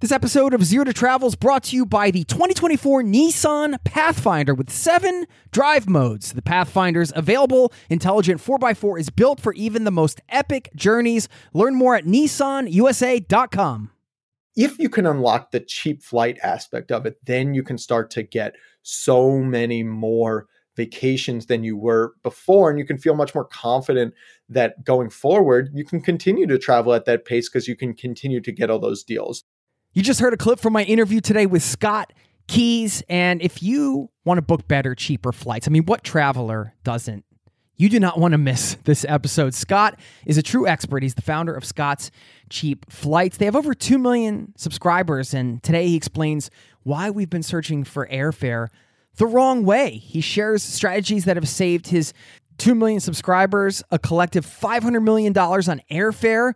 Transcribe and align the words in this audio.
This 0.00 0.12
episode 0.12 0.54
of 0.54 0.64
Zero 0.64 0.84
to 0.84 0.94
Travel 0.94 1.28
is 1.28 1.34
brought 1.36 1.64
to 1.64 1.76
you 1.76 1.84
by 1.84 2.10
the 2.10 2.24
2024 2.24 3.02
Nissan 3.02 3.76
Pathfinder 3.84 4.54
with 4.54 4.70
seven 4.70 5.26
drive 5.50 5.90
modes. 5.90 6.32
The 6.32 6.40
Pathfinder's 6.40 7.12
available 7.14 7.70
intelligent 7.90 8.40
4x4 8.40 8.98
is 8.98 9.10
built 9.10 9.40
for 9.40 9.52
even 9.52 9.84
the 9.84 9.90
most 9.90 10.22
epic 10.30 10.70
journeys. 10.74 11.28
Learn 11.52 11.74
more 11.74 11.96
at 11.96 12.06
nissanusa.com. 12.06 13.90
If 14.56 14.78
you 14.78 14.88
can 14.88 15.04
unlock 15.04 15.50
the 15.50 15.60
cheap 15.60 16.02
flight 16.02 16.38
aspect 16.42 16.90
of 16.90 17.04
it, 17.04 17.18
then 17.26 17.52
you 17.52 17.62
can 17.62 17.76
start 17.76 18.10
to 18.12 18.22
get 18.22 18.54
so 18.80 19.40
many 19.40 19.82
more 19.82 20.46
vacations 20.76 21.44
than 21.44 21.62
you 21.62 21.76
were 21.76 22.14
before 22.22 22.70
and 22.70 22.78
you 22.78 22.86
can 22.86 22.96
feel 22.96 23.14
much 23.14 23.34
more 23.34 23.44
confident 23.44 24.14
that 24.48 24.82
going 24.82 25.10
forward 25.10 25.68
you 25.74 25.84
can 25.84 26.00
continue 26.00 26.46
to 26.46 26.56
travel 26.56 26.94
at 26.94 27.04
that 27.04 27.26
pace 27.26 27.50
because 27.50 27.68
you 27.68 27.76
can 27.76 27.92
continue 27.92 28.40
to 28.40 28.52
get 28.52 28.70
all 28.70 28.78
those 28.78 29.04
deals 29.04 29.44
you 29.92 30.02
just 30.02 30.20
heard 30.20 30.32
a 30.32 30.36
clip 30.36 30.60
from 30.60 30.72
my 30.72 30.84
interview 30.84 31.20
today 31.20 31.46
with 31.46 31.62
Scott 31.62 32.12
Keyes. 32.46 33.02
And 33.08 33.42
if 33.42 33.62
you 33.62 34.10
want 34.24 34.38
to 34.38 34.42
book 34.42 34.68
better, 34.68 34.94
cheaper 34.94 35.32
flights, 35.32 35.66
I 35.66 35.70
mean, 35.70 35.84
what 35.84 36.04
traveler 36.04 36.74
doesn't? 36.84 37.24
You 37.76 37.88
do 37.88 37.98
not 37.98 38.18
want 38.18 38.32
to 38.32 38.38
miss 38.38 38.76
this 38.84 39.06
episode. 39.08 39.54
Scott 39.54 39.98
is 40.26 40.36
a 40.36 40.42
true 40.42 40.66
expert. 40.66 41.02
He's 41.02 41.14
the 41.14 41.22
founder 41.22 41.54
of 41.54 41.64
Scott's 41.64 42.10
Cheap 42.50 42.90
Flights. 42.90 43.38
They 43.38 43.46
have 43.46 43.56
over 43.56 43.72
2 43.72 43.98
million 43.98 44.52
subscribers. 44.56 45.32
And 45.32 45.62
today 45.62 45.88
he 45.88 45.96
explains 45.96 46.50
why 46.82 47.10
we've 47.10 47.30
been 47.30 47.42
searching 47.42 47.84
for 47.84 48.06
airfare 48.08 48.68
the 49.16 49.26
wrong 49.26 49.64
way. 49.64 49.96
He 49.96 50.20
shares 50.20 50.62
strategies 50.62 51.24
that 51.24 51.36
have 51.36 51.48
saved 51.48 51.88
his 51.88 52.12
2 52.58 52.74
million 52.74 53.00
subscribers 53.00 53.82
a 53.90 53.98
collective 53.98 54.44
$500 54.44 55.02
million 55.02 55.36
on 55.36 55.80
airfare. 55.90 56.52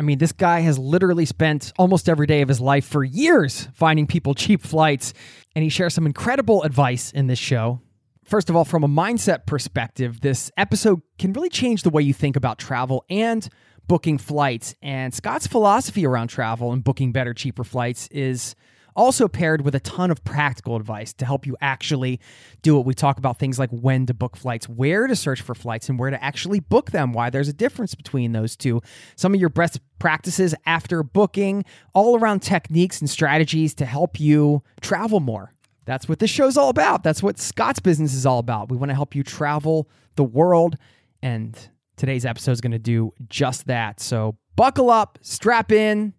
I 0.00 0.02
mean, 0.02 0.16
this 0.16 0.32
guy 0.32 0.60
has 0.60 0.78
literally 0.78 1.26
spent 1.26 1.74
almost 1.78 2.08
every 2.08 2.26
day 2.26 2.40
of 2.40 2.48
his 2.48 2.58
life 2.58 2.86
for 2.86 3.04
years 3.04 3.68
finding 3.74 4.06
people 4.06 4.32
cheap 4.32 4.62
flights, 4.62 5.12
and 5.54 5.62
he 5.62 5.68
shares 5.68 5.92
some 5.92 6.06
incredible 6.06 6.62
advice 6.62 7.12
in 7.12 7.26
this 7.26 7.38
show. 7.38 7.82
First 8.24 8.48
of 8.48 8.56
all, 8.56 8.64
from 8.64 8.82
a 8.82 8.88
mindset 8.88 9.44
perspective, 9.44 10.22
this 10.22 10.50
episode 10.56 11.02
can 11.18 11.34
really 11.34 11.50
change 11.50 11.82
the 11.82 11.90
way 11.90 12.00
you 12.00 12.14
think 12.14 12.34
about 12.34 12.58
travel 12.58 13.04
and 13.10 13.46
booking 13.88 14.16
flights. 14.16 14.74
And 14.80 15.12
Scott's 15.12 15.46
philosophy 15.46 16.06
around 16.06 16.28
travel 16.28 16.72
and 16.72 16.82
booking 16.82 17.12
better, 17.12 17.34
cheaper 17.34 17.62
flights 17.62 18.08
is 18.10 18.54
also 18.96 19.28
paired 19.28 19.62
with 19.62 19.74
a 19.74 19.80
ton 19.80 20.10
of 20.10 20.22
practical 20.24 20.76
advice 20.76 21.12
to 21.14 21.24
help 21.24 21.46
you 21.46 21.56
actually 21.60 22.20
do 22.62 22.78
it. 22.78 22.86
We 22.86 22.94
talk 22.94 23.18
about 23.18 23.38
things 23.38 23.58
like 23.58 23.70
when 23.70 24.06
to 24.06 24.14
book 24.14 24.36
flights, 24.36 24.68
where 24.68 25.06
to 25.06 25.16
search 25.16 25.40
for 25.40 25.54
flights, 25.54 25.88
and 25.88 25.98
where 25.98 26.10
to 26.10 26.22
actually 26.22 26.60
book 26.60 26.90
them, 26.90 27.12
why 27.12 27.30
there's 27.30 27.48
a 27.48 27.52
difference 27.52 27.94
between 27.94 28.32
those 28.32 28.56
two, 28.56 28.80
some 29.16 29.34
of 29.34 29.40
your 29.40 29.50
best 29.50 29.80
practices 29.98 30.54
after 30.66 31.02
booking, 31.02 31.64
all 31.94 32.18
around 32.18 32.40
techniques 32.40 33.00
and 33.00 33.08
strategies 33.08 33.74
to 33.74 33.84
help 33.84 34.18
you 34.18 34.62
travel 34.80 35.20
more. 35.20 35.54
That's 35.86 36.08
what 36.08 36.18
this 36.18 36.30
show's 36.30 36.56
all 36.56 36.68
about. 36.68 37.02
That's 37.02 37.22
what 37.22 37.38
Scott's 37.38 37.80
business 37.80 38.14
is 38.14 38.26
all 38.26 38.38
about. 38.38 38.70
We 38.70 38.76
want 38.76 38.90
to 38.90 38.94
help 38.94 39.14
you 39.14 39.22
travel 39.22 39.88
the 40.16 40.24
world, 40.24 40.76
and 41.22 41.58
today's 41.96 42.24
episode 42.24 42.52
is 42.52 42.60
going 42.60 42.72
to 42.72 42.78
do 42.78 43.12
just 43.28 43.66
that. 43.66 44.00
So 44.00 44.36
buckle 44.56 44.90
up, 44.90 45.18
strap 45.22 45.72
in. 45.72 46.14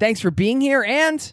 Thanks 0.00 0.20
for 0.20 0.30
being 0.30 0.60
here, 0.60 0.82
and 0.82 1.32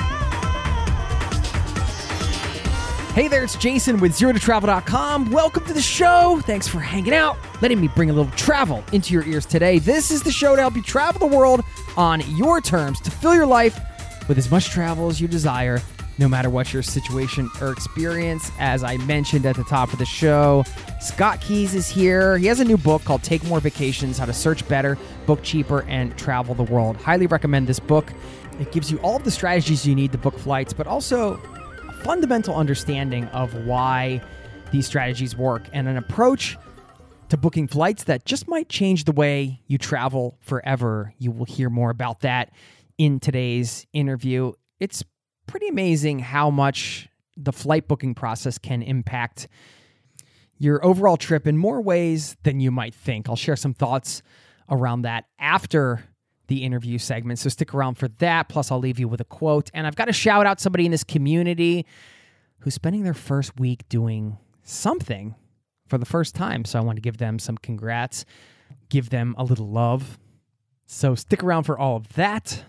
Hey 3.13 3.27
there, 3.27 3.43
it's 3.43 3.57
Jason 3.57 3.99
with 3.99 4.13
ZeroToTravel.com. 4.13 5.31
Welcome 5.31 5.65
to 5.65 5.73
the 5.73 5.81
show. 5.81 6.39
Thanks 6.45 6.65
for 6.65 6.79
hanging 6.79 7.13
out, 7.13 7.37
letting 7.61 7.81
me 7.81 7.89
bring 7.89 8.09
a 8.09 8.13
little 8.13 8.31
travel 8.37 8.85
into 8.93 9.13
your 9.13 9.25
ears 9.25 9.45
today. 9.45 9.79
This 9.79 10.11
is 10.11 10.23
the 10.23 10.31
show 10.31 10.55
to 10.55 10.61
help 10.61 10.77
you 10.77 10.81
travel 10.81 11.27
the 11.27 11.35
world 11.35 11.61
on 11.97 12.21
your 12.37 12.61
terms, 12.61 13.01
to 13.01 13.11
fill 13.11 13.35
your 13.35 13.45
life 13.45 13.77
with 14.29 14.37
as 14.37 14.49
much 14.49 14.69
travel 14.69 15.09
as 15.09 15.19
you 15.19 15.27
desire, 15.27 15.81
no 16.19 16.29
matter 16.29 16.49
what 16.49 16.71
your 16.71 16.81
situation 16.81 17.49
or 17.59 17.73
experience. 17.73 18.49
As 18.59 18.81
I 18.81 18.95
mentioned 18.95 19.45
at 19.45 19.57
the 19.57 19.65
top 19.65 19.91
of 19.91 19.99
the 19.99 20.05
show, 20.05 20.63
Scott 21.01 21.41
Keyes 21.41 21.75
is 21.75 21.89
here. 21.89 22.37
He 22.37 22.45
has 22.45 22.61
a 22.61 22.65
new 22.65 22.77
book 22.77 23.03
called 23.03 23.23
Take 23.23 23.43
More 23.43 23.59
Vacations 23.59 24.19
How 24.19 24.25
to 24.25 24.33
Search 24.33 24.65
Better, 24.69 24.97
Book 25.25 25.43
Cheaper, 25.43 25.81
and 25.81 26.17
Travel 26.17 26.55
the 26.55 26.63
World. 26.63 26.95
Highly 26.95 27.27
recommend 27.27 27.67
this 27.67 27.77
book. 27.77 28.13
It 28.61 28.71
gives 28.71 28.89
you 28.89 28.99
all 28.99 29.17
of 29.17 29.25
the 29.25 29.31
strategies 29.31 29.85
you 29.85 29.95
need 29.95 30.13
to 30.13 30.17
book 30.17 30.39
flights, 30.39 30.71
but 30.71 30.87
also 30.87 31.41
fundamental 32.03 32.55
understanding 32.55 33.25
of 33.27 33.53
why 33.65 34.21
these 34.71 34.87
strategies 34.87 35.35
work 35.35 35.63
and 35.71 35.87
an 35.87 35.97
approach 35.97 36.57
to 37.29 37.37
booking 37.37 37.67
flights 37.67 38.05
that 38.05 38.25
just 38.25 38.47
might 38.47 38.69
change 38.69 39.05
the 39.05 39.11
way 39.11 39.61
you 39.67 39.77
travel 39.77 40.37
forever. 40.41 41.13
You 41.19 41.31
will 41.31 41.45
hear 41.45 41.69
more 41.69 41.91
about 41.91 42.21
that 42.21 42.51
in 42.97 43.19
today's 43.19 43.85
interview. 43.93 44.53
It's 44.79 45.03
pretty 45.47 45.67
amazing 45.67 46.19
how 46.19 46.49
much 46.49 47.07
the 47.37 47.53
flight 47.53 47.87
booking 47.87 48.15
process 48.15 48.57
can 48.57 48.81
impact 48.81 49.47
your 50.57 50.83
overall 50.85 51.17
trip 51.17 51.47
in 51.47 51.57
more 51.57 51.81
ways 51.81 52.35
than 52.43 52.59
you 52.59 52.71
might 52.71 52.93
think. 52.93 53.29
I'll 53.29 53.35
share 53.35 53.55
some 53.55 53.73
thoughts 53.73 54.21
around 54.69 55.03
that 55.03 55.25
after 55.39 56.03
the 56.51 56.65
interview 56.65 56.97
segment. 56.97 57.39
So 57.39 57.47
stick 57.47 57.73
around 57.73 57.95
for 57.95 58.09
that. 58.19 58.49
Plus, 58.49 58.71
I'll 58.71 58.79
leave 58.79 58.99
you 58.99 59.07
with 59.07 59.21
a 59.21 59.25
quote. 59.25 59.71
And 59.73 59.87
I've 59.87 59.95
got 59.95 60.05
to 60.05 60.13
shout 60.13 60.45
out 60.45 60.59
somebody 60.59 60.85
in 60.85 60.91
this 60.91 61.05
community 61.05 61.85
who's 62.59 62.73
spending 62.73 63.03
their 63.03 63.13
first 63.13 63.57
week 63.57 63.87
doing 63.87 64.37
something 64.61 65.35
for 65.87 65.97
the 65.97 66.05
first 66.05 66.35
time. 66.35 66.65
So 66.65 66.77
I 66.77 66.81
want 66.81 66.97
to 66.97 67.01
give 67.01 67.19
them 67.19 67.39
some 67.39 67.57
congrats, 67.57 68.25
give 68.89 69.11
them 69.11 69.33
a 69.37 69.45
little 69.45 69.69
love. 69.69 70.19
So 70.87 71.15
stick 71.15 71.41
around 71.41 71.63
for 71.63 71.79
all 71.79 71.95
of 71.95 72.11
that. 72.15 72.65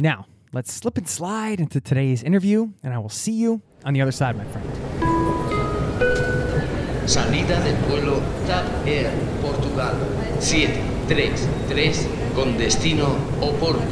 Now, 0.00 0.26
let's 0.52 0.72
slip 0.72 0.98
and 0.98 1.08
slide 1.08 1.60
into 1.60 1.80
today's 1.80 2.24
interview, 2.24 2.72
and 2.82 2.92
I 2.92 2.98
will 2.98 3.08
see 3.08 3.32
you 3.32 3.62
on 3.84 3.94
the 3.94 4.00
other 4.00 4.10
side, 4.10 4.36
my 4.36 4.44
friend. 4.46 4.68
Salida 7.08 7.62
del 7.62 7.76
vuelo 7.86 8.20
TAP 8.46 8.86
Air, 8.88 9.12
Portugal, 9.40 9.94
733 10.40 12.17
con 12.38 12.56
destino 12.56 13.16
Oporto. 13.40 13.82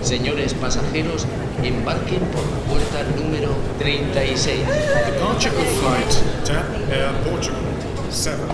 Señores 0.00 0.54
pasajeros, 0.54 1.26
embarquen 1.64 2.20
por 2.30 2.44
la 2.52 2.58
puerta 2.68 3.02
número 3.16 3.52
36. 3.80 4.64
Departure 5.06 5.50
of 5.50 5.66
flight 5.80 6.44
TAP 6.44 6.64
Air 6.92 7.12
Portugal 7.24 7.60
7. 8.10 8.48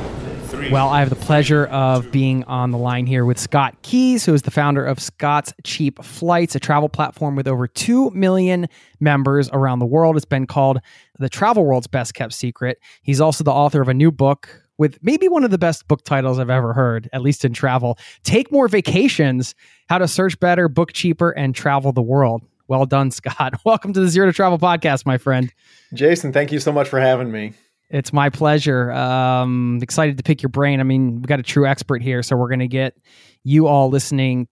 Well, 0.71 0.89
I 0.89 1.01
have 1.01 1.11
the 1.11 1.17
pleasure 1.17 1.67
of 1.67 2.11
being 2.11 2.45
on 2.45 2.71
the 2.71 2.79
line 2.79 3.07
here 3.07 3.27
with 3.27 3.39
Scott 3.39 3.75
Keyes, 3.83 4.25
who 4.25 4.33
is 4.33 4.43
the 4.43 4.51
founder 4.51 4.87
of 4.87 4.99
Scott's 5.01 5.53
Cheap 5.65 6.03
Flights, 6.03 6.55
a 6.55 6.61
travel 6.61 6.89
platform 6.89 7.37
with 7.37 7.47
over 7.47 7.67
2 7.67 8.11
million 8.13 8.69
members 9.01 9.51
around 9.53 9.81
the 9.81 9.87
world. 9.87 10.17
It's 10.17 10.25
been 10.25 10.47
called 10.47 10.79
the 11.19 11.29
travel 11.29 11.67
world's 11.67 11.89
best 11.89 12.15
kept 12.15 12.33
secret. 12.33 12.79
He's 13.03 13.21
also 13.21 13.45
the 13.45 13.51
author 13.51 13.83
of 13.83 13.89
a 13.89 13.95
new 13.95 14.11
book 14.11 14.64
with 14.79 14.99
maybe 15.03 15.29
one 15.29 15.45
of 15.45 15.51
the 15.51 15.59
best 15.59 15.87
book 15.89 16.05
titles 16.05 16.39
I've 16.39 16.51
ever 16.51 16.73
heard, 16.73 17.09
at 17.13 17.23
least 17.23 17.45
in 17.45 17.53
travel. 17.53 17.99
Take 18.23 18.51
more 18.51 18.69
vacations, 18.69 19.55
how 19.89 19.99
to 19.99 20.09
search 20.09 20.39
better, 20.41 20.69
book 20.69 20.93
cheaper, 20.93 21.31
and 21.31 21.55
travel 21.55 21.93
the 21.93 22.03
world. 22.03 22.43
Well 22.67 22.87
done, 22.87 23.11
Scott. 23.13 23.55
Welcome 23.65 23.93
to 23.93 24.01
the 24.01 24.09
Zero 24.09 24.27
to 24.27 24.33
Travel 24.33 24.59
podcast, 24.59 25.07
my 25.07 25.19
friend. 25.19 25.53
Jason, 25.93 26.33
thank 26.33 26.53
you 26.53 26.59
so 26.59 26.73
much 26.73 26.89
for 26.89 27.01
having 27.01 27.31
me. 27.31 27.53
It's 27.91 28.13
my 28.13 28.31
pleasure. 28.31 28.91
Um, 28.91 29.79
excited 29.83 30.17
to 30.17 30.25
pick 30.25 30.43
your 30.43 30.49
brain. 30.49 30.81
I 30.81 30.83
mean, 30.83 31.17
we've 31.17 31.27
got 31.27 31.39
a 31.39 31.45
true 31.45 31.67
expert 31.67 32.03
here, 32.03 32.23
so 32.23 32.35
we're 32.37 32.49
going 32.49 32.61
to 32.61 32.69
get 32.69 32.97
you 33.45 33.67
all 33.67 33.91
listening 33.91 34.49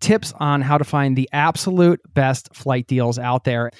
tips 0.00 0.34
on 0.38 0.60
how 0.60 0.76
to 0.76 0.84
find 0.84 1.16
the 1.16 1.28
absolute 1.32 2.00
best 2.12 2.54
flight 2.54 2.86
deals 2.86 3.18
out 3.18 3.44
there. 3.44 3.70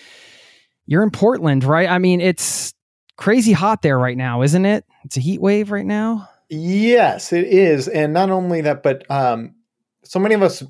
You're 0.87 1.03
in 1.03 1.11
Portland, 1.11 1.65
right? 1.65 1.89
I 1.89 1.99
mean, 1.99 2.21
it's 2.21 2.75
crazy 3.17 3.53
hot 3.53 3.83
there 3.83 3.99
right 3.99 4.17
now, 4.17 4.43
isn't 4.43 4.65
it? 4.65 4.85
It's 5.05 5.17
a 5.17 5.21
heat 5.21 5.41
wave 5.41 5.71
right 5.71 5.87
now. 5.87 6.29
Yes, 6.49 7.33
it 7.33 7.47
is. 7.47 7.89
And 7.89 8.13
not 8.13 8.31
only 8.31 8.61
that, 8.63 8.83
but 8.83 9.11
um, 9.11 9.55
so 10.03 10.19
many 10.19 10.35
of 10.35 10.43
us 10.43 10.63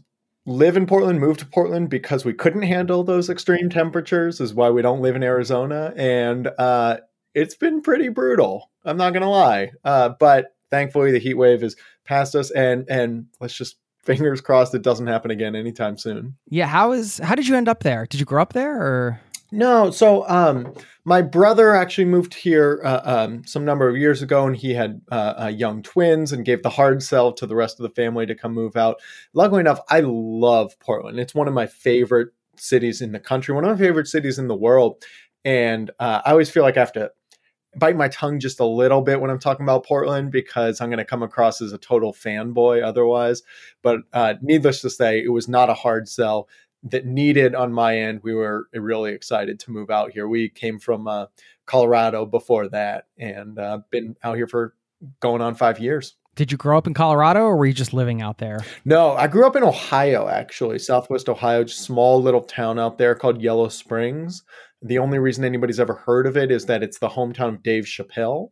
live 0.46 0.76
in 0.76 0.86
Portland, 0.86 1.20
moved 1.20 1.40
to 1.40 1.46
Portland 1.46 1.88
because 1.88 2.24
we 2.24 2.32
couldn't 2.32 2.62
handle 2.62 3.02
those 3.02 3.30
extreme 3.30 3.70
temperatures, 3.70 4.40
is 4.40 4.54
why 4.54 4.70
we 4.70 4.82
don't 4.82 5.00
live 5.00 5.16
in 5.16 5.22
Arizona. 5.22 5.92
And 5.96 6.48
uh, 6.58 6.98
it's 7.34 7.56
been 7.56 7.80
pretty 7.80 8.08
brutal. 8.08 8.70
I'm 8.84 8.96
not 8.96 9.12
going 9.12 9.22
to 9.22 9.28
lie. 9.28 9.72
Uh, 9.84 10.10
but 10.20 10.54
thankfully, 10.70 11.12
the 11.12 11.18
heat 11.18 11.34
wave 11.34 11.62
is 11.62 11.76
past 12.04 12.34
us. 12.34 12.50
And, 12.50 12.88
and 12.88 13.26
let's 13.40 13.54
just 13.56 13.76
fingers 14.02 14.40
crossed 14.42 14.74
it 14.74 14.82
doesn't 14.82 15.06
happen 15.06 15.30
again 15.30 15.56
anytime 15.56 15.96
soon. 15.96 16.36
Yeah. 16.50 16.66
How 16.66 16.92
is, 16.92 17.18
how 17.18 17.34
did 17.34 17.48
you 17.48 17.56
end 17.56 17.68
up 17.68 17.82
there? 17.82 18.06
Did 18.06 18.20
you 18.20 18.26
grow 18.26 18.42
up 18.42 18.52
there 18.52 18.80
or? 18.80 19.20
No, 19.54 19.92
so 19.92 20.28
um, 20.28 20.74
my 21.04 21.22
brother 21.22 21.76
actually 21.76 22.06
moved 22.06 22.34
here 22.34 22.80
uh, 22.84 23.02
um, 23.04 23.46
some 23.46 23.64
number 23.64 23.88
of 23.88 23.96
years 23.96 24.20
ago, 24.20 24.48
and 24.48 24.56
he 24.56 24.74
had 24.74 25.00
uh, 25.12 25.34
uh, 25.42 25.46
young 25.46 25.80
twins, 25.80 26.32
and 26.32 26.44
gave 26.44 26.64
the 26.64 26.70
hard 26.70 27.04
sell 27.04 27.32
to 27.34 27.46
the 27.46 27.54
rest 27.54 27.78
of 27.78 27.84
the 27.84 27.94
family 27.94 28.26
to 28.26 28.34
come 28.34 28.52
move 28.52 28.76
out. 28.76 29.00
Luckily 29.32 29.60
enough, 29.60 29.78
I 29.88 30.00
love 30.04 30.76
Portland. 30.80 31.20
It's 31.20 31.36
one 31.36 31.46
of 31.46 31.54
my 31.54 31.68
favorite 31.68 32.30
cities 32.56 33.00
in 33.00 33.12
the 33.12 33.20
country, 33.20 33.54
one 33.54 33.64
of 33.64 33.78
my 33.78 33.84
favorite 33.84 34.08
cities 34.08 34.40
in 34.40 34.48
the 34.48 34.56
world, 34.56 35.04
and 35.44 35.88
uh, 36.00 36.22
I 36.24 36.32
always 36.32 36.50
feel 36.50 36.64
like 36.64 36.76
I 36.76 36.80
have 36.80 36.92
to 36.94 37.12
bite 37.76 37.96
my 37.96 38.08
tongue 38.08 38.40
just 38.40 38.60
a 38.60 38.64
little 38.64 39.02
bit 39.02 39.20
when 39.20 39.30
I'm 39.30 39.38
talking 39.38 39.64
about 39.64 39.86
Portland 39.86 40.30
because 40.30 40.80
I'm 40.80 40.88
going 40.88 40.98
to 40.98 41.04
come 41.04 41.22
across 41.22 41.60
as 41.60 41.72
a 41.72 41.78
total 41.78 42.12
fanboy 42.12 42.82
otherwise. 42.82 43.42
But 43.82 44.00
uh, 44.12 44.34
needless 44.42 44.80
to 44.82 44.90
say, 44.90 45.22
it 45.22 45.32
was 45.32 45.48
not 45.48 45.70
a 45.70 45.74
hard 45.74 46.08
sell 46.08 46.48
that 46.84 47.06
needed 47.06 47.54
on 47.54 47.72
my 47.72 47.98
end. 47.98 48.20
We 48.22 48.34
were 48.34 48.68
really 48.72 49.12
excited 49.12 49.58
to 49.60 49.70
move 49.70 49.90
out 49.90 50.12
here. 50.12 50.28
We 50.28 50.48
came 50.50 50.78
from 50.78 51.08
uh, 51.08 51.26
Colorado 51.66 52.26
before 52.26 52.68
that 52.68 53.06
and 53.18 53.58
uh, 53.58 53.80
been 53.90 54.16
out 54.22 54.36
here 54.36 54.46
for 54.46 54.74
going 55.20 55.40
on 55.40 55.54
five 55.54 55.80
years. 55.80 56.16
Did 56.36 56.50
you 56.50 56.58
grow 56.58 56.76
up 56.76 56.86
in 56.86 56.94
Colorado 56.94 57.42
or 57.42 57.56
were 57.56 57.66
you 57.66 57.72
just 57.72 57.94
living 57.94 58.20
out 58.20 58.38
there? 58.38 58.58
No, 58.84 59.12
I 59.12 59.28
grew 59.28 59.46
up 59.46 59.54
in 59.54 59.62
Ohio, 59.62 60.28
actually, 60.28 60.80
Southwest 60.80 61.28
Ohio, 61.28 61.62
just 61.64 61.80
small 61.80 62.20
little 62.20 62.42
town 62.42 62.78
out 62.78 62.98
there 62.98 63.14
called 63.14 63.40
Yellow 63.40 63.68
Springs. 63.68 64.42
The 64.82 64.98
only 64.98 65.18
reason 65.18 65.44
anybody's 65.44 65.80
ever 65.80 65.94
heard 65.94 66.26
of 66.26 66.36
it 66.36 66.50
is 66.50 66.66
that 66.66 66.82
it's 66.82 66.98
the 66.98 67.08
hometown 67.08 67.48
of 67.48 67.62
Dave 67.62 67.84
Chappelle. 67.84 68.50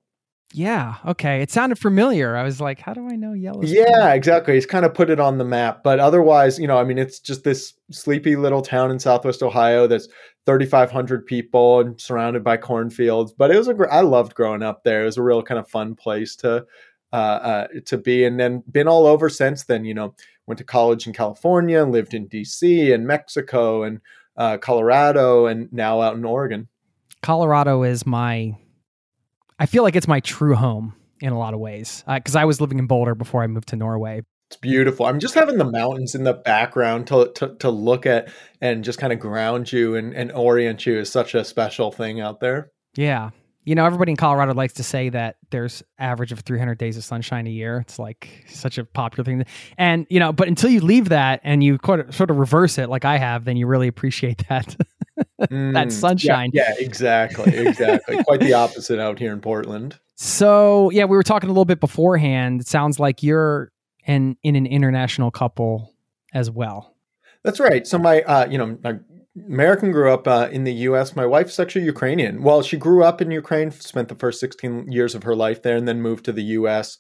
Yeah. 0.52 0.96
Okay. 1.06 1.40
It 1.40 1.50
sounded 1.50 1.78
familiar. 1.78 2.36
I 2.36 2.42
was 2.42 2.60
like, 2.60 2.80
how 2.80 2.94
do 2.94 3.08
I 3.10 3.16
know 3.16 3.32
Yellow? 3.32 3.62
Yeah, 3.62 4.12
exactly. 4.12 4.54
He's 4.54 4.66
kind 4.66 4.84
of 4.84 4.94
put 4.94 5.10
it 5.10 5.20
on 5.20 5.38
the 5.38 5.44
map. 5.44 5.82
But 5.82 5.98
otherwise, 5.98 6.58
you 6.58 6.66
know, 6.66 6.78
I 6.78 6.84
mean, 6.84 6.98
it's 6.98 7.18
just 7.18 7.44
this 7.44 7.74
sleepy 7.90 8.36
little 8.36 8.62
town 8.62 8.90
in 8.90 8.98
Southwest 8.98 9.42
Ohio 9.42 9.86
that's 9.86 10.08
3,500 10.46 11.26
people 11.26 11.80
and 11.80 12.00
surrounded 12.00 12.44
by 12.44 12.56
cornfields. 12.56 13.32
But 13.32 13.50
it 13.50 13.56
was 13.56 13.68
a 13.68 13.74
great, 13.74 13.90
I 13.90 14.00
loved 14.00 14.34
growing 14.34 14.62
up 14.62 14.84
there. 14.84 15.02
It 15.02 15.06
was 15.06 15.18
a 15.18 15.22
real 15.22 15.42
kind 15.42 15.58
of 15.58 15.68
fun 15.68 15.94
place 15.94 16.36
to, 16.36 16.66
uh, 17.12 17.16
uh, 17.16 17.66
to 17.86 17.98
be. 17.98 18.24
And 18.24 18.38
then 18.38 18.62
been 18.70 18.88
all 18.88 19.06
over 19.06 19.28
since 19.28 19.64
then, 19.64 19.84
you 19.84 19.94
know, 19.94 20.14
went 20.46 20.58
to 20.58 20.64
college 20.64 21.06
in 21.06 21.12
California, 21.12 21.84
lived 21.84 22.14
in 22.14 22.28
DC 22.28 22.92
and 22.92 23.06
Mexico 23.06 23.84
and 23.84 24.00
uh, 24.36 24.58
Colorado, 24.58 25.46
and 25.46 25.72
now 25.72 26.00
out 26.00 26.16
in 26.16 26.24
Oregon. 26.24 26.68
Colorado 27.22 27.82
is 27.82 28.06
my 28.06 28.56
I 29.58 29.66
feel 29.66 29.82
like 29.82 29.96
it's 29.96 30.08
my 30.08 30.20
true 30.20 30.54
home 30.54 30.94
in 31.20 31.32
a 31.32 31.38
lot 31.38 31.54
of 31.54 31.60
ways 31.60 32.04
because 32.06 32.36
uh, 32.36 32.40
I 32.40 32.44
was 32.44 32.60
living 32.60 32.78
in 32.78 32.86
Boulder 32.86 33.14
before 33.14 33.42
I 33.42 33.46
moved 33.46 33.68
to 33.68 33.76
Norway. 33.76 34.22
It's 34.48 34.56
beautiful. 34.58 35.06
I'm 35.06 35.20
just 35.20 35.34
having 35.34 35.56
the 35.56 35.64
mountains 35.64 36.14
in 36.14 36.24
the 36.24 36.34
background 36.34 37.06
to 37.06 37.32
to, 37.36 37.54
to 37.60 37.70
look 37.70 38.04
at 38.04 38.30
and 38.60 38.84
just 38.84 38.98
kind 38.98 39.12
of 39.12 39.18
ground 39.18 39.72
you 39.72 39.94
and, 39.94 40.12
and 40.14 40.30
orient 40.32 40.84
you 40.84 40.98
is 40.98 41.10
such 41.10 41.34
a 41.34 41.44
special 41.44 41.90
thing 41.90 42.20
out 42.20 42.40
there. 42.40 42.70
Yeah. 42.94 43.30
You 43.64 43.76
know, 43.76 43.86
everybody 43.86 44.10
in 44.10 44.16
Colorado 44.16 44.54
likes 44.54 44.74
to 44.74 44.82
say 44.82 45.08
that 45.10 45.36
there's 45.50 45.84
average 45.96 46.32
of 46.32 46.40
300 46.40 46.76
days 46.78 46.96
of 46.96 47.04
sunshine 47.04 47.46
a 47.46 47.50
year. 47.50 47.78
It's 47.78 47.96
like 47.96 48.44
such 48.48 48.76
a 48.76 48.84
popular 48.84 49.24
thing. 49.24 49.46
And, 49.78 50.04
you 50.10 50.18
know, 50.18 50.32
but 50.32 50.48
until 50.48 50.68
you 50.68 50.80
leave 50.80 51.10
that 51.10 51.40
and 51.44 51.62
you 51.62 51.78
sort 51.84 52.30
of 52.30 52.38
reverse 52.38 52.76
it 52.76 52.88
like 52.88 53.04
I 53.04 53.18
have, 53.18 53.44
then 53.44 53.56
you 53.56 53.68
really 53.68 53.86
appreciate 53.86 54.42
that. 54.48 54.76
mm, 55.40 55.72
that 55.74 55.92
sunshine. 55.92 56.50
Yeah, 56.52 56.72
yeah 56.78 56.84
exactly. 56.84 57.56
Exactly. 57.56 58.22
Quite 58.24 58.40
the 58.40 58.52
opposite 58.54 58.98
out 58.98 59.18
here 59.18 59.32
in 59.32 59.40
Portland. 59.40 59.98
So, 60.16 60.90
yeah, 60.90 61.04
we 61.04 61.16
were 61.16 61.22
talking 61.22 61.48
a 61.48 61.52
little 61.52 61.64
bit 61.64 61.80
beforehand. 61.80 62.60
It 62.60 62.68
sounds 62.68 63.00
like 63.00 63.22
you're 63.22 63.72
in, 64.06 64.36
in 64.42 64.56
an 64.56 64.66
international 64.66 65.30
couple 65.30 65.94
as 66.32 66.50
well. 66.50 66.94
That's 67.44 67.60
right. 67.60 67.86
So 67.86 67.98
my, 67.98 68.22
uh, 68.22 68.46
you 68.48 68.58
know, 68.58 68.78
my 68.82 68.98
American 69.48 69.90
grew 69.92 70.12
up 70.12 70.28
uh, 70.28 70.48
in 70.52 70.64
the 70.64 70.72
U.S. 70.74 71.16
My 71.16 71.26
wife's 71.26 71.58
actually 71.58 71.86
Ukrainian. 71.86 72.42
Well, 72.42 72.62
she 72.62 72.76
grew 72.76 73.02
up 73.02 73.20
in 73.20 73.30
Ukraine, 73.30 73.70
spent 73.70 74.08
the 74.08 74.14
first 74.14 74.40
16 74.40 74.92
years 74.92 75.14
of 75.14 75.22
her 75.22 75.34
life 75.34 75.62
there, 75.62 75.76
and 75.76 75.88
then 75.88 76.02
moved 76.02 76.24
to 76.26 76.32
the 76.32 76.42
U.S. 76.42 76.98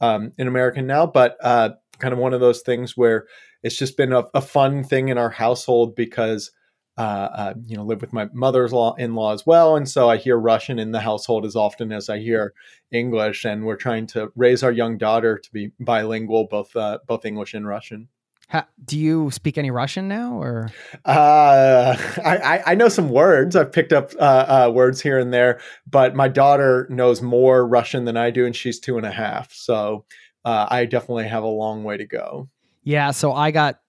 Um, 0.00 0.32
in 0.38 0.48
American 0.48 0.86
now. 0.86 1.06
But 1.06 1.36
uh, 1.42 1.70
kind 1.98 2.12
of 2.12 2.18
one 2.18 2.32
of 2.32 2.40
those 2.40 2.62
things 2.62 2.96
where 2.96 3.26
it's 3.62 3.76
just 3.76 3.96
been 3.96 4.12
a, 4.12 4.24
a 4.34 4.40
fun 4.40 4.82
thing 4.82 5.08
in 5.08 5.18
our 5.18 5.30
household 5.30 5.94
because 5.94 6.50
uh, 6.96 7.00
uh, 7.00 7.54
you 7.66 7.76
know, 7.76 7.84
live 7.84 8.00
with 8.00 8.12
my 8.12 8.28
mother's 8.32 8.72
law 8.72 8.94
in 8.94 9.14
law 9.14 9.32
as 9.32 9.44
well. 9.44 9.76
And 9.76 9.88
so 9.88 10.08
I 10.08 10.16
hear 10.16 10.36
Russian 10.36 10.78
in 10.78 10.92
the 10.92 11.00
household 11.00 11.44
as 11.44 11.56
often 11.56 11.90
as 11.90 12.08
I 12.08 12.18
hear 12.18 12.54
English. 12.92 13.44
And 13.44 13.64
we're 13.64 13.76
trying 13.76 14.06
to 14.08 14.30
raise 14.36 14.62
our 14.62 14.70
young 14.70 14.96
daughter 14.96 15.38
to 15.38 15.52
be 15.52 15.72
bilingual, 15.80 16.46
both 16.46 16.74
uh, 16.76 16.98
both 17.06 17.24
English 17.24 17.54
and 17.54 17.66
Russian. 17.66 18.08
How, 18.48 18.66
do 18.84 18.98
you 18.98 19.30
speak 19.30 19.56
any 19.56 19.70
Russian 19.70 20.06
now, 20.06 20.40
or? 20.40 20.70
Uh, 21.04 21.96
I, 22.24 22.62
I 22.66 22.74
know 22.74 22.88
some 22.88 23.08
words. 23.08 23.56
I've 23.56 23.72
picked 23.72 23.92
up 23.92 24.12
uh, 24.18 24.66
uh, 24.68 24.72
words 24.72 25.00
here 25.00 25.18
and 25.18 25.32
there, 25.32 25.60
but 25.90 26.14
my 26.14 26.28
daughter 26.28 26.86
knows 26.90 27.22
more 27.22 27.66
Russian 27.66 28.04
than 28.04 28.16
I 28.16 28.30
do, 28.30 28.44
and 28.44 28.54
she's 28.54 28.78
two 28.78 28.98
and 28.98 29.06
a 29.06 29.10
half. 29.10 29.52
So 29.52 30.04
uh, 30.44 30.66
I 30.70 30.84
definitely 30.84 31.26
have 31.26 31.42
a 31.42 31.48
long 31.48 31.84
way 31.84 31.96
to 31.96 32.06
go. 32.06 32.48
Yeah. 32.82 33.12
So 33.12 33.32
I 33.32 33.50
got 33.50 33.80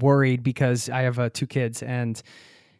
worried 0.00 0.42
because 0.42 0.88
I 0.88 1.02
have 1.02 1.18
uh, 1.18 1.30
two 1.32 1.46
kids 1.46 1.82
and 1.82 2.22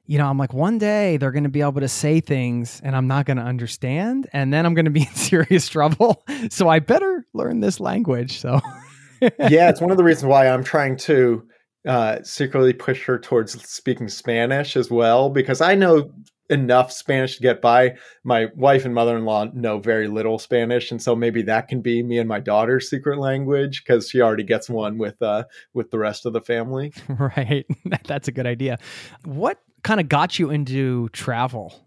you 0.06 0.18
know, 0.18 0.26
I'm 0.26 0.36
like, 0.36 0.52
one 0.52 0.78
day 0.78 1.16
they're 1.16 1.30
going 1.30 1.44
to 1.44 1.48
be 1.48 1.60
able 1.60 1.80
to 1.80 1.88
say 1.88 2.20
things 2.20 2.80
and 2.82 2.96
I'm 2.96 3.06
not 3.06 3.24
going 3.24 3.36
to 3.36 3.42
understand. 3.42 4.28
And 4.32 4.52
then 4.52 4.66
I'm 4.66 4.74
going 4.74 4.84
to 4.84 4.90
be 4.90 5.02
in 5.08 5.14
serious 5.14 5.68
trouble. 5.68 6.24
So 6.50 6.68
I 6.68 6.80
better 6.80 7.24
learn 7.34 7.60
this 7.60 7.78
language. 7.78 8.40
So, 8.40 8.60
yeah, 9.20 9.70
it's 9.70 9.80
one 9.80 9.90
of 9.92 9.96
the 9.96 10.02
reasons 10.02 10.26
why 10.26 10.48
I'm 10.48 10.64
trying 10.64 10.96
to 10.98 11.46
uh, 11.86 12.18
secretly 12.24 12.72
push 12.72 13.04
her 13.04 13.18
towards 13.18 13.52
speaking 13.62 14.08
Spanish 14.08 14.76
as 14.76 14.90
well, 14.90 15.30
because 15.30 15.60
I 15.60 15.76
know 15.76 16.10
enough 16.52 16.92
Spanish 16.92 17.36
to 17.36 17.42
get 17.42 17.60
by. 17.60 17.96
My 18.22 18.46
wife 18.54 18.84
and 18.84 18.94
mother 18.94 19.16
in 19.16 19.24
law 19.24 19.46
know 19.52 19.78
very 19.78 20.06
little 20.06 20.38
Spanish, 20.38 20.90
and 20.90 21.02
so 21.02 21.16
maybe 21.16 21.42
that 21.42 21.68
can 21.68 21.80
be 21.80 22.02
me 22.02 22.18
and 22.18 22.28
my 22.28 22.40
daughter's 22.40 22.88
secret 22.88 23.18
language 23.18 23.82
because 23.82 24.08
she 24.08 24.20
already 24.20 24.44
gets 24.44 24.68
one 24.68 24.98
with 24.98 25.20
uh, 25.22 25.44
with 25.74 25.90
the 25.90 25.98
rest 25.98 26.26
of 26.26 26.32
the 26.32 26.40
family. 26.40 26.92
Right, 27.08 27.66
that's 28.06 28.28
a 28.28 28.32
good 28.32 28.46
idea. 28.46 28.78
What 29.24 29.58
kind 29.84 30.00
of 30.00 30.08
got 30.08 30.38
you 30.38 30.50
into 30.50 31.08
travel? 31.10 31.86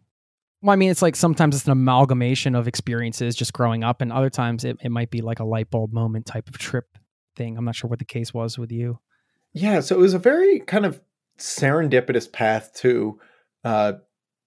Well, 0.62 0.72
I 0.72 0.76
mean, 0.76 0.90
it's 0.90 1.02
like 1.02 1.16
sometimes 1.16 1.56
it's 1.56 1.66
an 1.66 1.72
amalgamation 1.72 2.56
of 2.56 2.68
experiences 2.68 3.36
just 3.36 3.54
growing 3.54 3.84
up, 3.84 4.02
and 4.02 4.12
other 4.12 4.30
times 4.30 4.64
it, 4.64 4.78
it 4.82 4.90
might 4.90 5.12
be 5.12 5.22
like 5.22 5.40
a 5.40 5.44
light 5.44 5.70
bulb 5.70 5.94
moment 5.94 6.26
type 6.26 6.48
of 6.48 6.58
trip 6.58 6.98
thing. 7.36 7.58
I'm 7.58 7.66
not 7.66 7.76
sure 7.76 7.90
what 7.90 8.00
the 8.00 8.06
case 8.06 8.34
was 8.34 8.58
with 8.58 8.72
you. 8.72 9.00
Yeah, 9.54 9.82
so 9.82 9.96
it 9.96 10.00
was 10.00 10.14
a 10.14 10.20
very 10.20 10.60
kind 10.60 10.86
of 10.86 11.02
serendipitous 11.38 12.32
path 12.32 12.74
to 12.78 13.20
uh, 13.64 13.94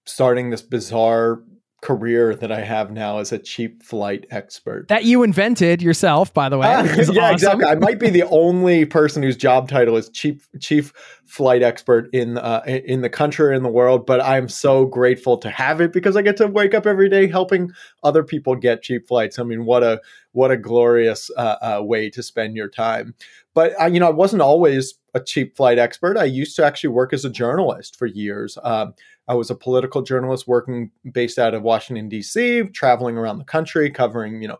starting 0.08 0.50
this 0.50 0.62
bizarre 0.62 1.42
career 1.80 2.34
that 2.34 2.50
I 2.50 2.60
have 2.60 2.90
now 2.90 3.18
as 3.18 3.30
a 3.30 3.38
cheap 3.38 3.84
flight 3.84 4.26
expert. 4.30 4.88
That 4.88 5.04
you 5.04 5.22
invented 5.22 5.80
yourself, 5.80 6.34
by 6.34 6.48
the 6.48 6.58
way. 6.58 6.68
Uh, 6.78 6.82
yeah, 7.12 7.24
awesome. 7.24 7.34
exactly. 7.34 7.64
I 7.64 7.74
might 7.76 7.98
be 7.98 8.10
the 8.10 8.24
only 8.24 8.84
person 8.84 9.22
whose 9.22 9.36
job 9.36 9.68
title 9.68 9.96
is 9.96 10.08
chief 10.10 10.48
chief 10.60 10.92
flight 11.26 11.62
expert 11.62 12.08
in 12.12 12.38
uh, 12.38 12.62
in 12.66 13.02
the 13.02 13.08
country 13.08 13.46
or 13.46 13.52
in 13.52 13.62
the 13.62 13.68
world, 13.68 14.06
but 14.06 14.20
I'm 14.22 14.48
so 14.48 14.84
grateful 14.84 15.38
to 15.38 15.50
have 15.50 15.80
it 15.80 15.92
because 15.92 16.16
I 16.16 16.22
get 16.22 16.36
to 16.38 16.46
wake 16.46 16.74
up 16.74 16.86
every 16.86 17.08
day 17.08 17.28
helping 17.28 17.70
other 18.02 18.22
people 18.22 18.54
get 18.56 18.82
cheap 18.82 19.06
flights. 19.08 19.38
I 19.38 19.44
mean, 19.44 19.64
what 19.64 19.82
a 19.82 20.00
what 20.32 20.50
a 20.50 20.56
glorious 20.56 21.30
uh, 21.36 21.56
uh 21.60 21.82
way 21.82 22.10
to 22.10 22.22
spend 22.22 22.56
your 22.56 22.68
time. 22.68 23.14
But 23.54 23.80
uh, 23.80 23.86
you 23.86 24.00
know, 24.00 24.08
I 24.08 24.12
wasn't 24.12 24.42
always 24.42 24.94
a 25.14 25.20
cheap 25.20 25.56
flight 25.56 25.78
expert. 25.78 26.16
I 26.16 26.24
used 26.24 26.56
to 26.56 26.64
actually 26.64 26.90
work 26.90 27.12
as 27.12 27.24
a 27.24 27.30
journalist 27.30 27.96
for 27.96 28.06
years. 28.06 28.58
Um, 28.62 28.94
I 29.26 29.34
was 29.34 29.50
a 29.50 29.54
political 29.54 30.02
journalist 30.02 30.46
working 30.46 30.90
based 31.12 31.38
out 31.38 31.54
of 31.54 31.62
Washington 31.62 32.08
D.C., 32.08 32.64
traveling 32.72 33.16
around 33.16 33.38
the 33.38 33.44
country, 33.44 33.90
covering 33.90 34.42
you 34.42 34.48
know 34.48 34.58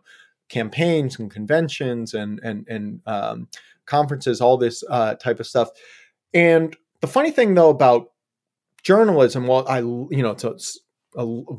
campaigns 0.49 1.19
and 1.19 1.31
conventions 1.31 2.13
and 2.13 2.39
and 2.43 2.67
and 2.67 3.01
um, 3.05 3.47
conferences, 3.85 4.41
all 4.41 4.57
this 4.57 4.83
uh, 4.89 5.15
type 5.15 5.39
of 5.39 5.47
stuff. 5.47 5.69
And 6.33 6.75
the 7.01 7.07
funny 7.07 7.31
thing 7.31 7.53
though 7.55 7.69
about 7.69 8.11
journalism, 8.83 9.47
well, 9.47 9.67
I 9.67 9.79
you 9.79 10.23
know, 10.23 10.31
it's 10.31 10.43
a 10.43 10.55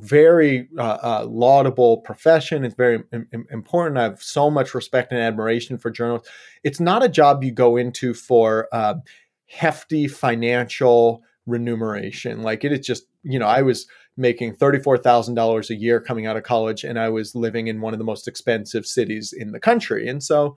very 0.01 0.69
uh, 0.79 0.99
uh, 1.03 1.27
laudable 1.29 1.99
profession. 1.99 2.65
It's 2.65 2.75
very 2.75 3.03
Im- 3.13 3.47
important. 3.51 3.99
I 3.99 4.05
have 4.05 4.23
so 4.23 4.51
much 4.51 4.75
respect 4.75 5.13
and 5.13 5.21
admiration 5.21 5.79
for 5.79 5.91
journalists. 5.91 6.29
It's 6.65 6.81
not 6.81 7.05
a 7.05 7.09
job 7.09 7.45
you 7.45 7.53
go 7.53 7.77
into 7.77 8.15
for 8.15 8.69
uh, 8.73 8.95
hefty 9.47 10.09
financial 10.09 11.23
remuneration. 11.47 12.43
Like 12.43 12.65
it 12.65 12.73
is 12.73 12.87
just, 12.87 13.05
you 13.23 13.39
know, 13.39 13.47
I 13.47 13.63
was 13.63 13.87
making 14.17 14.55
$34,000 14.57 15.71
a 15.71 15.75
year 15.75 16.01
coming 16.01 16.27
out 16.27 16.37
of 16.37 16.43
college 16.43 16.85
and 16.85 16.99
I 16.99 17.09
was 17.09 17.35
living 17.35 17.67
in 17.67 17.81
one 17.81 17.93
of 17.93 17.99
the 17.99 18.05
most 18.05 18.29
expensive 18.29 18.87
cities 18.87 19.33
in 19.37 19.53
the 19.53 19.61
country. 19.61 20.09
And 20.09 20.23
so 20.23 20.57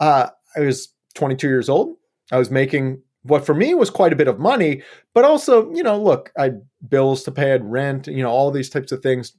uh, 0.00 0.28
I 0.56 0.60
was 0.60 0.88
22 1.14 1.46
years 1.46 1.68
old. 1.68 1.96
I 2.30 2.38
was 2.38 2.50
making 2.50 3.02
what 3.22 3.46
for 3.46 3.54
me 3.54 3.74
was 3.74 3.90
quite 3.90 4.12
a 4.12 4.16
bit 4.16 4.28
of 4.28 4.38
money, 4.38 4.82
but 5.14 5.24
also, 5.24 5.72
you 5.72 5.82
know, 5.82 6.00
look, 6.00 6.32
I 6.36 6.52
bills 6.88 7.22
to 7.24 7.32
pay, 7.32 7.46
I 7.46 7.52
had 7.52 7.70
rent, 7.70 8.06
you 8.06 8.22
know, 8.22 8.30
all 8.30 8.50
these 8.50 8.70
types 8.70 8.92
of 8.92 9.02
things. 9.02 9.32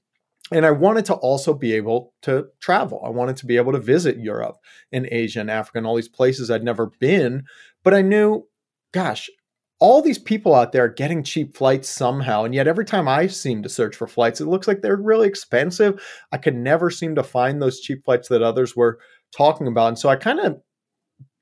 And 0.52 0.66
I 0.66 0.72
wanted 0.72 1.06
to 1.06 1.16
also 1.16 1.54
be 1.54 1.74
able 1.74 2.14
to 2.24 2.46
travel. 2.60 3.02
I 3.06 3.10
wanted 3.10 3.38
to 3.38 3.46
be 3.46 3.58
able 3.58 3.72
to 3.72 3.80
visit 3.80 4.20
Europe 4.20 4.58
and 4.92 5.08
Asia 5.10 5.40
and 5.40 5.50
Africa 5.50 5.78
and 5.80 5.88
all 5.88 5.96
these 5.96 6.10
places 6.10 6.52
I'd 6.52 6.64
never 6.64 6.92
been. 7.00 7.44
But 7.84 7.94
I 7.94 8.02
knew, 8.02 8.48
gosh, 8.94 9.30
all 9.80 10.02
these 10.02 10.20
people 10.20 10.54
out 10.54 10.72
there 10.72 10.86
are 10.86 10.90
getting 10.90 11.24
cheap 11.24 11.56
flights 11.56 11.90
somehow. 11.90 12.44
And 12.44 12.54
yet 12.54 12.68
every 12.68 12.86
time 12.86 13.08
I 13.08 13.28
seem 13.28 13.64
to 13.64 13.70
search 13.70 13.96
for 13.96 14.08
flights, 14.08 14.42
it 14.42 14.48
looks 14.48 14.68
like 14.68 14.82
they're 14.82 14.96
really 14.96 15.28
expensive. 15.28 16.02
I 16.32 16.38
could 16.38 16.56
never 16.56 16.90
seem 16.90 17.16
to 17.16 17.24
find 17.24 17.62
those 17.62 17.80
cheap 17.80 18.06
flights 18.06 18.28
that 18.30 18.44
others 18.44 18.76
were 18.76 19.00
talking 19.36 19.68
about. 19.68 19.88
And 19.90 20.00
so 20.00 20.10
I 20.10 20.16
kind 20.16 20.40
of 20.40 20.62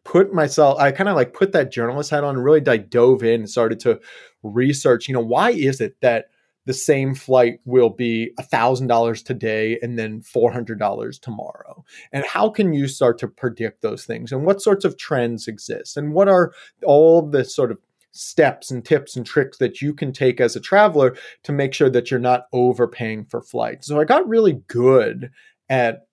put 0.03 0.34
myself, 0.34 0.79
I 0.79 0.91
kind 0.91 1.10
of 1.10 1.15
like 1.15 1.34
put 1.34 1.51
that 1.51 1.72
journalist 1.72 2.10
hat 2.10 2.24
on 2.24 2.36
and 2.36 2.43
really 2.43 2.65
I 2.65 2.77
dove 2.77 3.24
in 3.24 3.41
and 3.41 3.50
started 3.50 3.79
to 3.81 4.00
research, 4.43 5.08
you 5.08 5.13
know, 5.13 5.22
why 5.22 5.51
is 5.51 5.81
it 5.81 5.96
that 6.01 6.25
the 6.65 6.74
same 6.74 7.15
flight 7.15 7.60
will 7.65 7.89
be 7.89 8.31
$1,000 8.39 9.25
today 9.25 9.79
and 9.81 9.98
then 9.98 10.22
$400 10.22 11.20
tomorrow? 11.20 11.84
And 12.12 12.24
how 12.25 12.50
can 12.50 12.74
you 12.74 12.88
start 12.88 13.17
to 13.20 13.27
predict 13.27 13.81
those 13.81 14.05
things? 14.05 14.31
And 14.31 14.46
what 14.46 14.62
sorts 14.62 14.86
of 14.86 14.98
trends 14.98 15.48
exist? 15.48 15.98
And 15.98 16.13
what 16.13 16.27
are 16.27 16.53
all 16.86 17.27
the 17.27 17.43
sort 17.43 17.72
of 17.72 17.79
steps 18.12 18.70
and 18.70 18.84
tips 18.86 19.15
and 19.15 19.25
tricks 19.25 19.58
that 19.58 19.81
you 19.81 19.93
can 19.93 20.12
take 20.12 20.39
as 20.39 20.55
a 20.55 20.60
traveler 20.60 21.15
to 21.43 21.51
make 21.51 21.74
sure 21.74 21.89
that 21.89 22.12
you're 22.12 22.20
not 22.20 22.46
overpaying 22.53 23.25
for 23.25 23.41
flights? 23.41 23.88
So 23.88 24.00
I 24.00 24.03
got 24.03 24.27
really 24.27 24.62
good 24.67 25.31
at 25.70 26.08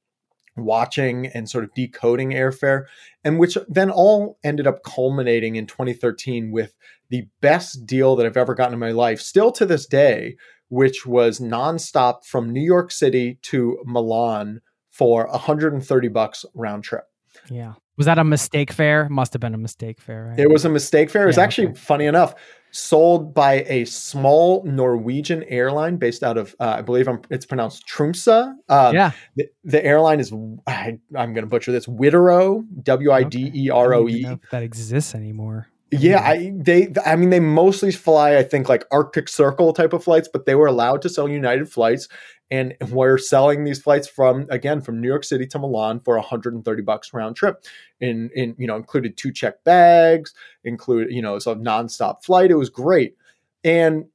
watching 0.64 1.26
and 1.26 1.48
sort 1.48 1.64
of 1.64 1.74
decoding 1.74 2.30
airfare, 2.30 2.84
and 3.24 3.38
which 3.38 3.56
then 3.68 3.90
all 3.90 4.38
ended 4.44 4.66
up 4.66 4.82
culminating 4.84 5.56
in 5.56 5.66
2013 5.66 6.50
with 6.50 6.74
the 7.10 7.26
best 7.40 7.86
deal 7.86 8.16
that 8.16 8.26
I've 8.26 8.36
ever 8.36 8.54
gotten 8.54 8.74
in 8.74 8.78
my 8.80 8.92
life, 8.92 9.20
still 9.20 9.50
to 9.52 9.66
this 9.66 9.86
day, 9.86 10.36
which 10.68 11.06
was 11.06 11.40
nonstop 11.40 12.24
from 12.24 12.50
New 12.50 12.62
York 12.62 12.90
City 12.90 13.38
to 13.42 13.78
Milan 13.84 14.60
for 14.90 15.26
130 15.28 16.08
bucks 16.08 16.44
round 16.54 16.84
trip. 16.84 17.04
Yeah. 17.50 17.74
Was 17.96 18.06
that 18.06 18.18
a 18.18 18.24
mistake 18.24 18.72
fare? 18.72 19.08
Must 19.08 19.32
have 19.32 19.40
been 19.40 19.54
a 19.54 19.58
mistake 19.58 20.00
fare. 20.00 20.26
Right? 20.30 20.38
It 20.38 20.50
was 20.50 20.64
a 20.64 20.68
mistake 20.68 21.10
fare. 21.10 21.24
It 21.24 21.26
was 21.26 21.36
Yeah, 21.36 21.42
actually 21.44 21.68
okay. 21.68 21.78
funny 21.78 22.06
enough 22.06 22.34
sold 22.70 23.34
by 23.34 23.64
a 23.66 23.84
small 23.84 24.62
Norwegian 24.64 25.42
airline 25.44 25.96
based 25.96 26.22
out 26.22 26.36
of 26.36 26.54
uh, 26.60 26.76
I 26.78 26.82
believe 26.82 27.08
I'm, 27.08 27.20
it's 27.30 27.46
pronounced 27.46 27.86
Tromsø. 27.86 28.54
Um, 28.68 28.94
yeah. 28.94 29.12
the, 29.36 29.46
the 29.64 29.84
airline 29.84 30.20
is 30.20 30.32
I, 30.66 30.98
I'm 31.16 31.32
going 31.32 31.44
to 31.44 31.46
butcher 31.46 31.72
this 31.72 31.86
Widerøe 31.86 32.64
W 32.82 33.12
I 33.12 33.22
D 33.24 33.50
E 33.54 33.70
R 33.70 33.94
O 33.94 34.00
I 34.00 34.00
don't 34.00 34.10
even 34.10 34.32
E. 34.34 34.40
that 34.50 34.62
exists 34.62 35.14
anymore. 35.14 35.68
Yeah, 35.90 36.20
I 36.20 36.52
they 36.54 36.92
I 37.06 37.16
mean 37.16 37.30
they 37.30 37.40
mostly 37.40 37.92
fly 37.92 38.36
I 38.36 38.42
think 38.42 38.68
like 38.68 38.84
Arctic 38.90 39.28
Circle 39.28 39.72
type 39.72 39.94
of 39.94 40.04
flights, 40.04 40.28
but 40.30 40.44
they 40.44 40.54
were 40.54 40.66
allowed 40.66 41.00
to 41.02 41.08
sell 41.08 41.28
United 41.28 41.70
flights 41.70 42.08
and 42.50 42.74
we're 42.90 43.18
selling 43.18 43.64
these 43.64 43.80
flights 43.80 44.06
from 44.08 44.46
again 44.50 44.82
from 44.82 45.00
New 45.00 45.08
York 45.08 45.24
City 45.24 45.46
to 45.46 45.58
Milan 45.58 46.00
for 46.00 46.16
130 46.16 46.82
bucks 46.82 47.12
round 47.14 47.36
trip. 47.36 47.64
In 48.00 48.30
in 48.34 48.54
you 48.58 48.66
know 48.66 48.76
included 48.76 49.16
two 49.16 49.32
check 49.32 49.64
bags, 49.64 50.34
include 50.62 51.10
you 51.10 51.22
know 51.22 51.36
it's 51.36 51.46
a 51.46 51.54
nonstop 51.54 52.22
flight. 52.22 52.50
It 52.50 52.56
was 52.56 52.68
great. 52.70 53.16
And 53.64 54.06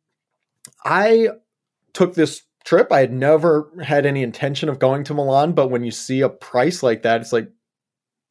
I 0.86 1.30
took 1.94 2.16
this 2.16 2.44
trip. 2.66 2.92
I 2.92 3.00
had 3.00 3.14
never 3.14 3.72
had 3.84 4.06
any 4.06 4.24
intention 4.24 4.70
of 4.70 4.80
going 4.80 5.04
to 5.06 5.14
Milan, 5.14 5.54
but 5.54 5.70
when 5.70 5.84
you 5.84 5.92
see 5.92 6.22
a 6.22 6.30
price 6.30 6.84
like 6.84 7.04
that, 7.04 7.22
it's 7.22 7.34
like 7.34 7.50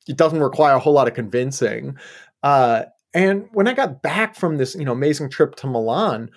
it 0.09 0.17
doesn't 0.17 0.41
require 0.41 0.77
a 0.77 0.81
whole 0.81 0.93
lot 0.95 1.09
of 1.09 1.15
convincing. 1.15 1.97
Uh, 2.43 2.85
and 3.15 3.49
when 3.53 3.69
I 3.69 3.75
got 3.75 4.03
back 4.03 4.35
from 4.35 4.57
this, 4.57 4.75
you 4.75 4.85
know, 4.85 4.93
amazing 4.93 5.31
trip 5.31 5.55
to 5.57 5.67
Milan, 5.67 6.31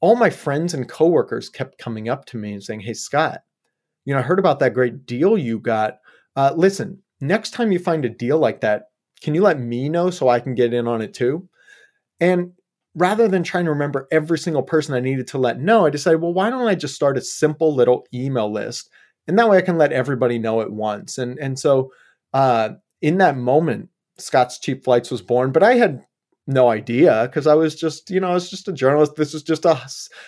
all 0.00 0.16
my 0.16 0.30
friends 0.30 0.74
and 0.74 0.88
coworkers 0.88 1.48
kept 1.48 1.78
coming 1.78 2.08
up 2.08 2.24
to 2.26 2.36
me 2.36 2.52
and 2.52 2.62
saying, 2.62 2.80
"Hey, 2.80 2.94
Scott, 2.94 3.40
you 4.04 4.14
know, 4.14 4.20
I 4.20 4.22
heard 4.22 4.38
about 4.38 4.58
that 4.60 4.74
great 4.74 5.06
deal 5.06 5.38
you 5.38 5.58
got. 5.58 5.98
Uh, 6.36 6.52
listen, 6.56 7.02
next 7.20 7.50
time 7.50 7.72
you 7.72 7.78
find 7.78 8.04
a 8.04 8.10
deal 8.10 8.38
like 8.38 8.60
that, 8.60 8.84
can 9.22 9.34
you 9.34 9.42
let 9.42 9.60
me 9.60 9.88
know 9.88 10.10
so 10.10 10.28
I 10.28 10.40
can 10.40 10.54
get 10.54 10.74
in 10.74 10.86
on 10.88 11.00
it 11.02 11.14
too?" 11.14 11.48
And 12.20 12.52
rather 12.94 13.28
than 13.28 13.42
trying 13.42 13.66
to 13.66 13.70
remember 13.70 14.08
every 14.10 14.38
single 14.38 14.62
person 14.62 14.94
I 14.94 15.00
needed 15.00 15.26
to 15.28 15.38
let 15.38 15.60
know, 15.60 15.86
I 15.86 15.90
decided, 15.90 16.22
well, 16.22 16.32
why 16.32 16.48
don't 16.48 16.66
I 16.66 16.74
just 16.74 16.94
start 16.94 17.18
a 17.18 17.20
simple 17.20 17.74
little 17.74 18.06
email 18.14 18.50
list, 18.50 18.90
and 19.28 19.38
that 19.38 19.48
way 19.48 19.58
I 19.58 19.62
can 19.62 19.78
let 19.78 19.92
everybody 19.92 20.38
know 20.38 20.60
at 20.60 20.72
once. 20.72 21.18
And 21.18 21.38
and 21.38 21.58
so 21.58 21.92
uh, 22.34 22.70
in 23.02 23.18
that 23.18 23.36
moment, 23.36 23.90
Scott's 24.18 24.58
Cheap 24.58 24.84
Flights 24.84 25.10
was 25.10 25.22
born, 25.22 25.52
but 25.52 25.62
I 25.62 25.74
had 25.74 26.04
no 26.46 26.68
idea 26.68 27.26
because 27.26 27.46
I 27.46 27.54
was 27.54 27.74
just, 27.74 28.10
you 28.10 28.20
know, 28.20 28.30
I 28.30 28.34
was 28.34 28.48
just 28.50 28.68
a 28.68 28.72
journalist. 28.72 29.16
This 29.16 29.32
was 29.32 29.42
just 29.42 29.64
a, 29.64 29.80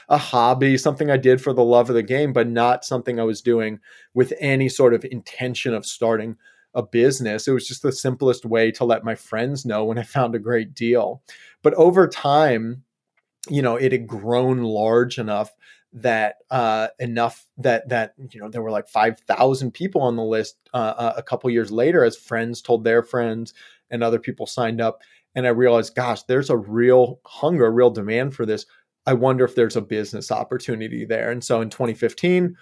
a 0.09 0.19
hobby, 0.19 0.77
something 0.77 1.11
I 1.11 1.17
did 1.17 1.41
for 1.41 1.53
the 1.53 1.65
love 1.65 1.89
of 1.89 1.95
the 1.95 2.03
game, 2.03 2.33
but 2.33 2.49
not 2.49 2.85
something 2.85 3.21
I 3.21 3.25
was 3.25 3.41
doing 3.41 3.79
with 4.15 4.33
any 4.41 4.69
sort 4.69 4.95
of 4.95 5.05
intention 5.05 5.75
of 5.75 5.87
starting 5.87 6.37
a 6.75 6.83
business. 6.83 7.47
It 7.47 7.53
was 7.53 7.67
just 7.69 7.83
the 7.83 7.93
simplest 7.93 8.45
way 8.45 8.71
to 8.73 8.85
let 8.85 9.05
my 9.05 9.15
friends 9.15 9.65
know 9.65 9.85
when 9.85 9.99
I 9.99 10.03
found 10.03 10.35
a 10.35 10.41
great 10.41 10.75
deal. 10.75 11.23
But 11.63 11.75
over 11.75 12.09
time, 12.09 12.85
you 13.49 13.63
know, 13.63 13.77
it 13.77 13.93
had 13.93 14.07
grown 14.07 14.63
large 14.63 15.19
enough 15.19 15.53
that 15.93 16.37
uh, 16.51 16.89
enough 16.99 17.47
that 17.57 17.89
that 17.89 18.15
you 18.31 18.41
know 18.41 18.51
there 18.51 18.63
were 18.63 18.71
like 18.71 18.89
five 18.89 19.19
thousand 19.21 19.73
people 19.73 20.03
on 20.03 20.17
the 20.17 20.23
list 20.23 20.57
uh, 20.75 20.95
uh, 20.97 21.15
a 21.17 21.23
couple 21.23 21.49
years 21.49 21.71
later 21.71 22.05
as 22.05 22.17
friends 22.17 22.61
told 22.61 22.85
their 22.85 23.03
friends 23.03 23.55
and 23.91 24.03
other 24.03 24.19
people 24.19 24.47
signed 24.47 24.81
up 24.83 25.01
and 25.35 25.47
I 25.47 25.51
realized, 25.51 25.95
gosh, 25.95 26.23
there's 26.25 26.51
a 26.51 26.57
real 26.57 27.21
hunger, 27.27 27.67
a 27.67 27.71
real 27.71 27.91
demand 27.91 28.35
for 28.35 28.47
this. 28.47 28.67
I 29.07 29.15
wonder 29.15 29.45
if 29.45 29.55
there's 29.55 29.77
a 29.77 29.81
business 29.81 30.31
opportunity 30.31 31.05
there. 31.05 31.31
And 31.31 31.43
so 31.43 31.61
in 31.61 31.71
2015, 31.71 32.57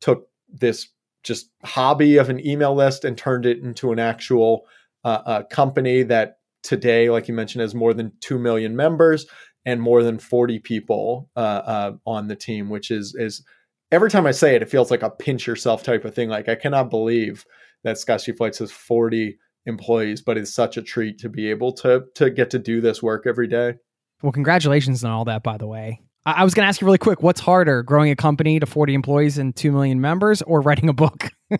took 0.00 0.28
this 0.48 0.88
just 1.22 1.50
hobby 1.64 2.16
of 2.16 2.28
an 2.28 2.44
email 2.44 2.74
list 2.74 3.04
and 3.04 3.16
turned 3.16 3.46
it 3.46 3.58
into 3.58 3.92
an 3.92 3.98
actual 3.98 4.66
uh, 5.04 5.22
uh, 5.24 5.42
company 5.44 6.02
that 6.04 6.38
today, 6.62 7.10
like 7.10 7.28
you 7.28 7.34
mentioned, 7.34 7.62
has 7.62 7.74
more 7.74 7.94
than 7.94 8.12
two 8.20 8.38
million 8.38 8.74
members 8.74 9.26
and 9.64 9.80
more 9.80 10.02
than 10.02 10.18
40 10.18 10.58
people 10.60 11.30
uh, 11.36 11.38
uh, 11.38 11.92
on 12.06 12.28
the 12.28 12.36
team, 12.36 12.68
which 12.68 12.90
is 12.90 13.14
is 13.14 13.44
every 13.90 14.10
time 14.10 14.26
I 14.26 14.32
say 14.32 14.56
it, 14.56 14.62
it 14.62 14.70
feels 14.70 14.90
like 14.90 15.02
a 15.02 15.10
pinch 15.10 15.46
yourself 15.46 15.82
type 15.82 16.04
of 16.04 16.14
thing. 16.14 16.28
Like 16.28 16.48
I 16.48 16.54
cannot 16.54 16.90
believe 16.90 17.44
that 17.84 17.98
Scotch 17.98 18.28
Flights 18.36 18.58
has 18.58 18.72
40 18.72 19.38
employees, 19.66 20.22
but 20.22 20.36
it's 20.38 20.52
such 20.54 20.76
a 20.76 20.82
treat 20.82 21.18
to 21.20 21.28
be 21.28 21.50
able 21.50 21.72
to 21.74 22.04
to 22.16 22.30
get 22.30 22.50
to 22.50 22.58
do 22.58 22.80
this 22.80 23.02
work 23.02 23.24
every 23.26 23.46
day. 23.48 23.74
Well, 24.22 24.32
congratulations 24.32 25.02
on 25.04 25.10
all 25.10 25.24
that, 25.26 25.42
by 25.42 25.56
the 25.58 25.66
way. 25.66 26.00
I, 26.24 26.32
I 26.32 26.44
was 26.44 26.54
going 26.54 26.64
to 26.64 26.68
ask 26.68 26.80
you 26.80 26.84
really 26.86 26.98
quick 26.98 27.22
what's 27.22 27.40
harder, 27.40 27.82
growing 27.82 28.10
a 28.10 28.16
company 28.16 28.60
to 28.60 28.66
40 28.66 28.94
employees 28.94 29.38
and 29.38 29.54
2 29.54 29.72
million 29.72 30.00
members 30.00 30.42
or 30.42 30.60
writing 30.60 30.88
a 30.88 30.92
book? 30.92 31.30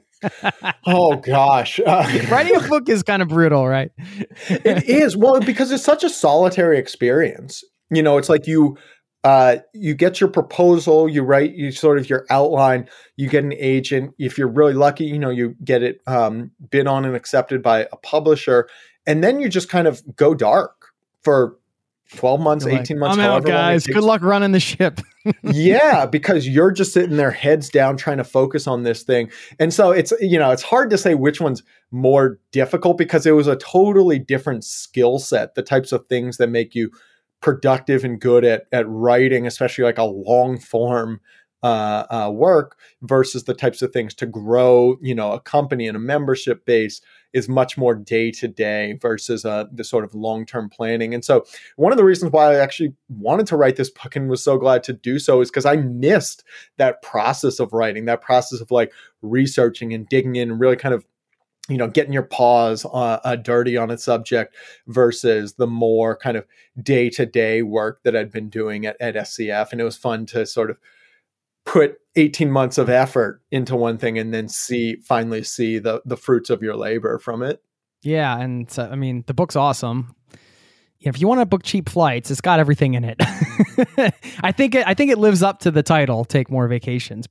Oh 0.86 1.16
gosh, 1.16 1.80
Uh, 1.84 2.06
writing 2.30 2.54
a 2.56 2.60
book 2.68 2.88
is 2.88 3.02
kind 3.02 3.22
of 3.22 3.28
brutal, 3.28 3.66
right? 3.66 3.90
it 4.48 4.88
is 4.88 5.16
well 5.16 5.40
because 5.40 5.70
it's 5.72 5.82
such 5.82 6.04
a 6.04 6.08
solitary 6.10 6.78
experience. 6.78 7.62
You 7.90 8.02
know, 8.02 8.18
it's 8.18 8.28
like 8.28 8.46
you 8.46 8.76
uh, 9.24 9.58
you 9.72 9.94
get 9.94 10.20
your 10.20 10.28
proposal, 10.28 11.08
you 11.08 11.22
write 11.22 11.54
you 11.54 11.70
sort 11.70 11.98
of 11.98 12.10
your 12.10 12.26
outline, 12.28 12.88
you 13.16 13.28
get 13.28 13.44
an 13.44 13.54
agent. 13.56 14.14
If 14.18 14.36
you're 14.36 14.48
really 14.48 14.74
lucky, 14.74 15.04
you 15.04 15.18
know, 15.18 15.30
you 15.30 15.54
get 15.64 15.82
it 15.82 16.00
um, 16.06 16.50
bid 16.70 16.86
on 16.86 17.04
and 17.04 17.14
accepted 17.14 17.62
by 17.62 17.86
a 17.92 17.96
publisher, 17.96 18.68
and 19.06 19.22
then 19.22 19.40
you 19.40 19.48
just 19.48 19.68
kind 19.68 19.86
of 19.86 20.02
go 20.16 20.34
dark 20.34 20.88
for 21.22 21.56
12 22.16 22.40
months, 22.40 22.64
You're 22.64 22.74
like, 22.74 22.82
18 22.82 22.98
months. 22.98 23.18
I'm 23.18 23.24
out, 23.24 23.44
guys. 23.44 23.86
Good 23.86 24.02
luck 24.02 24.22
running 24.22 24.52
the 24.52 24.60
ship. 24.60 25.00
yeah, 25.42 26.04
because 26.04 26.48
you're 26.48 26.72
just 26.72 26.92
sitting 26.92 27.16
there 27.16 27.30
heads 27.30 27.68
down 27.68 27.96
trying 27.96 28.18
to 28.18 28.24
focus 28.24 28.66
on 28.66 28.82
this 28.82 29.02
thing. 29.02 29.30
And 29.58 29.72
so 29.72 29.92
it's 29.92 30.12
you 30.20 30.38
know, 30.38 30.50
it's 30.50 30.62
hard 30.62 30.90
to 30.90 30.98
say 30.98 31.14
which 31.14 31.40
one's 31.40 31.62
more 31.90 32.38
difficult 32.50 32.98
because 32.98 33.24
it 33.24 33.32
was 33.32 33.46
a 33.46 33.56
totally 33.56 34.18
different 34.18 34.64
skill 34.64 35.18
set, 35.18 35.54
the 35.54 35.62
types 35.62 35.92
of 35.92 36.06
things 36.06 36.38
that 36.38 36.48
make 36.48 36.74
you 36.74 36.90
productive 37.42 38.04
and 38.04 38.20
good 38.20 38.44
at 38.44 38.66
at 38.72 38.88
writing, 38.88 39.46
especially 39.46 39.84
like 39.84 39.98
a 39.98 40.04
long 40.04 40.58
form 40.58 41.20
uh, 41.62 42.06
uh, 42.10 42.30
work 42.30 42.76
versus 43.02 43.44
the 43.44 43.54
types 43.54 43.82
of 43.82 43.92
things 43.92 44.14
to 44.14 44.26
grow, 44.26 44.96
you 45.00 45.14
know, 45.14 45.32
a 45.32 45.40
company 45.40 45.86
and 45.86 45.96
a 45.96 46.00
membership 46.00 46.66
base 46.66 47.00
is 47.32 47.48
much 47.48 47.78
more 47.78 47.94
day 47.94 48.30
to 48.32 48.48
day 48.48 48.98
versus 49.00 49.44
uh, 49.44 49.64
the 49.72 49.84
sort 49.84 50.04
of 50.04 50.14
long 50.14 50.44
term 50.44 50.68
planning. 50.68 51.14
And 51.14 51.24
so, 51.24 51.44
one 51.76 51.92
of 51.92 51.98
the 51.98 52.04
reasons 52.04 52.32
why 52.32 52.52
I 52.52 52.56
actually 52.56 52.94
wanted 53.08 53.46
to 53.48 53.56
write 53.56 53.76
this 53.76 53.90
book 53.90 54.16
and 54.16 54.28
was 54.28 54.42
so 54.42 54.58
glad 54.58 54.82
to 54.84 54.92
do 54.92 55.18
so 55.18 55.40
is 55.40 55.50
because 55.50 55.64
I 55.64 55.76
missed 55.76 56.42
that 56.78 57.00
process 57.02 57.60
of 57.60 57.72
writing, 57.72 58.06
that 58.06 58.22
process 58.22 58.60
of 58.60 58.70
like 58.70 58.92
researching 59.22 59.94
and 59.94 60.08
digging 60.08 60.36
in 60.36 60.50
and 60.50 60.60
really 60.60 60.76
kind 60.76 60.94
of 60.94 61.04
you 61.68 61.76
know 61.76 61.88
getting 61.88 62.12
your 62.12 62.22
paws 62.22 62.84
uh, 62.84 63.20
uh, 63.24 63.36
dirty 63.36 63.76
on 63.76 63.90
a 63.90 63.98
subject 63.98 64.54
versus 64.86 65.54
the 65.54 65.66
more 65.66 66.16
kind 66.16 66.36
of 66.36 66.44
day 66.82 67.08
to 67.10 67.24
day 67.26 67.62
work 67.62 68.02
that 68.02 68.16
I'd 68.16 68.32
been 68.32 68.48
doing 68.48 68.86
at, 68.86 68.96
at 69.00 69.14
SCF, 69.14 69.72
and 69.72 69.80
it 69.80 69.84
was 69.84 69.96
fun 69.96 70.26
to 70.26 70.44
sort 70.44 70.70
of 70.70 70.78
put 71.64 71.98
18 72.16 72.50
months 72.50 72.78
of 72.78 72.90
effort 72.90 73.40
into 73.50 73.76
one 73.76 73.96
thing 73.96 74.18
and 74.18 74.34
then 74.34 74.48
see 74.48 74.96
finally 74.96 75.42
see 75.44 75.78
the 75.78 76.02
the 76.04 76.16
fruits 76.16 76.50
of 76.50 76.62
your 76.62 76.76
labor 76.76 77.18
from 77.18 77.42
it. 77.42 77.62
Yeah, 78.02 78.36
and 78.38 78.68
so, 78.70 78.88
I 78.90 78.96
mean 78.96 79.24
the 79.26 79.34
book's 79.34 79.56
awesome. 79.56 80.14
If 81.00 81.20
you 81.20 81.26
want 81.26 81.40
to 81.40 81.46
book 81.46 81.64
cheap 81.64 81.88
flights, 81.88 82.30
it's 82.30 82.40
got 82.40 82.60
everything 82.60 82.94
in 82.94 83.04
it. 83.04 83.16
I 84.40 84.52
think 84.52 84.76
it, 84.76 84.86
I 84.86 84.94
think 84.94 85.10
it 85.10 85.18
lives 85.18 85.42
up 85.42 85.58
to 85.60 85.72
the 85.72 85.82
title. 85.82 86.24
Take 86.24 86.48
more 86.48 86.68
vacations. 86.68 87.26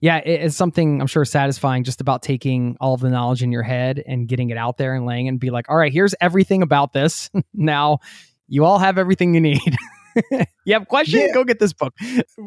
Yeah, 0.00 0.18
it's 0.18 0.56
something 0.56 1.00
I'm 1.00 1.06
sure 1.06 1.24
satisfying 1.24 1.84
just 1.84 2.00
about 2.00 2.22
taking 2.22 2.76
all 2.80 2.94
of 2.94 3.00
the 3.00 3.08
knowledge 3.08 3.42
in 3.42 3.50
your 3.52 3.62
head 3.62 4.02
and 4.06 4.28
getting 4.28 4.50
it 4.50 4.58
out 4.58 4.76
there 4.76 4.94
and 4.94 5.06
laying 5.06 5.26
it 5.26 5.30
and 5.30 5.40
be 5.40 5.50
like, 5.50 5.70
all 5.70 5.76
right, 5.76 5.92
here's 5.92 6.14
everything 6.20 6.62
about 6.62 6.92
this. 6.92 7.30
now 7.54 7.98
you 8.46 8.64
all 8.64 8.78
have 8.78 8.98
everything 8.98 9.34
you 9.34 9.40
need. 9.40 9.76
you 10.64 10.74
have 10.74 10.82
a 10.82 10.86
question? 10.86 11.20
Yeah. 11.20 11.32
Go 11.32 11.44
get 11.44 11.58
this 11.58 11.72
book. 11.72 11.94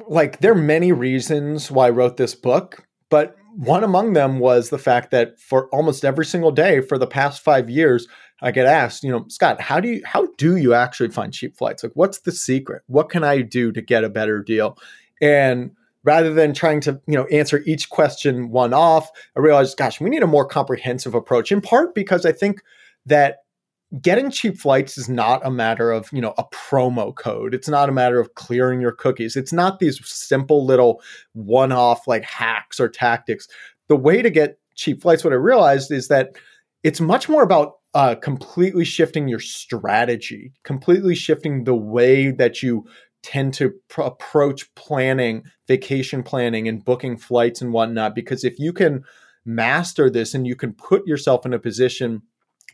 Like 0.07 0.39
there 0.39 0.51
are 0.51 0.55
many 0.55 0.91
reasons 0.91 1.71
why 1.71 1.87
I 1.87 1.89
wrote 1.89 2.17
this 2.17 2.35
book, 2.35 2.85
but 3.09 3.35
one 3.55 3.83
among 3.83 4.13
them 4.13 4.37
was 4.37 4.69
the 4.69 4.77
fact 4.77 5.09
that 5.11 5.39
for 5.39 5.67
almost 5.69 6.05
every 6.05 6.25
single 6.25 6.51
day 6.51 6.79
for 6.79 6.99
the 6.99 7.07
past 7.07 7.41
five 7.41 7.71
years, 7.71 8.07
I 8.41 8.51
get 8.51 8.67
asked, 8.67 9.03
you 9.03 9.11
know, 9.11 9.25
Scott, 9.29 9.59
how 9.59 9.79
do 9.79 9.89
you 9.89 10.01
how 10.05 10.27
do 10.37 10.57
you 10.57 10.75
actually 10.75 11.09
find 11.09 11.33
cheap 11.33 11.57
flights? 11.57 11.81
Like, 11.81 11.93
what's 11.95 12.19
the 12.19 12.31
secret? 12.31 12.83
What 12.85 13.09
can 13.09 13.23
I 13.23 13.41
do 13.41 13.71
to 13.71 13.81
get 13.81 14.03
a 14.03 14.09
better 14.09 14.43
deal? 14.43 14.77
And 15.21 15.71
rather 16.07 16.33
than 16.33 16.53
trying 16.53 16.79
to 16.79 16.99
you 17.05 17.15
know 17.15 17.25
answer 17.25 17.61
each 17.65 17.89
question 17.89 18.49
one 18.49 18.73
off, 18.73 19.11
I 19.35 19.41
realized, 19.41 19.77
gosh, 19.77 19.99
we 19.99 20.09
need 20.09 20.23
a 20.23 20.27
more 20.27 20.45
comprehensive 20.45 21.13
approach. 21.13 21.51
In 21.51 21.59
part 21.59 21.93
because 21.93 22.25
I 22.25 22.31
think 22.31 22.61
that 23.05 23.39
getting 24.01 24.31
cheap 24.31 24.57
flights 24.57 24.97
is 24.97 25.09
not 25.09 25.45
a 25.45 25.51
matter 25.51 25.91
of 25.91 26.09
you 26.13 26.21
know 26.21 26.33
a 26.37 26.43
promo 26.45 27.15
code 27.15 27.53
it's 27.53 27.69
not 27.69 27.87
a 27.87 27.93
matter 27.93 28.19
of 28.19 28.35
clearing 28.35 28.81
your 28.81 28.91
cookies 28.91 29.37
it's 29.37 29.53
not 29.53 29.79
these 29.79 30.05
simple 30.05 30.65
little 30.65 31.01
one-off 31.31 32.05
like 32.05 32.21
hacks 32.25 32.81
or 32.81 32.89
tactics 32.89 33.47
the 33.87 33.95
way 33.95 34.21
to 34.21 34.29
get 34.29 34.59
cheap 34.75 35.01
flights 35.01 35.23
what 35.23 35.31
i 35.31 35.37
realized 35.37 35.89
is 35.89 36.09
that 36.09 36.31
it's 36.83 36.99
much 36.99 37.29
more 37.29 37.43
about 37.43 37.75
uh, 37.93 38.13
completely 38.15 38.83
shifting 38.83 39.29
your 39.29 39.39
strategy 39.39 40.51
completely 40.65 41.15
shifting 41.15 41.63
the 41.63 41.73
way 41.73 42.29
that 42.29 42.61
you 42.61 42.85
tend 43.27 43.53
to 43.53 43.73
pr- 43.89 44.03
approach 44.03 44.73
planning 44.75 45.43
vacation 45.67 46.23
planning 46.23 46.65
and 46.65 46.85
booking 46.85 47.17
flights 47.17 47.61
and 47.61 47.73
whatnot 47.73 48.15
because 48.15 48.45
if 48.45 48.57
you 48.57 48.71
can 48.71 49.03
master 49.43 50.09
this 50.09 50.33
and 50.33 50.47
you 50.47 50.55
can 50.55 50.71
put 50.71 51.05
yourself 51.05 51.45
in 51.45 51.53
a 51.53 51.59
position 51.59 52.21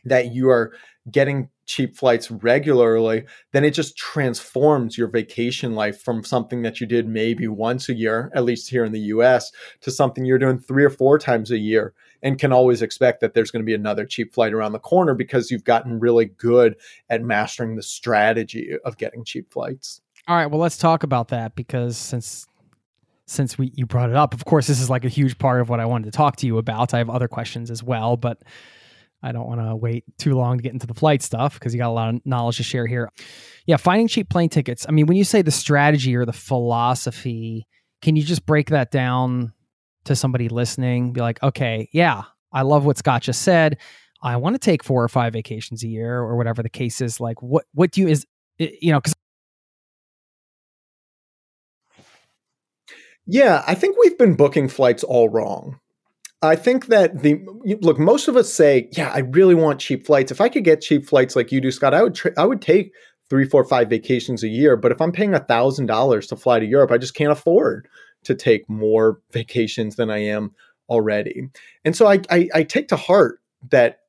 that 0.04 0.32
you 0.32 0.48
are 0.48 0.72
getting 1.10 1.48
cheap 1.66 1.96
flights 1.96 2.30
regularly, 2.30 3.24
then 3.52 3.64
it 3.64 3.72
just 3.72 3.96
transforms 3.96 4.96
your 4.96 5.08
vacation 5.08 5.74
life 5.74 6.00
from 6.00 6.22
something 6.22 6.62
that 6.62 6.80
you 6.80 6.86
did 6.86 7.08
maybe 7.08 7.48
once 7.48 7.88
a 7.88 7.94
year, 7.94 8.30
at 8.32 8.44
least 8.44 8.70
here 8.70 8.84
in 8.84 8.92
the 8.92 9.00
US, 9.00 9.50
to 9.80 9.90
something 9.90 10.24
you're 10.24 10.38
doing 10.38 10.58
three 10.58 10.84
or 10.84 10.90
four 10.90 11.18
times 11.18 11.50
a 11.50 11.58
year 11.58 11.94
and 12.22 12.38
can 12.38 12.52
always 12.52 12.80
expect 12.80 13.20
that 13.20 13.34
there's 13.34 13.50
going 13.50 13.62
to 13.62 13.66
be 13.66 13.74
another 13.74 14.06
cheap 14.06 14.32
flight 14.32 14.52
around 14.52 14.70
the 14.70 14.78
corner 14.78 15.14
because 15.14 15.50
you've 15.50 15.64
gotten 15.64 15.98
really 15.98 16.26
good 16.26 16.76
at 17.10 17.22
mastering 17.22 17.74
the 17.74 17.82
strategy 17.82 18.74
of 18.84 18.98
getting 18.98 19.24
cheap 19.24 19.52
flights. 19.52 20.00
All 20.26 20.36
right, 20.36 20.46
well 20.46 20.60
let's 20.60 20.78
talk 20.78 21.02
about 21.02 21.28
that 21.28 21.54
because 21.54 21.96
since 21.96 22.46
since 23.26 23.58
we 23.58 23.72
you 23.74 23.86
brought 23.86 24.10
it 24.10 24.16
up, 24.16 24.34
of 24.34 24.44
course 24.44 24.66
this 24.66 24.80
is 24.80 24.88
like 24.88 25.04
a 25.04 25.08
huge 25.08 25.38
part 25.38 25.60
of 25.60 25.68
what 25.68 25.80
I 25.80 25.86
wanted 25.86 26.06
to 26.06 26.16
talk 26.16 26.36
to 26.36 26.46
you 26.46 26.58
about. 26.58 26.94
I 26.94 26.98
have 26.98 27.10
other 27.10 27.28
questions 27.28 27.70
as 27.70 27.82
well, 27.82 28.16
but 28.16 28.42
I 29.22 29.32
don't 29.32 29.46
want 29.46 29.60
to 29.60 29.74
wait 29.74 30.04
too 30.18 30.34
long 30.34 30.58
to 30.58 30.62
get 30.62 30.72
into 30.72 30.86
the 30.86 30.94
flight 30.94 31.22
stuff 31.22 31.54
because 31.54 31.74
you 31.74 31.78
got 31.78 31.88
a 31.88 31.92
lot 31.92 32.14
of 32.14 32.20
knowledge 32.26 32.58
to 32.58 32.62
share 32.62 32.86
here. 32.86 33.10
Yeah, 33.66 33.76
finding 33.76 34.06
cheap 34.06 34.28
plane 34.28 34.50
tickets. 34.50 34.84
I 34.88 34.92
mean, 34.92 35.06
when 35.06 35.16
you 35.16 35.24
say 35.24 35.40
the 35.40 35.50
strategy 35.50 36.14
or 36.14 36.26
the 36.26 36.32
philosophy, 36.32 37.66
can 38.02 38.16
you 38.16 38.22
just 38.22 38.44
break 38.44 38.68
that 38.68 38.90
down 38.90 39.54
to 40.04 40.14
somebody 40.14 40.50
listening? 40.50 41.14
Be 41.14 41.22
like, 41.22 41.42
okay, 41.42 41.88
yeah, 41.92 42.24
I 42.52 42.62
love 42.62 42.84
what 42.84 42.98
Scott 42.98 43.22
just 43.22 43.42
said. 43.42 43.78
I 44.22 44.36
want 44.36 44.54
to 44.54 44.58
take 44.58 44.84
four 44.84 45.02
or 45.02 45.08
five 45.08 45.32
vacations 45.32 45.82
a 45.82 45.88
year 45.88 46.18
or 46.18 46.36
whatever 46.36 46.62
the 46.62 46.68
case 46.68 47.00
is. 47.00 47.18
Like, 47.18 47.42
what 47.42 47.64
what 47.72 47.90
do 47.90 48.02
you 48.02 48.08
is 48.08 48.26
you 48.58 48.92
know 48.92 49.00
because 49.00 49.14
Yeah, 53.26 53.62
I 53.66 53.74
think 53.74 53.96
we've 53.98 54.18
been 54.18 54.34
booking 54.34 54.68
flights 54.68 55.02
all 55.02 55.28
wrong. 55.28 55.78
I 56.42 56.56
think 56.56 56.86
that 56.86 57.22
the 57.22 57.42
look, 57.80 57.98
most 57.98 58.28
of 58.28 58.36
us 58.36 58.52
say, 58.52 58.88
"Yeah, 58.92 59.10
I 59.10 59.20
really 59.20 59.54
want 59.54 59.80
cheap 59.80 60.04
flights. 60.06 60.30
If 60.30 60.42
I 60.42 60.50
could 60.50 60.64
get 60.64 60.82
cheap 60.82 61.06
flights 61.06 61.34
like 61.34 61.50
you 61.50 61.60
do, 61.60 61.70
Scott, 61.70 61.94
I 61.94 62.02
would 62.02 62.14
tra- 62.14 62.34
I 62.36 62.44
would 62.44 62.60
take 62.60 62.92
three, 63.30 63.46
four, 63.46 63.64
five 63.64 63.88
vacations 63.88 64.42
a 64.42 64.48
year. 64.48 64.76
But 64.76 64.92
if 64.92 65.00
I'm 65.00 65.12
paying 65.12 65.34
a 65.34 65.40
thousand 65.40 65.86
dollars 65.86 66.26
to 66.28 66.36
fly 66.36 66.58
to 66.60 66.66
Europe, 66.66 66.90
I 66.90 66.98
just 66.98 67.14
can't 67.14 67.32
afford 67.32 67.88
to 68.24 68.34
take 68.34 68.68
more 68.68 69.20
vacations 69.32 69.96
than 69.96 70.10
I 70.10 70.18
am 70.18 70.52
already. 70.88 71.48
And 71.84 71.96
so 71.96 72.06
I, 72.06 72.20
I, 72.30 72.48
I 72.54 72.62
take 72.62 72.88
to 72.88 72.96
heart 72.96 73.40
that 73.70 74.00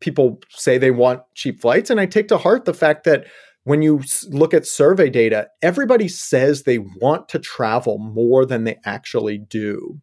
people 0.00 0.40
say 0.50 0.78
they 0.78 0.90
want 0.90 1.22
cheap 1.34 1.60
flights, 1.60 1.90
and 1.90 2.00
I 2.00 2.06
take 2.06 2.28
to 2.28 2.38
heart 2.38 2.64
the 2.64 2.74
fact 2.74 3.04
that 3.04 3.26
when 3.64 3.82
you 3.82 4.02
look 4.28 4.54
at 4.54 4.66
survey 4.66 5.10
data, 5.10 5.48
everybody 5.62 6.06
says 6.08 6.62
they 6.62 6.78
want 6.78 7.28
to 7.30 7.38
travel 7.38 7.98
more 7.98 8.46
than 8.46 8.64
they 8.64 8.78
actually 8.84 9.38
do. 9.38 10.00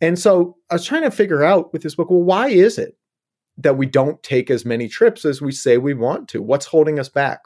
And 0.00 0.18
so 0.18 0.56
I 0.70 0.74
was 0.74 0.84
trying 0.84 1.02
to 1.02 1.10
figure 1.10 1.44
out 1.44 1.72
with 1.72 1.82
this 1.82 1.94
book, 1.94 2.10
well, 2.10 2.22
why 2.22 2.48
is 2.48 2.78
it 2.78 2.96
that 3.58 3.76
we 3.76 3.86
don't 3.86 4.22
take 4.22 4.50
as 4.50 4.64
many 4.64 4.88
trips 4.88 5.24
as 5.24 5.42
we 5.42 5.52
say 5.52 5.78
we 5.78 5.94
want 5.94 6.28
to? 6.28 6.42
What's 6.42 6.66
holding 6.66 6.98
us 6.98 7.08
back? 7.08 7.40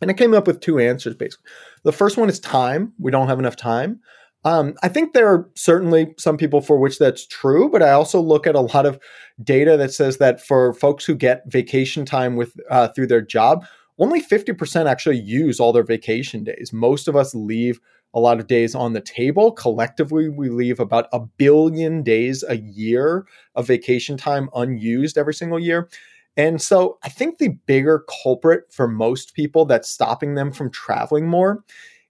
And 0.00 0.10
I 0.10 0.14
came 0.14 0.34
up 0.34 0.46
with 0.46 0.60
two 0.60 0.78
answers 0.78 1.14
basically. 1.14 1.50
The 1.84 1.92
first 1.92 2.16
one 2.16 2.28
is 2.28 2.40
time. 2.40 2.92
We 2.98 3.10
don't 3.10 3.28
have 3.28 3.38
enough 3.38 3.56
time. 3.56 4.00
Um, 4.44 4.74
I 4.82 4.88
think 4.88 5.12
there 5.12 5.28
are 5.28 5.50
certainly 5.56 6.14
some 6.16 6.36
people 6.36 6.60
for 6.60 6.78
which 6.78 6.98
that's 6.98 7.26
true, 7.26 7.68
but 7.68 7.82
I 7.82 7.90
also 7.90 8.20
look 8.20 8.46
at 8.46 8.54
a 8.54 8.60
lot 8.60 8.86
of 8.86 8.98
data 9.42 9.76
that 9.76 9.92
says 9.92 10.18
that 10.18 10.40
for 10.40 10.72
folks 10.74 11.04
who 11.04 11.14
get 11.14 11.42
vacation 11.46 12.04
time 12.04 12.36
with 12.36 12.54
uh, 12.70 12.88
through 12.88 13.08
their 13.08 13.20
job, 13.20 13.66
only 13.98 14.22
50% 14.22 14.86
actually 14.86 15.18
use 15.18 15.60
all 15.60 15.72
their 15.72 15.82
vacation 15.82 16.44
days. 16.44 16.72
Most 16.72 17.08
of 17.08 17.16
us 17.16 17.34
leave 17.34 17.80
a 18.14 18.20
lot 18.20 18.40
of 18.40 18.46
days 18.46 18.74
on 18.74 18.92
the 18.92 19.00
table. 19.00 19.52
Collectively, 19.52 20.28
we 20.28 20.48
leave 20.48 20.80
about 20.80 21.08
a 21.12 21.20
billion 21.20 22.02
days 22.02 22.44
a 22.48 22.56
year 22.56 23.26
of 23.54 23.66
vacation 23.66 24.16
time 24.16 24.48
unused 24.54 25.18
every 25.18 25.34
single 25.34 25.58
year. 25.58 25.88
And 26.36 26.62
so 26.62 26.98
I 27.02 27.08
think 27.08 27.38
the 27.38 27.48
bigger 27.66 28.04
culprit 28.22 28.72
for 28.72 28.86
most 28.86 29.34
people 29.34 29.64
that's 29.64 29.90
stopping 29.90 30.34
them 30.34 30.52
from 30.52 30.70
traveling 30.70 31.26
more 31.26 31.64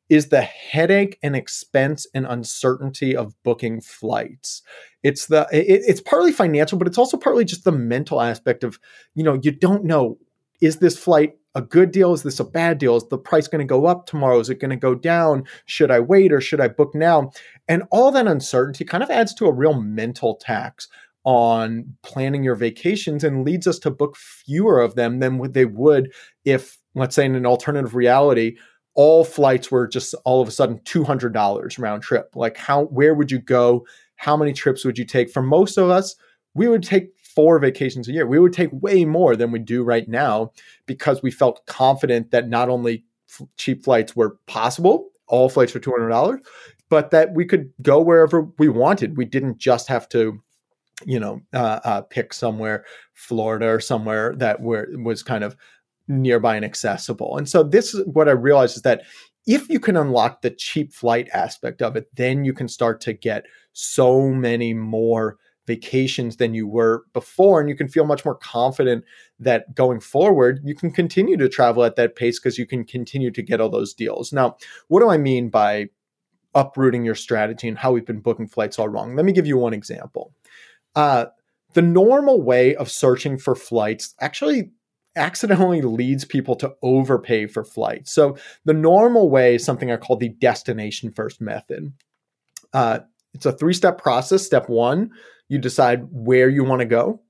is 0.09 0.29
the 0.29 0.43
headache 0.43 1.19
and 1.23 1.35
expense 1.35 2.07
and 2.15 2.27
uncertainty 2.27 3.17
of 3.17 3.35
booking 3.43 3.81
flights. 3.81 4.63
It's 5.03 5.27
the 5.27 5.47
it, 5.53 5.83
it's 5.87 6.01
partly 6.01 6.33
financial, 6.33 6.79
but 6.79 6.87
it's 6.87 6.99
also 6.99 7.17
partly 7.17 7.45
just 7.45 7.65
the 7.65 7.73
mental 7.73 8.21
aspect 8.21 8.65
of, 8.65 8.79
you 9.15 9.25
know, 9.25 9.39
you 9.43 9.51
don't 9.51 9.85
know 9.85 10.19
is 10.61 10.79
this 10.79 10.99
flight 10.99 11.37
a 11.59 11.63
good 11.63 11.91
deal? 11.91 12.15
Is 12.15 12.23
this 12.23 12.39
a 12.39 12.45
bad 12.45 12.79
deal? 12.79 12.95
Is 12.95 13.05
the 13.09 13.19
price 13.19 13.49
going 13.49 13.67
to 13.67 13.71
go 13.71 13.87
up 13.87 14.07
tomorrow? 14.07 14.39
Is 14.39 14.49
it 14.49 14.61
going 14.61 14.71
to 14.71 14.77
go 14.77 14.95
down? 14.95 15.43
Should 15.67 15.91
I 15.91 15.99
wait 15.99 16.33
or 16.33 16.41
should 16.41 16.61
I 16.61 16.69
book 16.69 16.95
now? 16.95 17.33
And 17.67 17.83
all 17.91 18.13
that 18.13 18.29
uncertainty 18.29 18.85
kind 18.85 19.03
of 19.03 19.11
adds 19.11 19.35
to 19.35 19.47
a 19.47 19.53
real 19.53 19.75
mental 19.75 20.37
tax 20.37 20.87
on 21.25 21.97
planning 22.03 22.45
your 22.45 22.55
vacations 22.55 23.25
and 23.25 23.45
leads 23.45 23.67
us 23.67 23.81
to 23.81 23.91
book 23.91 24.17
fewer 24.17 24.81
of 24.81 24.95
them 24.95 25.19
than 25.19 25.53
they 25.53 25.65
would 25.65 26.13
if, 26.45 26.79
let's 26.95 27.17
say, 27.17 27.27
in 27.27 27.35
an 27.35 27.45
alternative 27.45 27.97
reality, 27.97 28.57
all 28.95 29.25
flights 29.25 29.69
were 29.69 29.89
just 29.89 30.15
all 30.25 30.41
of 30.41 30.47
a 30.47 30.53
sudden 30.53 30.79
$200 30.85 31.79
round 31.79 32.03
trip. 32.03 32.31
Like, 32.37 32.57
how, 32.57 32.85
where 32.85 33.15
would 33.15 33.33
you 33.33 33.41
go? 33.41 33.85
How 34.15 34.37
many 34.37 34.53
trips 34.53 34.85
would 34.85 34.97
you 34.97 35.05
take? 35.05 35.29
For 35.29 35.43
most 35.43 35.77
of 35.77 35.91
us, 35.91 36.15
we 36.55 36.69
would 36.69 36.85
take 36.85 37.18
four 37.39 37.61
vacations 37.61 38.09
a 38.09 38.13
year. 38.13 38.27
We 38.27 38.41
would 38.41 38.53
take 38.53 38.71
way 38.73 39.05
more 39.05 39.37
than 39.37 39.53
we 39.53 39.61
do 39.61 39.85
right 39.85 40.09
now 40.09 40.51
because 40.87 41.23
we 41.23 41.31
felt 41.31 41.65
confident 41.67 42.33
that 42.33 42.49
not 42.49 42.69
only 42.69 43.05
f- 43.31 43.47
cheap 43.57 43.85
flights 43.85 44.17
were 44.17 44.41
possible, 44.49 45.11
all 45.29 45.49
flights 45.49 45.71
for 45.71 45.79
$200, 45.79 46.41
but 46.89 47.13
that 47.13 47.35
we 47.35 47.45
could 47.45 47.71
go 47.81 48.01
wherever 48.01 48.49
we 48.59 48.69
wanted. 48.69 49.17
We 49.17 49.25
didn't 49.25 49.59
just 49.59 49.87
have 49.87 50.09
to, 50.09 50.43
you 51.07 51.21
know, 51.21 51.41
uh, 51.55 51.79
uh, 51.85 52.01
pick 52.01 52.35
somewhere, 52.35 52.85
Florida 53.15 53.67
or 53.67 53.79
somewhere 53.79 54.35
that 54.39 54.61
where 54.61 54.89
was 54.95 55.23
kind 55.23 55.45
of 55.45 55.55
nearby 56.09 56.57
and 56.57 56.65
accessible. 56.65 57.37
And 57.37 57.49
so 57.49 57.63
this 57.63 57.95
is 57.95 58.05
what 58.05 58.29
I 58.29 58.33
realized 58.33 58.75
is 58.75 58.83
that 58.83 59.03
if 59.47 59.69
you 59.69 59.79
can 59.79 59.97
unlock 59.97 60.43
the 60.43 60.51
cheap 60.51 60.93
flight 60.93 61.29
aspect 61.33 61.83
of 61.83 61.95
it, 61.95 62.09
then 62.17 62.45
you 62.45 62.53
can 62.53 62.67
start 62.67 63.01
to 63.03 63.13
get 63.13 63.47
so 63.75 64.29
many 64.31 64.75
more 64.75 65.39
vacations 65.69 66.39
than 66.39 66.55
you 66.55 66.67
were 66.67 67.05
before. 67.13 67.61
And 67.61 67.69
you 67.69 67.77
can 67.77 67.87
feel 67.87 68.05
much 68.05 68.25
more 68.25 68.35
confident 68.35 69.05
that 69.39 69.75
going 69.75 70.01
forward, 70.01 70.61
you 70.65 70.75
can 70.75 70.91
continue 70.91 71.37
to 71.37 71.49
travel 71.49 71.85
at 71.85 71.95
that 71.95 72.17
pace 72.17 72.41
because 72.41 72.59
you 72.59 72.67
can 72.67 72.85
continue 72.85 73.31
to 73.31 73.43
get 73.43 73.61
all 73.61 73.69
those 73.69 73.95
deals. 73.95 74.33
Now, 74.33 74.57
what 74.89 75.01
do 75.01 75.11
I 75.11 75.19
mean 75.19 75.51
by 75.51 75.91
uprooting 76.55 77.05
your 77.05 77.15
strategy 77.15 77.69
and 77.69 77.79
how 77.79 77.93
we've 77.93 78.07
been 78.07 78.21
booking 78.21 78.49
flights 78.49 78.79
all 78.79 78.89
wrong? 78.89 79.15
Let 79.15 79.27
me 79.27 79.33
give 79.33 79.47
you 79.47 79.59
one 79.59 79.75
example. 79.75 80.33
Uh, 80.97 81.27
the 81.75 81.83
normal 81.83 82.43
way 82.43 82.75
of 82.75 82.91
searching 82.91 83.39
for 83.39 83.55
flights 83.55 84.15
actually 84.19 84.73
accidentally 85.15 85.83
leads 85.83 86.25
people 86.25 86.57
to 86.57 86.75
overpay 86.83 87.47
for 87.47 87.63
flights. 87.63 88.11
So 88.11 88.39
the 88.65 88.73
normal 88.73 89.29
way 89.29 89.57
is 89.57 89.65
something 89.65 89.93
I 89.93 89.97
call 89.99 90.17
the 90.17 90.31
destination 90.31 91.13
first 91.13 91.41
method. 91.41 91.93
Uh, 92.73 93.01
it's 93.35 93.47
a 93.47 93.53
three 93.53 93.75
step 93.75 93.99
process. 93.99 94.45
Step 94.45 94.69
one, 94.69 95.11
you 95.49 95.59
decide 95.59 96.07
where 96.11 96.49
you 96.49 96.65
want 96.65 96.81
to 96.81 96.87
go. 96.87 97.21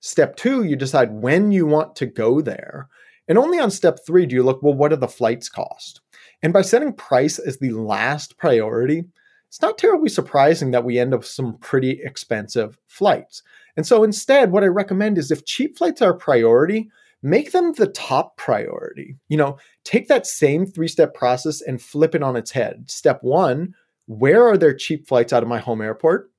Step 0.00 0.36
two, 0.36 0.64
you 0.64 0.76
decide 0.76 1.12
when 1.12 1.52
you 1.52 1.66
want 1.66 1.96
to 1.96 2.06
go 2.06 2.40
there. 2.40 2.88
And 3.28 3.38
only 3.38 3.58
on 3.58 3.70
step 3.70 4.00
three 4.04 4.26
do 4.26 4.34
you 4.34 4.42
look, 4.42 4.62
well, 4.62 4.74
what 4.74 4.88
do 4.88 4.96
the 4.96 5.08
flights 5.08 5.48
cost? 5.48 6.00
And 6.42 6.52
by 6.52 6.62
setting 6.62 6.92
price 6.92 7.38
as 7.38 7.58
the 7.58 7.70
last 7.70 8.36
priority, 8.36 9.04
it's 9.48 9.62
not 9.62 9.78
terribly 9.78 10.08
surprising 10.08 10.70
that 10.72 10.84
we 10.84 10.98
end 10.98 11.14
up 11.14 11.20
with 11.20 11.28
some 11.28 11.58
pretty 11.58 12.00
expensive 12.02 12.78
flights. 12.88 13.42
And 13.76 13.86
so 13.86 14.02
instead, 14.02 14.50
what 14.50 14.64
I 14.64 14.68
recommend 14.68 15.18
is 15.18 15.30
if 15.30 15.44
cheap 15.44 15.78
flights 15.78 16.02
are 16.02 16.12
a 16.12 16.16
priority, 16.16 16.90
make 17.22 17.52
them 17.52 17.72
the 17.72 17.86
top 17.86 18.36
priority. 18.36 19.16
You 19.28 19.36
know, 19.36 19.58
take 19.84 20.08
that 20.08 20.26
same 20.26 20.66
three 20.66 20.88
step 20.88 21.14
process 21.14 21.60
and 21.60 21.80
flip 21.80 22.14
it 22.14 22.22
on 22.22 22.34
its 22.34 22.50
head. 22.50 22.90
Step 22.90 23.18
one, 23.22 23.74
where 24.06 24.42
are 24.46 24.58
there 24.58 24.74
cheap 24.74 25.06
flights 25.06 25.32
out 25.32 25.42
of 25.42 25.48
my 25.48 25.58
home 25.58 25.80
airport? 25.80 26.31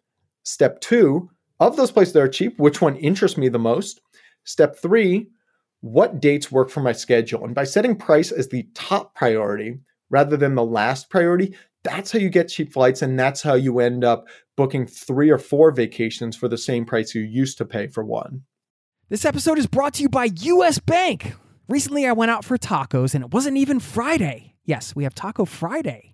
Step 0.43 0.79
two, 0.81 1.29
of 1.59 1.77
those 1.77 1.91
places 1.91 2.13
that 2.13 2.21
are 2.21 2.27
cheap, 2.27 2.59
which 2.59 2.81
one 2.81 2.95
interests 2.97 3.37
me 3.37 3.47
the 3.49 3.59
most? 3.59 4.01
Step 4.43 4.77
three, 4.77 5.29
what 5.81 6.19
dates 6.19 6.51
work 6.51 6.69
for 6.69 6.81
my 6.81 6.91
schedule? 6.91 7.43
And 7.45 7.55
by 7.55 7.63
setting 7.63 7.95
price 7.95 8.31
as 8.31 8.49
the 8.49 8.67
top 8.73 9.15
priority 9.15 9.79
rather 10.09 10.37
than 10.37 10.55
the 10.55 10.65
last 10.65 11.09
priority, 11.09 11.55
that's 11.83 12.11
how 12.11 12.19
you 12.19 12.29
get 12.29 12.49
cheap 12.49 12.73
flights 12.73 13.01
and 13.01 13.19
that's 13.19 13.41
how 13.41 13.53
you 13.53 13.79
end 13.79 14.03
up 14.03 14.27
booking 14.55 14.85
three 14.85 15.29
or 15.29 15.37
four 15.37 15.71
vacations 15.71 16.35
for 16.35 16.47
the 16.47 16.57
same 16.57 16.85
price 16.85 17.15
you 17.15 17.21
used 17.21 17.57
to 17.57 17.65
pay 17.65 17.87
for 17.87 18.03
one. 18.03 18.43
This 19.09 19.25
episode 19.25 19.57
is 19.57 19.67
brought 19.67 19.95
to 19.95 20.03
you 20.03 20.09
by 20.09 20.29
US 20.35 20.79
Bank. 20.79 21.35
Recently, 21.67 22.05
I 22.05 22.13
went 22.13 22.31
out 22.31 22.45
for 22.45 22.57
tacos 22.57 23.15
and 23.15 23.23
it 23.23 23.31
wasn't 23.31 23.57
even 23.57 23.79
Friday. 23.79 24.55
Yes, 24.65 24.95
we 24.95 25.03
have 25.03 25.15
Taco 25.15 25.45
Friday 25.45 26.13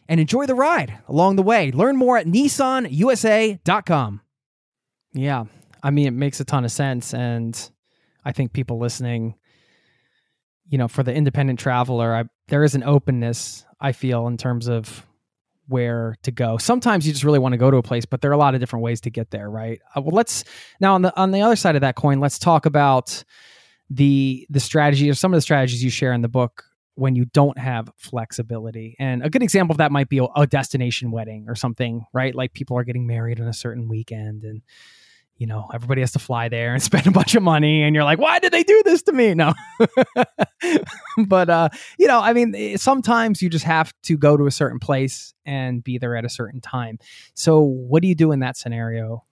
and 0.11 0.19
enjoy 0.19 0.45
the 0.45 0.53
ride 0.53 0.99
along 1.07 1.37
the 1.37 1.41
way. 1.41 1.71
Learn 1.71 1.95
more 1.95 2.17
at 2.17 2.27
nissanusa.com. 2.27 4.21
Yeah, 5.13 5.45
I 5.81 5.89
mean, 5.89 6.07
it 6.07 6.11
makes 6.11 6.41
a 6.41 6.43
ton 6.43 6.65
of 6.65 6.71
sense. 6.71 7.13
And 7.13 7.71
I 8.25 8.33
think 8.33 8.51
people 8.51 8.77
listening, 8.77 9.35
you 10.67 10.77
know, 10.77 10.89
for 10.89 11.01
the 11.01 11.13
independent 11.13 11.59
traveler, 11.59 12.13
I, 12.13 12.25
there 12.49 12.65
is 12.65 12.75
an 12.75 12.83
openness, 12.83 13.65
I 13.79 13.93
feel, 13.93 14.27
in 14.27 14.35
terms 14.35 14.67
of 14.67 15.07
where 15.69 16.17
to 16.23 16.31
go. 16.31 16.57
Sometimes 16.57 17.07
you 17.07 17.13
just 17.13 17.23
really 17.23 17.39
want 17.39 17.53
to 17.53 17.57
go 17.57 17.71
to 17.71 17.77
a 17.77 17.83
place, 17.83 18.03
but 18.03 18.19
there 18.19 18.31
are 18.31 18.33
a 18.33 18.37
lot 18.37 18.53
of 18.53 18.59
different 18.59 18.83
ways 18.83 18.99
to 19.01 19.09
get 19.09 19.31
there, 19.31 19.49
right? 19.49 19.79
Uh, 19.95 20.01
well, 20.01 20.13
let's 20.13 20.43
now 20.81 20.93
on 20.93 21.03
the 21.03 21.17
on 21.17 21.31
the 21.31 21.39
other 21.39 21.55
side 21.55 21.75
of 21.75 21.81
that 21.81 21.95
coin, 21.95 22.19
let's 22.19 22.37
talk 22.37 22.65
about 22.65 23.23
the 23.89 24.45
the 24.49 24.59
strategy 24.59 25.09
or 25.09 25.13
some 25.13 25.31
of 25.33 25.37
the 25.37 25.41
strategies 25.41 25.81
you 25.81 25.89
share 25.89 26.11
in 26.11 26.21
the 26.21 26.27
book 26.27 26.65
when 26.95 27.15
you 27.15 27.25
don't 27.25 27.57
have 27.57 27.91
flexibility. 27.97 28.95
And 28.99 29.23
a 29.23 29.29
good 29.29 29.43
example 29.43 29.73
of 29.73 29.77
that 29.77 29.91
might 29.91 30.09
be 30.09 30.25
a, 30.35 30.47
destination 30.47 31.11
wedding 31.11 31.45
or 31.47 31.55
something, 31.55 32.05
right? 32.13 32.35
Like 32.35 32.53
people 32.53 32.77
are 32.77 32.83
getting 32.83 33.07
married 33.07 33.39
on 33.39 33.47
a 33.47 33.53
certain 33.53 33.87
weekend 33.87 34.43
and 34.43 34.61
you 35.37 35.47
know, 35.47 35.67
everybody 35.73 36.01
has 36.01 36.11
to 36.11 36.19
fly 36.19 36.49
there 36.49 36.71
and 36.75 36.83
spend 36.83 37.07
a 37.07 37.11
bunch 37.11 37.33
of 37.33 37.41
money 37.41 37.81
and 37.81 37.95
you're 37.95 38.03
like, 38.03 38.19
"Why 38.19 38.37
did 38.37 38.53
they 38.53 38.61
do 38.61 38.83
this 38.85 39.01
to 39.03 39.11
me?" 39.11 39.33
No. 39.33 39.53
but 41.25 41.49
uh, 41.49 41.69
you 41.97 42.05
know, 42.05 42.19
I 42.19 42.33
mean, 42.33 42.53
eh, 42.55 42.77
sometimes 42.77 43.41
you 43.41 43.49
just 43.49 43.65
have 43.65 43.91
to 44.03 44.17
go 44.17 44.37
to 44.37 44.45
a 44.45 44.51
certain 44.51 44.77
place 44.77 45.33
and 45.43 45.83
be 45.83 45.97
there 45.97 46.15
at 46.15 46.25
a 46.25 46.29
certain 46.29 46.61
time. 46.61 46.99
So, 47.33 47.59
what 47.61 48.03
do 48.03 48.07
you 48.07 48.13
do 48.13 48.31
in 48.31 48.41
that 48.41 48.55
scenario? 48.55 49.23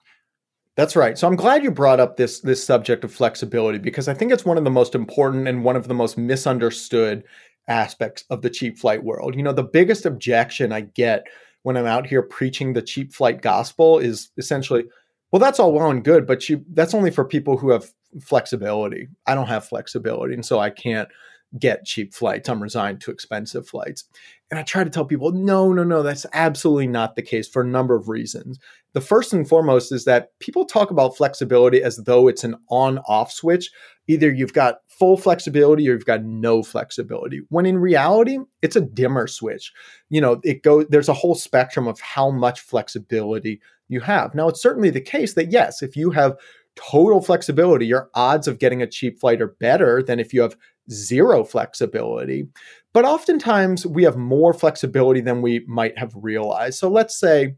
That's 0.79 0.95
right. 0.95 1.17
So 1.17 1.27
I'm 1.27 1.35
glad 1.35 1.61
you 1.61 1.71
brought 1.71 1.99
up 1.99 2.15
this 2.15 2.39
this 2.39 2.63
subject 2.63 3.03
of 3.03 3.11
flexibility 3.13 3.79
because 3.79 4.07
I 4.07 4.13
think 4.13 4.31
it's 4.31 4.45
one 4.45 4.57
of 4.57 4.63
the 4.63 4.71
most 4.71 4.95
important 4.95 5.45
and 5.45 5.63
one 5.63 5.75
of 5.75 5.89
the 5.89 5.93
most 5.93 6.17
misunderstood 6.17 7.25
aspects 7.69 8.25
of 8.29 8.41
the 8.41 8.49
cheap 8.49 8.77
flight 8.77 9.03
world. 9.03 9.35
You 9.35 9.43
know, 9.43 9.53
the 9.53 9.63
biggest 9.63 10.05
objection 10.05 10.73
I 10.73 10.81
get 10.81 11.25
when 11.63 11.77
I'm 11.77 11.85
out 11.85 12.07
here 12.07 12.21
preaching 12.21 12.73
the 12.73 12.81
cheap 12.81 13.13
flight 13.13 13.41
gospel 13.41 13.99
is 13.99 14.31
essentially, 14.37 14.85
well, 15.31 15.39
that's 15.39 15.59
all 15.59 15.71
well 15.71 15.91
and 15.91 16.03
good, 16.03 16.25
but 16.27 16.49
you 16.49 16.65
that's 16.73 16.93
only 16.93 17.11
for 17.11 17.23
people 17.23 17.57
who 17.57 17.69
have 17.69 17.91
flexibility. 18.21 19.07
I 19.27 19.35
don't 19.35 19.47
have 19.47 19.65
flexibility, 19.65 20.33
and 20.33 20.45
so 20.45 20.59
I 20.59 20.71
can't 20.71 21.07
get 21.57 21.85
cheap 21.85 22.13
flights. 22.13 22.49
I'm 22.49 22.61
resigned 22.61 23.01
to 23.01 23.11
expensive 23.11 23.67
flights. 23.67 24.05
And 24.51 24.59
I 24.59 24.63
try 24.63 24.83
to 24.83 24.89
tell 24.89 25.05
people, 25.05 25.31
no, 25.31 25.71
no, 25.73 25.83
no, 25.83 26.03
that's 26.03 26.25
absolutely 26.33 26.87
not 26.87 27.15
the 27.15 27.21
case 27.21 27.47
for 27.47 27.61
a 27.61 27.67
number 27.67 27.95
of 27.95 28.09
reasons. 28.09 28.59
The 28.93 29.01
first 29.01 29.33
and 29.33 29.47
foremost 29.47 29.91
is 29.91 30.05
that 30.05 30.37
people 30.39 30.65
talk 30.65 30.91
about 30.91 31.15
flexibility 31.15 31.83
as 31.83 31.97
though 31.97 32.27
it's 32.27 32.43
an 32.43 32.55
on 32.69 32.99
off 33.07 33.31
switch. 33.31 33.71
Either 34.07 34.31
you've 34.31 34.53
got 34.53 34.79
full 34.87 35.17
flexibility 35.17 35.87
or 35.87 35.93
you've 35.93 36.05
got 36.05 36.23
no 36.23 36.63
flexibility. 36.63 37.41
When 37.49 37.65
in 37.65 37.77
reality, 37.77 38.39
it's 38.61 38.75
a 38.75 38.81
dimmer 38.81 39.27
switch. 39.27 39.71
You 40.09 40.21
know, 40.21 40.41
it 40.43 40.63
goes 40.63 40.87
there's 40.89 41.09
a 41.09 41.13
whole 41.13 41.35
spectrum 41.35 41.87
of 41.87 41.99
how 41.99 42.31
much 42.31 42.59
flexibility 42.59 43.61
you 43.87 43.99
have. 44.01 44.33
Now, 44.33 44.47
it's 44.49 44.61
certainly 44.61 44.89
the 44.89 45.01
case 45.01 45.35
that 45.35 45.51
yes, 45.51 45.83
if 45.83 45.95
you 45.95 46.09
have 46.11 46.37
total 46.75 47.21
flexibility, 47.21 47.85
your 47.85 48.09
odds 48.13 48.47
of 48.47 48.59
getting 48.59 48.81
a 48.81 48.87
cheap 48.87 49.19
flight 49.19 49.41
are 49.41 49.55
better 49.59 50.01
than 50.01 50.19
if 50.19 50.33
you 50.33 50.41
have 50.41 50.55
zero 50.91 51.43
flexibility. 51.43 52.47
But 52.93 53.05
oftentimes 53.05 53.85
we 53.85 54.03
have 54.03 54.17
more 54.17 54.53
flexibility 54.53 55.21
than 55.21 55.41
we 55.41 55.63
might 55.67 55.97
have 55.97 56.11
realized. 56.15 56.79
So 56.79 56.89
let's 56.89 57.19
say, 57.19 57.55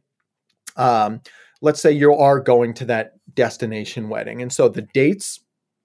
um, 0.75 1.21
let's 1.61 1.81
say 1.81 1.91
you 1.91 2.13
are 2.13 2.39
going 2.39 2.73
to 2.75 2.85
that 2.85 3.13
destination 3.33 4.09
wedding, 4.09 4.41
and 4.41 4.51
so 4.51 4.67
the 4.67 4.87
dates 4.93 5.39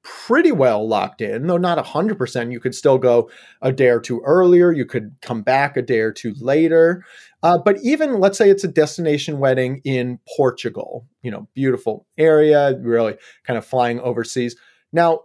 pretty 0.07 0.53
well 0.53 0.87
locked 0.87 1.21
in, 1.21 1.49
though 1.49 1.57
not 1.57 1.85
100%. 1.85 2.53
You 2.53 2.61
could 2.61 2.77
still 2.77 2.97
go 2.97 3.29
a 3.61 3.73
day 3.73 3.89
or 3.89 3.99
two 3.99 4.23
earlier. 4.25 4.71
You 4.71 4.87
could 4.87 5.17
come 5.21 5.43
back 5.43 5.77
a 5.77 5.83
day 5.83 5.99
or 5.99 6.13
two 6.13 6.33
later. 6.41 7.05
Uh, 7.43 7.59
but 7.59 7.79
even 7.83 8.21
let's 8.21 8.39
say 8.39 8.49
it's 8.49 8.63
a 8.63 8.69
destination 8.69 9.41
wedding 9.41 9.81
in 9.85 10.21
Portugal, 10.37 11.07
you 11.23 11.31
know, 11.33 11.49
beautiful 11.55 12.07
area, 12.17 12.79
really 12.79 13.17
kind 13.45 13.59
of 13.59 13.67
flying 13.67 13.99
overseas. 13.99 14.55
Now, 14.93 15.23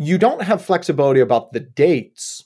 you 0.00 0.16
don't 0.16 0.42
have 0.42 0.64
flexibility 0.64 1.20
about 1.20 1.52
the 1.52 1.60
dates, 1.60 2.44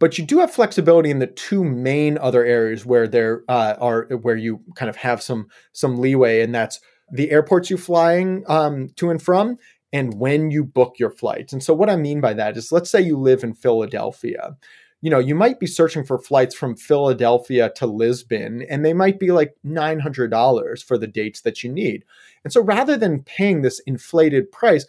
but 0.00 0.18
you 0.18 0.26
do 0.26 0.40
have 0.40 0.50
flexibility 0.50 1.08
in 1.08 1.20
the 1.20 1.28
two 1.28 1.62
main 1.62 2.18
other 2.18 2.44
areas 2.44 2.84
where 2.84 3.06
there 3.06 3.44
uh, 3.48 3.76
are 3.80 4.08
where 4.22 4.36
you 4.36 4.60
kind 4.74 4.90
of 4.90 4.96
have 4.96 5.22
some 5.22 5.46
some 5.72 5.98
leeway, 5.98 6.40
and 6.40 6.52
that's 6.52 6.80
the 7.12 7.30
airports 7.30 7.70
you're 7.70 7.78
flying 7.78 8.42
um, 8.48 8.88
to 8.96 9.08
and 9.08 9.22
from 9.22 9.56
and 9.92 10.14
when 10.18 10.50
you 10.50 10.64
book 10.64 10.98
your 10.98 11.10
flights. 11.10 11.52
And 11.52 11.62
so, 11.62 11.72
what 11.74 11.88
I 11.88 11.94
mean 11.94 12.20
by 12.20 12.34
that 12.34 12.56
is, 12.56 12.72
let's 12.72 12.90
say 12.90 13.00
you 13.00 13.16
live 13.16 13.44
in 13.44 13.54
Philadelphia. 13.54 14.56
You 15.00 15.10
know, 15.10 15.20
you 15.20 15.34
might 15.34 15.60
be 15.60 15.66
searching 15.66 16.04
for 16.04 16.18
flights 16.18 16.54
from 16.56 16.76
Philadelphia 16.76 17.70
to 17.76 17.86
Lisbon, 17.86 18.62
and 18.68 18.84
they 18.84 18.92
might 18.92 19.18
be 19.18 19.30
like 19.30 19.54
$900 19.64 20.84
for 20.84 20.98
the 20.98 21.06
dates 21.06 21.40
that 21.42 21.62
you 21.62 21.72
need. 21.72 22.04
And 22.42 22.52
so, 22.52 22.60
rather 22.60 22.96
than 22.96 23.22
paying 23.22 23.62
this 23.62 23.80
inflated 23.86 24.50
price, 24.50 24.86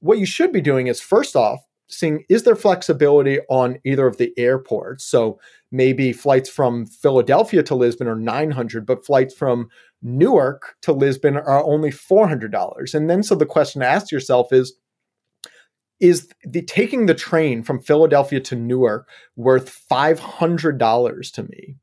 what 0.00 0.18
you 0.18 0.26
should 0.26 0.52
be 0.52 0.60
doing 0.60 0.86
is 0.86 1.00
first 1.00 1.36
off, 1.36 1.60
seeing 1.88 2.24
is 2.28 2.42
there 2.42 2.56
flexibility 2.56 3.40
on 3.48 3.78
either 3.84 4.06
of 4.06 4.16
the 4.16 4.32
airports? 4.36 5.04
So, 5.04 5.38
maybe 5.72 6.12
flights 6.12 6.48
from 6.50 6.86
Philadelphia 6.86 7.62
to 7.64 7.74
Lisbon 7.74 8.08
are 8.08 8.16
900, 8.16 8.84
but 8.84 9.06
flights 9.06 9.34
from 9.34 9.68
Newark 10.02 10.76
to 10.82 10.92
Lisbon 10.92 11.36
are 11.36 11.64
only 11.64 11.90
$400. 11.90 12.94
And 12.94 13.08
then 13.08 13.22
so 13.22 13.34
the 13.34 13.46
question 13.46 13.80
to 13.80 13.86
ask 13.86 14.10
yourself 14.10 14.52
is 14.52 14.74
is 16.00 16.30
the 16.44 16.62
taking 16.62 17.04
the 17.04 17.14
train 17.14 17.62
from 17.62 17.78
Philadelphia 17.78 18.40
to 18.40 18.56
Newark 18.56 19.08
worth 19.36 19.84
$500 19.90 21.32
to 21.32 21.42
me? 21.42 21.76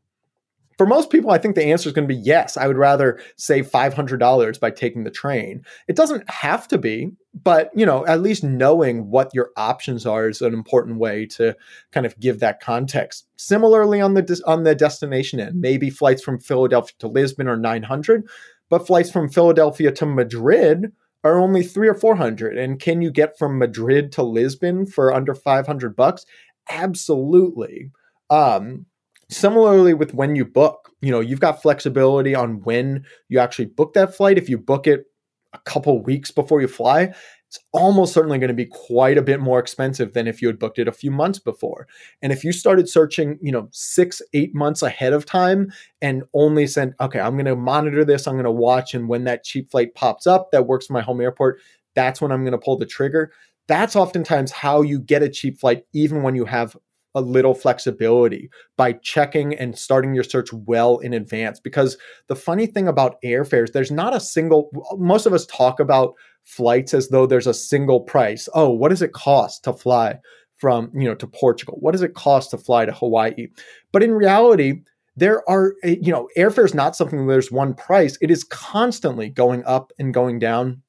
For 0.78 0.86
most 0.86 1.10
people, 1.10 1.32
I 1.32 1.40
think 1.40 1.56
the 1.56 1.66
answer 1.66 1.90
is 1.90 1.94
going 1.94 2.08
to 2.08 2.13
be 2.13 2.20
yes. 2.20 2.56
I 2.56 2.68
would 2.68 2.78
rather 2.78 3.20
save 3.36 3.70
$500 3.70 4.60
by 4.60 4.70
taking 4.70 5.04
the 5.04 5.12
train. 5.12 5.63
It 5.88 5.96
doesn't 5.96 6.30
have 6.30 6.68
to 6.68 6.78
be, 6.78 7.12
but 7.34 7.72
you 7.76 7.86
know, 7.86 8.06
at 8.06 8.22
least 8.22 8.44
knowing 8.44 9.10
what 9.10 9.34
your 9.34 9.50
options 9.58 10.06
are 10.06 10.30
is 10.30 10.42
an 10.42 10.54
important 10.54 11.00
way 11.00 11.26
to 11.28 11.56
kind 11.92 12.06
of 12.06 12.20
give 12.20 12.40
that 12.40 12.60
context. 12.60 13.28
Similarly, 13.38 14.02
on 14.02 14.13
the 14.13 14.42
on 14.46 14.63
the 14.63 14.76
destination 14.76 15.40
end, 15.40 15.60
maybe 15.60 15.90
flights 15.90 16.22
from 16.22 16.40
Philadelphia 16.40 16.94
to 17.00 17.08
Lisbon 17.08 17.48
are 17.48 17.58
900, 17.58 18.28
but 18.70 18.86
flights 18.86 19.10
from 19.10 19.30
Philadelphia 19.30 19.92
to 19.92 20.06
Madrid 20.06 20.92
are 21.24 21.40
only 21.40 21.63
three 21.63 21.88
or 21.88 21.96
four 21.96 22.16
hundred. 22.16 22.58
And 22.58 22.80
can 22.80 23.02
you 23.02 23.12
get 23.12 23.38
from 23.38 23.58
Madrid 23.58 24.12
to 24.13 24.24
Lisbon 24.24 24.86
for 24.86 25.13
under 25.13 25.34
500 25.34 25.96
bucks? 25.96 26.26
Absolutely. 26.70 27.92
Um, 28.30 28.86
Similarly, 29.30 29.94
with 29.94 30.13
when 30.13 30.36
you 30.36 30.46
book, 30.46 30.92
you 31.02 31.12
know, 31.12 31.20
you've 31.20 31.42
got 31.42 31.62
flexibility 31.62 32.34
on 32.34 32.62
when 32.62 33.06
you 33.30 33.40
actually 33.40 33.66
book 33.66 33.94
that 33.94 34.16
flight. 34.16 34.38
If 34.38 34.50
you 34.50 34.58
book 34.58 34.88
it 34.88 35.06
a 35.54 35.60
couple 35.60 36.02
weeks 36.02 36.32
before 36.32 36.62
you 36.62 36.68
fly, 36.68 37.13
it's 37.48 37.60
almost 37.72 38.13
certainly 38.13 38.40
going 38.40 38.50
to 38.50 38.54
be 38.54 38.66
quite 38.66 39.18
a 39.18 39.22
bit 39.22 39.40
more 39.40 39.60
expensive 39.60 40.13
than 40.13 40.28
if 40.28 40.42
you 40.42 40.48
had 40.48 40.60
booked 40.60 40.80
it 40.80 40.88
a 40.88 40.94
few 40.94 41.12
months 41.12 41.40
before. 41.40 41.88
And 42.22 42.34
if 42.34 42.44
you 42.44 42.52
started 42.52 42.90
searching, 42.90 43.38
you 43.42 43.52
know, 43.52 43.70
six, 43.72 44.22
eight 44.34 44.54
months 44.54 44.82
ahead 44.82 45.13
of 45.13 45.26
time 45.26 45.72
and 46.02 46.24
only 46.34 46.68
sent, 46.68 46.94
okay, 47.00 47.20
I'm 47.20 47.36
going 47.36 47.46
to 47.46 47.56
monitor 47.56 48.04
this, 48.04 48.28
I'm 48.28 48.36
going 48.36 48.44
to 48.44 48.52
watch, 48.52 48.94
and 48.94 49.08
when 49.08 49.24
that 49.26 49.46
cheap 49.46 49.72
flight 49.72 49.96
pops 49.96 50.28
up 50.28 50.52
that 50.52 50.68
works 50.68 50.90
my 50.90 51.02
home 51.02 51.22
airport, 51.22 51.60
that's 51.96 52.22
when 52.22 52.32
I'm 52.32 52.44
going 52.44 52.52
to 52.52 52.58
pull 52.58 52.78
the 52.78 52.86
trigger. 52.86 53.32
That's 53.68 53.96
oftentimes 53.96 54.52
how 54.52 54.82
you 54.82 55.00
get 55.00 55.24
a 55.24 55.30
cheap 55.30 55.60
flight, 55.60 55.86
even 55.94 56.24
when 56.24 56.36
you 56.36 56.46
have 56.46 56.76
a 57.17 57.21
little 57.21 57.56
flexibility 57.56 58.49
by 58.77 58.93
checking 58.93 59.56
and 59.56 59.77
starting 59.77 60.13
your 60.13 60.23
search 60.23 60.53
well 60.53 60.99
in 60.99 61.13
advance. 61.13 61.60
Because 61.60 61.97
the 62.27 62.36
funny 62.36 62.67
thing 62.67 62.88
about 62.88 63.21
airfares, 63.23 63.71
there's 63.71 63.91
not 63.91 64.15
a 64.15 64.19
single, 64.19 64.69
most 64.97 65.25
of 65.25 65.34
us 65.34 65.47
talk 65.47 65.80
about 65.80 66.13
flights 66.43 66.93
as 66.93 67.10
though 67.10 67.25
there's 67.25 67.47
a 67.47 67.53
single 67.53 68.01
price. 68.01 68.47
Oh, 68.53 68.69
what 68.69 68.89
does 68.89 69.01
it 69.01 69.13
cost 69.13 69.63
to 69.63 69.73
fly 69.73 70.19
from, 70.58 70.91
you 70.93 71.08
know, 71.08 71.15
to 71.15 71.27
Portugal? 71.27 71.77
What 71.80 71.93
does 71.93 72.03
it 72.03 72.13
cost 72.13 72.51
to 72.51 72.58
fly 72.58 72.86
to 72.86 72.91
Hawaii? 72.91 73.47
But 73.91 74.03
in 74.03 74.13
reality, 74.13 74.84
there 75.15 75.47
are, 75.49 75.73
eh, 75.84 75.95
you 75.99 76.12
know, 76.12 76.30
airfare 76.38 76.65
is 76.65 76.75
not 76.75 76.95
something 76.95 77.25
there's 77.25 77.51
one 77.51 77.73
price. 77.73 78.17
It 78.21 78.30
is 78.30 78.43
constantly 78.43 79.30
going 79.30 79.65
up 79.65 79.91
and 79.97 80.13
going 80.13 80.38
down. 80.38 80.84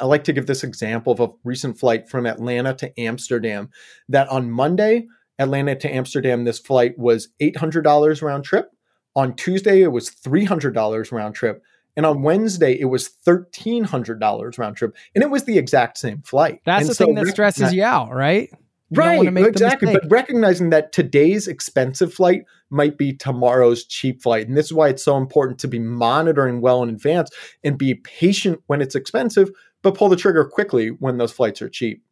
I 0.00 0.06
like 0.06 0.24
to 0.24 0.32
give 0.32 0.46
this 0.46 0.64
example 0.64 1.12
of 1.12 1.20
a 1.20 1.28
recent 1.44 1.78
flight 1.78 2.08
from 2.08 2.26
Atlanta 2.26 2.74
to 2.74 2.98
Amsterdam 2.98 3.68
that 4.08 4.28
on 4.28 4.50
Monday 4.50 5.06
Atlanta 5.38 5.74
to 5.76 5.92
Amsterdam, 5.92 6.44
this 6.44 6.58
flight 6.58 6.98
was 6.98 7.28
$800 7.40 8.22
round 8.22 8.44
trip. 8.44 8.70
On 9.16 9.34
Tuesday, 9.34 9.82
it 9.82 9.92
was 9.92 10.10
$300 10.10 11.12
round 11.12 11.34
trip. 11.34 11.62
And 11.96 12.04
on 12.04 12.22
Wednesday, 12.22 12.78
it 12.78 12.86
was 12.86 13.08
$1,300 13.26 14.58
round 14.58 14.76
trip. 14.76 14.96
And 15.14 15.22
it 15.22 15.30
was 15.30 15.44
the 15.44 15.58
exact 15.58 15.98
same 15.98 16.22
flight. 16.22 16.60
That's 16.64 16.82
and 16.82 16.90
the 16.90 16.94
so 16.94 17.04
thing 17.06 17.14
that 17.14 17.28
stresses 17.28 17.72
you 17.72 17.84
out, 17.84 18.12
right? 18.12 18.50
You 18.90 19.00
right, 19.00 19.36
exactly. 19.38 19.92
But 19.92 20.10
recognizing 20.10 20.70
that 20.70 20.92
today's 20.92 21.48
expensive 21.48 22.12
flight 22.12 22.44
might 22.70 22.98
be 22.98 23.12
tomorrow's 23.12 23.84
cheap 23.84 24.22
flight. 24.22 24.48
And 24.48 24.56
this 24.56 24.66
is 24.66 24.72
why 24.72 24.88
it's 24.88 25.04
so 25.04 25.16
important 25.16 25.58
to 25.60 25.68
be 25.68 25.78
monitoring 25.78 26.60
well 26.60 26.82
in 26.82 26.88
advance 26.88 27.30
and 27.62 27.78
be 27.78 27.94
patient 27.94 28.60
when 28.66 28.80
it's 28.80 28.94
expensive, 28.94 29.50
but 29.82 29.94
pull 29.94 30.08
the 30.08 30.16
trigger 30.16 30.44
quickly 30.44 30.88
when 30.88 31.18
those 31.18 31.32
flights 31.32 31.62
are 31.62 31.68
cheap. 31.68 32.02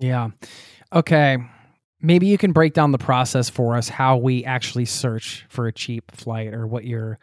Yeah. 0.00 0.30
Okay 0.92 1.38
maybe 2.00 2.26
you 2.26 2.38
can 2.38 2.52
break 2.52 2.74
down 2.74 2.92
the 2.92 2.98
process 2.98 3.48
for 3.48 3.76
us 3.76 3.88
how 3.88 4.16
we 4.16 4.44
actually 4.44 4.84
search 4.84 5.44
for 5.48 5.66
a 5.66 5.72
cheap 5.72 6.10
flight 6.12 6.54
or 6.54 6.66
what 6.66 6.84
your 6.84 7.18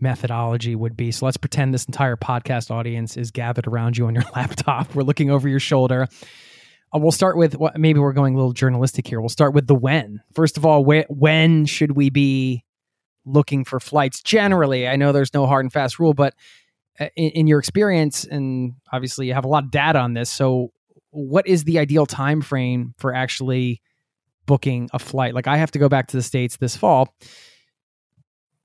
methodology 0.00 0.74
would 0.74 0.96
be. 0.96 1.12
So 1.12 1.26
let's 1.26 1.36
pretend 1.36 1.74
this 1.74 1.84
entire 1.84 2.16
podcast 2.16 2.70
audience 2.70 3.16
is 3.16 3.30
gathered 3.30 3.66
around 3.66 3.96
you 3.96 4.06
on 4.06 4.14
your 4.14 4.24
laptop. 4.34 4.94
We're 4.94 5.02
looking 5.02 5.30
over 5.30 5.48
your 5.48 5.60
shoulder. 5.60 6.08
Uh, 6.92 6.98
we'll 6.98 7.12
start 7.12 7.36
with 7.36 7.56
what 7.56 7.78
maybe 7.78 8.00
we're 8.00 8.12
going 8.12 8.34
a 8.34 8.36
little 8.36 8.52
journalistic 8.52 9.06
here. 9.06 9.20
We'll 9.20 9.28
start 9.28 9.54
with 9.54 9.66
the 9.66 9.74
when. 9.74 10.20
First 10.34 10.56
of 10.56 10.66
all, 10.66 10.82
wh- 10.84 11.08
when 11.10 11.66
should 11.66 11.92
we 11.92 12.10
be 12.10 12.64
looking 13.24 13.64
for 13.64 13.78
flights 13.78 14.22
generally? 14.22 14.88
I 14.88 14.96
know 14.96 15.12
there's 15.12 15.34
no 15.34 15.46
hard 15.46 15.64
and 15.64 15.72
fast 15.72 15.98
rule, 15.98 16.14
but 16.14 16.34
uh, 16.98 17.06
in, 17.16 17.30
in 17.30 17.46
your 17.46 17.60
experience, 17.60 18.24
and 18.24 18.74
obviously 18.92 19.28
you 19.28 19.34
have 19.34 19.44
a 19.44 19.48
lot 19.48 19.64
of 19.64 19.70
data 19.70 20.00
on 20.00 20.14
this. 20.14 20.30
So, 20.30 20.72
what 21.12 21.46
is 21.46 21.64
the 21.64 21.78
ideal 21.78 22.06
time 22.06 22.40
frame 22.40 22.94
for 22.96 23.14
actually 23.14 23.82
booking 24.50 24.90
a 24.92 24.98
flight. 24.98 25.32
Like 25.32 25.46
I 25.46 25.58
have 25.58 25.70
to 25.70 25.78
go 25.78 25.88
back 25.88 26.08
to 26.08 26.16
the 26.16 26.24
States 26.24 26.56
this 26.56 26.74
fall. 26.74 27.14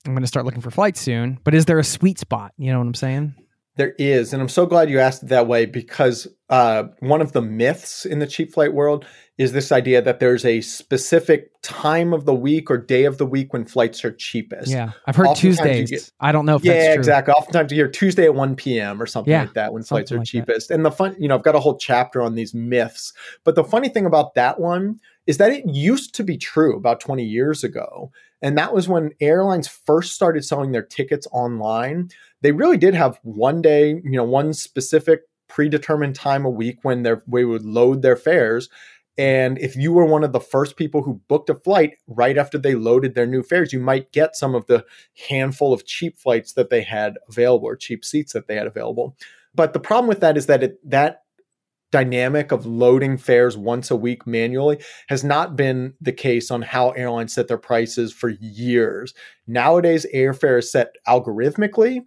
I'm 0.03 0.13
going 0.13 0.23
to 0.23 0.27
start 0.27 0.43
looking 0.43 0.61
for 0.61 0.71
flights 0.71 0.99
soon. 0.99 1.37
But 1.43 1.53
is 1.53 1.65
there 1.65 1.77
a 1.77 1.83
sweet 1.83 2.17
spot? 2.17 2.53
You 2.57 2.71
know 2.71 2.79
what 2.79 2.87
I'm 2.87 2.95
saying? 2.95 3.35
There 3.77 3.93
is. 3.99 4.31
And 4.31 4.41
I'm 4.41 4.49
so 4.49 4.65
glad 4.65 4.89
you 4.89 4.99
asked 4.99 5.23
it 5.23 5.29
that 5.29 5.47
way 5.47 5.65
because 5.65 6.27
uh, 6.49 6.85
one 6.99 7.21
of 7.21 7.33
the 7.33 7.41
myths 7.41 8.05
in 8.05 8.19
the 8.19 8.27
cheap 8.27 8.53
flight 8.53 8.73
world 8.73 9.05
is 9.37 9.51
this 9.51 9.71
idea 9.73 10.01
that 10.01 10.21
there's 10.21 10.45
a 10.45 10.61
specific 10.61 11.51
time 11.61 12.13
of 12.13 12.25
the 12.25 12.33
week 12.33 12.71
or 12.71 12.77
day 12.77 13.03
of 13.03 13.17
the 13.17 13.25
week 13.25 13.51
when 13.51 13.65
flights 13.65 14.05
are 14.05 14.13
cheapest. 14.13 14.71
Yeah. 14.71 14.91
I've 15.05 15.15
heard 15.17 15.27
Oftentimes 15.27 15.57
Tuesdays. 15.57 15.89
Get, 15.89 16.11
I 16.21 16.31
don't 16.31 16.45
know 16.45 16.55
if 16.55 16.63
yeah, 16.63 16.93
exactly. 16.93 17.33
Oftentimes 17.33 17.71
you 17.71 17.75
hear 17.75 17.89
Tuesday 17.89 18.23
at 18.23 18.33
1 18.33 18.55
p.m. 18.55 19.01
or 19.01 19.05
something 19.05 19.31
yeah, 19.31 19.41
like 19.41 19.53
that 19.55 19.73
when 19.73 19.83
flights 19.83 20.11
are 20.13 20.19
like 20.19 20.27
cheapest. 20.27 20.69
That. 20.69 20.75
And 20.75 20.85
the 20.85 20.91
fun, 20.91 21.17
you 21.19 21.27
know, 21.27 21.35
I've 21.35 21.43
got 21.43 21.55
a 21.55 21.59
whole 21.59 21.77
chapter 21.77 22.21
on 22.21 22.35
these 22.35 22.53
myths. 22.53 23.11
But 23.43 23.55
the 23.55 23.63
funny 23.65 23.89
thing 23.89 24.05
about 24.05 24.35
that 24.35 24.57
one 24.57 25.01
is 25.27 25.37
that 25.37 25.51
it 25.51 25.65
used 25.67 26.15
to 26.15 26.23
be 26.23 26.37
true 26.37 26.77
about 26.77 27.01
20 27.01 27.23
years 27.23 27.63
ago. 27.63 28.11
And 28.41 28.57
that 28.57 28.73
was 28.73 28.87
when 28.87 29.11
airlines 29.19 29.67
first 29.67 30.13
started 30.13 30.45
selling 30.45 30.71
their 30.71 30.83
tickets 30.83 31.27
online. 31.31 32.09
They 32.41 32.51
really 32.51 32.77
did 32.77 32.93
have 32.93 33.19
one 33.23 33.61
day, 33.61 33.89
you 33.89 34.11
know, 34.11 34.23
one 34.23 34.53
specific 34.53 35.21
predetermined 35.47 36.15
time 36.15 36.45
a 36.45 36.49
week 36.49 36.79
when 36.83 37.03
they 37.03 37.15
would 37.27 37.65
load 37.65 38.01
their 38.01 38.15
fares. 38.15 38.69
And 39.17 39.57
if 39.59 39.75
you 39.75 39.93
were 39.93 40.05
one 40.05 40.23
of 40.23 40.33
the 40.33 40.41
first 40.41 40.75
people 40.75 41.01
who 41.01 41.21
booked 41.29 41.49
a 41.49 41.55
flight 41.55 41.97
right 42.07 42.37
after 42.37 42.57
they 42.57 42.75
loaded 42.75 43.15
their 43.15 43.25
new 43.25 43.43
fares, 43.43 43.71
you 43.71 43.79
might 43.79 44.11
get 44.11 44.35
some 44.35 44.55
of 44.55 44.65
the 44.65 44.85
handful 45.29 45.71
of 45.71 45.85
cheap 45.85 46.19
flights 46.19 46.53
that 46.53 46.69
they 46.69 46.81
had 46.81 47.13
available 47.29 47.67
or 47.67 47.77
cheap 47.77 48.03
seats 48.03 48.33
that 48.33 48.47
they 48.47 48.55
had 48.55 48.67
available. 48.67 49.15
But 49.53 49.71
the 49.71 49.79
problem 49.79 50.07
with 50.07 50.19
that 50.19 50.35
is 50.35 50.47
that 50.47 50.63
it, 50.63 50.89
that 50.89 51.21
dynamic 51.91 52.51
of 52.51 52.65
loading 52.65 53.17
fares 53.17 53.55
once 53.55 53.89
a 53.89 53.95
week 53.95 54.27
manually 54.27 54.79
has 55.07 55.23
not 55.23 55.55
been 55.55 55.93
the 56.01 56.11
case 56.11 56.51
on 56.51 56.61
how 56.61 56.89
airlines 56.89 57.33
set 57.33 57.47
their 57.47 57.57
prices 57.57 58.11
for 58.11 58.29
years. 58.41 59.13
Nowadays, 59.47 60.05
airfare 60.13 60.59
is 60.59 60.69
set 60.69 60.89
algorithmically 61.07 62.01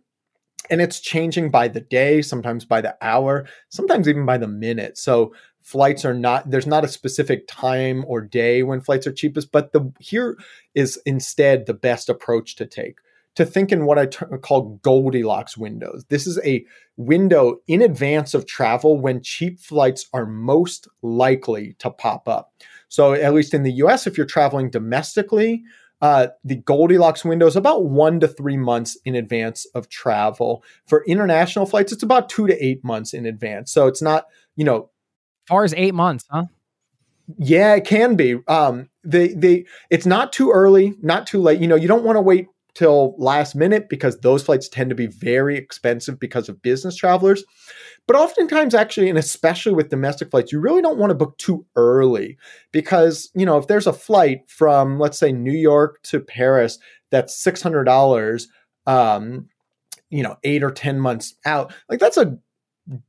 and 0.71 0.81
it's 0.81 1.01
changing 1.01 1.51
by 1.51 1.69
the 1.69 1.81
day, 1.81 2.23
sometimes 2.23 2.65
by 2.65 2.81
the 2.81 2.97
hour, 3.01 3.47
sometimes 3.69 4.09
even 4.09 4.27
by 4.27 4.39
the 4.39 4.49
minute. 4.49 4.99
So 4.99 5.35
flights 5.63 6.05
are 6.05 6.15
not 6.15 6.51
there's 6.51 6.67
not 6.67 6.85
a 6.85 6.89
specific 6.89 7.47
time 7.47 8.05
or 8.07 8.21
day 8.21 8.63
when 8.63 8.81
flights 8.81 9.07
are 9.07 9.13
cheapest, 9.13 9.53
but 9.53 9.73
the 9.73 9.93
here 9.99 10.37
is 10.75 11.01
instead 11.05 11.67
the 11.67 11.75
best 11.75 12.09
approach 12.09 12.57
to 12.57 12.67
take 12.67 12.99
to 13.39 13.47
think 13.47 13.71
in 13.71 13.87
what 13.87 14.01
I 14.01 14.07
t- 14.07 14.27
call 14.43 14.81
Goldilocks 14.83 15.57
windows. 15.57 16.05
This 16.09 16.27
is 16.27 16.41
a 16.45 16.65
window 16.97 17.61
in 17.69 17.83
advance 17.83 18.35
of 18.35 18.47
travel 18.47 18.99
when 18.99 19.23
cheap 19.23 19.61
flights 19.61 20.09
are 20.13 20.27
most 20.27 20.89
likely 21.03 21.77
to 21.79 21.89
pop 21.89 22.29
up. 22.29 22.53
So, 22.89 23.13
at 23.13 23.35
least 23.35 23.55
in 23.55 23.63
the 23.63 23.75
US, 23.75 24.09
if 24.09 24.17
you're 24.17 24.27
traveling 24.27 24.71
domestically, 24.71 25.63
uh, 26.01 26.29
the 26.45 26.57
Goldilocks 26.57 27.25
window 27.25 27.47
is 27.47 27.57
about 27.57 27.87
one 27.87 28.21
to 28.21 28.29
three 28.29 28.57
months 28.57 28.97
in 29.05 29.15
advance 29.15 29.67
of 29.75 29.89
travel. 29.89 30.63
For 30.87 31.05
international 31.07 31.67
flights, 31.67 31.93
it's 31.93 32.03
about 32.03 32.29
two 32.29 32.47
to 32.47 32.65
eight 32.65 32.85
months 32.85 33.13
in 33.13 33.27
advance. 33.27 33.73
So, 33.73 33.87
it's 33.87 34.03
not, 34.03 34.27
you 34.57 34.65
know, 34.65 34.91
far 35.47 35.65
as 35.65 35.75
eight 35.75 35.95
months, 35.95 36.25
huh? 36.31 36.45
Yeah, 37.37 37.75
it 37.75 37.85
can 37.85 38.17
be. 38.17 38.39
Um, 38.47 38.89
they 39.05 39.29
they 39.29 39.67
it's 39.91 40.07
not 40.07 40.33
too 40.33 40.51
early, 40.51 40.95
not 41.03 41.27
too 41.27 41.41
late. 41.41 41.61
You 41.61 41.67
know, 41.67 41.77
you 41.77 41.89
don't 41.89 42.05
want 42.05 42.17
to 42.17 42.23
wait 42.23 42.47
till 42.79 43.17
last 43.19 43.57
minute 43.57 43.89
because 43.89 44.21
those 44.21 44.45
flights 44.45 44.69
tend 44.69 44.89
to 44.89 44.95
be 44.95 45.09
very 45.09 45.57
expensive 45.57 46.21
because 46.21 46.49
of 46.49 46.63
business 46.63 46.95
travelers. 46.95 47.43
But 48.07 48.15
oftentimes, 48.15 48.73
actually, 48.73 49.09
and 49.09 49.19
especially 49.19 49.73
with 49.73 49.89
domestic 49.89 50.31
flights, 50.31 50.53
you 50.53 50.61
really 50.61 50.81
don't 50.81 50.97
want 50.97 51.11
to 51.11 51.17
book 51.17 51.37
too 51.39 51.67
early 51.75 52.39
because, 52.71 53.33
you 53.35 53.45
know, 53.45 53.59
if 53.59 53.67
there's 53.67 53.89
a 53.89 53.93
flight 53.93 54.49
from, 54.49 55.01
let's 55.01 55.19
say, 55.19 55.33
New 55.33 55.51
York 55.51 56.01
to 56.05 56.21
Paris 56.21 56.79
that's 57.11 57.45
$600, 57.45 58.47
um, 58.87 59.49
you 60.11 60.23
know, 60.23 60.37
eight 60.45 60.63
or 60.63 60.71
10 60.71 61.01
months 61.01 61.35
out, 61.45 61.75
like 61.91 61.99
that's 61.99 62.17
a 62.17 62.39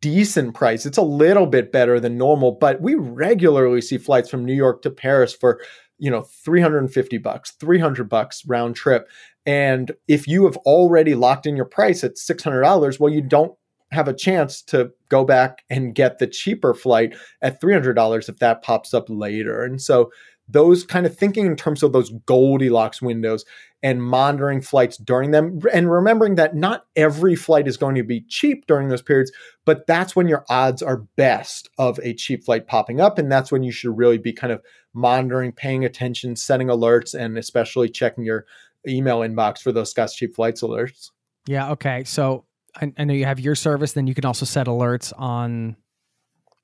decent 0.01 0.55
price. 0.55 0.88
It's 0.88 0.97
a 0.97 1.03
little 1.03 1.45
bit 1.45 1.71
better 1.71 1.99
than 1.99 2.17
normal, 2.17 2.53
but 2.53 2.82
we 2.82 2.95
regularly 2.95 3.82
see 3.82 3.99
flights 3.99 4.32
from 4.32 4.45
New 4.45 4.55
York 4.55 4.82
to 4.82 4.89
Paris 4.89 5.32
for 5.32 5.62
you 5.99 6.10
know 6.10 6.21
350 6.21 7.17
bucks 7.17 7.51
300 7.60 8.08
bucks 8.08 8.45
round 8.45 8.75
trip 8.75 9.08
and 9.49 9.93
if 10.07 10.27
you 10.27 10.45
have 10.45 10.57
already 10.57 11.15
locked 11.15 11.47
in 11.47 11.55
your 11.55 11.65
price 11.65 12.03
at 12.03 12.17
$600, 12.17 12.99
well, 12.99 13.12
you 13.12 13.19
don't 13.19 13.57
have 13.91 14.07
a 14.07 14.13
chance 14.13 14.62
to 14.62 14.91
go 15.09 15.25
back 15.25 15.63
and 15.71 15.95
get 15.95 16.19
the 16.19 16.27
cheaper 16.27 16.75
flight 16.75 17.15
at 17.41 17.59
$300 17.59 18.29
if 18.29 18.38
that 18.38 18.62
pops 18.62 18.93
up 18.93 19.05
later. 19.09 19.63
And 19.63 19.81
so, 19.81 20.12
those 20.51 20.83
kind 20.83 21.05
of 21.05 21.15
thinking 21.15 21.45
in 21.45 21.55
terms 21.55 21.83
of 21.83 21.93
those 21.93 22.12
Goldilocks 22.25 23.03
windows 23.03 23.45
and 23.83 24.03
monitoring 24.03 24.62
flights 24.62 24.97
during 24.97 25.31
them, 25.31 25.59
and 25.71 25.91
remembering 25.91 26.35
that 26.35 26.55
not 26.55 26.85
every 26.95 27.35
flight 27.35 27.67
is 27.67 27.77
going 27.77 27.95
to 27.95 28.03
be 28.03 28.21
cheap 28.21 28.65
during 28.67 28.89
those 28.89 29.01
periods, 29.01 29.31
but 29.65 29.85
that's 29.88 30.15
when 30.15 30.27
your 30.27 30.45
odds 30.49 30.81
are 30.81 31.05
best 31.17 31.69
of 31.77 31.99
a 32.01 32.13
cheap 32.15 32.43
flight 32.43 32.67
popping 32.67 32.99
up. 32.99 33.19
And 33.19 33.31
that's 33.31 33.51
when 33.51 33.62
you 33.62 33.71
should 33.71 33.95
really 33.95 34.17
be 34.17 34.33
kind 34.33 34.51
of 34.51 34.62
monitoring, 34.93 35.51
paying 35.51 35.85
attention, 35.85 36.35
setting 36.35 36.67
alerts, 36.67 37.13
and 37.13 37.38
especially 37.38 37.88
checking 37.88 38.25
your 38.25 38.45
email 38.87 39.19
inbox 39.19 39.59
for 39.59 39.71
those 39.71 39.91
Scott's 39.91 40.15
Cheap 40.15 40.35
Flights 40.35 40.61
alerts. 40.61 41.09
Yeah. 41.47 41.71
Okay. 41.71 42.03
So 42.03 42.45
I, 42.75 42.91
I, 42.97 43.03
know 43.03 43.13
you 43.13 43.25
have 43.25 43.39
your 43.39 43.55
service. 43.55 43.93
Then 43.93 44.07
you 44.07 44.13
can 44.13 44.25
also 44.25 44.45
set 44.45 44.67
alerts 44.67 45.13
on 45.17 45.75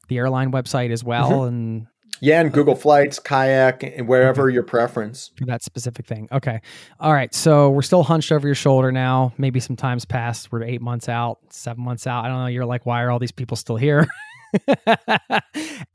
the 0.07 0.17
airline 0.17 0.51
website 0.51 0.91
as 0.91 1.03
well. 1.03 1.31
Mm-hmm. 1.31 1.47
And 1.47 1.87
yeah, 2.21 2.39
and 2.39 2.51
Google 2.51 2.75
Flights, 2.75 3.19
Kayak, 3.19 3.83
and 3.83 4.07
wherever 4.07 4.49
your 4.49 4.63
preference 4.63 5.31
for 5.37 5.45
that 5.45 5.63
specific 5.63 6.05
thing. 6.05 6.29
Okay. 6.31 6.61
All 6.99 7.13
right. 7.13 7.33
So 7.33 7.69
we're 7.69 7.81
still 7.81 8.03
hunched 8.03 8.31
over 8.31 8.47
your 8.47 8.55
shoulder 8.55 8.91
now. 8.91 9.33
Maybe 9.37 9.59
some 9.59 9.75
time's 9.75 10.05
passed. 10.05 10.51
We're 10.51 10.63
eight 10.63 10.81
months 10.81 11.09
out, 11.09 11.39
seven 11.49 11.83
months 11.83 12.07
out. 12.07 12.23
I 12.23 12.29
don't 12.29 12.39
know. 12.39 12.47
You're 12.47 12.65
like, 12.65 12.85
why 12.85 13.03
are 13.03 13.11
all 13.11 13.19
these 13.19 13.33
people 13.33 13.57
still 13.57 13.75
here? 13.75 14.07
all 14.87 14.95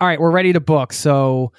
right. 0.01 0.21
We're 0.21 0.31
ready 0.31 0.53
to 0.53 0.61
book. 0.61 0.93
So 0.93 1.53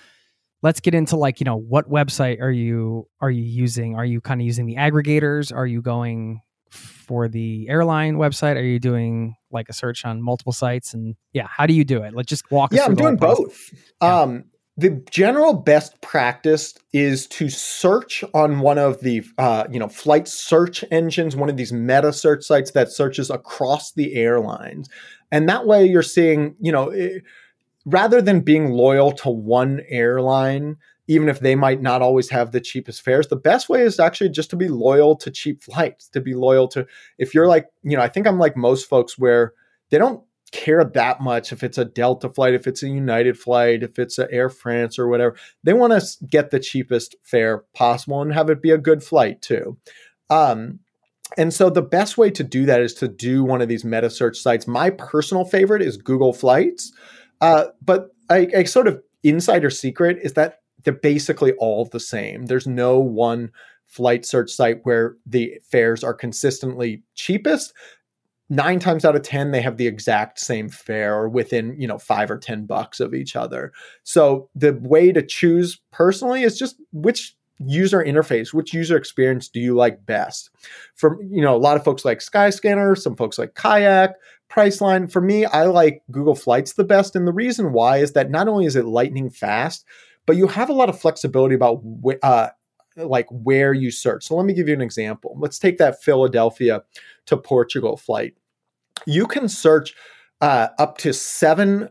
let's 0.61 0.79
get 0.79 0.93
into 0.93 1.15
like 1.15 1.39
you 1.39 1.45
know 1.45 1.57
what 1.57 1.89
website 1.89 2.41
are 2.41 2.51
you 2.51 3.07
are 3.19 3.31
you 3.31 3.43
using? 3.43 3.95
Are 3.95 4.05
you 4.05 4.21
kind 4.21 4.41
of 4.41 4.45
using 4.45 4.65
the 4.65 4.75
aggregators? 4.75 5.55
Are 5.55 5.65
you 5.65 5.81
going 5.81 6.41
for 6.69 7.27
the 7.27 7.67
airline 7.67 8.15
website? 8.15 8.55
Are 8.55 8.63
you 8.63 8.79
doing 8.79 9.35
like 9.51 9.67
a 9.69 9.73
search 9.73 10.05
on 10.05 10.21
multiple 10.21 10.53
sites? 10.53 10.93
And 10.93 11.15
yeah 11.33 11.47
how 11.49 11.65
do 11.65 11.73
you 11.73 11.83
do 11.83 12.03
it? 12.03 12.13
Let's 12.13 12.29
just 12.29 12.49
walk 12.51 12.73
yeah 12.73 12.85
i'm 12.85 12.95
doing 12.95 13.17
both. 13.17 13.73
Yeah. 14.01 14.21
um 14.21 14.45
the 14.77 15.03
general 15.11 15.53
best 15.53 15.99
practice 16.01 16.73
is 16.93 17.27
to 17.27 17.49
search 17.49 18.23
on 18.33 18.61
one 18.61 18.77
of 18.77 19.01
the 19.01 19.23
uh, 19.37 19.65
you 19.69 19.79
know 19.79 19.89
flight 19.89 20.27
search 20.27 20.83
engines 20.91 21.35
one 21.35 21.49
of 21.49 21.57
these 21.57 21.73
meta 21.73 22.13
search 22.13 22.43
sites 22.43 22.71
that 22.71 22.91
searches 22.91 23.29
across 23.29 23.91
the 23.93 24.15
airlines. 24.15 24.89
And 25.31 25.47
that 25.49 25.65
way 25.65 25.85
you're 25.85 26.01
seeing 26.01 26.55
you 26.59 26.71
know 26.71 26.89
it, 26.89 27.23
rather 27.85 28.21
than 28.21 28.41
being 28.41 28.71
loyal 28.71 29.11
to 29.11 29.29
one 29.29 29.81
airline, 29.87 30.77
even 31.07 31.29
if 31.29 31.39
they 31.39 31.55
might 31.55 31.81
not 31.81 32.01
always 32.01 32.29
have 32.29 32.51
the 32.51 32.61
cheapest 32.61 33.01
fares, 33.01 33.27
the 33.27 33.35
best 33.35 33.69
way 33.69 33.81
is 33.81 33.99
actually 33.99 34.29
just 34.29 34.49
to 34.51 34.55
be 34.55 34.67
loyal 34.67 35.15
to 35.17 35.31
cheap 35.31 35.63
flights, 35.63 36.07
to 36.09 36.21
be 36.21 36.33
loyal 36.33 36.67
to, 36.69 36.85
if 37.17 37.33
you're 37.33 37.47
like, 37.47 37.67
you 37.83 37.97
know, 37.97 38.03
I 38.03 38.07
think 38.07 38.27
I'm 38.27 38.39
like 38.39 38.55
most 38.55 38.87
folks 38.87 39.17
where 39.17 39.53
they 39.89 39.97
don't 39.97 40.23
care 40.51 40.83
that 40.83 41.21
much 41.21 41.51
if 41.51 41.63
it's 41.63 41.77
a 41.77 41.85
Delta 41.85 42.29
flight, 42.29 42.53
if 42.53 42.67
it's 42.67 42.83
a 42.83 42.89
United 42.89 43.37
flight, 43.37 43.83
if 43.83 43.97
it's 43.97 44.17
an 44.17 44.27
Air 44.31 44.49
France 44.49 44.99
or 44.99 45.07
whatever. 45.07 45.35
They 45.63 45.73
want 45.73 45.93
to 45.93 46.25
get 46.25 46.51
the 46.51 46.59
cheapest 46.59 47.15
fare 47.23 47.63
possible 47.73 48.21
and 48.21 48.33
have 48.33 48.49
it 48.49 48.61
be 48.61 48.71
a 48.71 48.77
good 48.77 49.03
flight 49.03 49.41
too. 49.41 49.77
Um, 50.29 50.79
and 51.37 51.53
so 51.53 51.69
the 51.69 51.81
best 51.81 52.17
way 52.17 52.29
to 52.31 52.43
do 52.43 52.65
that 52.65 52.81
is 52.81 52.93
to 52.95 53.07
do 53.07 53.43
one 53.43 53.61
of 53.61 53.69
these 53.69 53.85
meta 53.85 54.09
search 54.09 54.37
sites. 54.37 54.67
My 54.67 54.89
personal 54.89 55.45
favorite 55.45 55.81
is 55.81 55.97
Google 55.97 56.33
Flights. 56.33 56.91
Uh, 57.41 57.65
but 57.81 58.09
a, 58.31 58.61
a 58.61 58.65
sort 58.65 58.87
of 58.87 59.01
insider 59.23 59.69
secret 59.69 60.19
is 60.21 60.33
that 60.33 60.59
they're 60.83 60.93
basically 60.93 61.53
all 61.53 61.85
the 61.85 61.99
same. 61.99 62.45
There's 62.45 62.67
no 62.67 62.99
one 62.99 63.51
flight 63.87 64.25
search 64.25 64.51
site 64.51 64.79
where 64.83 65.17
the 65.25 65.59
fares 65.69 66.03
are 66.03 66.13
consistently 66.13 67.03
cheapest. 67.13 67.73
Nine 68.49 68.79
times 68.79 69.05
out 69.05 69.15
of 69.15 69.21
10, 69.21 69.51
they 69.51 69.61
have 69.61 69.77
the 69.77 69.87
exact 69.87 70.39
same 70.39 70.69
fare 70.69 71.15
or 71.15 71.29
within, 71.29 71.75
you 71.79 71.87
know, 71.87 71.97
five 71.97 72.31
or 72.31 72.37
10 72.37 72.65
bucks 72.65 72.99
of 72.99 73.13
each 73.13 73.35
other. 73.35 73.71
So 74.03 74.49
the 74.55 74.73
way 74.81 75.11
to 75.11 75.21
choose 75.21 75.79
personally 75.91 76.43
is 76.43 76.57
just 76.57 76.77
which 76.91 77.35
user 77.59 78.03
interface, 78.03 78.53
which 78.53 78.73
user 78.73 78.97
experience 78.97 79.47
do 79.47 79.59
you 79.59 79.75
like 79.75 80.05
best? 80.05 80.49
For, 80.95 81.21
you 81.23 81.41
know, 81.41 81.55
a 81.55 81.59
lot 81.59 81.77
of 81.77 81.83
folks 81.83 82.03
like 82.03 82.19
Skyscanner, 82.19 82.97
some 82.97 83.15
folks 83.15 83.37
like 83.37 83.55
Kayak, 83.55 84.15
Priceline. 84.51 85.11
For 85.11 85.21
me, 85.21 85.45
I 85.45 85.65
like 85.65 86.03
Google 86.11 86.35
Flights 86.35 86.73
the 86.73 86.83
best. 86.83 87.15
And 87.15 87.25
the 87.25 87.33
reason 87.33 87.71
why 87.71 87.97
is 87.97 88.13
that 88.13 88.29
not 88.29 88.47
only 88.47 88.65
is 88.65 88.75
it 88.75 88.85
lightning 88.85 89.29
fast, 89.29 89.85
but 90.25 90.35
you 90.35 90.47
have 90.47 90.69
a 90.69 90.73
lot 90.73 90.89
of 90.89 90.99
flexibility 90.99 91.55
about 91.55 91.81
wh- 92.05 92.23
uh, 92.23 92.49
like 92.97 93.27
where 93.29 93.73
you 93.73 93.91
search. 93.91 94.25
So 94.25 94.35
let 94.35 94.45
me 94.45 94.53
give 94.53 94.67
you 94.67 94.73
an 94.73 94.81
example. 94.81 95.35
Let's 95.39 95.57
take 95.57 95.77
that 95.77 96.03
Philadelphia 96.03 96.83
to 97.27 97.37
Portugal 97.37 97.95
flight. 97.95 98.33
You 99.05 99.25
can 99.25 99.47
search 99.47 99.93
uh, 100.41 100.67
up 100.77 100.97
to 100.99 101.13
seven 101.13 101.89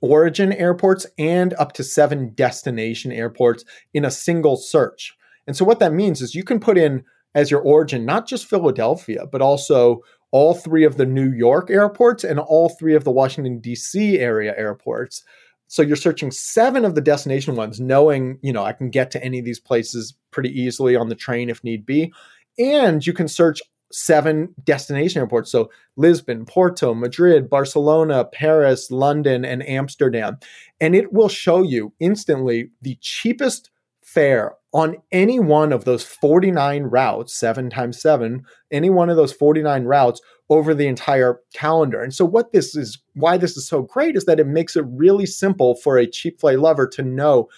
origin 0.00 0.52
airports 0.52 1.06
and 1.18 1.54
up 1.54 1.72
to 1.72 1.82
seven 1.82 2.32
destination 2.34 3.10
airports 3.10 3.64
in 3.92 4.04
a 4.04 4.10
single 4.10 4.56
search. 4.56 5.16
And 5.46 5.56
so 5.56 5.64
what 5.64 5.78
that 5.80 5.92
means 5.92 6.20
is 6.20 6.34
you 6.34 6.44
can 6.44 6.60
put 6.60 6.78
in 6.78 7.04
as 7.34 7.50
your 7.50 7.60
origin 7.60 8.04
not 8.04 8.26
just 8.26 8.46
Philadelphia, 8.46 9.26
but 9.30 9.42
also 9.42 10.02
all 10.30 10.54
three 10.54 10.84
of 10.84 10.96
the 10.96 11.06
New 11.06 11.30
York 11.32 11.70
airports 11.70 12.24
and 12.24 12.38
all 12.38 12.68
three 12.68 12.94
of 12.94 13.04
the 13.04 13.10
Washington, 13.10 13.60
D.C. 13.60 14.18
area 14.18 14.54
airports. 14.56 15.24
So 15.68 15.82
you're 15.82 15.96
searching 15.96 16.30
seven 16.30 16.84
of 16.84 16.94
the 16.94 17.00
destination 17.00 17.54
ones, 17.54 17.78
knowing, 17.78 18.38
you 18.42 18.52
know, 18.52 18.64
I 18.64 18.72
can 18.72 18.90
get 18.90 19.10
to 19.12 19.22
any 19.22 19.38
of 19.38 19.44
these 19.44 19.60
places 19.60 20.14
pretty 20.30 20.48
easily 20.48 20.96
on 20.96 21.08
the 21.08 21.14
train 21.14 21.50
if 21.50 21.62
need 21.62 21.84
be. 21.84 22.12
And 22.58 23.06
you 23.06 23.12
can 23.12 23.28
search 23.28 23.60
seven 23.92 24.54
destination 24.64 25.20
airports. 25.20 25.50
So 25.50 25.70
Lisbon, 25.96 26.44
Porto, 26.44 26.94
Madrid, 26.94 27.48
Barcelona, 27.48 28.24
Paris, 28.24 28.90
London, 28.90 29.44
and 29.44 29.66
Amsterdam. 29.66 30.38
And 30.80 30.94
it 30.94 31.12
will 31.12 31.28
show 31.28 31.62
you 31.62 31.92
instantly 32.00 32.70
the 32.82 32.98
cheapest 33.00 33.70
fare 34.14 34.54
on 34.72 34.96
any 35.12 35.38
one 35.38 35.72
of 35.72 35.84
those 35.84 36.04
49 36.04 36.84
routes, 36.84 37.34
seven 37.34 37.70
times 37.70 38.00
seven, 38.00 38.44
any 38.70 38.90
one 38.90 39.10
of 39.10 39.16
those 39.16 39.32
49 39.32 39.84
routes 39.84 40.20
over 40.50 40.74
the 40.74 40.86
entire 40.86 41.40
calendar. 41.54 42.02
And 42.02 42.14
so, 42.14 42.24
what 42.24 42.52
this 42.52 42.74
is, 42.74 42.98
why 43.14 43.36
this 43.36 43.56
is 43.56 43.66
so 43.66 43.82
great, 43.82 44.16
is 44.16 44.24
that 44.24 44.40
it 44.40 44.46
makes 44.46 44.76
it 44.76 44.84
really 44.88 45.26
simple 45.26 45.74
for 45.74 45.98
a 45.98 46.06
cheap 46.06 46.40
flight 46.40 46.58
lover 46.58 46.86
to 46.88 47.02
know 47.02 47.48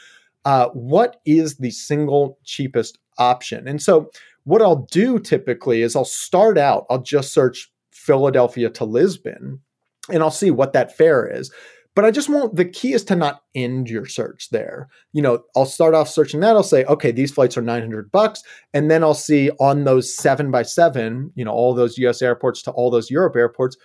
uh, 0.45 0.69
what 0.69 1.21
is 1.25 1.57
the 1.57 1.71
single 1.71 2.39
cheapest 2.45 2.99
option. 3.19 3.69
And 3.69 3.83
so, 3.83 4.11
what 4.45 4.63
I'll 4.63 4.87
do 4.91 5.19
typically 5.19 5.83
is 5.83 5.95
I'll 5.95 6.05
start 6.05 6.59
out, 6.59 6.87
I'll 6.91 7.03
just 7.03 7.33
search 7.33 7.71
Philadelphia 7.91 8.71
to 8.71 8.85
Lisbon, 8.85 9.61
and 10.11 10.23
I'll 10.23 10.31
see 10.31 10.51
what 10.51 10.73
that 10.73 10.97
fare 10.97 11.27
is. 11.27 11.53
But 12.01 12.07
I 12.07 12.13
just 12.13 12.31
want 12.31 12.57
the 12.57 12.65
key 12.65 12.95
is 12.95 13.05
to 13.05 13.15
not 13.15 13.43
end 13.55 13.91
your 13.91 14.07
search 14.07 14.49
there. 14.49 14.89
You 15.13 15.21
know, 15.21 15.43
I'll 15.55 15.67
start 15.67 15.93
off 15.93 16.09
searching 16.09 16.41
that. 16.41 16.57
I'll 16.57 16.63
say, 16.63 16.83
okay, 16.85 17.11
these 17.11 17.31
flights 17.31 17.59
are 17.59 17.61
900 17.61 18.11
bucks. 18.11 18.43
And 18.73 18.91
then 18.91 19.05
I'll 19.05 19.13
see 19.13 19.51
on 19.61 19.85
those 19.85 20.17
seven 20.17 20.51
by 20.51 20.63
seven, 20.63 21.31
you 21.35 21.45
know, 21.45 21.51
all 21.51 21.75
those 21.75 21.99
US 21.99 22.23
airports 22.23 22.63
to 22.63 22.71
all 22.71 22.91
those 22.91 23.11
Europe 23.11 23.37
airports, 23.37 23.77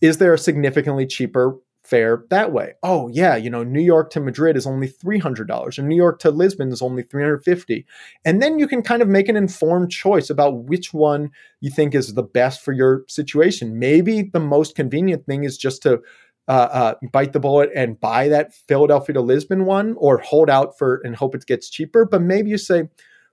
is 0.00 0.18
there 0.18 0.32
a 0.32 0.38
significantly 0.38 1.04
cheaper 1.04 1.58
fare 1.82 2.22
that 2.30 2.52
way? 2.52 2.74
Oh, 2.84 3.08
yeah, 3.08 3.34
you 3.34 3.50
know, 3.50 3.64
New 3.64 3.82
York 3.82 4.10
to 4.10 4.20
Madrid 4.20 4.56
is 4.56 4.64
only 4.64 4.86
$300 4.86 5.78
and 5.78 5.88
New 5.88 5.96
York 5.96 6.20
to 6.20 6.30
Lisbon 6.30 6.70
is 6.70 6.80
only 6.80 7.02
350. 7.02 7.84
And 8.24 8.40
then 8.40 8.60
you 8.60 8.68
can 8.68 8.82
kind 8.82 9.02
of 9.02 9.08
make 9.08 9.28
an 9.28 9.36
informed 9.36 9.90
choice 9.90 10.30
about 10.30 10.64
which 10.64 10.94
one 10.94 11.30
you 11.60 11.70
think 11.70 11.96
is 11.96 12.14
the 12.14 12.22
best 12.22 12.62
for 12.62 12.70
your 12.70 13.04
situation. 13.08 13.80
Maybe 13.80 14.22
the 14.22 14.38
most 14.38 14.76
convenient 14.76 15.26
thing 15.26 15.42
is 15.42 15.58
just 15.58 15.82
to 15.82 16.02
uh, 16.48 16.68
uh, 16.72 16.94
bite 17.12 17.32
the 17.32 17.40
bullet 17.40 17.70
and 17.74 18.00
buy 18.00 18.28
that 18.28 18.54
Philadelphia 18.54 19.14
to 19.14 19.20
Lisbon 19.20 19.66
one, 19.66 19.94
or 19.98 20.18
hold 20.18 20.50
out 20.50 20.78
for 20.78 21.00
and 21.04 21.14
hope 21.14 21.34
it 21.34 21.46
gets 21.46 21.70
cheaper. 21.70 22.04
But 22.04 22.22
maybe 22.22 22.50
you 22.50 22.58
say, 22.58 22.88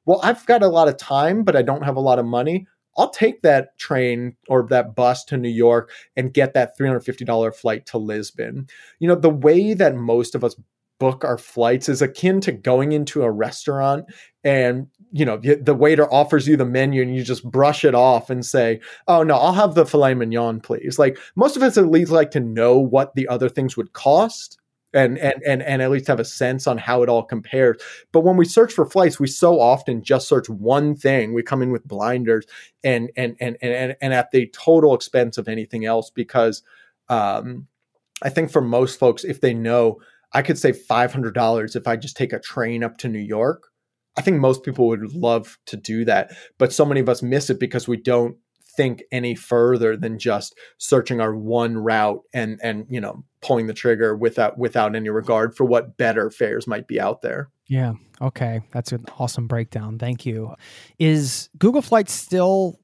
well, 0.05 0.19
I've 0.21 0.45
got 0.45 0.61
a 0.61 0.67
lot 0.67 0.87
of 0.87 0.97
time, 0.97 1.43
but 1.43 1.55
I 1.55 1.61
don't 1.61 1.83
have 1.83 1.95
a 1.95 2.01
lot 2.01 2.19
of 2.19 2.25
money. 2.25 2.67
I'll 2.97 3.09
take 3.09 3.41
that 3.41 3.77
train 3.77 4.35
or 4.47 4.67
that 4.69 4.95
bus 4.95 5.25
to 5.25 5.37
New 5.37 5.49
York 5.49 5.91
and 6.15 6.33
get 6.33 6.53
that 6.53 6.77
$350 6.77 7.53
flight 7.55 7.85
to 7.87 7.97
Lisbon. 7.97 8.67
You 8.99 9.07
know, 9.07 9.15
the 9.15 9.29
way 9.29 9.73
that 9.73 9.95
most 9.95 10.35
of 10.35 10.43
us 10.43 10.55
book 10.99 11.23
our 11.23 11.37
flights 11.37 11.89
is 11.89 12.01
akin 12.01 12.39
to 12.41 12.51
going 12.51 12.91
into 12.91 13.23
a 13.23 13.31
restaurant 13.31 14.05
and 14.43 14.87
you 15.11 15.25
know 15.25 15.37
the 15.37 15.73
waiter 15.73 16.11
offers 16.13 16.47
you 16.47 16.55
the 16.55 16.65
menu 16.65 17.01
and 17.01 17.15
you 17.15 17.23
just 17.23 17.43
brush 17.49 17.83
it 17.83 17.95
off 17.95 18.29
and 18.29 18.45
say 18.45 18.79
oh 19.07 19.23
no 19.23 19.35
i'll 19.35 19.53
have 19.53 19.75
the 19.75 19.85
filet 19.85 20.13
mignon 20.13 20.59
please. 20.61 20.97
Like 20.99 21.17
most 21.35 21.55
of 21.55 21.63
us 21.63 21.77
at 21.77 21.87
least 21.87 22.11
like 22.11 22.31
to 22.31 22.39
know 22.39 22.77
what 22.77 23.15
the 23.15 23.27
other 23.27 23.49
things 23.49 23.77
would 23.77 23.93
cost 23.93 24.57
and 24.93 25.17
and 25.17 25.35
and 25.45 25.61
and 25.61 25.81
at 25.81 25.91
least 25.91 26.07
have 26.07 26.19
a 26.19 26.25
sense 26.25 26.67
on 26.67 26.77
how 26.77 27.03
it 27.03 27.09
all 27.09 27.23
compares. 27.23 27.81
But 28.11 28.21
when 28.21 28.37
we 28.37 28.45
search 28.45 28.73
for 28.73 28.85
flights 28.85 29.19
we 29.19 29.27
so 29.27 29.59
often 29.59 30.03
just 30.03 30.27
search 30.27 30.49
one 30.49 30.95
thing. 30.95 31.33
We 31.33 31.43
come 31.43 31.61
in 31.61 31.71
with 31.71 31.87
blinders 31.87 32.45
and 32.83 33.11
and 33.15 33.35
and 33.39 33.57
and, 33.61 33.95
and 34.01 34.13
at 34.13 34.31
the 34.31 34.47
total 34.47 34.95
expense 34.95 35.37
of 35.37 35.47
anything 35.47 35.85
else 35.85 36.09
because 36.09 36.63
um 37.09 37.67
i 38.23 38.29
think 38.29 38.49
for 38.49 38.61
most 38.61 38.97
folks 38.97 39.23
if 39.23 39.41
they 39.41 39.53
know 39.53 39.99
I 40.35 40.41
could 40.41 40.59
save 40.59 40.77
$500 40.85 41.75
if 41.77 41.87
I 41.87 41.95
just 41.95 42.17
take 42.17 42.33
a 42.33 42.39
train 42.39 42.83
up 42.83 42.97
to 42.97 43.07
New 43.07 43.19
York. 43.19 43.69
I 44.17 44.21
think 44.21 44.37
most 44.37 44.63
people 44.63 44.87
would 44.87 45.13
love 45.13 45.57
to 45.67 45.77
do 45.77 46.03
that, 46.05 46.31
but 46.57 46.73
so 46.73 46.85
many 46.85 46.99
of 46.99 47.07
us 47.07 47.23
miss 47.23 47.49
it 47.49 47.59
because 47.59 47.87
we 47.87 47.95
don't 47.97 48.35
think 48.75 49.03
any 49.13 49.33
further 49.33 49.95
than 49.95 50.19
just 50.19 50.53
searching 50.77 51.21
our 51.21 51.33
one 51.33 51.77
route 51.77 52.19
and 52.33 52.59
and 52.61 52.85
you 52.89 52.99
know 52.99 53.23
pulling 53.41 53.67
the 53.67 53.73
trigger 53.73 54.13
without 54.15 54.57
without 54.57 54.93
any 54.93 55.07
regard 55.07 55.55
for 55.55 55.63
what 55.63 55.95
better 55.95 56.29
fares 56.29 56.67
might 56.67 56.85
be 56.85 56.99
out 56.99 57.21
there. 57.21 57.49
Yeah. 57.67 57.93
Okay. 58.21 58.61
That's 58.71 58.91
an 58.91 59.05
awesome 59.17 59.47
breakdown. 59.47 59.97
Thank 59.97 60.25
you. 60.25 60.53
Is 60.99 61.49
Google 61.57 61.81
Flights 61.81 62.11
still 62.11 62.79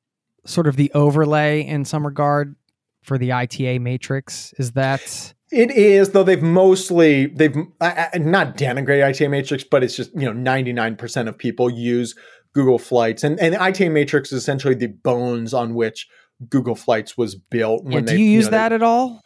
sort 0.45 0.67
of 0.67 0.77
the 0.77 0.91
overlay 0.93 1.65
in 1.65 1.83
some 1.83 2.05
regard 2.05 2.55
for 3.03 3.17
the 3.17 3.33
ITA 3.33 3.79
matrix? 3.79 4.53
Is 4.57 4.71
that 4.71 5.33
it 5.51 5.71
is, 5.71 6.11
though 6.11 6.23
they've 6.23 6.41
mostly 6.41 7.27
they've 7.27 7.55
uh, 7.81 8.07
not 8.15 8.57
denigrated 8.57 9.05
ITA 9.05 9.27
Matrix, 9.29 9.63
but 9.63 9.83
it's 9.83 9.95
just 9.95 10.13
you 10.13 10.25
know 10.25 10.33
ninety 10.33 10.73
nine 10.73 10.95
percent 10.95 11.27
of 11.27 11.37
people 11.37 11.69
use 11.69 12.15
Google 12.53 12.79
Flights, 12.79 13.23
and 13.23 13.39
and 13.39 13.55
ITA 13.55 13.89
Matrix 13.89 14.31
is 14.31 14.41
essentially 14.41 14.75
the 14.75 14.87
bones 14.87 15.53
on 15.53 15.73
which 15.73 16.07
Google 16.49 16.75
Flights 16.75 17.17
was 17.17 17.35
built. 17.35 17.83
When 17.83 17.93
yeah, 17.93 17.99
do 17.99 18.05
they, 18.05 18.17
you 18.17 18.25
use 18.25 18.45
you 18.45 18.51
know, 18.51 18.57
that 18.57 18.69
they, 18.69 18.75
at 18.75 18.83
all? 18.83 19.21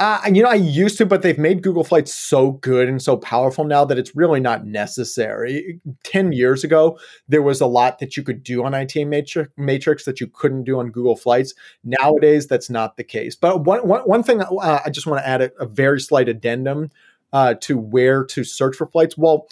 Uh, 0.00 0.18
you 0.32 0.42
know, 0.42 0.48
I 0.48 0.54
used 0.54 0.96
to, 0.96 1.04
but 1.04 1.20
they've 1.20 1.38
made 1.38 1.62
Google 1.62 1.84
Flights 1.84 2.14
so 2.14 2.52
good 2.52 2.88
and 2.88 3.02
so 3.02 3.18
powerful 3.18 3.64
now 3.64 3.84
that 3.84 3.98
it's 3.98 4.16
really 4.16 4.40
not 4.40 4.64
necessary. 4.64 5.78
10 6.04 6.32
years 6.32 6.64
ago, 6.64 6.98
there 7.28 7.42
was 7.42 7.60
a 7.60 7.66
lot 7.66 7.98
that 7.98 8.16
you 8.16 8.22
could 8.22 8.42
do 8.42 8.64
on 8.64 8.72
ITA 8.74 9.04
Matrix, 9.04 9.52
Matrix 9.58 10.06
that 10.06 10.18
you 10.18 10.26
couldn't 10.26 10.64
do 10.64 10.78
on 10.78 10.90
Google 10.90 11.16
Flights. 11.16 11.52
Nowadays, 11.84 12.46
that's 12.46 12.70
not 12.70 12.96
the 12.96 13.04
case. 13.04 13.36
But 13.36 13.64
one, 13.66 13.86
one, 13.86 14.00
one 14.00 14.22
thing 14.22 14.40
uh, 14.40 14.80
I 14.82 14.88
just 14.88 15.06
want 15.06 15.22
to 15.22 15.28
add 15.28 15.42
a, 15.42 15.52
a 15.60 15.66
very 15.66 16.00
slight 16.00 16.30
addendum 16.30 16.90
uh, 17.34 17.54
to 17.60 17.76
where 17.76 18.24
to 18.24 18.42
search 18.42 18.76
for 18.76 18.86
flights. 18.86 19.18
Well, 19.18 19.48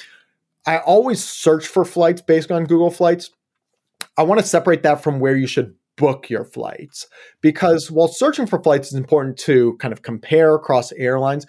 I 0.67 0.79
always 0.79 1.23
search 1.23 1.67
for 1.67 1.85
flights 1.85 2.23
based 2.23 2.51
on 2.51 2.65
Google 2.65 2.91
Flights. 2.91 3.33
I 4.17 4.23
want 4.23 4.41
to 4.41 4.47
separate 4.47 4.83
that 4.85 5.03
from 5.03 5.21
where 5.21 5.37
you 5.37 5.47
should 5.47 5.75
book 5.99 6.31
your 6.31 6.45
flights. 6.45 7.07
Because 7.43 7.91
while 7.91 8.09
searching 8.09 8.47
for 8.47 8.63
flights 8.63 8.89
is 8.89 8.95
important 8.95 9.37
to 9.41 9.77
kind 9.79 9.93
of 9.93 10.03
compare 10.03 10.55
across 10.55 10.93
airlines 10.93 11.47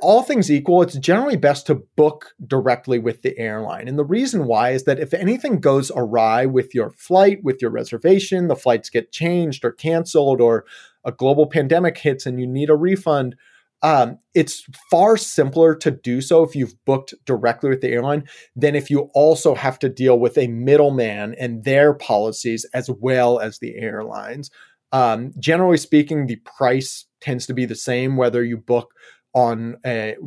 all 0.00 0.22
things 0.22 0.50
equal 0.50 0.80
it's 0.80 0.96
generally 0.96 1.36
best 1.36 1.66
to 1.66 1.74
book 1.74 2.34
directly 2.46 2.98
with 2.98 3.20
the 3.20 3.38
airline. 3.38 3.88
And 3.88 3.98
the 3.98 4.04
reason 4.04 4.46
why 4.46 4.70
is 4.70 4.84
that 4.84 4.98
if 4.98 5.12
anything 5.12 5.60
goes 5.60 5.92
awry 5.94 6.46
with 6.46 6.74
your 6.74 6.90
flight 6.90 7.44
with 7.44 7.60
your 7.60 7.70
reservation 7.70 8.48
the 8.48 8.56
flights 8.56 8.88
get 8.88 9.12
changed 9.12 9.64
or 9.64 9.72
canceled 9.72 10.40
or 10.40 10.64
a 11.04 11.12
global 11.12 11.46
pandemic 11.46 11.98
hits 11.98 12.24
and 12.24 12.40
you 12.40 12.46
need 12.46 12.70
a 12.70 12.76
refund 12.76 13.36
um, 13.82 14.18
it's 14.34 14.66
far 14.90 15.16
simpler 15.16 15.74
to 15.76 15.90
do 15.90 16.20
so 16.20 16.42
if 16.42 16.56
you've 16.56 16.74
booked 16.84 17.14
directly 17.24 17.70
with 17.70 17.82
the 17.82 17.88
airline 17.88 18.24
than 18.54 18.74
if 18.74 18.90
you 18.90 19.10
also 19.14 19.54
have 19.54 19.78
to 19.80 19.88
deal 19.88 20.18
with 20.18 20.38
a 20.38 20.48
middleman 20.48 21.34
and 21.38 21.64
their 21.64 21.94
policies 21.94 22.64
as 22.72 22.90
well 22.90 23.38
as 23.38 23.58
the 23.58 23.76
airlines. 23.76 24.50
Um, 24.92 25.32
generally 25.38 25.76
speaking, 25.76 26.26
the 26.26 26.36
price 26.36 27.04
tends 27.20 27.46
to 27.46 27.54
be 27.54 27.66
the 27.66 27.74
same 27.74 28.16
whether 28.16 28.42
you 28.42 28.56
book 28.56 28.92
on 29.34 29.76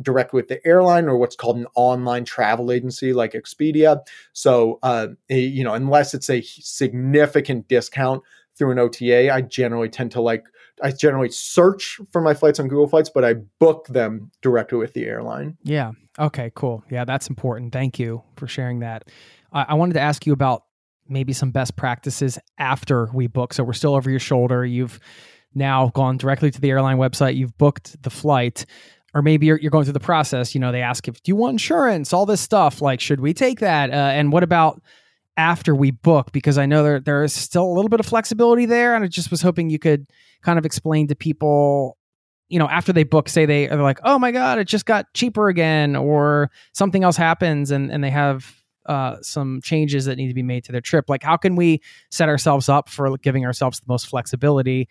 directly 0.02 0.38
with 0.38 0.46
the 0.46 0.64
airline 0.64 1.08
or 1.08 1.16
what's 1.16 1.34
called 1.34 1.56
an 1.56 1.66
online 1.74 2.24
travel 2.24 2.70
agency 2.70 3.12
like 3.12 3.32
Expedia. 3.32 3.98
So, 4.32 4.78
uh, 4.84 5.08
you 5.28 5.64
know, 5.64 5.74
unless 5.74 6.14
it's 6.14 6.30
a 6.30 6.42
significant 6.42 7.66
discount 7.66 8.22
through 8.56 8.70
an 8.70 8.78
OTA, 8.78 9.34
I 9.34 9.40
generally 9.40 9.88
tend 9.88 10.12
to 10.12 10.20
like 10.20 10.44
I 10.82 10.92
generally 10.92 11.30
search 11.30 12.00
for 12.10 12.20
my 12.20 12.34
flights 12.34 12.58
on 12.60 12.68
Google 12.68 12.86
Flights, 12.86 13.10
but 13.10 13.24
I 13.24 13.34
book 13.58 13.86
them 13.88 14.30
directly 14.42 14.78
with 14.78 14.94
the 14.94 15.04
airline. 15.04 15.56
Yeah. 15.62 15.92
Okay. 16.18 16.50
Cool. 16.54 16.84
Yeah, 16.90 17.04
that's 17.04 17.28
important. 17.28 17.72
Thank 17.72 17.98
you 17.98 18.22
for 18.36 18.46
sharing 18.46 18.80
that. 18.80 19.08
I, 19.52 19.66
I 19.68 19.74
wanted 19.74 19.94
to 19.94 20.00
ask 20.00 20.26
you 20.26 20.32
about 20.32 20.64
maybe 21.08 21.32
some 21.32 21.50
best 21.50 21.76
practices 21.76 22.38
after 22.58 23.10
we 23.12 23.26
book. 23.26 23.52
So 23.52 23.64
we're 23.64 23.72
still 23.72 23.94
over 23.94 24.10
your 24.10 24.20
shoulder. 24.20 24.64
You've 24.64 25.00
now 25.54 25.90
gone 25.94 26.16
directly 26.16 26.50
to 26.50 26.60
the 26.60 26.70
airline 26.70 26.98
website. 26.98 27.36
You've 27.36 27.56
booked 27.58 28.02
the 28.02 28.10
flight. 28.10 28.64
Or 29.12 29.22
maybe 29.22 29.46
you're, 29.46 29.58
you're 29.58 29.72
going 29.72 29.84
through 29.84 29.94
the 29.94 30.00
process. 30.00 30.54
You 30.54 30.60
know, 30.60 30.70
they 30.70 30.82
ask 30.82 31.08
if 31.08 31.20
do 31.22 31.30
you 31.30 31.36
want 31.36 31.54
insurance, 31.54 32.12
all 32.12 32.26
this 32.26 32.40
stuff. 32.40 32.80
Like, 32.80 33.00
should 33.00 33.20
we 33.20 33.34
take 33.34 33.58
that? 33.58 33.90
Uh, 33.90 33.94
and 33.94 34.32
what 34.32 34.44
about 34.44 34.80
after 35.40 35.74
we 35.74 35.90
book 35.90 36.32
because 36.32 36.58
I 36.58 36.66
know 36.66 36.82
there 36.82 37.00
there 37.00 37.24
is 37.24 37.32
still 37.32 37.64
a 37.64 37.72
little 37.72 37.88
bit 37.88 37.98
of 37.98 38.04
flexibility 38.04 38.66
there, 38.66 38.94
and 38.94 39.02
I 39.02 39.08
just 39.08 39.30
was 39.30 39.40
hoping 39.40 39.70
you 39.70 39.78
could 39.78 40.06
kind 40.42 40.58
of 40.58 40.66
explain 40.66 41.08
to 41.08 41.14
people, 41.14 41.96
you 42.50 42.58
know, 42.58 42.68
after 42.68 42.92
they 42.92 43.04
book, 43.04 43.26
say 43.28 43.46
they 43.46 43.68
are 43.70 43.82
like, 43.82 44.00
oh 44.04 44.18
my 44.18 44.32
god, 44.32 44.58
it 44.58 44.64
just 44.64 44.84
got 44.84 45.12
cheaper 45.14 45.48
again, 45.48 45.96
or 45.96 46.50
something 46.74 47.02
else 47.02 47.16
happens, 47.16 47.70
and 47.70 47.90
and 47.90 48.04
they 48.04 48.10
have 48.10 48.54
uh, 48.84 49.16
some 49.22 49.62
changes 49.62 50.04
that 50.04 50.16
need 50.16 50.28
to 50.28 50.34
be 50.34 50.42
made 50.42 50.64
to 50.64 50.72
their 50.72 50.82
trip. 50.82 51.08
Like, 51.08 51.22
how 51.22 51.38
can 51.38 51.56
we 51.56 51.80
set 52.10 52.28
ourselves 52.28 52.68
up 52.68 52.90
for 52.90 53.16
giving 53.16 53.46
ourselves 53.46 53.80
the 53.80 53.86
most 53.88 54.08
flexibility 54.08 54.88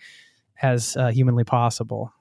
as 0.63 0.97
uh, 0.97 1.09
humanly 1.11 1.43
possible? 1.43 2.11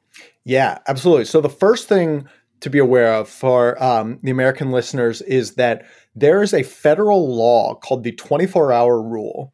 Yeah, 0.44 0.78
absolutely. 0.86 1.24
So 1.24 1.40
the 1.40 1.48
first 1.48 1.88
thing 1.88 2.28
to 2.60 2.70
be 2.70 2.78
aware 2.78 3.12
of 3.14 3.28
for 3.28 3.82
um, 3.82 4.18
the 4.22 4.30
American 4.30 4.70
listeners 4.70 5.22
is 5.22 5.54
that 5.54 5.84
there 6.14 6.42
is 6.42 6.52
a 6.52 6.62
federal 6.62 7.34
law 7.34 7.74
called 7.74 8.04
the 8.04 8.12
24 8.12 8.72
hour 8.72 9.00
rule, 9.00 9.52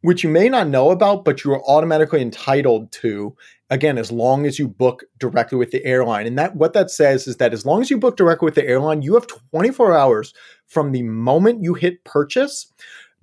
which 0.00 0.24
you 0.24 0.30
may 0.30 0.48
not 0.48 0.68
know 0.68 0.90
about, 0.90 1.24
but 1.24 1.44
you 1.44 1.52
are 1.52 1.64
automatically 1.68 2.22
entitled 2.22 2.90
to, 2.92 3.36
again, 3.70 3.98
as 3.98 4.10
long 4.10 4.46
as 4.46 4.58
you 4.58 4.66
book 4.66 5.04
directly 5.18 5.58
with 5.58 5.70
the 5.70 5.84
airline. 5.84 6.26
And 6.26 6.38
that 6.38 6.56
what 6.56 6.72
that 6.72 6.90
says 6.90 7.26
is 7.26 7.36
that 7.36 7.52
as 7.52 7.66
long 7.66 7.82
as 7.82 7.90
you 7.90 7.98
book 7.98 8.16
directly 8.16 8.46
with 8.46 8.54
the 8.54 8.66
airline, 8.66 9.02
you 9.02 9.14
have 9.14 9.26
24 9.26 9.94
hours 9.94 10.32
from 10.66 10.92
the 10.92 11.02
moment 11.02 11.62
you 11.62 11.74
hit 11.74 12.02
purchase 12.04 12.72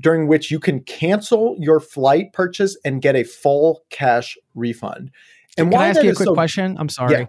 during 0.02 0.28
which 0.28 0.50
you 0.50 0.60
can 0.60 0.82
cancel 0.82 1.56
your 1.60 1.80
flight 1.80 2.32
purchase 2.32 2.78
and 2.86 3.02
get 3.02 3.16
a 3.16 3.24
full 3.24 3.84
cash 3.90 4.38
refund. 4.56 5.12
And 5.58 5.72
can 5.72 5.82
I 5.82 5.88
ask 5.90 6.04
you 6.04 6.12
a 6.12 6.16
quick 6.16 6.28
so, 6.28 6.34
question? 6.34 6.78
I'm 6.80 6.90
sorry. 6.90 7.22
Yeah. 7.22 7.26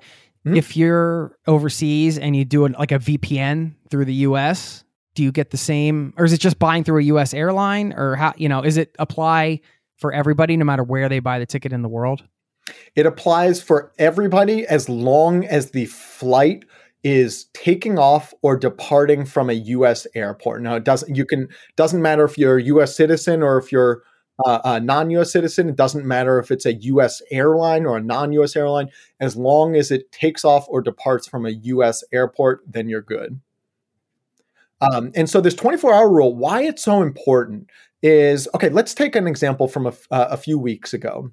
Mm-hmm. 0.46 0.56
If 0.56 0.76
you're 0.76 1.36
overseas 1.46 2.18
and 2.18 2.34
you 2.34 2.44
do 2.44 2.64
it 2.64 2.72
like 2.78 2.92
a 2.92 2.98
VPN 2.98 3.74
through 3.90 4.06
the 4.06 4.14
US, 4.14 4.84
do 5.14 5.22
you 5.22 5.32
get 5.32 5.50
the 5.50 5.58
same, 5.58 6.14
or 6.16 6.24
is 6.24 6.32
it 6.32 6.40
just 6.40 6.58
buying 6.58 6.84
through 6.84 7.00
a 7.00 7.04
U.S. 7.04 7.34
airline, 7.34 7.92
or 7.94 8.16
how 8.16 8.32
you 8.36 8.48
know 8.48 8.62
is 8.62 8.76
it 8.76 8.94
apply 8.98 9.60
for 9.96 10.12
everybody 10.12 10.56
no 10.56 10.64
matter 10.64 10.82
where 10.82 11.08
they 11.08 11.18
buy 11.18 11.38
the 11.38 11.46
ticket 11.46 11.72
in 11.72 11.82
the 11.82 11.88
world? 11.88 12.22
It 12.94 13.06
applies 13.06 13.60
for 13.60 13.92
everybody 13.98 14.66
as 14.66 14.88
long 14.88 15.44
as 15.44 15.72
the 15.72 15.86
flight 15.86 16.64
is 17.02 17.46
taking 17.54 17.98
off 17.98 18.34
or 18.42 18.56
departing 18.56 19.24
from 19.24 19.50
a 19.50 19.54
U.S. 19.54 20.06
airport. 20.14 20.62
Now, 20.62 20.76
it 20.76 20.84
doesn't 20.84 21.14
you 21.14 21.24
can 21.24 21.48
doesn't 21.76 22.00
matter 22.00 22.24
if 22.24 22.38
you're 22.38 22.58
a 22.58 22.62
U.S. 22.64 22.96
citizen 22.96 23.42
or 23.42 23.58
if 23.58 23.72
you're 23.72 24.02
uh, 24.46 24.60
a 24.64 24.80
non-U.S. 24.80 25.32
citizen. 25.32 25.68
It 25.68 25.76
doesn't 25.76 26.04
matter 26.04 26.38
if 26.38 26.50
it's 26.50 26.66
a 26.66 26.74
U.S. 26.74 27.22
airline 27.30 27.86
or 27.86 27.96
a 27.96 28.02
non-U.S. 28.02 28.56
airline. 28.56 28.88
As 29.20 29.36
long 29.36 29.76
as 29.76 29.90
it 29.90 30.10
takes 30.12 30.44
off 30.44 30.66
or 30.68 30.80
departs 30.82 31.26
from 31.26 31.46
a 31.46 31.50
U.S. 31.50 32.04
airport, 32.12 32.62
then 32.66 32.88
you're 32.88 33.02
good. 33.02 33.40
Um, 34.80 35.12
and 35.14 35.28
so 35.28 35.40
this 35.40 35.54
24-hour 35.54 36.10
rule, 36.10 36.34
why 36.34 36.62
it's 36.62 36.84
so 36.84 37.02
important 37.02 37.68
is 38.02 38.48
okay. 38.54 38.70
Let's 38.70 38.94
take 38.94 39.14
an 39.14 39.26
example 39.26 39.68
from 39.68 39.86
a, 39.86 39.92
uh, 40.10 40.28
a 40.30 40.36
few 40.36 40.58
weeks 40.58 40.94
ago. 40.94 41.30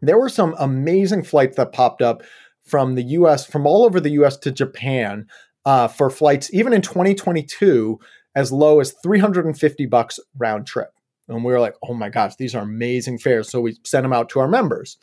There 0.00 0.18
were 0.18 0.28
some 0.28 0.54
amazing 0.58 1.24
flights 1.24 1.56
that 1.56 1.72
popped 1.72 2.02
up 2.02 2.22
from 2.64 2.94
the 2.94 3.02
U.S. 3.02 3.44
from 3.44 3.66
all 3.66 3.84
over 3.84 4.00
the 4.00 4.10
U.S. 4.10 4.36
to 4.38 4.52
Japan 4.52 5.26
uh, 5.64 5.88
for 5.88 6.08
flights, 6.08 6.52
even 6.54 6.72
in 6.72 6.82
2022, 6.82 7.98
as 8.34 8.52
low 8.52 8.80
as 8.80 8.92
350 9.02 9.86
bucks 9.86 10.20
round 10.38 10.66
trip. 10.66 10.92
And 11.28 11.44
we 11.44 11.52
were 11.52 11.60
like, 11.60 11.74
oh 11.82 11.94
my 11.94 12.08
gosh, 12.08 12.36
these 12.36 12.54
are 12.54 12.62
amazing 12.62 13.18
fares. 13.18 13.50
So 13.50 13.60
we 13.60 13.76
sent 13.84 14.04
them 14.04 14.12
out 14.12 14.28
to 14.30 14.40
our 14.40 14.48
members. 14.48 14.96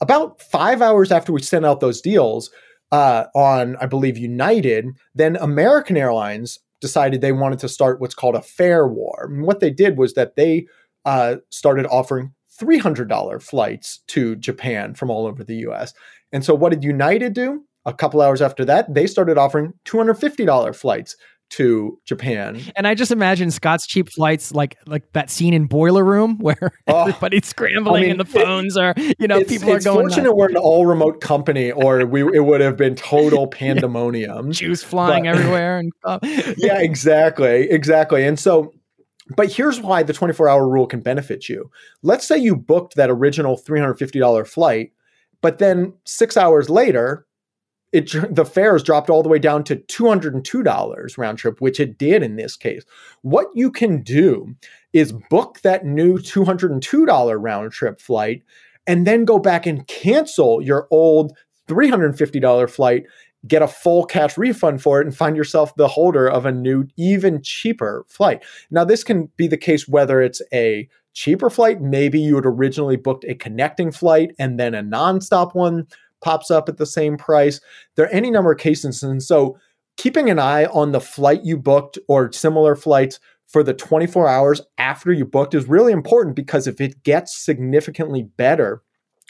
About 0.00 0.40
five 0.40 0.80
hours 0.80 1.10
after 1.10 1.32
we 1.32 1.42
sent 1.42 1.66
out 1.66 1.80
those 1.80 2.00
deals 2.00 2.50
uh, 2.92 3.24
on, 3.34 3.76
I 3.80 3.86
believe, 3.86 4.16
United, 4.16 4.86
then 5.14 5.36
American 5.36 5.96
Airlines 5.96 6.58
decided 6.80 7.20
they 7.20 7.32
wanted 7.32 7.58
to 7.60 7.68
start 7.68 8.00
what's 8.00 8.14
called 8.14 8.36
a 8.36 8.42
fare 8.42 8.86
war. 8.86 9.28
And 9.30 9.42
what 9.42 9.60
they 9.60 9.70
did 9.70 9.98
was 9.98 10.14
that 10.14 10.36
they 10.36 10.66
uh, 11.04 11.36
started 11.50 11.86
offering 11.86 12.32
$300 12.60 13.42
flights 13.42 14.00
to 14.08 14.36
Japan 14.36 14.94
from 14.94 15.10
all 15.10 15.26
over 15.26 15.44
the 15.44 15.56
US. 15.68 15.92
And 16.32 16.44
so 16.44 16.54
what 16.54 16.70
did 16.70 16.84
United 16.84 17.32
do? 17.32 17.64
A 17.84 17.94
couple 17.94 18.20
hours 18.20 18.42
after 18.42 18.64
that, 18.66 18.92
they 18.92 19.06
started 19.06 19.38
offering 19.38 19.72
$250 19.86 20.76
flights 20.76 21.16
to 21.50 21.98
Japan. 22.04 22.60
And 22.76 22.86
I 22.86 22.94
just 22.94 23.10
imagine 23.10 23.50
Scott's 23.50 23.86
cheap 23.86 24.10
flights 24.10 24.52
like 24.52 24.76
like 24.86 25.12
that 25.12 25.30
scene 25.30 25.54
in 25.54 25.66
Boiler 25.66 26.04
Room 26.04 26.38
where 26.40 26.72
oh, 26.86 27.00
everybody's 27.02 27.46
scrambling 27.46 28.02
I 28.02 28.06
mean, 28.06 28.10
and 28.12 28.20
the 28.20 28.24
phones 28.24 28.76
it, 28.76 28.82
are, 28.82 28.94
you 29.18 29.28
know, 29.28 29.42
people 29.44 29.70
are 29.70 29.80
going. 29.80 30.06
It's 30.06 30.14
fortunate 30.14 30.34
we're 30.34 30.48
an 30.48 30.56
all 30.56 30.86
remote 30.86 31.20
company 31.20 31.72
or 31.72 32.04
we 32.06 32.22
it 32.22 32.44
would 32.44 32.60
have 32.60 32.76
been 32.76 32.94
total 32.94 33.46
pandemonium. 33.48 34.52
Juice 34.52 34.82
flying 34.82 35.24
but, 35.24 35.36
everywhere 35.36 35.78
and 35.78 35.92
uh, 36.04 36.18
Yeah, 36.56 36.80
exactly. 36.80 37.70
Exactly. 37.70 38.24
And 38.24 38.38
so 38.38 38.72
but 39.36 39.52
here's 39.52 39.80
why 39.80 40.02
the 40.02 40.12
24 40.12 40.48
hour 40.48 40.68
rule 40.68 40.86
can 40.86 41.00
benefit 41.00 41.48
you. 41.48 41.70
Let's 42.02 42.26
say 42.26 42.38
you 42.38 42.56
booked 42.56 42.96
that 42.96 43.10
original 43.10 43.58
$350 43.58 44.46
flight, 44.46 44.92
but 45.42 45.58
then 45.58 45.92
six 46.04 46.36
hours 46.36 46.70
later, 46.70 47.26
it 47.92 48.12
the 48.34 48.44
fares 48.44 48.82
dropped 48.82 49.10
all 49.10 49.22
the 49.22 49.28
way 49.28 49.38
down 49.38 49.64
to 49.64 49.76
$202 49.76 51.18
round 51.18 51.38
trip, 51.38 51.60
which 51.60 51.80
it 51.80 51.98
did 51.98 52.22
in 52.22 52.36
this 52.36 52.56
case. 52.56 52.84
What 53.22 53.48
you 53.54 53.70
can 53.70 54.02
do 54.02 54.54
is 54.92 55.12
book 55.30 55.60
that 55.62 55.84
new 55.84 56.18
$202 56.18 57.36
round 57.40 57.72
trip 57.72 58.00
flight 58.00 58.42
and 58.86 59.06
then 59.06 59.24
go 59.24 59.38
back 59.38 59.66
and 59.66 59.86
cancel 59.86 60.62
your 60.62 60.88
old 60.90 61.36
$350 61.68 62.70
flight 62.70 63.04
get 63.46 63.62
a 63.62 63.68
full 63.68 64.04
cash 64.04 64.36
refund 64.36 64.82
for 64.82 65.00
it 65.00 65.06
and 65.06 65.16
find 65.16 65.36
yourself 65.36 65.74
the 65.76 65.88
holder 65.88 66.28
of 66.28 66.44
a 66.44 66.52
new, 66.52 66.86
even 66.96 67.40
cheaper 67.42 68.04
flight. 68.08 68.42
Now, 68.70 68.84
this 68.84 69.04
can 69.04 69.30
be 69.36 69.46
the 69.46 69.56
case 69.56 69.86
whether 69.86 70.20
it's 70.20 70.42
a 70.52 70.88
cheaper 71.14 71.50
flight, 71.50 71.80
maybe 71.80 72.20
you 72.20 72.36
had 72.36 72.46
originally 72.46 72.96
booked 72.96 73.24
a 73.24 73.34
connecting 73.34 73.90
flight 73.90 74.32
and 74.38 74.58
then 74.58 74.74
a 74.74 74.82
nonstop 74.82 75.54
one 75.54 75.86
pops 76.20 76.50
up 76.50 76.68
at 76.68 76.76
the 76.76 76.86
same 76.86 77.16
price. 77.16 77.60
There 77.96 78.06
are 78.06 78.10
any 78.10 78.30
number 78.30 78.52
of 78.52 78.58
cases. 78.58 79.02
And 79.02 79.22
so, 79.22 79.58
keeping 79.96 80.30
an 80.30 80.38
eye 80.38 80.66
on 80.66 80.92
the 80.92 81.00
flight 81.00 81.44
you 81.44 81.56
booked 81.56 81.98
or 82.08 82.30
similar 82.32 82.76
flights 82.76 83.18
for 83.48 83.62
the 83.62 83.74
24 83.74 84.28
hours 84.28 84.60
after 84.76 85.12
you 85.12 85.24
booked 85.24 85.54
is 85.54 85.66
really 85.66 85.92
important 85.92 86.36
because 86.36 86.66
if 86.66 86.80
it 86.80 87.02
gets 87.02 87.36
significantly 87.36 88.22
better, 88.22 88.82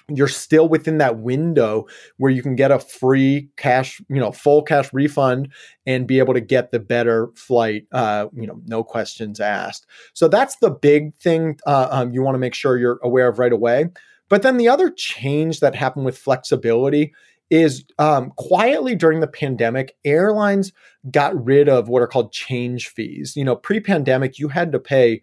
you're 0.08 0.26
still 0.26 0.68
within 0.68 0.98
that 0.98 1.18
window 1.18 1.86
where 2.16 2.30
you 2.30 2.42
can 2.42 2.56
get 2.56 2.70
a 2.70 2.78
free 2.78 3.48
cash, 3.56 4.00
you 4.08 4.18
know, 4.18 4.32
full 4.32 4.62
cash 4.62 4.92
refund 4.92 5.52
and 5.86 6.06
be 6.06 6.18
able 6.18 6.34
to 6.34 6.40
get 6.40 6.72
the 6.72 6.78
better 6.78 7.28
flight, 7.34 7.84
uh, 7.92 8.26
you 8.34 8.46
know, 8.46 8.60
no 8.66 8.82
questions 8.82 9.38
asked. 9.38 9.86
So 10.14 10.26
that's 10.26 10.56
the 10.56 10.70
big 10.70 11.14
thing 11.16 11.58
uh, 11.66 11.88
um, 11.90 12.12
you 12.12 12.22
want 12.22 12.34
to 12.34 12.40
make 12.40 12.54
sure 12.54 12.78
you're 12.78 13.00
aware 13.02 13.28
of 13.28 13.38
right 13.38 13.52
away. 13.52 13.86
But 14.28 14.42
then 14.42 14.56
the 14.56 14.68
other 14.68 14.90
change 14.90 15.60
that 15.60 15.74
happened 15.74 16.04
with 16.04 16.18
flexibility 16.18 17.14
is 17.50 17.84
um, 17.98 18.32
quietly 18.36 18.94
during 18.94 19.20
the 19.20 19.26
pandemic, 19.26 19.96
airlines 20.04 20.72
got 21.10 21.44
rid 21.44 21.68
of 21.68 21.88
what 21.88 22.02
are 22.02 22.06
called 22.06 22.32
change 22.32 22.88
fees. 22.88 23.34
You 23.36 23.44
know, 23.44 23.56
pre-pandemic, 23.56 24.38
you 24.38 24.48
had 24.48 24.72
to 24.72 24.78
pay 24.78 25.22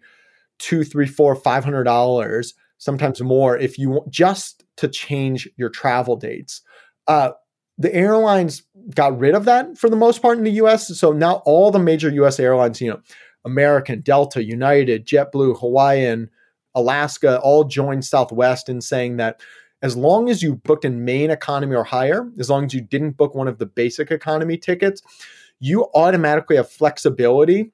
two, 0.58 0.82
three, 0.82 1.06
four, 1.06 1.36
five 1.36 1.64
hundred 1.64 1.84
dollars, 1.84 2.54
sometimes 2.78 3.20
more, 3.20 3.56
if 3.56 3.78
you 3.78 4.02
just 4.08 4.64
to 4.76 4.88
change 4.88 5.48
your 5.56 5.68
travel 5.68 6.16
dates. 6.16 6.62
Uh, 7.06 7.30
the 7.78 7.94
airlines 7.94 8.62
got 8.94 9.18
rid 9.18 9.34
of 9.34 9.44
that 9.44 9.76
for 9.76 9.90
the 9.90 9.96
most 9.96 10.22
part 10.22 10.38
in 10.38 10.44
the 10.44 10.52
US. 10.52 10.98
So 10.98 11.12
now 11.12 11.42
all 11.44 11.70
the 11.70 11.78
major 11.78 12.10
US 12.10 12.40
airlines, 12.40 12.80
you 12.80 12.90
know, 12.90 13.00
American, 13.44 14.00
Delta, 14.00 14.42
United, 14.42 15.06
JetBlue, 15.06 15.60
Hawaiian, 15.60 16.30
Alaska, 16.76 17.40
all 17.40 17.64
joined 17.64 18.04
Southwest 18.04 18.68
in 18.68 18.80
saying 18.80 19.16
that 19.16 19.40
as 19.82 19.96
long 19.96 20.28
as 20.30 20.42
you 20.42 20.54
booked 20.54 20.84
in 20.84 21.04
main 21.04 21.30
economy 21.30 21.74
or 21.74 21.84
higher, 21.84 22.30
as 22.38 22.48
long 22.48 22.64
as 22.64 22.74
you 22.74 22.80
didn't 22.80 23.16
book 23.16 23.34
one 23.34 23.48
of 23.48 23.58
the 23.58 23.66
basic 23.66 24.10
economy 24.10 24.56
tickets, 24.56 25.02
you 25.58 25.86
automatically 25.94 26.56
have 26.56 26.70
flexibility 26.70 27.72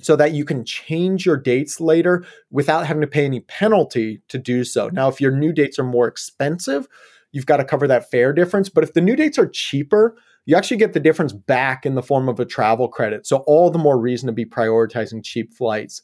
so 0.00 0.16
that 0.16 0.32
you 0.32 0.44
can 0.44 0.64
change 0.64 1.24
your 1.26 1.36
dates 1.36 1.80
later 1.80 2.24
without 2.50 2.86
having 2.86 3.00
to 3.00 3.06
pay 3.06 3.24
any 3.24 3.40
penalty 3.40 4.22
to 4.28 4.38
do 4.38 4.64
so. 4.64 4.88
Now, 4.88 5.08
if 5.08 5.20
your 5.20 5.32
new 5.32 5.52
dates 5.52 5.78
are 5.78 5.84
more 5.84 6.06
expensive, 6.06 6.86
you've 7.32 7.46
got 7.46 7.56
to 7.58 7.64
cover 7.64 7.88
that 7.88 8.10
fare 8.10 8.32
difference. 8.32 8.68
But 8.68 8.84
if 8.84 8.92
the 8.92 9.00
new 9.00 9.16
dates 9.16 9.38
are 9.38 9.48
cheaper, 9.48 10.16
you 10.44 10.54
actually 10.56 10.76
get 10.76 10.92
the 10.92 11.00
difference 11.00 11.32
back 11.32 11.84
in 11.84 11.94
the 11.94 12.02
form 12.02 12.28
of 12.28 12.38
a 12.38 12.44
travel 12.44 12.88
credit. 12.88 13.26
So, 13.26 13.38
all 13.46 13.70
the 13.70 13.78
more 13.78 13.98
reason 13.98 14.26
to 14.28 14.32
be 14.32 14.44
prioritizing 14.44 15.24
cheap 15.24 15.52
flights. 15.52 16.02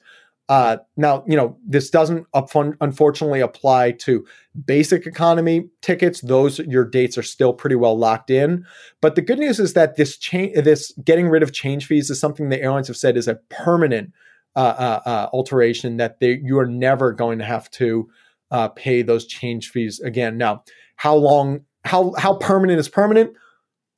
Uh, 0.48 0.76
now, 0.96 1.24
you 1.26 1.36
know, 1.36 1.56
this 1.66 1.88
doesn't 1.88 2.26
unfortunately 2.34 3.40
apply 3.40 3.92
to 3.92 4.26
basic 4.66 5.06
economy 5.06 5.68
tickets. 5.80 6.20
Those 6.20 6.58
your 6.58 6.84
dates 6.84 7.16
are 7.16 7.22
still 7.22 7.52
pretty 7.52 7.76
well 7.76 7.96
locked 7.96 8.28
in. 8.28 8.66
But 9.00 9.14
the 9.14 9.22
good 9.22 9.38
news 9.38 9.58
is 9.58 9.74
that 9.74 9.96
this 9.96 10.18
change, 10.18 10.54
this 10.64 10.92
getting 11.04 11.28
rid 11.28 11.42
of 11.42 11.52
change 11.52 11.86
fees, 11.86 12.10
is 12.10 12.20
something 12.20 12.48
the 12.48 12.60
airlines 12.60 12.88
have 12.88 12.96
said 12.96 13.16
is 13.16 13.28
a 13.28 13.36
permanent 13.50 14.12
uh, 14.54 14.74
uh, 14.76 15.00
uh 15.06 15.28
alteration 15.32 15.96
that 15.96 16.20
they 16.20 16.38
you 16.42 16.58
are 16.58 16.66
never 16.66 17.12
going 17.12 17.38
to 17.38 17.44
have 17.44 17.70
to 17.70 18.10
uh, 18.50 18.68
pay 18.68 19.00
those 19.00 19.26
change 19.26 19.70
fees 19.70 20.00
again. 20.00 20.36
Now, 20.36 20.64
how 20.96 21.14
long? 21.14 21.60
How 21.84 22.12
how 22.18 22.34
permanent 22.34 22.78
is 22.78 22.88
permanent? 22.88 23.34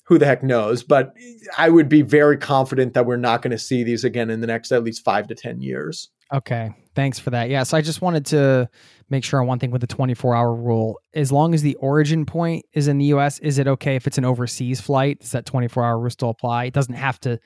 who 0.05 0.19
the 0.19 0.27
heck 0.27 0.43
knows? 0.43 0.83
But 0.83 1.15
I 1.57 1.71
would 1.71 1.89
be 1.89 2.03
very 2.03 2.37
confident 2.37 2.95
that 2.95 3.07
we're 3.07 3.17
not 3.17 3.43
going 3.43 3.51
to 3.53 3.59
see 3.59 3.83
these 3.83 4.05
again 4.05 4.31
in 4.31 4.41
the 4.41 4.47
next 4.47 4.71
at 4.71 4.85
least 4.85 5.03
five 5.03 5.27
to 5.29 5.35
10 5.35 5.61
years. 5.61 6.11
Okay. 6.33 6.75
Thanks 6.95 7.19
for 7.19 7.31
that. 7.31 7.51
Yes. 7.51 7.75
I 7.75 7.81
just 7.81 8.01
wanted 8.01 8.27
to 8.27 8.69
make 9.11 9.25
sure 9.25 9.41
on 9.41 9.47
one 9.47 9.59
thing 9.59 9.71
with 9.71 9.81
the 9.81 9.87
24 9.87 10.35
hour 10.35 10.55
rule. 10.55 11.01
As 11.13 11.31
long 11.31 11.55
as 11.55 11.63
the 11.63 11.75
origin 11.77 12.25
point 12.25 12.65
is 12.73 12.89
in 12.89 12.99
the 12.99 13.07
US, 13.07 13.39
is 13.41 13.59
it 13.59 13.67
okay 13.67 13.97
if 13.97 14.07
it's 14.07 14.19
an 14.19 14.25
overseas 14.25 14.81
flight? 14.81 15.21
Does 15.21 15.33
that 15.33 15.47
24 15.47 15.85
hour 15.85 15.99
rule 15.99 16.11
still 16.11 16.31
apply? 16.31 16.65
It 16.65 16.75
doesn't 16.75 16.95
have 16.95 17.21
to 17.21 17.39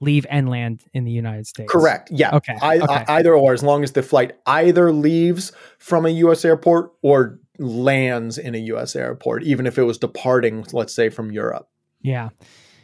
leave 0.00 0.26
and 0.28 0.48
land 0.48 0.84
in 0.92 1.04
the 1.04 1.10
United 1.10 1.46
States. 1.46 1.70
Correct. 1.70 2.10
Yeah. 2.10 2.36
Okay. 2.36 2.56
I, 2.60 2.78
okay. 2.78 3.04
I, 3.08 3.18
either 3.18 3.34
or, 3.34 3.52
as 3.52 3.62
long 3.62 3.82
as 3.82 3.92
the 3.92 4.02
flight 4.02 4.32
either 4.46 4.92
leaves 4.92 5.52
from 5.78 6.04
a 6.04 6.10
U.S. 6.10 6.44
airport 6.44 6.92
or 7.02 7.38
lands 7.58 8.38
in 8.38 8.54
a 8.54 8.58
U.S. 8.58 8.96
airport, 8.96 9.44
even 9.44 9.66
if 9.66 9.78
it 9.78 9.84
was 9.84 9.98
departing, 9.98 10.66
let's 10.72 10.94
say, 10.94 11.08
from 11.08 11.32
Europe. 11.32 11.68
Yeah. 12.02 12.30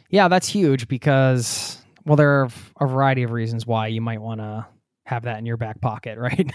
Yeah, 0.09 0.27
that's 0.27 0.47
huge 0.47 0.87
because, 0.87 1.77
well, 2.05 2.15
there 2.15 2.41
are 2.41 2.49
a 2.79 2.87
variety 2.87 3.23
of 3.23 3.31
reasons 3.31 3.65
why 3.65 3.87
you 3.87 4.01
might 4.01 4.21
want 4.21 4.41
to 4.41 4.65
have 5.11 5.23
that 5.23 5.37
in 5.37 5.45
your 5.45 5.57
back 5.57 5.81
pocket, 5.81 6.17
right? 6.17 6.51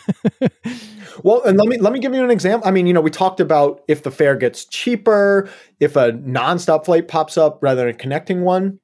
well, 1.22 1.42
and 1.44 1.58
let 1.58 1.68
me 1.68 1.76
let 1.78 1.92
me 1.92 1.98
give 1.98 2.14
you 2.14 2.24
an 2.24 2.30
example. 2.30 2.66
I 2.66 2.70
mean, 2.70 2.86
you 2.86 2.94
know, 2.94 3.00
we 3.00 3.10
talked 3.10 3.38
about 3.38 3.82
if 3.86 4.02
the 4.02 4.10
fare 4.10 4.34
gets 4.34 4.64
cheaper, 4.64 5.48
if 5.78 5.94
a 5.94 6.12
nonstop 6.12 6.86
flight 6.86 7.06
pops 7.06 7.36
up 7.36 7.58
rather 7.62 7.82
than 7.82 7.94
a 7.94 7.94
connecting 7.94 8.42
one. 8.42 8.80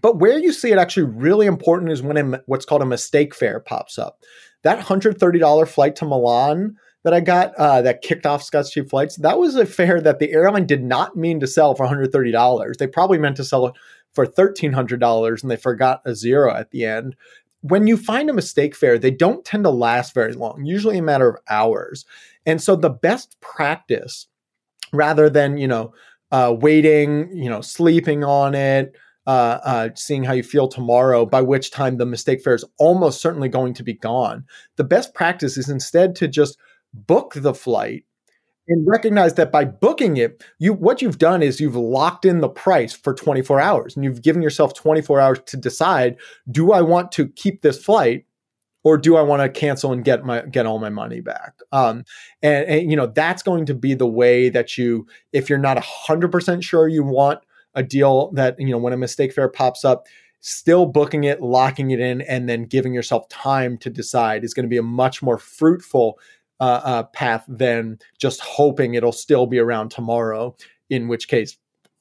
But 0.00 0.18
where 0.18 0.38
you 0.38 0.52
see 0.52 0.72
it 0.72 0.78
actually 0.78 1.04
really 1.04 1.46
important 1.46 1.92
is 1.92 2.00
when 2.00 2.16
a, 2.16 2.40
what's 2.46 2.64
called 2.64 2.80
a 2.80 2.86
mistake 2.86 3.34
fare 3.34 3.60
pops 3.60 3.98
up. 3.98 4.20
That 4.62 4.78
$130 4.78 5.68
flight 5.68 5.96
to 5.96 6.06
Milan 6.06 6.76
that 7.02 7.12
I 7.12 7.20
got 7.20 7.54
uh, 7.56 7.82
that 7.82 8.00
kicked 8.00 8.24
off 8.24 8.42
Scott's 8.42 8.70
Cheap 8.70 8.88
Flights, 8.88 9.16
that 9.16 9.38
was 9.38 9.56
a 9.56 9.66
fare 9.66 10.00
that 10.00 10.18
the 10.18 10.32
airline 10.32 10.66
did 10.66 10.82
not 10.82 11.14
mean 11.14 11.40
to 11.40 11.46
sell 11.46 11.74
for 11.74 11.86
$130. 11.86 12.76
They 12.78 12.86
probably 12.86 13.18
meant 13.18 13.36
to 13.36 13.44
sell 13.44 13.66
it 13.66 13.74
for 14.12 14.26
$1,300 14.26 15.42
and 15.42 15.50
they 15.50 15.56
forgot 15.56 16.02
a 16.04 16.14
zero 16.14 16.54
at 16.54 16.70
the 16.70 16.84
end. 16.84 17.16
When 17.62 17.86
you 17.86 17.96
find 17.96 18.28
a 18.28 18.34
mistake 18.34 18.74
fare, 18.74 18.98
they 18.98 19.10
don't 19.10 19.44
tend 19.44 19.64
to 19.64 19.70
last 19.70 20.14
very 20.14 20.34
long, 20.34 20.64
usually 20.64 20.98
a 20.98 21.02
matter 21.02 21.28
of 21.28 21.40
hours. 21.48 22.04
And 22.44 22.60
so 22.60 22.76
the 22.76 22.90
best 22.90 23.40
practice, 23.40 24.26
rather 24.92 25.30
than, 25.30 25.56
you 25.56 25.68
know, 25.68 25.94
uh, 26.32 26.54
waiting, 26.58 27.30
you 27.34 27.48
know, 27.48 27.60
sleeping 27.60 28.24
on 28.24 28.54
it, 28.54 28.96
uh, 29.26 29.58
uh, 29.64 29.88
seeing 29.94 30.24
how 30.24 30.32
you 30.32 30.42
feel 30.42 30.66
tomorrow, 30.66 31.24
by 31.24 31.40
which 31.40 31.70
time 31.70 31.96
the 31.96 32.06
mistake 32.06 32.42
fare 32.42 32.54
is 32.54 32.64
almost 32.78 33.20
certainly 33.20 33.48
going 33.48 33.74
to 33.74 33.84
be 33.84 33.94
gone. 33.94 34.44
The 34.76 34.84
best 34.84 35.14
practice 35.14 35.56
is 35.56 35.68
instead 35.68 36.16
to 36.16 36.28
just 36.28 36.58
book 36.92 37.34
the 37.36 37.54
flight 37.54 38.04
and 38.68 38.86
recognize 38.86 39.34
that 39.34 39.50
by 39.50 39.64
booking 39.64 40.16
it, 40.16 40.42
you 40.58 40.72
what 40.72 41.02
you've 41.02 41.18
done 41.18 41.42
is 41.42 41.60
you've 41.60 41.76
locked 41.76 42.24
in 42.24 42.40
the 42.40 42.48
price 42.48 42.92
for 42.92 43.14
24 43.14 43.60
hours 43.60 43.96
and 43.96 44.04
you've 44.04 44.22
given 44.22 44.42
yourself 44.42 44.74
24 44.74 45.20
hours 45.20 45.38
to 45.46 45.56
decide, 45.56 46.16
do 46.50 46.72
I 46.72 46.80
want 46.80 47.12
to 47.12 47.28
keep 47.28 47.62
this 47.62 47.82
flight 47.82 48.24
or 48.84 48.98
do 48.98 49.16
I 49.16 49.22
want 49.22 49.42
to 49.42 49.48
cancel 49.48 49.92
and 49.92 50.04
get 50.04 50.24
my 50.24 50.42
get 50.42 50.66
all 50.66 50.78
my 50.78 50.90
money 50.90 51.20
back? 51.20 51.54
Um, 51.72 52.04
and, 52.42 52.66
and 52.66 52.90
you 52.90 52.96
know 52.96 53.06
that's 53.06 53.42
going 53.42 53.66
to 53.66 53.74
be 53.74 53.94
the 53.94 54.06
way 54.06 54.48
that 54.48 54.78
you, 54.78 55.06
if 55.32 55.48
you're 55.48 55.58
not 55.58 55.78
hundred 55.78 56.30
percent 56.32 56.64
sure 56.64 56.88
you 56.88 57.02
want 57.02 57.40
a 57.74 57.82
deal 57.82 58.30
that 58.32 58.58
you 58.58 58.70
know 58.70 58.78
when 58.78 58.92
a 58.92 58.96
mistake 58.96 59.32
fare 59.32 59.48
pops 59.48 59.84
up, 59.84 60.06
still 60.40 60.86
booking 60.86 61.24
it, 61.24 61.40
locking 61.40 61.90
it 61.90 62.00
in, 62.00 62.20
and 62.22 62.48
then 62.48 62.64
giving 62.64 62.92
yourself 62.92 63.28
time 63.28 63.78
to 63.78 63.90
decide 63.90 64.44
is 64.44 64.54
going 64.54 64.64
to 64.64 64.70
be 64.70 64.78
a 64.78 64.82
much 64.82 65.22
more 65.22 65.38
fruitful 65.38 66.18
uh, 66.62 66.80
uh, 66.84 67.02
path 67.02 67.44
than 67.48 67.98
just 68.20 68.40
hoping 68.40 68.94
it'll 68.94 69.10
still 69.10 69.46
be 69.46 69.58
around 69.58 69.90
tomorrow. 69.90 70.56
In 70.88 71.08
which 71.08 71.26
case, 71.26 71.58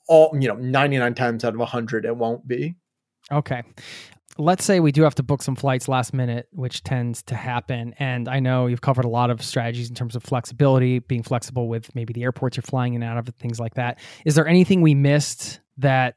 all 0.07 0.37
you 0.39 0.47
know, 0.47 0.55
ninety 0.55 0.97
nine 0.99 1.15
times 1.15 1.43
out 1.43 1.55
of 1.55 1.61
hundred, 1.67 2.05
it 2.05 2.15
won't 2.15 2.47
be. 2.47 2.75
Okay. 3.31 3.63
Let's 4.37 4.63
say 4.63 4.79
we 4.79 4.91
do 4.91 5.03
have 5.03 5.15
to 5.15 5.23
book 5.23 5.41
some 5.41 5.55
flights 5.55 5.87
last 5.87 6.13
minute, 6.13 6.47
which 6.51 6.83
tends 6.83 7.23
to 7.23 7.35
happen. 7.35 7.93
And 7.99 8.29
I 8.29 8.39
know 8.39 8.67
you've 8.67 8.81
covered 8.81 9.05
a 9.05 9.09
lot 9.09 9.29
of 9.29 9.41
strategies 9.41 9.89
in 9.89 9.95
terms 9.95 10.15
of 10.15 10.23
flexibility, 10.23 10.99
being 10.99 11.23
flexible 11.23 11.67
with 11.67 11.93
maybe 11.95 12.13
the 12.13 12.23
airports 12.23 12.55
you're 12.55 12.61
flying 12.61 12.93
in 12.93 13.03
and 13.03 13.11
out 13.11 13.17
of, 13.17 13.33
things 13.35 13.59
like 13.59 13.73
that. 13.75 13.99
Is 14.25 14.35
there 14.35 14.47
anything 14.47 14.81
we 14.81 14.95
missed 14.95 15.59
that 15.79 16.15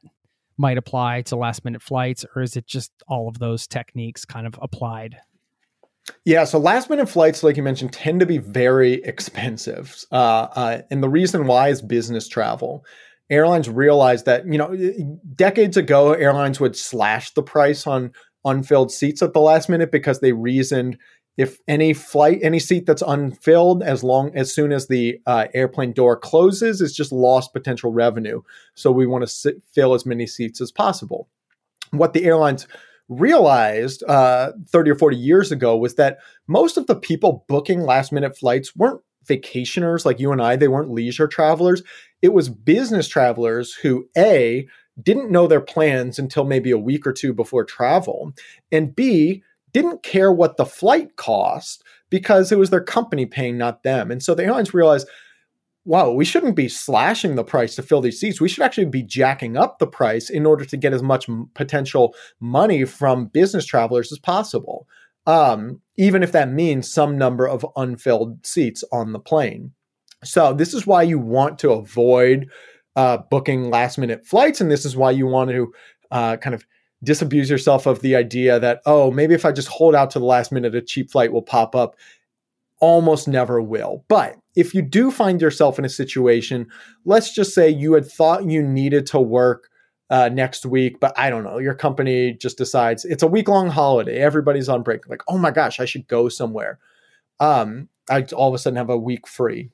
might 0.57 0.77
apply 0.77 1.23
to 1.23 1.35
last 1.35 1.65
minute 1.65 1.81
flights, 1.81 2.25
or 2.35 2.41
is 2.41 2.55
it 2.55 2.67
just 2.67 2.91
all 3.07 3.27
of 3.27 3.39
those 3.39 3.67
techniques 3.67 4.23
kind 4.23 4.47
of 4.47 4.57
applied 4.61 5.17
yeah, 6.23 6.43
so 6.43 6.59
last 6.59 6.89
minute 6.89 7.09
flights, 7.09 7.43
like 7.43 7.57
you 7.57 7.63
mentioned, 7.63 7.93
tend 7.93 8.19
to 8.19 8.25
be 8.25 8.37
very 8.37 8.95
expensive. 9.03 10.03
Uh, 10.11 10.47
uh, 10.55 10.81
and 10.91 11.01
the 11.01 11.09
reason 11.09 11.47
why 11.47 11.69
is 11.69 11.81
business 11.81 12.27
travel. 12.27 12.85
Airlines 13.29 13.67
realized 13.67 14.25
that, 14.25 14.45
you 14.45 14.57
know, 14.57 14.75
decades 15.35 15.77
ago, 15.77 16.13
airlines 16.13 16.59
would 16.59 16.75
slash 16.75 17.33
the 17.33 17.41
price 17.41 17.87
on 17.87 18.11
unfilled 18.43 18.91
seats 18.91 19.23
at 19.23 19.33
the 19.33 19.39
last 19.39 19.67
minute 19.67 19.91
because 19.91 20.19
they 20.19 20.31
reasoned 20.31 20.97
if 21.37 21.57
any 21.67 21.93
flight, 21.93 22.39
any 22.41 22.59
seat 22.59 22.85
that's 22.85 23.03
unfilled, 23.05 23.83
as 23.83 24.03
long 24.03 24.35
as 24.35 24.53
soon 24.53 24.71
as 24.71 24.87
the 24.87 25.19
uh, 25.25 25.47
airplane 25.53 25.91
door 25.91 26.17
closes, 26.17 26.79
is 26.79 26.95
just 26.95 27.11
lost 27.11 27.51
potential 27.51 27.91
revenue. 27.91 28.41
So 28.75 28.91
we 28.91 29.05
want 29.05 29.23
to 29.23 29.27
sit, 29.27 29.61
fill 29.73 29.93
as 29.93 30.05
many 30.05 30.27
seats 30.27 30.61
as 30.61 30.71
possible. 30.71 31.27
What 31.91 32.13
the 32.13 32.23
airlines 32.23 32.67
realized 33.07 34.03
uh, 34.03 34.51
30 34.69 34.91
or 34.91 34.95
40 34.95 35.17
years 35.17 35.51
ago 35.51 35.77
was 35.77 35.95
that 35.95 36.17
most 36.47 36.77
of 36.77 36.87
the 36.87 36.95
people 36.95 37.45
booking 37.47 37.81
last 37.81 38.11
minute 38.11 38.37
flights 38.37 38.75
weren't 38.75 39.01
vacationers 39.27 40.05
like 40.05 40.19
you 40.19 40.31
and 40.31 40.41
I, 40.41 40.55
they 40.55 40.67
weren't 40.67 40.91
leisure 40.91 41.27
travelers. 41.27 41.83
It 42.21 42.33
was 42.33 42.49
business 42.49 43.07
travelers 43.07 43.73
who, 43.73 44.07
A, 44.17 44.67
didn't 45.01 45.31
know 45.31 45.47
their 45.47 45.61
plans 45.61 46.17
until 46.19 46.45
maybe 46.45 46.71
a 46.71 46.77
week 46.77 47.05
or 47.05 47.13
two 47.13 47.33
before 47.33 47.65
travel, 47.65 48.33
and 48.71 48.95
B, 48.95 49.43
didn't 49.73 50.03
care 50.03 50.31
what 50.31 50.55
the 50.55 50.65
flight 50.65 51.17
cost 51.17 51.83
because 52.09 52.51
it 52.51 52.57
was 52.57 52.69
their 52.69 52.83
company 52.83 53.25
paying, 53.25 53.57
not 53.57 53.83
them. 53.83 54.09
And 54.09 54.23
so 54.23 54.33
the 54.33 54.45
airlines 54.45 54.73
realized 54.73 55.07
wow, 55.85 56.09
we 56.11 56.25
shouldn't 56.25 56.55
be 56.55 56.67
slashing 56.67 57.35
the 57.35 57.43
price 57.43 57.75
to 57.75 57.83
fill 57.83 58.01
these 58.01 58.19
seats. 58.19 58.41
We 58.41 58.49
should 58.49 58.63
actually 58.63 58.85
be 58.85 59.03
jacking 59.03 59.55
up 59.55 59.77
the 59.77 59.87
price 59.87 60.29
in 60.29 60.45
order 60.45 60.65
to 60.65 60.77
get 60.77 60.93
as 60.93 61.03
much 61.03 61.29
potential 61.53 62.15
money 62.39 62.85
from 62.85 63.27
business 63.27 63.65
travelers 63.65 64.11
as 64.11 64.17
possible, 64.17 64.87
um, 65.27 65.81
even 65.95 66.23
if 66.23 66.31
that 66.31 66.51
means 66.51 66.91
some 66.91 67.17
number 67.17 67.47
of 67.47 67.65
unfilled 67.75 68.45
seats 68.45 68.83
on 68.91 69.13
the 69.13 69.19
plane. 69.19 69.71
So, 70.23 70.53
this 70.53 70.73
is 70.73 70.87
why 70.87 71.03
you 71.03 71.19
want 71.19 71.59
to 71.59 71.71
avoid 71.71 72.49
uh, 72.95 73.17
booking 73.29 73.69
last 73.69 73.97
minute 73.97 74.25
flights. 74.25 74.61
And 74.61 74.71
this 74.71 74.85
is 74.85 74.95
why 74.95 75.11
you 75.11 75.27
want 75.27 75.51
to 75.51 75.71
uh, 76.11 76.37
kind 76.37 76.55
of 76.55 76.65
disabuse 77.03 77.49
yourself 77.49 77.85
of 77.85 78.01
the 78.01 78.15
idea 78.15 78.59
that, 78.59 78.81
oh, 78.85 79.11
maybe 79.11 79.35
if 79.35 79.45
I 79.45 79.51
just 79.51 79.67
hold 79.67 79.93
out 79.93 80.09
to 80.11 80.19
the 80.19 80.25
last 80.25 80.51
minute, 80.51 80.73
a 80.73 80.81
cheap 80.81 81.11
flight 81.11 81.31
will 81.31 81.43
pop 81.43 81.75
up 81.75 81.95
almost 82.79 83.27
never 83.27 83.61
will. 83.61 84.03
But 84.07 84.35
if 84.55 84.73
you 84.73 84.81
do 84.81 85.11
find 85.11 85.41
yourself 85.41 85.77
in 85.77 85.85
a 85.85 85.89
situation, 85.89 86.67
let's 87.03 87.33
just 87.33 87.53
say 87.53 87.69
you 87.69 87.93
had 87.93 88.05
thought 88.05 88.49
you 88.49 88.63
needed 88.63 89.05
to 89.07 89.19
work 89.19 89.69
uh, 90.09 90.29
next 90.29 90.65
week, 90.65 90.99
but 90.99 91.17
I 91.17 91.29
don't 91.29 91.43
know, 91.43 91.57
your 91.57 91.73
company 91.73 92.33
just 92.33 92.57
decides 92.57 93.05
it's 93.05 93.23
a 93.23 93.27
week 93.27 93.47
long 93.47 93.69
holiday, 93.69 94.17
everybody's 94.19 94.69
on 94.69 94.83
break. 94.83 95.07
Like, 95.09 95.23
oh 95.27 95.37
my 95.37 95.51
gosh, 95.51 95.79
I 95.79 95.85
should 95.85 96.07
go 96.07 96.29
somewhere. 96.29 96.79
Um, 97.39 97.89
I 98.09 98.21
all 98.33 98.49
of 98.49 98.53
a 98.53 98.57
sudden 98.57 98.77
have 98.77 98.89
a 98.89 98.97
week 98.97 99.27
free. 99.27 99.71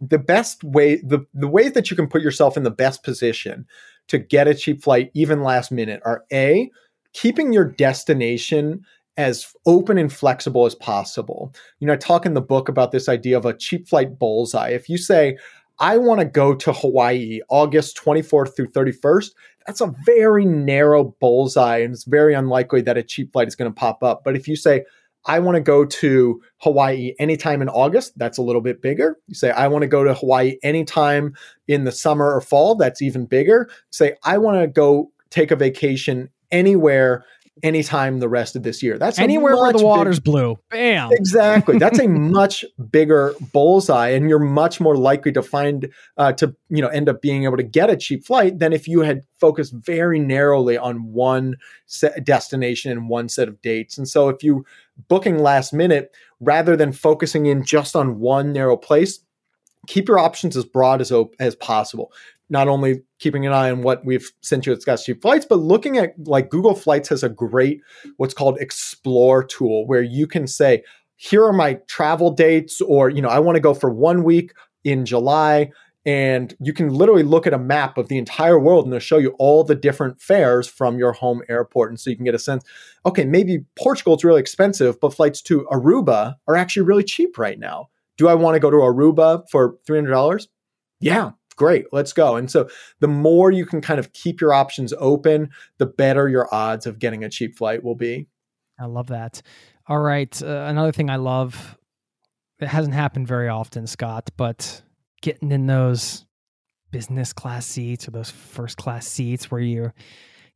The 0.00 0.18
best 0.18 0.62
way, 0.62 0.96
the, 0.96 1.26
the 1.32 1.48
ways 1.48 1.72
that 1.72 1.90
you 1.90 1.96
can 1.96 2.08
put 2.08 2.22
yourself 2.22 2.56
in 2.56 2.64
the 2.64 2.70
best 2.70 3.02
position 3.02 3.66
to 4.08 4.18
get 4.18 4.48
a 4.48 4.54
cheap 4.54 4.82
flight, 4.82 5.10
even 5.14 5.42
last 5.42 5.70
minute, 5.70 6.02
are 6.04 6.24
A, 6.32 6.70
keeping 7.12 7.52
your 7.52 7.64
destination 7.64 8.84
as 9.16 9.52
open 9.66 9.98
and 9.98 10.12
flexible 10.12 10.66
as 10.66 10.74
possible. 10.74 11.52
You 11.80 11.86
know, 11.86 11.92
I 11.92 11.96
talk 11.96 12.24
in 12.24 12.34
the 12.34 12.40
book 12.40 12.68
about 12.68 12.92
this 12.92 13.08
idea 13.08 13.36
of 13.36 13.44
a 13.44 13.56
cheap 13.56 13.88
flight 13.88 14.18
bullseye. 14.18 14.70
If 14.70 14.88
you 14.88 14.96
say, 14.96 15.36
I 15.78 15.98
want 15.98 16.20
to 16.20 16.26
go 16.26 16.54
to 16.54 16.72
Hawaii 16.72 17.40
August 17.48 17.98
24th 18.02 18.56
through 18.56 18.68
31st, 18.68 19.30
that's 19.66 19.80
a 19.80 19.94
very 20.04 20.44
narrow 20.44 21.14
bullseye, 21.20 21.78
and 21.78 21.92
it's 21.92 22.04
very 22.04 22.34
unlikely 22.34 22.82
that 22.82 22.96
a 22.96 23.02
cheap 23.02 23.32
flight 23.32 23.48
is 23.48 23.56
going 23.56 23.70
to 23.70 23.74
pop 23.74 24.02
up. 24.02 24.22
But 24.24 24.36
if 24.36 24.48
you 24.48 24.56
say, 24.56 24.84
I 25.24 25.38
want 25.38 25.54
to 25.54 25.60
go 25.60 25.84
to 25.84 26.42
Hawaii 26.58 27.14
anytime 27.18 27.62
in 27.62 27.68
August, 27.68 28.18
that's 28.18 28.38
a 28.38 28.42
little 28.42 28.60
bit 28.60 28.82
bigger. 28.82 29.18
You 29.28 29.34
say, 29.34 29.50
I 29.50 29.68
want 29.68 29.82
to 29.82 29.88
go 29.88 30.02
to 30.02 30.14
Hawaii 30.14 30.56
anytime 30.62 31.34
in 31.68 31.84
the 31.84 31.92
summer 31.92 32.34
or 32.34 32.40
fall, 32.40 32.74
that's 32.74 33.02
even 33.02 33.26
bigger. 33.26 33.70
Say, 33.90 34.16
I 34.24 34.38
want 34.38 34.60
to 34.60 34.66
go 34.66 35.12
take 35.30 35.52
a 35.52 35.56
vacation 35.56 36.28
anywhere 36.50 37.24
anytime 37.62 38.18
the 38.18 38.28
rest 38.28 38.56
of 38.56 38.62
this 38.62 38.82
year. 38.82 38.98
That's 38.98 39.18
anywhere 39.18 39.56
where 39.56 39.72
the 39.72 39.84
water's 39.84 40.18
big, 40.18 40.24
blue. 40.24 40.58
Bam. 40.70 41.10
Exactly. 41.12 41.78
That's 41.78 41.98
a 41.98 42.08
much 42.08 42.64
bigger 42.90 43.34
bullseye, 43.52 44.10
and 44.10 44.28
you're 44.28 44.38
much 44.38 44.80
more 44.80 44.96
likely 44.96 45.32
to 45.32 45.42
find 45.42 45.92
uh, 46.16 46.32
to 46.34 46.54
you 46.68 46.82
know 46.82 46.88
end 46.88 47.08
up 47.08 47.20
being 47.20 47.44
able 47.44 47.56
to 47.56 47.62
get 47.62 47.90
a 47.90 47.96
cheap 47.96 48.24
flight 48.24 48.58
than 48.58 48.72
if 48.72 48.88
you 48.88 49.00
had 49.00 49.22
focused 49.38 49.72
very 49.74 50.18
narrowly 50.18 50.78
on 50.78 51.12
one 51.12 51.56
set 51.86 52.24
destination 52.24 52.90
and 52.90 53.08
one 53.08 53.28
set 53.28 53.48
of 53.48 53.60
dates. 53.62 53.98
And 53.98 54.08
so 54.08 54.28
if 54.28 54.42
you 54.42 54.64
booking 55.08 55.38
last 55.38 55.72
minute 55.72 56.14
rather 56.40 56.76
than 56.76 56.92
focusing 56.92 57.46
in 57.46 57.64
just 57.64 57.96
on 57.96 58.18
one 58.18 58.52
narrow 58.52 58.76
place 58.76 59.20
keep 59.86 60.08
your 60.08 60.18
options 60.18 60.56
as 60.56 60.64
broad 60.64 61.00
as 61.00 61.12
as 61.40 61.54
possible 61.56 62.12
not 62.52 62.68
only 62.68 63.02
keeping 63.18 63.46
an 63.46 63.52
eye 63.52 63.70
on 63.70 63.82
what 63.82 64.04
we've 64.04 64.30
sent 64.42 64.66
you 64.66 64.72
at 64.72 64.82
Scott's 64.82 65.04
Cheap 65.04 65.22
Flights, 65.22 65.46
but 65.48 65.56
looking 65.56 65.96
at 65.96 66.12
like 66.26 66.50
Google 66.50 66.74
Flights 66.74 67.08
has 67.08 67.24
a 67.24 67.28
great 67.30 67.80
what's 68.18 68.34
called 68.34 68.58
Explore 68.60 69.42
tool 69.42 69.86
where 69.86 70.02
you 70.02 70.26
can 70.26 70.46
say, 70.46 70.84
here 71.16 71.44
are 71.44 71.52
my 71.52 71.78
travel 71.88 72.30
dates, 72.30 72.80
or 72.82 73.08
you 73.08 73.22
know, 73.22 73.30
I 73.30 73.38
want 73.38 73.56
to 73.56 73.60
go 73.60 73.72
for 73.72 73.90
one 73.90 74.22
week 74.22 74.52
in 74.84 75.06
July. 75.06 75.70
And 76.04 76.54
you 76.60 76.72
can 76.72 76.88
literally 76.88 77.22
look 77.22 77.46
at 77.46 77.54
a 77.54 77.58
map 77.58 77.96
of 77.96 78.08
the 78.08 78.18
entire 78.18 78.58
world 78.58 78.84
and 78.84 78.92
they'll 78.92 78.98
show 78.98 79.18
you 79.18 79.36
all 79.38 79.62
the 79.62 79.76
different 79.76 80.20
fares 80.20 80.66
from 80.66 80.98
your 80.98 81.12
home 81.12 81.42
airport. 81.48 81.90
And 81.90 82.00
so 82.00 82.10
you 82.10 82.16
can 82.16 82.24
get 82.24 82.34
a 82.34 82.40
sense, 82.40 82.64
okay, 83.06 83.24
maybe 83.24 83.64
Portugal 83.78 84.16
is 84.16 84.24
really 84.24 84.40
expensive, 84.40 85.00
but 85.00 85.14
flights 85.14 85.40
to 85.42 85.64
Aruba 85.70 86.34
are 86.48 86.56
actually 86.56 86.82
really 86.82 87.04
cheap 87.04 87.38
right 87.38 87.58
now. 87.58 87.88
Do 88.18 88.28
I 88.28 88.34
want 88.34 88.56
to 88.56 88.60
go 88.60 88.68
to 88.68 88.78
Aruba 88.78 89.48
for 89.48 89.76
$300? 89.88 90.48
Yeah, 91.00 91.30
great, 91.52 91.86
let's 91.92 92.12
go. 92.12 92.36
And 92.36 92.50
so 92.50 92.68
the 93.00 93.08
more 93.08 93.50
you 93.50 93.66
can 93.66 93.80
kind 93.80 93.98
of 94.00 94.12
keep 94.12 94.40
your 94.40 94.52
options 94.52 94.92
open, 94.98 95.50
the 95.78 95.86
better 95.86 96.28
your 96.28 96.52
odds 96.52 96.86
of 96.86 96.98
getting 96.98 97.24
a 97.24 97.28
cheap 97.28 97.56
flight 97.56 97.82
will 97.82 97.94
be. 97.94 98.28
I 98.78 98.86
love 98.86 99.08
that. 99.08 99.42
All 99.86 100.00
right. 100.00 100.42
Uh, 100.42 100.66
another 100.68 100.92
thing 100.92 101.10
I 101.10 101.16
love, 101.16 101.78
it 102.60 102.68
hasn't 102.68 102.94
happened 102.94 103.28
very 103.28 103.48
often, 103.48 103.86
Scott, 103.86 104.30
but 104.36 104.82
getting 105.20 105.52
in 105.52 105.66
those 105.66 106.24
business 106.90 107.32
class 107.32 107.66
seats 107.66 108.06
or 108.06 108.10
those 108.10 108.30
first 108.30 108.76
class 108.76 109.06
seats 109.06 109.50
where 109.50 109.60
you're 109.60 109.94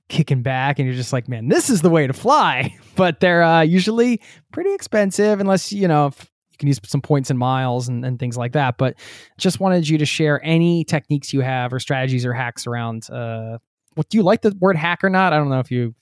kicking 0.09 0.43
back 0.43 0.79
and 0.79 0.87
you're 0.87 0.97
just 0.97 1.13
like, 1.13 1.29
man, 1.29 1.49
this 1.49 1.69
is 1.71 1.83
the 1.83 1.91
way 1.91 2.07
to 2.07 2.13
fly. 2.13 2.75
But 2.97 3.21
they're 3.21 3.43
uh, 3.43 3.61
usually 3.61 4.23
pretty 4.53 4.73
expensive 4.73 5.39
unless, 5.39 5.71
you 5.71 5.87
know, 5.87 6.13
you 6.57 6.59
can 6.59 6.69
use 6.69 6.81
some 6.85 7.03
points 7.03 7.29
and 7.29 7.39
miles 7.39 7.89
and, 7.89 8.05
and 8.05 8.19
things 8.19 8.37
like 8.37 8.53
that. 8.53 8.79
But 8.79 8.97
just 9.39 9.61
wanted 9.61 9.89
you 9.89 9.99
to 9.99 10.07
share 10.07 10.41
any 10.43 10.85
techniques 10.85 11.33
you 11.33 11.43
have 11.43 11.73
or 11.73 11.79
strategies 11.79 12.25
or 12.25 12.33
hacks 12.33 12.67
around. 12.67 13.09
Uh, 13.11 13.59
what 13.95 14.09
do 14.09 14.17
you 14.17 14.23
like 14.23 14.43
the 14.43 14.57
word 14.59 14.77
hack 14.77 15.05
or 15.05 15.11
not? 15.11 15.33
I 15.33 15.37
don't 15.37 15.51
know 15.51 15.61
if 15.61 15.71
you. 15.71 15.95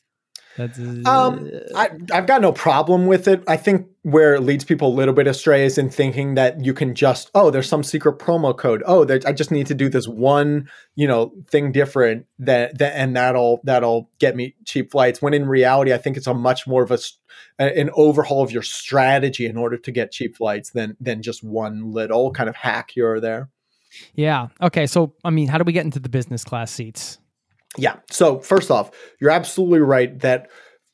That's 0.57 0.79
Um, 0.79 1.51
I, 1.75 1.91
I've 2.13 2.27
got 2.27 2.41
no 2.41 2.53
problem 2.53 3.07
with 3.07 3.27
it. 3.27 3.43
I 3.49 3.57
think 3.57 3.89
where 4.03 4.35
it 4.35 4.43
leads 4.43 4.65
people 4.65 4.89
a 4.89 4.95
little 4.95 5.15
bit 5.15 5.27
astray 5.27 5.65
is 5.65 5.79
in 5.79 5.91
thinking 5.91 6.35
that 6.35 6.65
you 6.65 6.73
can 6.73 6.95
just, 6.95 7.31
oh, 7.35 7.51
there's 7.51 7.69
some 7.69 7.83
secret 7.83 8.19
promo 8.19 8.57
code. 8.57 8.83
Oh, 8.87 9.05
there, 9.05 9.21
I 9.27 9.33
just 9.33 9.51
need 9.51 9.67
to 9.67 9.75
do 9.75 9.89
this 9.89 10.07
one, 10.07 10.69
you 10.95 11.09
know, 11.09 11.33
thing 11.49 11.73
different 11.73 12.27
that, 12.39 12.79
that 12.79 12.95
and 12.95 13.17
that'll 13.17 13.61
that'll 13.65 14.11
get 14.19 14.37
me 14.37 14.55
cheap 14.65 14.93
flights. 14.93 15.21
When 15.21 15.35
in 15.35 15.47
reality, 15.49 15.93
I 15.93 15.99
think 15.99 16.17
it's 16.17 16.27
a 16.27 16.35
much 16.35 16.67
more 16.67 16.83
of 16.83 16.91
a- 16.91 16.99
an 17.59 17.91
overhaul 17.95 18.43
of 18.43 18.53
your 18.53 18.63
strategy 18.63 19.47
in 19.47 19.57
order 19.57 19.77
to 19.77 19.91
get 19.91 20.13
cheap 20.13 20.37
flights 20.37 20.71
than 20.71 20.97
than 21.01 21.23
just 21.23 21.43
one 21.43 21.93
little 21.93 22.31
kind 22.31 22.49
of 22.49 22.57
hack 22.57 22.91
here 22.95 23.13
or 23.13 23.21
there. 23.21 23.49
yeah. 24.15 24.49
Okay. 24.61 24.87
So, 24.87 25.15
I 25.25 25.31
mean, 25.31 25.49
how 25.49 25.59
do 25.59 25.65
we 25.65 25.73
get 25.73 25.85
into 25.85 25.99
the 26.01 26.09
business 26.09 26.45
class 26.45 26.71
seats? 26.71 27.19
Yeah. 27.77 27.97
So 28.11 28.39
first 28.39 28.71
off, 28.71 28.91
you're 29.21 29.31
absolutely 29.31 29.81
right 29.81 30.19
that 30.21 30.49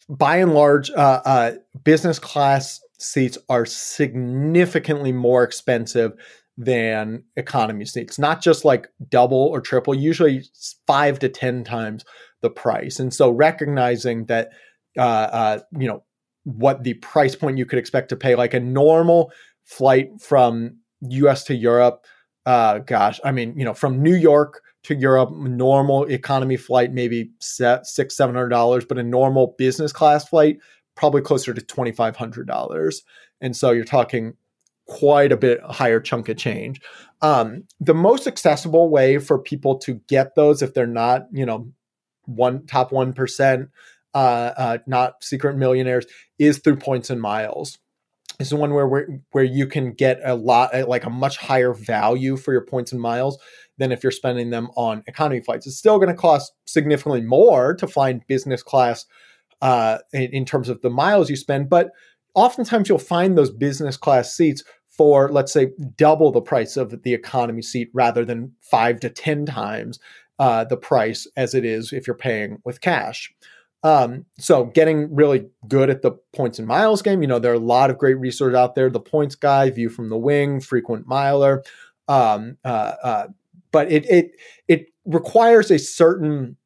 by 0.09 0.37
and 0.37 0.55
large, 0.55 0.91
uh, 0.91 1.20
uh, 1.24 1.53
business 1.85 2.18
class 2.18 2.81
seats 2.99 3.39
are 3.49 3.66
significantly 3.66 5.12
more 5.12 5.43
expensive 5.43 6.12
than 6.57 7.24
economy 7.37 7.85
seats. 7.85 8.18
Not 8.18 8.43
just 8.43 8.64
like 8.64 8.89
double 9.09 9.39
or 9.39 9.61
triple, 9.61 9.95
usually 9.95 10.43
five 10.87 11.18
to 11.20 11.28
ten 11.28 11.64
times 11.64 12.05
the 12.43 12.51
price. 12.51 12.99
And 12.99 13.12
so 13.12 13.31
recognizing 13.31 14.26
that, 14.26 14.51
uh, 14.99 15.01
uh, 15.01 15.59
you 15.78 15.87
know, 15.87 16.03
what 16.45 16.83
the 16.83 16.95
price 16.95 17.35
point 17.35 17.59
you 17.59 17.66
could 17.66 17.78
expect 17.78 18.09
to 18.11 18.16
pay, 18.16 18.35
like 18.35 18.55
a 18.55 18.61
normal 18.61 19.33
flight 19.64 20.09
from 20.20 20.76
U.S. 21.03 21.45
to 21.45 21.55
Europe. 21.55 22.05
Uh, 22.47 22.78
gosh, 22.78 23.20
I 23.24 23.33
mean, 23.33 23.55
you 23.57 23.64
know, 23.64 23.74
from 23.74 24.03
New 24.03 24.14
York 24.14 24.62
to 24.85 24.95
Europe, 24.95 25.31
normal 25.33 26.05
economy 26.05 26.57
flight 26.57 26.93
maybe 26.93 27.31
set 27.39 27.87
six 27.87 28.16
seven 28.16 28.35
hundred 28.35 28.49
dollars, 28.49 28.85
but 28.85 28.99
a 28.99 29.03
normal 29.03 29.55
business 29.59 29.93
class 29.93 30.28
flight 30.28 30.59
probably 30.97 31.22
closer 31.22 31.53
to 31.53 31.61
twenty 31.61 31.93
five 31.93 32.16
hundred 32.16 32.47
dollars. 32.47 33.03
And 33.41 33.57
so 33.57 33.70
you're 33.70 33.85
talking 33.85 34.35
quite 34.87 35.33
a 35.33 35.37
bit 35.37 35.61
higher 35.62 36.01
chunk 36.01 36.28
of 36.28 36.37
change. 36.37 36.81
Um, 37.22 37.64
the 37.78 37.95
most 37.95 38.26
accessible 38.26 38.91
way 38.91 39.18
for 39.18 39.39
people 39.39 39.78
to 39.78 40.01
get 40.09 40.35
those, 40.35 40.62
if 40.62 40.74
they're 40.74 40.87
not, 40.87 41.26
you 41.31 41.47
know, 41.47 41.70
one 42.24 42.66
top 42.66 42.91
one 42.91 43.12
percent, 43.12 43.68
uh, 44.14 44.53
uh, 44.57 44.78
not 44.87 45.22
secret 45.22 45.57
millionaires, 45.57 46.07
is 46.39 46.59
through 46.59 46.76
points 46.76 47.11
and 47.11 47.20
miles. 47.20 47.78
It's 48.39 48.51
the 48.51 48.57
one 48.57 48.72
where 48.72 49.07
where 49.33 49.45
you 49.45 49.66
can 49.66 49.93
get 49.93 50.20
a 50.24 50.35
lot, 50.35 50.89
like 50.89 51.05
a 51.05 51.11
much 51.11 51.37
higher 51.37 51.74
value 51.74 52.39
for 52.39 52.53
your 52.53 52.64
points 52.64 52.91
and 52.91 53.01
miles 53.01 53.39
than 53.81 53.91
if 53.91 54.05
you're 54.05 54.12
spending 54.12 54.51
them 54.51 54.68
on 54.76 55.03
economy 55.09 55.41
flights. 55.41 55.66
It's 55.66 55.78
still 55.78 55.99
going 55.99 56.11
to 56.11 56.14
cost 56.14 56.53
significantly 56.66 57.22
more 57.22 57.74
to 57.74 57.89
find 57.89 58.24
business 58.28 58.62
class 58.62 59.07
uh, 59.62 59.99
in, 60.12 60.31
in 60.33 60.45
terms 60.45 60.68
of 60.68 60.83
the 60.83 60.91
miles 60.91 61.31
you 61.31 61.37
spend, 61.37 61.68
but 61.70 61.91
oftentimes 62.35 62.89
you'll 62.89 62.99
find 62.99 63.37
those 63.37 63.51
business 63.51 63.97
class 63.97 64.35
seats 64.35 64.62
for, 64.89 65.31
let's 65.33 65.53
say, 65.53 65.72
double 65.97 66.31
the 66.31 66.43
price 66.43 66.76
of 66.76 67.03
the 67.03 67.14
economy 67.14 67.62
seat 67.62 67.89
rather 67.95 68.24
than 68.24 68.53
five 68.61 69.01
to 69.01 69.09
10 69.09 69.47
times 69.47 69.99
uh, 70.39 70.64
the 70.64 70.76
price 70.76 71.26
as 71.37 71.55
it 71.55 71.64
is 71.64 71.93
if 71.93 72.07
you're 72.07 72.14
paying 72.14 72.59
with 72.64 72.83
cash. 72.83 73.33
Um, 73.83 74.26
so 74.39 74.66
getting 74.66 75.14
really 75.14 75.47
good 75.66 75.89
at 75.89 76.03
the 76.03 76.12
points 76.35 76.59
and 76.59 76.68
miles 76.68 77.01
game, 77.01 77.22
you 77.22 77.28
know, 77.28 77.39
there 77.39 77.53
are 77.53 77.55
a 77.55 77.59
lot 77.59 77.89
of 77.89 77.97
great 77.97 78.18
research 78.18 78.55
out 78.55 78.74
there. 78.74 78.91
The 78.91 79.01
points 79.01 79.37
guy, 79.37 79.70
view 79.70 79.89
from 79.89 80.11
the 80.11 80.18
wing, 80.18 80.61
frequent 80.61 81.07
miler, 81.07 81.62
um, 82.11 82.59
uh, 82.64 82.95
uh, 83.03 83.26
but 83.73 83.91
it 83.91 84.09
it 84.11 84.33
it 84.68 84.87
requires 85.05 85.71
a 85.71 85.79
certain 85.79 86.57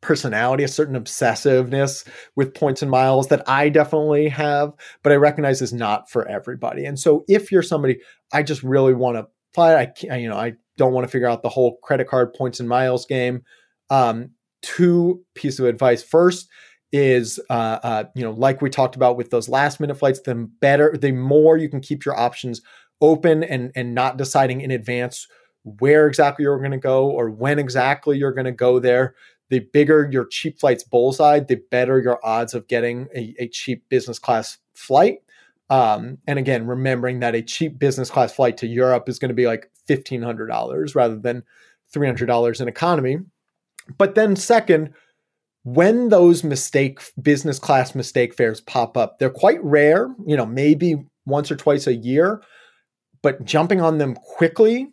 personality, 0.00 0.64
a 0.64 0.68
certain 0.68 0.96
obsessiveness 0.96 2.06
with 2.34 2.54
points 2.54 2.82
and 2.82 2.90
miles 2.90 3.28
that 3.28 3.46
I 3.48 3.68
definitely 3.68 4.28
have, 4.28 4.72
but 5.02 5.12
I 5.12 5.16
recognize 5.16 5.60
is 5.60 5.72
not 5.72 6.10
for 6.10 6.26
everybody. 6.26 6.84
And 6.84 6.98
so 6.98 7.24
if 7.28 7.52
you're 7.52 7.62
somebody, 7.62 7.98
I 8.32 8.42
just 8.42 8.62
really 8.62 8.94
want 8.94 9.18
to 9.18 9.26
fly, 9.52 9.76
I 9.76 9.86
can't, 9.86 10.20
you 10.22 10.28
know, 10.28 10.36
I 10.36 10.54
don't 10.78 10.94
want 10.94 11.06
to 11.06 11.10
figure 11.10 11.28
out 11.28 11.42
the 11.42 11.50
whole 11.50 11.76
credit 11.82 12.08
card 12.08 12.32
points 12.32 12.60
and 12.60 12.68
miles 12.68 13.04
game. 13.04 13.42
Um, 13.90 14.30
two 14.62 15.22
piece 15.34 15.58
of 15.58 15.66
advice. 15.66 16.02
First 16.02 16.48
is, 16.92 17.38
uh, 17.50 17.78
uh, 17.82 18.04
you 18.14 18.24
know, 18.24 18.32
like 18.32 18.62
we 18.62 18.70
talked 18.70 18.96
about 18.96 19.16
with 19.16 19.30
those 19.30 19.48
last 19.48 19.80
minute 19.80 19.96
flights, 19.96 20.20
the 20.22 20.34
better, 20.60 20.96
the 20.96 21.12
more 21.12 21.56
you 21.56 21.68
can 21.68 21.80
keep 21.80 22.04
your 22.04 22.18
options 22.18 22.62
open 23.02 23.42
and 23.42 23.72
and 23.74 23.94
not 23.94 24.18
deciding 24.18 24.60
in 24.60 24.70
advance 24.70 25.26
where 25.64 26.06
exactly 26.06 26.44
you're 26.44 26.58
going 26.58 26.70
to 26.70 26.78
go 26.78 27.10
or 27.10 27.30
when 27.30 27.58
exactly 27.58 28.18
you're 28.18 28.32
going 28.32 28.46
to 28.46 28.52
go 28.52 28.78
there. 28.78 29.14
The 29.50 29.60
bigger 29.72 30.08
your 30.10 30.26
cheap 30.26 30.60
flights 30.60 30.84
bullseye, 30.84 31.40
the 31.40 31.60
better 31.70 32.00
your 32.00 32.24
odds 32.24 32.54
of 32.54 32.68
getting 32.68 33.08
a, 33.14 33.34
a 33.38 33.48
cheap 33.48 33.88
business 33.88 34.18
class 34.18 34.58
flight. 34.74 35.18
Um, 35.70 36.18
and 36.26 36.38
again, 36.38 36.66
remembering 36.66 37.20
that 37.20 37.34
a 37.34 37.42
cheap 37.42 37.78
business 37.78 38.10
class 38.10 38.32
flight 38.32 38.56
to 38.58 38.66
Europe 38.66 39.08
is 39.08 39.18
going 39.18 39.28
to 39.30 39.34
be 39.34 39.46
like 39.46 39.70
fifteen 39.86 40.22
hundred 40.22 40.46
dollars 40.46 40.94
rather 40.94 41.16
than 41.16 41.42
three 41.92 42.06
hundred 42.06 42.26
dollars 42.26 42.60
in 42.60 42.68
economy. 42.68 43.18
But 43.98 44.14
then, 44.14 44.36
second, 44.36 44.94
when 45.64 46.08
those 46.08 46.44
mistake 46.44 47.00
business 47.20 47.58
class 47.58 47.94
mistake 47.94 48.34
fares 48.34 48.60
pop 48.60 48.96
up, 48.96 49.18
they're 49.18 49.30
quite 49.30 49.62
rare. 49.64 50.14
You 50.26 50.36
know, 50.36 50.46
maybe 50.46 50.96
once 51.26 51.50
or 51.50 51.56
twice 51.56 51.86
a 51.86 51.94
year, 51.94 52.42
but 53.22 53.44
jumping 53.44 53.80
on 53.80 53.98
them 53.98 54.14
quickly 54.14 54.92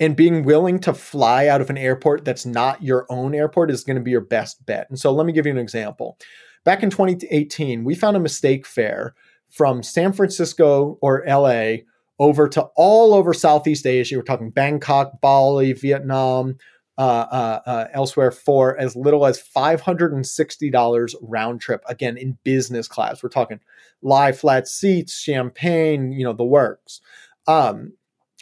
and 0.00 0.16
being 0.16 0.42
willing 0.44 0.80
to 0.80 0.94
fly 0.94 1.46
out 1.46 1.60
of 1.60 1.68
an 1.68 1.78
airport 1.78 2.24
that's 2.24 2.46
not 2.46 2.82
your 2.82 3.06
own 3.10 3.34
airport 3.34 3.70
is 3.70 3.84
going 3.84 3.96
to 3.96 4.02
be 4.02 4.10
your 4.10 4.22
best 4.22 4.64
bet. 4.64 4.88
And 4.88 4.98
so 4.98 5.12
let 5.12 5.26
me 5.26 5.32
give 5.32 5.44
you 5.44 5.52
an 5.52 5.58
example. 5.58 6.18
Back 6.64 6.82
in 6.82 6.90
2018, 6.90 7.84
we 7.84 7.94
found 7.94 8.16
a 8.16 8.20
mistake 8.20 8.66
fare 8.66 9.14
from 9.50 9.82
San 9.82 10.12
Francisco 10.12 10.98
or 11.02 11.22
LA 11.26 11.82
over 12.18 12.48
to 12.48 12.62
all 12.76 13.12
over 13.12 13.34
Southeast 13.34 13.86
Asia. 13.86 14.16
We're 14.16 14.22
talking 14.22 14.50
Bangkok, 14.50 15.20
Bali, 15.20 15.74
Vietnam, 15.74 16.56
uh, 16.98 17.26
uh, 17.30 17.60
uh, 17.64 17.88
elsewhere 17.92 18.30
for 18.30 18.78
as 18.78 18.94
little 18.94 19.24
as 19.24 19.42
$560 19.42 21.14
round 21.22 21.60
trip. 21.60 21.82
Again, 21.88 22.16
in 22.16 22.36
business 22.44 22.88
class. 22.88 23.22
We're 23.22 23.30
talking 23.30 23.60
lie 24.02 24.32
flat 24.32 24.68
seats, 24.68 25.18
champagne, 25.18 26.12
you 26.12 26.24
know, 26.24 26.34
the 26.34 26.44
works. 26.44 27.00
Um, 27.46 27.94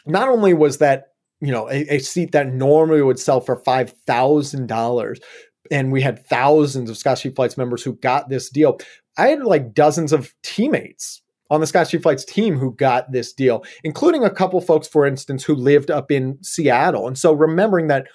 not 0.06 0.28
only 0.28 0.54
was 0.54 0.78
that 0.78 1.07
you 1.40 1.52
know 1.52 1.68
a, 1.70 1.96
a 1.96 1.98
seat 1.98 2.32
that 2.32 2.52
normally 2.52 3.02
would 3.02 3.18
sell 3.18 3.40
for 3.40 3.56
five 3.56 3.94
thousand 4.06 4.66
dollars, 4.66 5.20
and 5.70 5.92
we 5.92 6.00
had 6.00 6.26
thousands 6.26 6.90
of 6.90 7.18
Cheap 7.18 7.36
Flights 7.36 7.56
members 7.56 7.82
who 7.82 7.94
got 7.94 8.28
this 8.28 8.50
deal. 8.50 8.78
I 9.16 9.28
had 9.28 9.44
like 9.44 9.74
dozens 9.74 10.12
of 10.12 10.32
teammates 10.42 11.22
on 11.50 11.60
the 11.60 11.86
Cheap 11.88 12.02
Flights 12.02 12.24
team 12.24 12.58
who 12.58 12.74
got 12.74 13.10
this 13.12 13.32
deal, 13.32 13.64
including 13.82 14.24
a 14.24 14.30
couple 14.30 14.60
folks, 14.60 14.86
for 14.86 15.06
instance, 15.06 15.44
who 15.44 15.54
lived 15.54 15.90
up 15.90 16.10
in 16.10 16.38
Seattle. 16.42 17.06
And 17.06 17.18
so 17.18 17.32
remembering 17.32 17.88
that 17.88 18.06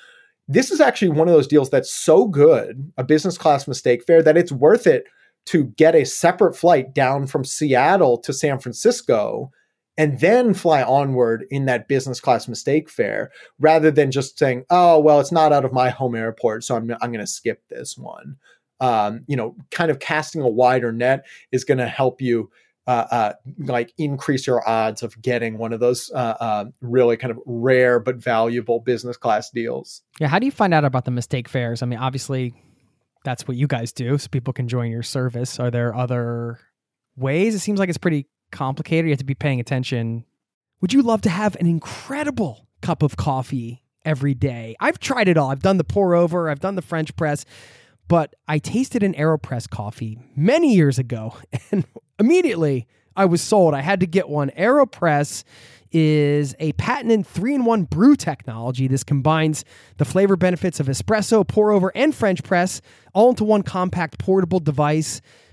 this 0.47 0.71
is 0.71 0.81
actually 0.81 1.09
one 1.09 1.27
of 1.27 1.33
those 1.33 1.47
deals 1.47 1.69
that's 1.69 1.91
so 1.91 2.27
good, 2.27 2.91
a 2.97 3.03
business 3.03 3.37
class 3.37 3.67
mistake 3.67 4.03
fare, 4.05 4.21
that 4.21 4.37
it's 4.37 4.51
worth 4.51 4.85
it 4.85 5.05
to 5.45 5.65
get 5.65 5.95
a 5.95 6.05
separate 6.05 6.55
flight 6.55 6.93
down 6.93 7.27
from 7.27 7.43
Seattle 7.43 8.17
to 8.19 8.33
San 8.33 8.59
Francisco 8.59 9.51
and 9.97 10.19
then 10.19 10.53
fly 10.53 10.81
onward 10.81 11.45
in 11.49 11.65
that 11.65 11.87
business 11.87 12.19
class 12.19 12.47
mistake 12.47 12.89
fare 12.89 13.31
rather 13.59 13.91
than 13.91 14.11
just 14.11 14.37
saying, 14.37 14.65
oh, 14.69 14.99
well, 14.99 15.19
it's 15.19 15.31
not 15.31 15.53
out 15.53 15.65
of 15.65 15.73
my 15.73 15.89
home 15.89 16.15
airport, 16.15 16.63
so 16.63 16.75
I'm, 16.75 16.89
I'm 17.01 17.11
going 17.11 17.19
to 17.19 17.27
skip 17.27 17.61
this 17.69 17.97
one. 17.97 18.37
Um, 18.79 19.23
you 19.27 19.35
know, 19.35 19.55
kind 19.71 19.91
of 19.91 19.99
casting 19.99 20.41
a 20.41 20.47
wider 20.47 20.91
net 20.91 21.25
is 21.51 21.63
going 21.63 21.77
to 21.77 21.87
help 21.87 22.21
you 22.21 22.49
uh, 22.85 23.05
uh, 23.11 23.33
like 23.59 23.93
increase 23.97 24.45
your 24.45 24.67
odds 24.67 25.03
of 25.03 25.21
getting 25.21 25.57
one 25.57 25.71
of 25.71 25.79
those 25.79 26.11
uh, 26.13 26.35
uh, 26.39 26.65
really 26.81 27.15
kind 27.15 27.31
of 27.31 27.39
rare 27.45 27.99
but 27.99 28.17
valuable 28.17 28.79
business 28.79 29.15
class 29.15 29.49
deals. 29.51 30.01
Yeah. 30.19 30.27
How 30.27 30.39
do 30.39 30.45
you 30.45 30.51
find 30.51 30.73
out 30.73 30.83
about 30.83 31.05
the 31.05 31.11
mistake 31.11 31.47
fares? 31.47 31.81
I 31.81 31.85
mean, 31.85 31.99
obviously, 31.99 32.53
that's 33.23 33.47
what 33.47 33.55
you 33.55 33.67
guys 33.67 33.93
do, 33.93 34.17
so 34.17 34.27
people 34.27 34.51
can 34.51 34.67
join 34.67 34.91
your 34.91 35.03
service. 35.03 35.59
Are 35.59 35.71
there 35.71 35.95
other 35.95 36.59
ways? 37.15 37.55
It 37.55 37.59
seems 37.59 37.79
like 37.79 37.87
it's 37.87 37.97
pretty 37.97 38.27
complicated. 38.53 39.05
You 39.05 39.11
have 39.11 39.19
to 39.19 39.25
be 39.25 39.35
paying 39.35 39.59
attention. 39.59 40.23
Would 40.79 40.93
you 40.93 41.01
love 41.01 41.21
to 41.21 41.29
have 41.29 41.55
an 41.57 41.67
incredible 41.67 42.67
cup 42.81 43.03
of 43.03 43.17
coffee 43.17 43.83
every 44.05 44.33
day? 44.33 44.75
I've 44.79 44.99
tried 44.99 45.27
it 45.27 45.37
all. 45.37 45.49
I've 45.49 45.61
done 45.61 45.77
the 45.77 45.83
pour 45.83 46.15
over, 46.15 46.49
I've 46.49 46.61
done 46.61 46.75
the 46.75 46.81
French 46.81 47.15
press, 47.17 47.43
but 48.07 48.35
I 48.47 48.59
tasted 48.59 49.03
an 49.03 49.13
AeroPress 49.13 49.69
coffee 49.69 50.19
many 50.35 50.73
years 50.73 50.99
ago 50.99 51.35
and 51.71 51.85
immediately 52.19 52.87
I 53.15 53.25
was 53.25 53.41
sold. 53.41 53.73
I 53.73 53.81
had 53.81 53.99
to 53.99 54.07
get 54.07 54.29
one. 54.29 54.49
AeroPress 54.51 55.43
is 55.91 56.55
a 56.59 56.71
patented 56.73 57.27
three 57.27 57.53
in 57.53 57.65
one 57.65 57.83
brew 57.83 58.15
technology. 58.15 58.87
This 58.87 59.03
combines 59.03 59.63
the 59.97 60.05
flavor 60.05 60.35
benefits 60.35 60.79
of 60.79 60.87
espresso, 60.87 61.47
pour 61.47 61.71
over, 61.71 61.91
and 61.95 62.15
French 62.15 62.43
press 62.43 62.81
all 63.13 63.29
into 63.29 63.43
one 63.43 63.61
compact 63.61 64.17
portable 64.17 64.59
device 64.59 65.21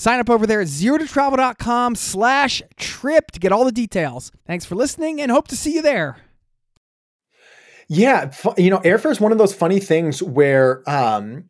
sign 0.00 0.18
up 0.18 0.30
over 0.30 0.46
there 0.46 0.62
at 0.62 0.66
zerototravel.com 0.66 1.94
slash 1.94 2.62
trip 2.76 3.30
to 3.32 3.38
get 3.38 3.52
all 3.52 3.66
the 3.66 3.72
details. 3.72 4.32
Thanks 4.46 4.64
for 4.64 4.74
listening 4.74 5.20
and 5.20 5.30
hope 5.30 5.46
to 5.48 5.56
see 5.56 5.74
you 5.74 5.82
there. 5.82 6.16
Yeah, 7.86 8.32
you 8.56 8.70
know, 8.70 8.78
airfare 8.78 9.10
is 9.10 9.20
one 9.20 9.32
of 9.32 9.38
those 9.38 9.52
funny 9.52 9.78
things 9.78 10.22
where 10.22 10.88
um 10.88 11.44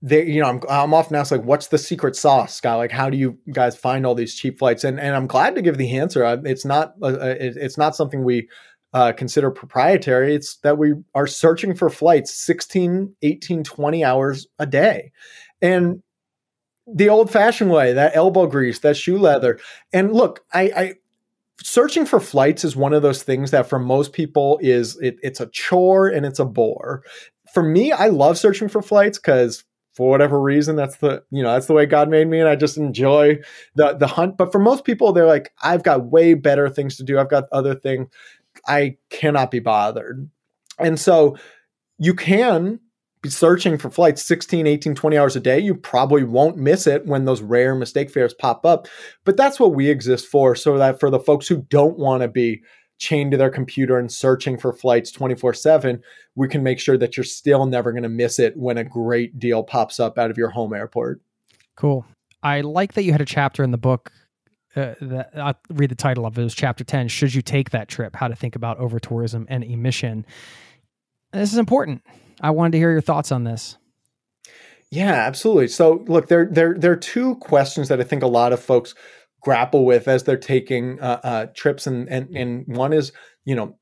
they 0.00 0.24
you 0.24 0.40
know 0.40 0.48
I'm 0.48 0.60
I'm 0.68 0.94
often 0.94 1.16
asked 1.16 1.32
like 1.32 1.42
what's 1.42 1.66
the 1.66 1.78
secret 1.78 2.16
sauce, 2.16 2.54
Scott? 2.54 2.78
Like 2.78 2.92
how 2.92 3.10
do 3.10 3.18
you 3.18 3.38
guys 3.52 3.76
find 3.76 4.06
all 4.06 4.14
these 4.14 4.34
cheap 4.34 4.58
flights? 4.58 4.84
And 4.84 4.98
and 4.98 5.14
I'm 5.14 5.26
glad 5.26 5.54
to 5.56 5.62
give 5.62 5.76
the 5.76 5.98
answer. 5.98 6.24
It's 6.44 6.64
not 6.64 6.94
uh, 7.02 7.06
uh 7.06 7.34
it's 7.38 7.76
not 7.76 7.96
something 7.96 8.24
we 8.24 8.48
uh, 8.94 9.12
consider 9.12 9.50
proprietary. 9.50 10.34
It's 10.34 10.56
that 10.58 10.78
we 10.78 10.94
are 11.14 11.26
searching 11.26 11.74
for 11.74 11.90
flights 11.90 12.32
16, 12.32 13.14
18, 13.22 13.64
20 13.64 14.04
hours 14.04 14.46
a 14.60 14.66
day. 14.66 15.10
And 15.60 16.00
the 16.86 17.08
old 17.08 17.30
fashioned 17.30 17.70
way, 17.70 17.92
that 17.92 18.14
elbow 18.14 18.46
grease, 18.46 18.80
that 18.80 18.96
shoe 18.96 19.18
leather. 19.18 19.58
And 19.92 20.12
look, 20.12 20.44
I, 20.52 20.62
I 20.62 20.94
searching 21.62 22.06
for 22.06 22.20
flights 22.20 22.64
is 22.64 22.76
one 22.76 22.92
of 22.92 23.02
those 23.02 23.22
things 23.22 23.50
that 23.52 23.68
for 23.68 23.78
most 23.78 24.12
people 24.12 24.58
is 24.60 24.98
it, 24.98 25.16
it's 25.22 25.40
a 25.40 25.46
chore 25.46 26.08
and 26.08 26.26
it's 26.26 26.38
a 26.38 26.44
bore. 26.44 27.02
For 27.52 27.62
me, 27.62 27.92
I 27.92 28.08
love 28.08 28.38
searching 28.38 28.68
for 28.68 28.82
flights 28.82 29.18
because 29.18 29.64
for 29.94 30.10
whatever 30.10 30.40
reason, 30.40 30.74
that's 30.74 30.96
the 30.96 31.22
you 31.30 31.42
know 31.42 31.52
that's 31.52 31.66
the 31.66 31.72
way 31.72 31.86
God 31.86 32.08
made 32.08 32.26
me, 32.26 32.40
and 32.40 32.48
I 32.48 32.56
just 32.56 32.76
enjoy 32.76 33.38
the 33.76 33.94
the 33.94 34.08
hunt. 34.08 34.36
But 34.36 34.50
for 34.50 34.58
most 34.58 34.84
people, 34.84 35.12
they're 35.12 35.26
like, 35.26 35.52
I've 35.62 35.84
got 35.84 36.06
way 36.06 36.34
better 36.34 36.68
things 36.68 36.96
to 36.96 37.04
do. 37.04 37.18
I've 37.18 37.30
got 37.30 37.44
other 37.52 37.74
things. 37.74 38.08
I 38.66 38.96
cannot 39.10 39.50
be 39.50 39.60
bothered. 39.60 40.28
And 40.78 40.98
so 40.98 41.36
you 41.98 42.14
can 42.14 42.80
be 43.24 43.30
searching 43.30 43.78
for 43.78 43.90
flights 43.90 44.22
16, 44.22 44.66
18, 44.66 44.94
20 44.94 45.18
hours 45.18 45.34
a 45.34 45.40
day. 45.40 45.58
You 45.58 45.74
probably 45.74 46.24
won't 46.24 46.58
miss 46.58 46.86
it 46.86 47.06
when 47.06 47.24
those 47.24 47.40
rare 47.40 47.74
mistake 47.74 48.10
fares 48.10 48.34
pop 48.34 48.66
up. 48.66 48.86
But 49.24 49.38
that's 49.38 49.58
what 49.58 49.74
we 49.74 49.88
exist 49.88 50.26
for, 50.26 50.54
so 50.54 50.76
that 50.76 51.00
for 51.00 51.08
the 51.10 51.18
folks 51.18 51.48
who 51.48 51.62
don't 51.62 51.98
want 51.98 52.22
to 52.22 52.28
be 52.28 52.62
chained 52.98 53.32
to 53.32 53.36
their 53.38 53.50
computer 53.50 53.98
and 53.98 54.12
searching 54.12 54.58
for 54.58 54.74
flights 54.74 55.10
24 55.10 55.54
7, 55.54 56.02
we 56.36 56.48
can 56.48 56.62
make 56.62 56.78
sure 56.78 56.98
that 56.98 57.16
you're 57.16 57.24
still 57.24 57.64
never 57.64 57.92
going 57.92 58.02
to 58.02 58.08
miss 58.10 58.38
it 58.38 58.56
when 58.58 58.76
a 58.76 58.84
great 58.84 59.38
deal 59.38 59.62
pops 59.62 59.98
up 59.98 60.18
out 60.18 60.30
of 60.30 60.36
your 60.36 60.50
home 60.50 60.74
airport. 60.74 61.20
Cool. 61.76 62.04
I 62.42 62.60
like 62.60 62.92
that 62.92 63.04
you 63.04 63.12
had 63.12 63.22
a 63.22 63.26
chapter 63.26 63.64
in 63.64 63.70
the 63.70 63.78
book. 63.78 64.12
Uh, 64.76 64.94
that 65.00 65.30
I'll 65.36 65.58
read 65.70 65.90
the 65.90 65.94
title 65.94 66.26
of 66.26 66.36
it. 66.36 66.40
It 66.40 66.44
was 66.44 66.54
chapter 66.54 66.82
10 66.84 67.06
Should 67.08 67.32
You 67.32 67.42
Take 67.42 67.70
That 67.70 67.88
Trip? 67.88 68.14
How 68.16 68.26
to 68.26 68.34
Think 68.34 68.56
About 68.56 68.78
Over 68.78 68.98
Tourism 68.98 69.46
and 69.48 69.62
Emission. 69.62 70.26
This 71.40 71.52
is 71.52 71.58
important 71.58 72.02
I 72.40 72.50
wanted 72.50 72.72
to 72.72 72.78
hear 72.78 72.90
your 72.90 73.00
thoughts 73.00 73.32
on 73.32 73.44
this. 73.44 73.78
Yeah, 74.90 75.12
absolutely. 75.12 75.68
So, 75.68 76.04
look, 76.06 76.28
there 76.28 76.46
there 76.50 76.74
there 76.78 76.92
are 76.92 76.96
two 76.96 77.36
questions 77.36 77.88
that 77.88 78.00
I 78.00 78.04
think 78.04 78.22
a 78.22 78.28
lot 78.28 78.52
of 78.52 78.62
folks 78.62 78.94
grapple 79.40 79.84
with 79.84 80.08
as 80.08 80.22
they're 80.22 80.36
taking 80.36 81.00
uh, 81.00 81.20
uh, 81.24 81.46
trips, 81.54 81.86
and 81.86 82.08
and 82.08 82.28
and 82.36 82.64
one 82.76 82.92
is, 82.92 83.12
you 83.44 83.56
know, 83.56 83.76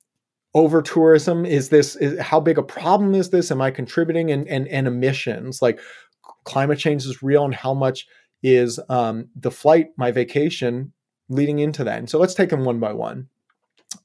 over 0.55 0.81
tourism. 0.81 1.45
Is 1.45 1.69
this 1.69 1.97
is, 1.97 2.19
how 2.19 2.41
big 2.41 2.57
a 2.57 2.63
problem 2.63 3.15
is 3.15 3.31
this? 3.31 3.51
Am 3.51 3.61
I 3.61 3.71
contributing? 3.71 4.31
And 4.31 4.49
and 4.49 4.67
and 4.69 4.87
emissions, 4.87 5.61
like 5.61 5.81
climate 6.45 6.79
change 6.79 7.05
is 7.05 7.23
real, 7.23 7.45
and 7.45 7.55
how 7.55 7.75
much 7.75 8.07
is 8.43 8.81
um, 8.89 9.29
the 9.37 9.51
flight, 9.51 9.89
my 9.99 10.13
vacation, 10.13 10.93
leading 11.29 11.59
into 11.59 11.85
that? 11.85 11.99
And 11.99 12.09
so, 12.09 12.19
let's 12.19 12.35
take 12.35 12.51
them 12.51 12.65
one 12.65 12.81
by 12.81 12.93
one 12.93 13.29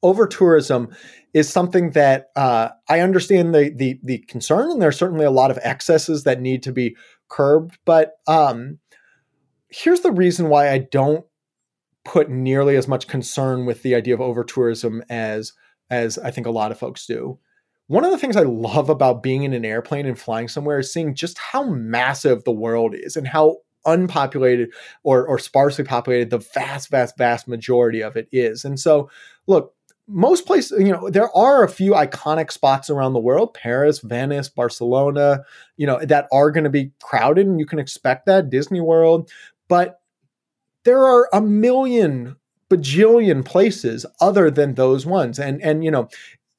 over 0.04 0.28
tourism 0.28 0.90
is 1.34 1.50
something 1.50 1.92
that 1.92 2.28
uh, 2.36 2.70
I 2.90 3.02
understand 3.02 3.54
the, 3.54 3.72
the, 3.76 4.00
the 4.04 4.18
concern, 4.20 4.72
and 4.72 4.82
there's 4.82 4.98
certainly 4.98 5.26
a 5.26 5.32
lot 5.32 5.52
of 5.52 5.60
excesses 5.62 6.24
that 6.24 6.42
need 6.42 6.64
to 6.64 6.72
be 6.72 6.96
curbed. 7.30 7.78
But 7.86 8.14
um, 8.28 8.80
here's 9.70 10.02
the 10.02 10.12
reason 10.12 10.50
why 10.50 10.70
I 10.70 10.80
don't 10.80 11.26
put 12.06 12.30
nearly 12.30 12.76
as 12.78 12.88
much 12.88 13.08
concern 13.08 13.66
with 13.66 13.84
the 13.84 13.94
idea 13.94 14.14
of 14.14 14.22
over 14.22 14.44
tourism 14.44 15.04
as 15.10 15.54
as 15.90 16.18
I 16.18 16.32
think 16.32 16.48
a 16.48 16.52
lot 16.52 16.72
of 16.72 16.80
folks 16.80 17.06
do. 17.06 17.40
One 17.88 18.04
of 18.04 18.12
the 18.12 18.18
things 18.18 18.36
I 18.36 18.44
love 18.44 18.90
about 18.90 19.24
being 19.24 19.44
in 19.44 19.54
an 19.54 19.64
airplane 19.64 20.06
and 20.06 20.20
flying 20.20 20.50
somewhere 20.50 20.80
is 20.80 20.92
seeing 20.92 21.16
just 21.16 21.38
how 21.38 21.64
massive 21.64 22.44
the 22.44 22.52
world 22.52 22.94
is 22.94 23.16
and 23.16 23.28
how 23.28 23.58
unpopulated 23.86 24.70
or, 25.04 25.26
or 25.26 25.40
sparsely 25.40 25.86
populated 25.86 26.30
the 26.30 26.40
vast, 26.54 26.90
vast, 26.90 27.18
vast 27.18 27.48
majority 27.48 28.02
of 28.02 28.18
it 28.18 28.28
is. 28.34 28.66
And 28.66 28.78
so, 28.78 29.10
look, 29.48 29.74
most 30.08 30.46
places, 30.46 30.80
you 30.80 30.92
know, 30.92 31.10
there 31.10 31.36
are 31.36 31.64
a 31.64 31.70
few 31.70 31.92
iconic 31.92 32.52
spots 32.52 32.90
around 32.90 33.14
the 33.14 33.20
world, 33.20 33.54
Paris, 33.54 34.00
Venice, 34.00 34.48
Barcelona, 34.48 35.44
you 35.76 35.86
know, 35.86 36.00
that 36.06 36.28
are 36.32 36.52
going 36.52 36.64
to 36.64 36.70
be 36.70 36.92
crowded 37.02 37.46
and 37.46 37.60
you 37.60 37.66
can 37.66 37.80
expect 37.80 38.26
that, 38.26 38.50
Disney 38.50 38.80
World. 38.80 39.30
But 39.68 40.00
there 40.86 41.06
are 41.06 41.28
a 41.34 41.42
million 41.42 42.38
bajillion 42.70 43.44
places 43.44 44.06
other 44.22 44.50
than 44.50 44.76
those 44.76 45.06
ones. 45.06 45.40
And, 45.40 45.62
and, 45.62 45.84
you 45.84 45.92
know, 45.92 46.08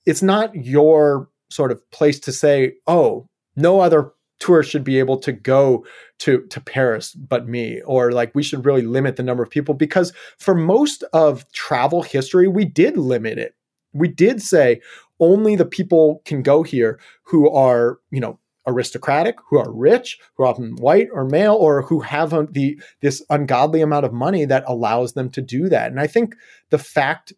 it's 0.04 0.22
not 0.22 0.54
your 0.54 1.28
sort 1.50 1.72
of 1.72 1.90
place 1.90 2.20
to 2.20 2.32
say, 2.32 2.74
oh, 2.86 3.26
no 3.56 3.80
other 3.80 4.12
tourists 4.38 4.70
should 4.70 4.84
be 4.84 4.98
able 4.98 5.18
to 5.18 5.32
go 5.32 5.84
to 6.18 6.42
to 6.46 6.60
Paris 6.60 7.12
but 7.12 7.48
me 7.48 7.80
or 7.82 8.12
like 8.12 8.34
we 8.34 8.42
should 8.42 8.64
really 8.64 8.82
limit 8.82 9.16
the 9.16 9.22
number 9.22 9.42
of 9.42 9.50
people 9.50 9.74
because 9.74 10.12
for 10.38 10.54
most 10.54 11.02
of 11.12 11.50
travel 11.52 12.02
history 12.02 12.48
we 12.48 12.64
did 12.64 12.96
limit 12.96 13.38
it. 13.38 13.54
We 13.92 14.08
did 14.08 14.42
say 14.42 14.80
only 15.20 15.56
the 15.56 15.66
people 15.66 16.22
can 16.24 16.42
go 16.42 16.62
here 16.62 16.98
who 17.22 17.50
are 17.50 17.98
you 18.10 18.20
know 18.20 18.38
aristocratic 18.66 19.36
who 19.48 19.58
are 19.58 19.72
rich 19.72 20.18
who 20.34 20.44
are 20.44 20.46
often 20.46 20.76
white 20.76 21.08
or 21.12 21.24
male 21.24 21.54
or 21.54 21.82
who 21.82 22.00
have 22.00 22.30
the 22.52 22.78
this 23.00 23.24
ungodly 23.30 23.80
amount 23.80 24.04
of 24.04 24.12
money 24.12 24.44
that 24.44 24.62
allows 24.66 25.14
them 25.14 25.30
to 25.30 25.40
do 25.40 25.68
that. 25.68 25.90
And 25.90 26.00
i 26.00 26.06
think 26.06 26.34
the 26.70 26.78
fact 26.78 27.32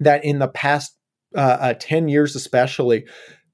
that 0.00 0.24
in 0.24 0.38
the 0.38 0.48
past 0.48 0.96
uh, 1.34 1.58
uh, 1.60 1.74
10 1.74 2.08
years 2.08 2.34
especially 2.36 3.04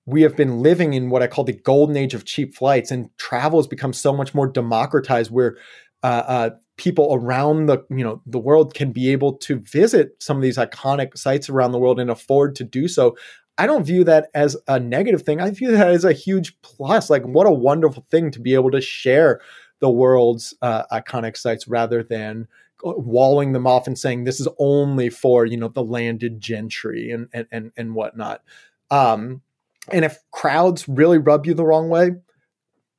we 0.07 0.23
have 0.23 0.37
been 0.37 0.61
living 0.61 0.95
in 0.95 1.11
what 1.11 1.23
I 1.23 1.27
call 1.27 1.45
the 1.45 1.53
golden 1.53 1.97
age 1.97 2.15
of 2.15 2.25
cheap 2.25 2.55
flights, 2.55 2.91
and 2.91 3.09
travel 3.19 3.59
has 3.59 3.67
become 3.67 3.93
so 3.93 4.13
much 4.13 4.35
more 4.35 4.47
democratized, 4.47 5.31
where 5.31 5.57
uh, 6.03 6.23
uh, 6.27 6.51
people 6.77 7.09
around 7.13 7.67
the 7.67 7.85
you 7.91 8.03
know 8.03 8.21
the 8.27 8.39
world 8.39 8.75
can 8.75 8.93
be 8.93 9.11
able 9.11 9.35
to 9.39 9.61
visit 9.61 10.17
some 10.21 10.37
of 10.37 10.43
these 10.43 10.59
iconic 10.59 11.17
sites 11.17 11.49
around 11.49 11.73
the 11.73 11.79
world 11.79 12.01
and 12.01 12.11
afford 12.11 12.57
to 12.57 12.65
do 12.65 12.89
so. 12.89 13.17
I 13.59 13.67
don't 13.67 13.85
view 13.85 14.03
that 14.05 14.29
as 14.35 14.57
a 14.67 14.81
negative 14.81 15.23
thing. 15.23 15.41
I 15.41 15.51
view 15.51 15.71
that 15.73 15.89
as 15.89 16.05
a 16.05 16.13
huge 16.13 16.61
plus. 16.63 17.11
Like, 17.11 17.23
what 17.25 17.47
a 17.47 17.53
wonderful 17.53 18.05
thing 18.11 18.31
to 18.31 18.41
be 18.41 18.55
able 18.55 18.71
to 18.71 18.81
share 18.81 19.41
the 19.81 19.91
world's 19.91 20.55
uh, 20.63 20.85
iconic 20.91 21.37
sites 21.37 21.69
rather 21.69 22.03
than 22.03 22.49
walling 22.83 23.53
them 23.53 23.67
off 23.67 23.87
and 23.87 23.99
saying 23.99 24.25
this 24.25 24.41
is 24.41 24.49
only 24.59 25.11
for 25.11 25.45
you 25.45 25.57
know 25.57 25.69
the 25.69 25.85
landed 25.85 26.41
gentry 26.41 27.11
and 27.11 27.29
and 27.33 27.47
and, 27.53 27.73
and 27.77 27.95
whatnot. 27.95 28.43
Um, 28.91 29.43
and 29.91 30.05
if 30.05 30.17
crowds 30.31 30.89
really 30.89 31.19
rub 31.19 31.47
you 31.47 31.55
the 31.55 31.65
wrong 31.65 31.89
way, 31.89 32.13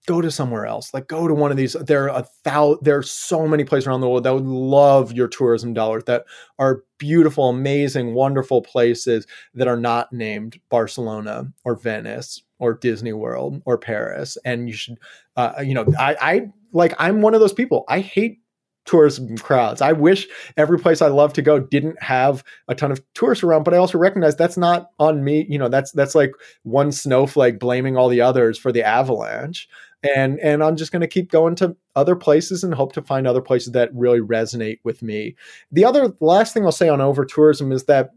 go 0.05 0.21
to 0.21 0.29
somewhere 0.29 0.65
else. 0.65 0.93
Like 0.93 1.07
go 1.07 1.27
to 1.27 1.33
one 1.33 1.51
of 1.51 1.57
these. 1.57 1.73
There 1.73 2.09
are 2.09 2.19
a 2.19 2.27
thousand. 2.43 2.83
There 2.83 2.97
are 2.97 3.03
so 3.03 3.47
many 3.47 3.63
places 3.63 3.87
around 3.87 4.01
the 4.01 4.09
world 4.09 4.23
that 4.25 4.33
would 4.33 4.45
love 4.45 5.13
your 5.13 5.27
tourism 5.27 5.73
dollars. 5.73 6.03
That 6.05 6.25
are 6.59 6.83
beautiful, 6.97 7.49
amazing, 7.49 8.13
wonderful 8.13 8.61
places 8.61 9.25
that 9.53 9.67
are 9.67 9.79
not 9.79 10.11
named 10.11 10.59
Barcelona 10.69 11.51
or 11.63 11.75
Venice 11.75 12.41
or 12.59 12.73
Disney 12.73 13.13
World 13.13 13.61
or 13.65 13.77
Paris. 13.77 14.37
And 14.45 14.67
you 14.67 14.75
should, 14.75 14.97
uh, 15.35 15.63
you 15.63 15.73
know, 15.73 15.85
I, 15.97 16.15
I 16.19 16.41
like. 16.73 16.93
I'm 16.99 17.21
one 17.21 17.33
of 17.33 17.39
those 17.39 17.53
people. 17.53 17.85
I 17.87 17.99
hate 17.99 18.39
tourism 18.85 19.37
crowds. 19.37 19.81
I 19.81 19.93
wish 19.93 20.27
every 20.57 20.77
place 20.77 21.01
I 21.01 21.07
love 21.07 21.33
to 21.33 21.41
go 21.41 21.59
didn't 21.59 22.01
have 22.01 22.43
a 22.67 22.75
ton 22.75 22.91
of 22.91 23.01
tourists 23.13 23.43
around, 23.43 23.63
but 23.63 23.73
I 23.73 23.77
also 23.77 23.97
recognize 23.97 24.35
that's 24.35 24.57
not 24.57 24.91
on 24.99 25.23
me. 25.23 25.45
You 25.49 25.57
know, 25.57 25.69
that's 25.69 25.91
that's 25.91 26.15
like 26.15 26.31
one 26.63 26.91
snowflake 26.91 27.59
blaming 27.59 27.97
all 27.97 28.09
the 28.09 28.21
others 28.21 28.57
for 28.57 28.71
the 28.71 28.83
avalanche. 28.83 29.67
And 30.15 30.39
and 30.39 30.63
I'm 30.63 30.75
just 30.75 30.91
going 30.91 31.01
to 31.01 31.07
keep 31.07 31.31
going 31.31 31.55
to 31.55 31.75
other 31.95 32.15
places 32.15 32.63
and 32.63 32.73
hope 32.73 32.93
to 32.93 33.01
find 33.01 33.25
other 33.25 33.41
places 33.41 33.71
that 33.71 33.93
really 33.93 34.19
resonate 34.19 34.79
with 34.83 35.01
me. 35.01 35.35
The 35.71 35.85
other 35.85 36.13
last 36.19 36.53
thing 36.53 36.65
I'll 36.65 36.71
say 36.71 36.89
on 36.89 37.01
over 37.01 37.25
tourism 37.25 37.71
is 37.71 37.85
that 37.85 38.11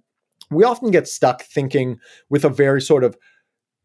we 0.50 0.64
often 0.64 0.90
get 0.90 1.08
stuck 1.08 1.42
thinking 1.42 1.98
with 2.28 2.44
a 2.44 2.48
very 2.48 2.80
sort 2.80 3.04
of 3.04 3.16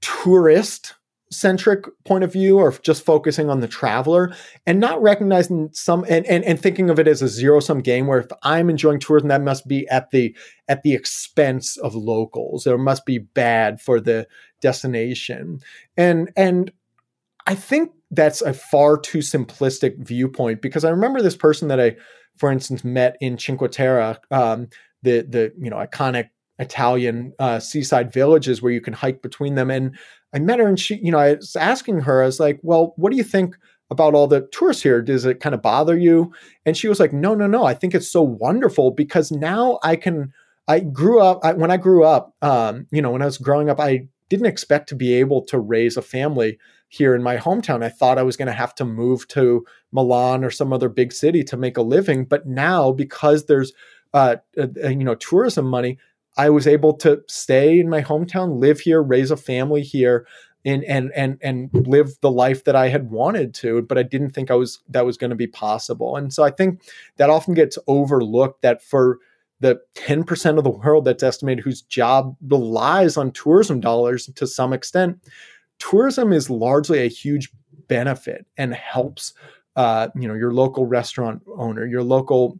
tourist 0.01 0.95
centric 1.31 1.85
point 2.03 2.23
of 2.23 2.31
view 2.31 2.59
or 2.59 2.71
just 2.83 3.05
focusing 3.05 3.49
on 3.49 3.61
the 3.61 3.67
traveler 3.67 4.33
and 4.65 4.79
not 4.79 5.01
recognizing 5.01 5.69
some 5.71 6.05
and, 6.09 6.25
and, 6.25 6.43
and 6.43 6.59
thinking 6.61 6.89
of 6.89 6.99
it 6.99 7.07
as 7.07 7.21
a 7.21 7.27
zero 7.27 7.59
sum 7.59 7.79
game 7.79 8.05
where 8.05 8.19
if 8.19 8.27
I'm 8.43 8.69
enjoying 8.69 8.99
tourism, 8.99 9.29
that 9.29 9.41
must 9.41 9.67
be 9.67 9.87
at 9.87 10.11
the 10.11 10.35
at 10.67 10.83
the 10.83 10.93
expense 10.93 11.77
of 11.77 11.95
locals. 11.95 12.67
Or 12.67 12.77
must 12.77 13.05
be 13.05 13.17
bad 13.17 13.81
for 13.81 13.99
the 13.99 14.27
destination. 14.61 15.59
And 15.97 16.31
and 16.35 16.71
I 17.47 17.55
think 17.55 17.91
that's 18.11 18.41
a 18.41 18.53
far 18.53 18.99
too 18.99 19.19
simplistic 19.19 20.05
viewpoint 20.05 20.61
because 20.61 20.83
I 20.83 20.89
remember 20.89 21.21
this 21.21 21.37
person 21.37 21.69
that 21.69 21.79
I, 21.79 21.95
for 22.37 22.51
instance, 22.51 22.83
met 22.83 23.15
in 23.21 23.37
Cinque 23.37 23.71
Terre, 23.71 24.17
um, 24.31 24.67
the 25.01 25.21
the 25.21 25.53
you 25.57 25.69
know 25.69 25.77
iconic 25.77 26.29
Italian 26.59 27.33
uh, 27.39 27.59
seaside 27.59 28.13
villages 28.13 28.61
where 28.61 28.71
you 28.71 28.81
can 28.81 28.93
hike 28.93 29.21
between 29.21 29.55
them. 29.55 29.71
And 29.71 29.97
I 30.33 30.39
met 30.39 30.59
her 30.59 30.67
and 30.67 30.79
she, 30.79 30.95
you 30.95 31.11
know, 31.11 31.19
I 31.19 31.35
was 31.35 31.55
asking 31.55 32.01
her, 32.01 32.23
I 32.23 32.25
was 32.25 32.39
like, 32.39 32.59
well, 32.63 32.93
what 32.95 33.11
do 33.11 33.17
you 33.17 33.23
think 33.23 33.57
about 33.89 34.13
all 34.13 34.27
the 34.27 34.47
tourists 34.51 34.83
here? 34.83 35.01
Does 35.01 35.25
it 35.25 35.41
kind 35.41 35.53
of 35.53 35.61
bother 35.61 35.97
you? 35.97 36.33
And 36.65 36.77
she 36.77 36.87
was 36.87 36.99
like, 36.99 37.11
no, 37.11 37.35
no, 37.35 37.47
no. 37.47 37.65
I 37.65 37.73
think 37.73 37.93
it's 37.93 38.09
so 38.09 38.21
wonderful 38.21 38.91
because 38.91 39.31
now 39.31 39.79
I 39.83 39.97
can, 39.97 40.33
I 40.67 40.79
grew 40.79 41.21
up, 41.21 41.41
I, 41.43 41.53
when 41.53 41.71
I 41.71 41.77
grew 41.77 42.05
up, 42.05 42.33
um, 42.41 42.87
you 42.91 43.01
know, 43.01 43.11
when 43.11 43.21
I 43.21 43.25
was 43.25 43.37
growing 43.37 43.69
up, 43.69 43.79
I 43.79 44.07
didn't 44.29 44.45
expect 44.45 44.87
to 44.89 44.95
be 44.95 45.13
able 45.15 45.41
to 45.43 45.59
raise 45.59 45.97
a 45.97 46.01
family 46.01 46.57
here 46.87 47.13
in 47.13 47.21
my 47.21 47.35
hometown. 47.35 47.83
I 47.83 47.89
thought 47.89 48.17
I 48.17 48.23
was 48.23 48.37
going 48.37 48.47
to 48.47 48.53
have 48.53 48.73
to 48.75 48.85
move 48.85 49.27
to 49.29 49.65
Milan 49.91 50.45
or 50.45 50.51
some 50.51 50.71
other 50.71 50.87
big 50.87 51.11
city 51.11 51.43
to 51.43 51.57
make 51.57 51.75
a 51.75 51.81
living. 51.81 52.23
But 52.23 52.47
now, 52.47 52.93
because 52.93 53.45
there's, 53.45 53.73
uh, 54.13 54.37
uh, 54.57 54.87
you 54.87 55.03
know, 55.03 55.15
tourism 55.15 55.65
money, 55.65 55.99
I 56.37 56.49
was 56.49 56.67
able 56.67 56.93
to 56.97 57.21
stay 57.27 57.79
in 57.79 57.89
my 57.89 58.01
hometown, 58.01 58.59
live 58.59 58.79
here, 58.79 59.01
raise 59.01 59.31
a 59.31 59.37
family 59.37 59.81
here, 59.81 60.25
and 60.63 60.83
and 60.85 61.11
and 61.15 61.37
and 61.41 61.69
live 61.73 62.13
the 62.21 62.31
life 62.31 62.63
that 62.65 62.75
I 62.75 62.87
had 62.87 63.09
wanted 63.09 63.53
to, 63.55 63.81
but 63.81 63.97
I 63.97 64.03
didn't 64.03 64.31
think 64.31 64.51
I 64.51 64.55
was 64.55 64.79
that 64.89 65.05
was 65.05 65.17
going 65.17 65.31
to 65.31 65.35
be 65.35 65.47
possible. 65.47 66.15
And 66.15 66.33
so 66.33 66.43
I 66.43 66.51
think 66.51 66.81
that 67.17 67.29
often 67.29 67.53
gets 67.53 67.77
overlooked 67.87 68.61
that 68.61 68.83
for 68.83 69.19
the 69.59 69.79
10% 69.95 70.57
of 70.57 70.63
the 70.63 70.71
world 70.71 71.05
that's 71.05 71.21
estimated 71.21 71.63
whose 71.63 71.83
job 71.83 72.35
relies 72.47 73.15
on 73.15 73.31
tourism 73.31 73.79
dollars 73.79 74.27
to 74.35 74.47
some 74.47 74.73
extent, 74.73 75.19
tourism 75.77 76.33
is 76.33 76.49
largely 76.49 76.97
a 76.99 77.07
huge 77.07 77.51
benefit 77.87 78.47
and 78.57 78.73
helps 78.73 79.33
uh, 79.75 80.09
you 80.15 80.27
know 80.27 80.35
your 80.35 80.53
local 80.53 80.85
restaurant 80.85 81.41
owner, 81.57 81.85
your 81.85 82.03
local 82.03 82.59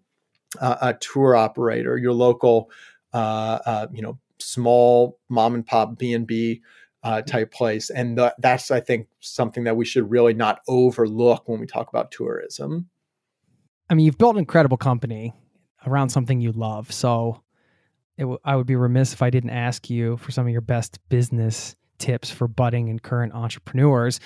uh, 0.59 0.93
tour 0.99 1.35
operator, 1.35 1.97
your 1.97 2.13
local 2.13 2.69
uh, 2.69 2.69
uh, 2.69 2.90
Uh, 3.13 3.59
uh, 3.65 3.87
you 3.91 4.01
know, 4.01 4.17
small 4.39 5.19
mom 5.29 5.55
and 5.55 5.65
pop 5.65 5.97
B 5.97 6.13
and 6.13 6.25
B 6.25 6.61
uh, 7.03 7.17
mm-hmm. 7.17 7.25
type 7.25 7.51
place, 7.51 7.89
and 7.89 8.17
th- 8.17 8.33
that's 8.39 8.71
I 8.71 8.79
think 8.79 9.07
something 9.19 9.63
that 9.65 9.75
we 9.75 9.85
should 9.85 10.09
really 10.09 10.33
not 10.33 10.61
overlook 10.67 11.47
when 11.47 11.59
we 11.59 11.67
talk 11.67 11.89
about 11.89 12.11
tourism. 12.11 12.89
I 13.89 13.93
mean, 13.93 14.05
you've 14.05 14.17
built 14.17 14.35
an 14.35 14.39
incredible 14.39 14.77
company 14.77 15.33
around 15.85 16.09
something 16.09 16.39
you 16.39 16.51
love, 16.51 16.91
so 16.91 17.41
w- 18.17 18.39
I 18.45 18.55
would 18.55 18.67
be 18.67 18.75
remiss 18.75 19.13
if 19.13 19.21
I 19.21 19.29
didn't 19.29 19.49
ask 19.49 19.89
you 19.89 20.17
for 20.17 20.31
some 20.31 20.45
of 20.45 20.51
your 20.51 20.61
best 20.61 20.99
business 21.09 21.75
tips 21.97 22.31
for 22.31 22.47
budding 22.47 22.89
and 22.89 23.01
current 23.01 23.33
entrepreneurs 23.33 24.19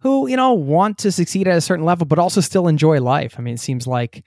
who 0.00 0.26
you 0.26 0.36
know 0.36 0.54
want 0.54 0.98
to 0.98 1.12
succeed 1.12 1.46
at 1.46 1.56
a 1.56 1.60
certain 1.60 1.84
level 1.84 2.06
but 2.06 2.18
also 2.18 2.40
still 2.40 2.68
enjoy 2.68 3.00
life. 3.00 3.34
I 3.38 3.42
mean 3.42 3.54
it 3.54 3.60
seems 3.60 3.86
like 3.86 4.24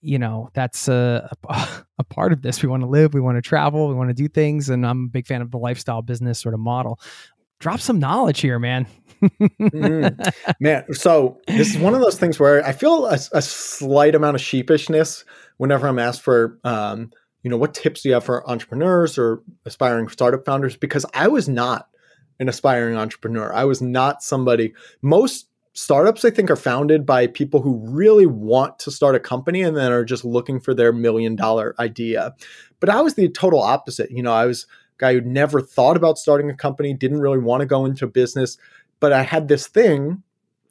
you 0.00 0.18
know 0.18 0.50
that's 0.54 0.88
a, 0.88 1.34
a, 1.48 1.68
a 1.98 2.04
part 2.04 2.32
of 2.32 2.42
this. 2.42 2.62
We 2.62 2.68
want 2.68 2.82
to 2.82 2.88
live 2.88 3.14
we 3.14 3.20
want 3.20 3.36
to 3.36 3.42
travel 3.42 3.88
we 3.88 3.94
want 3.94 4.10
to 4.10 4.14
do 4.14 4.28
things 4.28 4.68
and 4.68 4.86
i'm 4.86 5.04
a 5.04 5.08
big 5.08 5.26
fan 5.26 5.42
of 5.42 5.50
the 5.50 5.58
lifestyle 5.58 6.02
business 6.02 6.38
sort 6.38 6.54
of 6.54 6.60
model. 6.60 7.00
Drop 7.58 7.80
some 7.80 7.98
knowledge 7.98 8.40
here 8.40 8.58
man. 8.58 8.86
Mm, 9.22 10.32
man 10.60 10.84
so 10.94 11.38
this 11.46 11.74
is 11.74 11.78
one 11.78 11.94
of 11.94 12.00
those 12.00 12.18
things 12.18 12.40
where 12.40 12.64
i 12.64 12.72
feel 12.72 13.04
a, 13.04 13.18
a 13.32 13.42
slight 13.42 14.14
amount 14.14 14.34
of 14.34 14.40
sheepishness 14.40 15.24
whenever 15.58 15.86
i'm 15.86 15.98
asked 15.98 16.22
for 16.22 16.58
um, 16.64 17.10
you 17.42 17.50
know 17.50 17.58
what 17.58 17.74
tips 17.74 18.00
do 18.00 18.08
you 18.08 18.14
have 18.14 18.24
for 18.24 18.48
entrepreneurs 18.48 19.18
or 19.18 19.42
aspiring 19.66 20.08
startup 20.08 20.46
founders? 20.46 20.76
Because 20.76 21.04
i 21.12 21.28
was 21.28 21.48
not 21.48 21.90
an 22.40 22.48
aspiring 22.48 22.96
entrepreneur. 22.96 23.52
I 23.52 23.64
was 23.64 23.80
not 23.80 24.22
somebody 24.22 24.72
most 25.02 25.46
startups 25.72 26.24
i 26.24 26.30
think 26.30 26.50
are 26.50 26.56
founded 26.56 27.06
by 27.06 27.26
people 27.26 27.62
who 27.62 27.80
really 27.88 28.26
want 28.26 28.78
to 28.78 28.90
start 28.90 29.14
a 29.14 29.20
company 29.20 29.62
and 29.62 29.76
then 29.76 29.92
are 29.92 30.04
just 30.04 30.24
looking 30.24 30.58
for 30.58 30.74
their 30.74 30.92
million 30.92 31.36
dollar 31.36 31.74
idea. 31.78 32.34
But 32.80 32.88
i 32.88 33.00
was 33.00 33.14
the 33.14 33.28
total 33.28 33.60
opposite. 33.60 34.10
You 34.10 34.22
know 34.22 34.32
i 34.32 34.46
was 34.46 34.64
a 34.64 34.98
guy 34.98 35.14
who 35.14 35.20
never 35.20 35.60
thought 35.60 35.96
about 35.96 36.18
starting 36.18 36.50
a 36.50 36.54
company 36.54 36.92
didn't 36.92 37.20
really 37.20 37.38
want 37.38 37.60
to 37.60 37.66
go 37.66 37.84
into 37.84 38.06
business 38.06 38.58
but 38.98 39.12
i 39.12 39.22
had 39.22 39.48
this 39.48 39.66
thing 39.66 40.22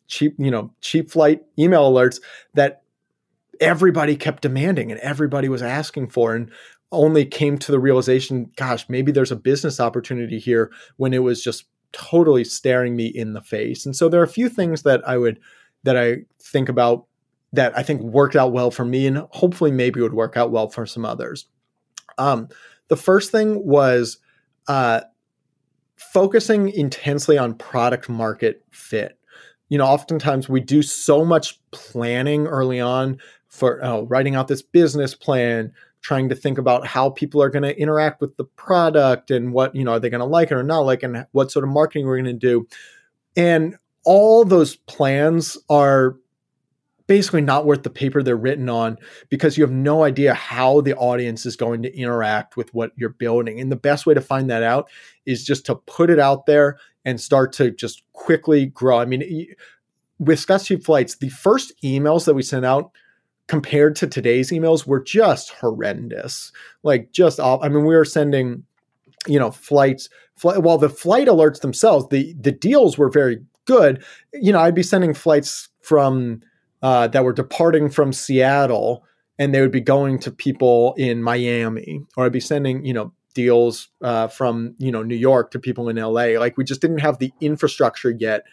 cheap 0.08 0.36
you 0.38 0.52
know 0.52 0.74
cheap 0.82 1.10
flight 1.10 1.44
email 1.58 1.90
alerts 1.90 2.20
that 2.56 2.82
everybody 3.62 4.16
kept 4.16 4.42
demanding 4.42 4.92
and 4.92 5.00
everybody 5.02 5.48
was 5.48 5.62
asking 5.62 6.10
for 6.10 6.36
and 6.36 6.52
only 6.92 7.24
came 7.24 7.58
to 7.58 7.72
the 7.72 7.80
realization 7.80 8.52
gosh 8.56 8.88
maybe 8.90 9.12
there's 9.12 9.32
a 9.32 9.36
business 9.36 9.80
opportunity 9.80 10.40
here 10.40 10.72
when 10.98 11.14
it 11.14 11.20
was 11.20 11.44
just 11.44 11.66
totally 11.92 12.44
staring 12.44 12.96
me 12.96 13.08
in 13.08 13.34
the 13.34 13.42
face. 13.42 13.86
And 13.86 13.96
so 13.96 14.10
there 14.10 14.20
are 14.20 14.26
a 14.26 14.28
few 14.28 14.50
things 14.50 14.84
that 14.84 15.08
I 15.08 15.18
would 15.18 15.40
that 15.84 15.98
I 15.98 16.18
think 16.42 16.70
about 16.70 17.06
that 17.54 17.78
I 17.78 17.84
think 17.84 18.02
worked 18.02 18.36
out 18.36 18.52
well 18.52 18.72
for 18.72 18.86
me 18.86 19.08
and 19.08 19.18
hopefully 19.32 19.72
maybe 19.72 20.02
would 20.02 20.14
work 20.14 20.38
out 20.38 20.52
well 20.52 20.70
for 20.70 20.86
some 20.86 21.06
others. 21.06 21.48
Um, 22.18 22.50
the 22.90 22.96
first 22.96 23.32
thing 23.32 23.66
was 23.66 24.18
uh, 24.68 25.02
focusing 25.96 26.70
intensely 26.70 27.38
on 27.38 27.56
product 27.56 28.10
market 28.10 28.64
fit. 28.72 29.18
You 29.70 29.78
know, 29.78 29.86
oftentimes 29.86 30.50
we 30.50 30.60
do 30.60 30.82
so 30.82 31.24
much 31.24 31.60
planning 31.72 32.48
early 32.48 32.80
on 32.80 33.20
for 33.48 33.84
oh, 33.84 34.06
writing 34.06 34.36
out 34.36 34.48
this 34.48 34.62
business 34.62 35.16
plan, 35.16 35.74
trying 36.02 36.30
to 36.30 36.36
think 36.36 36.58
about 36.58 36.88
how 36.88 37.10
people 37.10 37.42
are 37.42 37.50
going 37.50 37.64
to 37.64 37.78
interact 37.80 38.22
with 38.22 38.36
the 38.38 38.44
product 38.44 39.32
and 39.32 39.52
what 39.52 39.76
you 39.76 39.84
know 39.84 39.94
are 39.94 40.00
they 40.00 40.10
going 40.10 40.20
to 40.20 40.26
like 40.26 40.52
it 40.52 40.56
or 40.56 40.64
not 40.64 40.80
like 40.80 41.04
and 41.04 41.26
what 41.32 41.52
sort 41.52 41.66
of 41.66 41.70
marketing 41.70 42.06
we're 42.06 42.22
going 42.22 42.26
to 42.26 42.34
do. 42.34 42.68
And 43.36 43.78
all 44.06 44.46
those 44.46 44.76
plans 44.76 45.58
are 45.70 46.16
basically 47.10 47.42
not 47.42 47.66
worth 47.66 47.82
the 47.82 47.90
paper 47.90 48.22
they're 48.22 48.38
written 48.38 48.70
on 48.70 48.96
because 49.30 49.58
you 49.58 49.64
have 49.64 49.72
no 49.72 50.04
idea 50.04 50.34
how 50.34 50.80
the 50.80 50.96
audience 50.96 51.44
is 51.44 51.56
going 51.56 51.82
to 51.82 51.98
interact 51.98 52.56
with 52.56 52.72
what 52.74 52.92
you're 52.96 53.10
building. 53.10 53.60
And 53.60 53.72
the 53.72 53.76
best 53.76 54.06
way 54.06 54.14
to 54.14 54.22
find 54.22 54.48
that 54.52 54.62
out 54.62 54.90
is 55.26 55.44
just 55.44 55.66
to 55.66 55.76
put 55.76 56.12
it 56.12 56.20
out 56.20 56.46
there 56.46 56.78
and 57.06 57.20
start 57.20 57.52
to 57.54 57.72
just 57.72 58.04
quickly 58.14 58.68
grow. 58.68 59.00
I 59.00 59.06
mean 59.06 59.48
with 60.20 60.40
Scott's 60.40 60.68
Cheap 60.68 60.84
Flights 60.84 61.16
the 61.16 61.30
first 61.30 61.74
emails 61.84 62.26
that 62.26 62.36
we 62.36 62.44
sent 62.44 62.64
out 62.64 62.92
compared 63.50 63.96
to 63.98 64.08
today's 64.08 64.52
emails 64.52 64.86
were 64.86 65.02
just 65.02 65.50
horrendous. 65.50 66.54
Like 66.84 67.12
just 67.12 67.40
off. 67.40 67.60
I 67.62 67.68
mean, 67.68 67.84
we 67.84 67.96
were 67.96 68.06
sending, 68.06 68.64
you 69.28 69.40
know, 69.40 69.52
flights. 69.52 70.08
Flight, 70.36 70.62
while 70.64 70.78
the 70.78 70.88
flight 70.88 71.28
alerts 71.28 71.60
themselves, 71.60 72.08
the 72.10 72.34
the 72.40 72.54
deals 72.54 72.98
were 72.98 73.10
very 73.10 73.44
good. 73.66 74.02
You 74.32 74.54
know, 74.54 74.60
I'd 74.60 74.76
be 74.76 74.84
sending 74.84 75.14
flights 75.14 75.68
from 75.82 76.42
uh, 76.82 77.08
that 77.10 77.26
were 77.26 77.34
departing 77.34 77.90
from 77.90 78.14
Seattle, 78.14 79.04
and 79.38 79.54
they 79.54 79.60
would 79.60 79.72
be 79.72 79.82
going 79.82 80.20
to 80.20 80.32
people 80.32 80.94
in 80.98 81.22
Miami, 81.22 82.06
or 82.16 82.26
I'd 82.26 82.32
be 82.32 82.40
sending, 82.40 82.86
you 82.86 82.94
know, 82.94 83.12
deals 83.34 83.90
uh, 84.02 84.28
from 84.28 84.76
you 84.78 84.92
know 84.92 85.04
New 85.04 85.16
York 85.16 85.52
to 85.52 85.60
people 85.60 85.90
in 85.90 85.98
LA. 85.98 86.40
Like 86.40 86.56
we 86.56 86.64
just 86.64 86.82
didn't 86.82 87.00
have 87.00 87.18
the 87.18 87.34
infrastructure 87.42 88.12
yet 88.12 88.46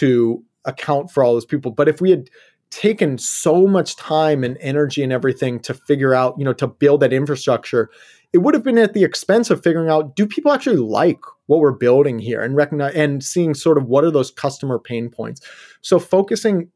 to 0.00 0.44
account 0.64 1.10
for 1.10 1.24
all 1.24 1.34
those 1.34 1.44
people. 1.44 1.70
But 1.70 1.88
if 1.88 2.00
we 2.00 2.10
had 2.10 2.28
taken 2.72 3.18
so 3.18 3.66
much 3.66 3.96
time 3.96 4.42
and 4.42 4.56
energy 4.60 5.02
and 5.02 5.12
everything 5.12 5.60
to 5.60 5.74
figure 5.74 6.14
out, 6.14 6.34
you 6.38 6.44
know, 6.44 6.54
to 6.54 6.66
build 6.66 7.00
that 7.00 7.12
infrastructure, 7.12 7.90
it 8.32 8.38
would 8.38 8.54
have 8.54 8.64
been 8.64 8.78
at 8.78 8.94
the 8.94 9.04
expense 9.04 9.50
of 9.50 9.62
figuring 9.62 9.90
out 9.90 10.16
do 10.16 10.26
people 10.26 10.50
actually 10.50 10.76
like 10.76 11.20
what 11.46 11.60
we're 11.60 11.70
building 11.70 12.18
here 12.18 12.40
and 12.40 12.56
recognize 12.56 12.94
and 12.94 13.22
seeing 13.22 13.52
sort 13.52 13.76
of 13.76 13.88
what 13.88 14.04
are 14.04 14.10
those 14.10 14.30
customer 14.30 14.78
pain 14.78 15.10
points. 15.10 15.42
So 15.82 15.98
focusing 15.98 16.70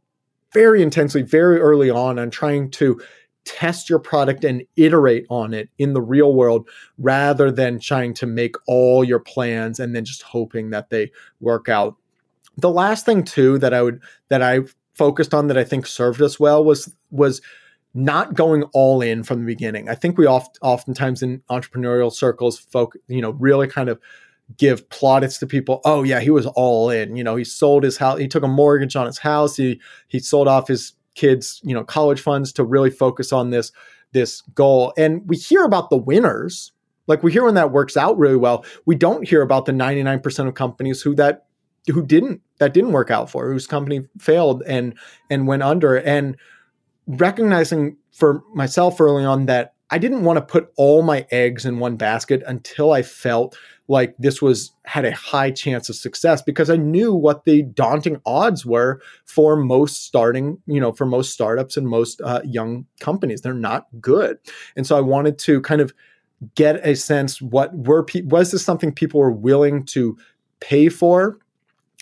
very 0.52 0.82
intensely, 0.82 1.22
very 1.22 1.58
early 1.60 1.88
on 1.88 2.18
on 2.18 2.30
trying 2.30 2.70
to 2.72 3.00
test 3.46 3.88
your 3.88 3.98
product 3.98 4.44
and 4.44 4.62
iterate 4.76 5.24
on 5.30 5.54
it 5.54 5.70
in 5.78 5.94
the 5.94 6.02
real 6.02 6.34
world 6.34 6.68
rather 6.98 7.50
than 7.50 7.78
trying 7.78 8.12
to 8.12 8.26
make 8.26 8.56
all 8.66 9.02
your 9.02 9.20
plans 9.20 9.80
and 9.80 9.96
then 9.96 10.04
just 10.04 10.22
hoping 10.22 10.70
that 10.70 10.90
they 10.90 11.10
work 11.40 11.70
out. 11.70 11.96
The 12.58 12.70
last 12.70 13.06
thing 13.06 13.22
too 13.24 13.58
that 13.60 13.72
I 13.72 13.82
would 13.82 14.00
that 14.28 14.42
I 14.42 14.60
focused 14.96 15.34
on 15.34 15.48
that 15.48 15.58
I 15.58 15.64
think 15.64 15.86
served 15.86 16.22
us 16.22 16.40
well 16.40 16.64
was 16.64 16.92
was 17.10 17.40
not 17.94 18.34
going 18.34 18.62
all 18.74 19.00
in 19.00 19.22
from 19.22 19.40
the 19.40 19.46
beginning. 19.46 19.88
I 19.88 19.94
think 19.94 20.18
we 20.18 20.26
oft, 20.26 20.58
oftentimes 20.60 21.22
in 21.22 21.40
entrepreneurial 21.50 22.12
circles 22.12 22.58
folk, 22.58 22.94
you 23.08 23.22
know, 23.22 23.30
really 23.30 23.66
kind 23.66 23.88
of 23.88 23.98
give 24.58 24.88
plaudits 24.90 25.38
to 25.38 25.46
people. 25.46 25.80
Oh 25.84 26.02
yeah, 26.02 26.20
he 26.20 26.30
was 26.30 26.46
all 26.46 26.90
in. 26.90 27.16
You 27.16 27.24
know, 27.24 27.36
he 27.36 27.44
sold 27.44 27.82
his 27.82 27.96
house, 27.96 28.18
he 28.18 28.28
took 28.28 28.42
a 28.42 28.48
mortgage 28.48 28.96
on 28.96 29.06
his 29.06 29.18
house, 29.18 29.56
he 29.56 29.80
he 30.08 30.18
sold 30.18 30.46
off 30.46 30.68
his 30.68 30.92
kids, 31.14 31.60
you 31.64 31.74
know, 31.74 31.84
college 31.84 32.20
funds 32.20 32.52
to 32.52 32.64
really 32.64 32.90
focus 32.90 33.32
on 33.32 33.50
this 33.50 33.72
this 34.12 34.42
goal. 34.54 34.92
And 34.96 35.26
we 35.26 35.36
hear 35.36 35.64
about 35.64 35.90
the 35.90 35.96
winners. 35.96 36.72
Like 37.08 37.22
we 37.22 37.32
hear 37.32 37.44
when 37.44 37.54
that 37.54 37.72
works 37.72 37.96
out 37.96 38.18
really 38.18 38.36
well. 38.36 38.64
We 38.84 38.94
don't 38.94 39.26
hear 39.26 39.40
about 39.40 39.64
the 39.64 39.72
99% 39.72 40.48
of 40.48 40.54
companies 40.54 41.00
who 41.00 41.14
that 41.14 41.45
who 41.88 42.04
didn't 42.04 42.40
that 42.58 42.74
didn't 42.74 42.92
work 42.92 43.10
out 43.10 43.30
for, 43.30 43.50
whose 43.50 43.66
company 43.66 44.06
failed 44.18 44.62
and 44.66 44.94
and 45.30 45.46
went 45.46 45.62
under. 45.62 45.96
And 45.96 46.36
recognizing 47.06 47.96
for 48.12 48.42
myself 48.54 49.00
early 49.00 49.24
on 49.24 49.46
that 49.46 49.74
I 49.90 49.98
didn't 49.98 50.24
want 50.24 50.38
to 50.38 50.42
put 50.42 50.72
all 50.76 51.02
my 51.02 51.26
eggs 51.30 51.64
in 51.64 51.78
one 51.78 51.96
basket 51.96 52.42
until 52.46 52.92
I 52.92 53.02
felt 53.02 53.56
like 53.88 54.16
this 54.18 54.42
was 54.42 54.72
had 54.84 55.04
a 55.04 55.14
high 55.14 55.52
chance 55.52 55.88
of 55.88 55.94
success 55.94 56.42
because 56.42 56.70
I 56.70 56.76
knew 56.76 57.14
what 57.14 57.44
the 57.44 57.62
daunting 57.62 58.20
odds 58.26 58.66
were 58.66 59.00
for 59.26 59.54
most 59.54 60.04
starting, 60.04 60.58
you 60.66 60.80
know, 60.80 60.92
for 60.92 61.06
most 61.06 61.32
startups 61.32 61.76
and 61.76 61.86
most 61.86 62.20
uh, 62.22 62.40
young 62.44 62.86
companies. 62.98 63.42
They're 63.42 63.54
not 63.54 63.86
good, 64.00 64.38
and 64.74 64.84
so 64.84 64.96
I 64.96 65.00
wanted 65.00 65.38
to 65.40 65.60
kind 65.60 65.80
of 65.80 65.94
get 66.56 66.84
a 66.86 66.96
sense 66.96 67.40
what 67.40 67.72
were 67.74 68.04
pe- 68.04 68.22
was 68.22 68.50
this 68.50 68.64
something 68.64 68.92
people 68.92 69.20
were 69.20 69.30
willing 69.30 69.84
to 69.84 70.18
pay 70.60 70.88
for 70.88 71.38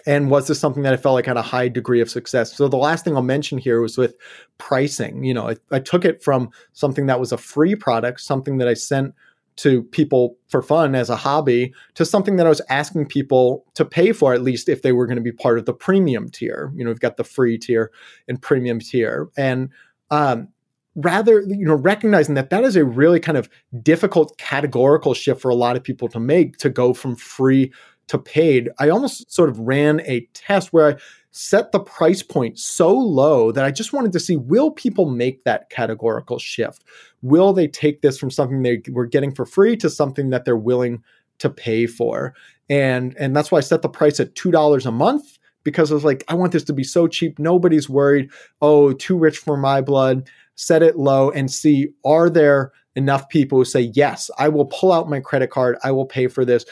and 0.07 0.31
was 0.31 0.47
this 0.47 0.61
something 0.61 0.83
that 0.83 0.93
I 0.93 0.97
felt 0.97 1.15
like 1.15 1.27
had 1.27 1.37
a 1.37 1.43
high 1.43 1.69
degree 1.69 2.01
of 2.01 2.11
success? 2.11 2.55
So 2.55 2.69
the 2.69 2.77
last 2.77 3.05
thing 3.05 3.17
I'll 3.17 3.23
mention 3.23 3.59
here 3.59 3.81
was 3.81 3.97
with 3.97 4.17
pricing. 4.59 5.25
You 5.25 5.35
know, 5.35 5.49
I, 5.49 5.57
I 5.71 5.79
took 5.79 6.05
it 6.05 6.23
from 6.23 6.51
something 6.73 7.07
that 7.07 7.21
was 7.21 7.33
a 7.33 7.39
free 7.39 7.75
product, 7.75 8.21
something 8.21 8.59
that 8.59 8.69
I 8.69 8.75
sent 8.75 9.15
to 9.57 9.85
people 9.85 10.37
for 10.49 10.63
fun 10.63 10.95
as 10.95 11.09
a 11.09 11.17
hobby 11.17 11.73
to 11.95 12.05
something 12.05 12.37
that 12.37 12.47
I 12.47 12.49
was 12.49 12.61
asking 12.69 13.07
people 13.07 13.65
to 13.75 13.85
pay 13.85 14.13
for 14.13 14.35
at 14.35 14.43
least 14.43 14.69
if 14.69 14.83
they 14.83 14.93
were 14.93 15.07
going 15.07 15.17
to 15.17 15.23
be 15.23 15.33
part 15.33 15.59
of 15.59 15.65
the 15.65 15.73
premium 15.73 16.29
tier. 16.29 16.73
You 16.75 16.85
know, 16.85 16.91
we've 16.91 17.01
got 17.01 17.17
the 17.17 17.25
free 17.25 17.57
tier 17.57 17.93
and 18.29 18.41
premium 18.41 18.81
tier. 18.81 19.29
And 19.37 19.71
um, 20.11 20.49
rather, 20.97 21.41
you 21.43 21.65
know, 21.67 21.75
recognizing 21.75 22.35
that 22.35 22.51
that 22.51 22.65
is 22.65 22.77
a 22.77 22.85
really 22.85 23.21
kind 23.21 23.39
of 23.39 23.49
difficult 23.83 24.37
categorical 24.39 25.15
shift 25.15 25.41
for 25.41 25.51
a 25.51 25.55
lot 25.55 25.77
of 25.77 25.85
people 25.85 26.09
to 26.09 26.21
make 26.21 26.57
to 26.59 26.69
go 26.69 26.93
from 26.93 27.17
free 27.17 27.73
to 28.09 28.19
paid, 28.19 28.71
I 28.79 28.89
almost 28.89 29.33
sort 29.33 29.49
of 29.49 29.59
ran 29.59 30.01
a 30.03 30.29
test 30.35 30.73
where 30.73 30.89
I 30.89 31.01
set 31.31 31.73
the 31.73 31.81
price 31.81 32.23
point 32.23 32.59
so 32.59 32.93
low 32.93 33.51
that 33.51 33.65
I 33.65 33.73
just 33.73 33.93
wanted 33.93 34.13
to 34.13 34.21
see 34.21 34.37
will 34.37 34.71
people 34.71 35.07
make 35.07 35.43
that 35.45 35.69
categorical 35.69 36.39
shift? 36.39 36.85
Will 37.23 37.53
they 37.53 37.67
take 37.67 38.03
this 38.03 38.19
from 38.19 38.31
something 38.31 38.63
they 38.63 38.83
were 38.91 39.07
getting 39.07 39.35
for 39.35 39.45
free 39.45 39.77
to 39.79 39.91
something 39.91 40.31
that 40.31 40.45
they're 40.45 40.57
willing 40.57 41.03
to 41.39 41.51
pay 41.51 41.87
for? 41.87 42.35
And 42.71 43.17
and 43.19 43.35
that's 43.35 43.51
why 43.51 43.59
I 43.59 43.63
set 43.63 43.83
the 43.83 43.89
price 43.89 44.21
at 44.21 44.35
$2 44.35 44.87
a 44.87 44.91
month 44.93 45.39
because 45.65 45.91
I 45.91 45.95
was 45.95 46.05
like, 46.05 46.23
I 46.29 46.35
want 46.35 46.53
this 46.53 46.65
to 46.65 46.73
be 46.73 46.85
so 46.85 47.09
cheap. 47.09 47.39
Nobody's 47.39 47.89
worried. 47.89 48.31
Oh, 48.63 48.93
too 48.93 49.19
rich 49.19 49.39
for 49.39 49.57
my 49.57 49.81
blood. 49.81 50.29
Set 50.55 50.83
it 50.83 50.97
low 50.97 51.31
and 51.31 51.51
see 51.51 51.89
are 52.05 52.31
there 52.31 52.71
enough 52.97 53.29
people 53.29 53.59
who 53.59 53.65
say, 53.65 53.91
yes, 53.95 54.31
I 54.39 54.49
will 54.49 54.67
pull 54.67 54.93
out 54.93 55.11
my 55.11 55.19
credit 55.19 55.51
card. 55.51 55.77
I 55.83 55.91
will 55.91 56.07
pay 56.07 56.29
for 56.29 56.45
this 56.45 56.65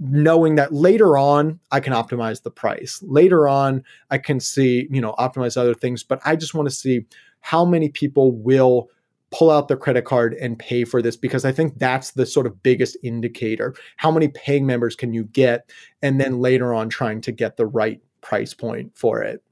knowing 0.00 0.56
that 0.56 0.72
later 0.72 1.16
on 1.16 1.60
I 1.70 1.80
can 1.80 1.92
optimize 1.92 2.42
the 2.42 2.50
price. 2.50 3.02
Later 3.06 3.46
on 3.46 3.84
I 4.10 4.18
can 4.18 4.40
see, 4.40 4.88
you 4.90 5.00
know, 5.00 5.14
optimize 5.18 5.56
other 5.56 5.74
things, 5.74 6.02
but 6.02 6.20
I 6.24 6.36
just 6.36 6.54
want 6.54 6.68
to 6.68 6.74
see 6.74 7.04
how 7.40 7.64
many 7.64 7.88
people 7.88 8.32
will 8.32 8.88
pull 9.30 9.50
out 9.50 9.68
their 9.68 9.76
credit 9.76 10.04
card 10.04 10.34
and 10.34 10.58
pay 10.58 10.84
for 10.84 11.00
this 11.00 11.16
because 11.16 11.44
I 11.44 11.52
think 11.52 11.78
that's 11.78 12.12
the 12.12 12.26
sort 12.26 12.46
of 12.46 12.62
biggest 12.64 12.96
indicator. 13.04 13.74
How 13.96 14.10
many 14.10 14.26
paying 14.26 14.66
members 14.66 14.96
can 14.96 15.14
you 15.14 15.24
get 15.24 15.70
and 16.02 16.20
then 16.20 16.40
later 16.40 16.74
on 16.74 16.88
trying 16.88 17.20
to 17.20 17.32
get 17.32 17.56
the 17.56 17.66
right 17.66 18.00
price 18.20 18.54
point 18.54 18.92
for 18.96 19.22
it. 19.22 19.42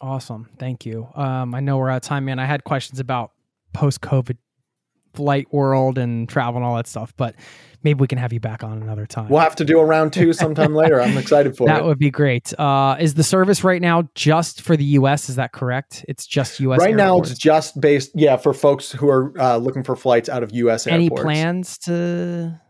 Awesome. 0.00 0.48
Thank 0.58 0.84
you. 0.84 1.08
Um, 1.14 1.54
I 1.54 1.60
know 1.60 1.78
we're 1.78 1.90
out 1.90 1.96
of 1.96 2.02
time, 2.02 2.26
man. 2.26 2.38
I 2.38 2.44
had 2.44 2.64
questions 2.64 3.00
about 3.00 3.32
post 3.72 4.00
COVID 4.00 4.36
flight 5.16 5.52
world 5.52 5.98
and 5.98 6.28
travel 6.28 6.56
and 6.56 6.64
all 6.64 6.76
that 6.76 6.86
stuff, 6.86 7.12
but 7.16 7.34
maybe 7.82 8.00
we 8.00 8.06
can 8.06 8.18
have 8.18 8.32
you 8.32 8.40
back 8.40 8.62
on 8.62 8.82
another 8.82 9.06
time. 9.06 9.28
We'll 9.28 9.40
have 9.40 9.56
to 9.56 9.64
do 9.64 9.80
a 9.80 9.84
round 9.84 10.12
two 10.12 10.32
sometime 10.32 10.74
later. 10.74 11.00
I'm 11.00 11.16
excited 11.16 11.56
for 11.56 11.66
that 11.66 11.72
it. 11.72 11.78
That 11.78 11.84
would 11.86 11.98
be 11.98 12.10
great. 12.10 12.52
Uh, 12.58 12.96
is 13.00 13.14
the 13.14 13.24
service 13.24 13.64
right 13.64 13.80
now 13.80 14.08
just 14.14 14.62
for 14.62 14.76
the 14.76 14.84
U.S.? 14.84 15.28
Is 15.28 15.36
that 15.36 15.52
correct? 15.52 16.04
It's 16.08 16.26
just 16.26 16.60
U.S. 16.60 16.80
Right 16.80 16.90
airports. 16.90 16.98
now, 16.98 17.18
it's 17.18 17.38
just 17.38 17.80
based, 17.80 18.10
yeah, 18.14 18.36
for 18.36 18.52
folks 18.52 18.92
who 18.92 19.08
are 19.08 19.32
uh, 19.40 19.56
looking 19.56 19.82
for 19.82 19.96
flights 19.96 20.28
out 20.28 20.42
of 20.42 20.52
U.S. 20.52 20.86
Any 20.86 21.04
airports. 21.04 21.22
plans 21.22 21.78
to? 21.78 22.60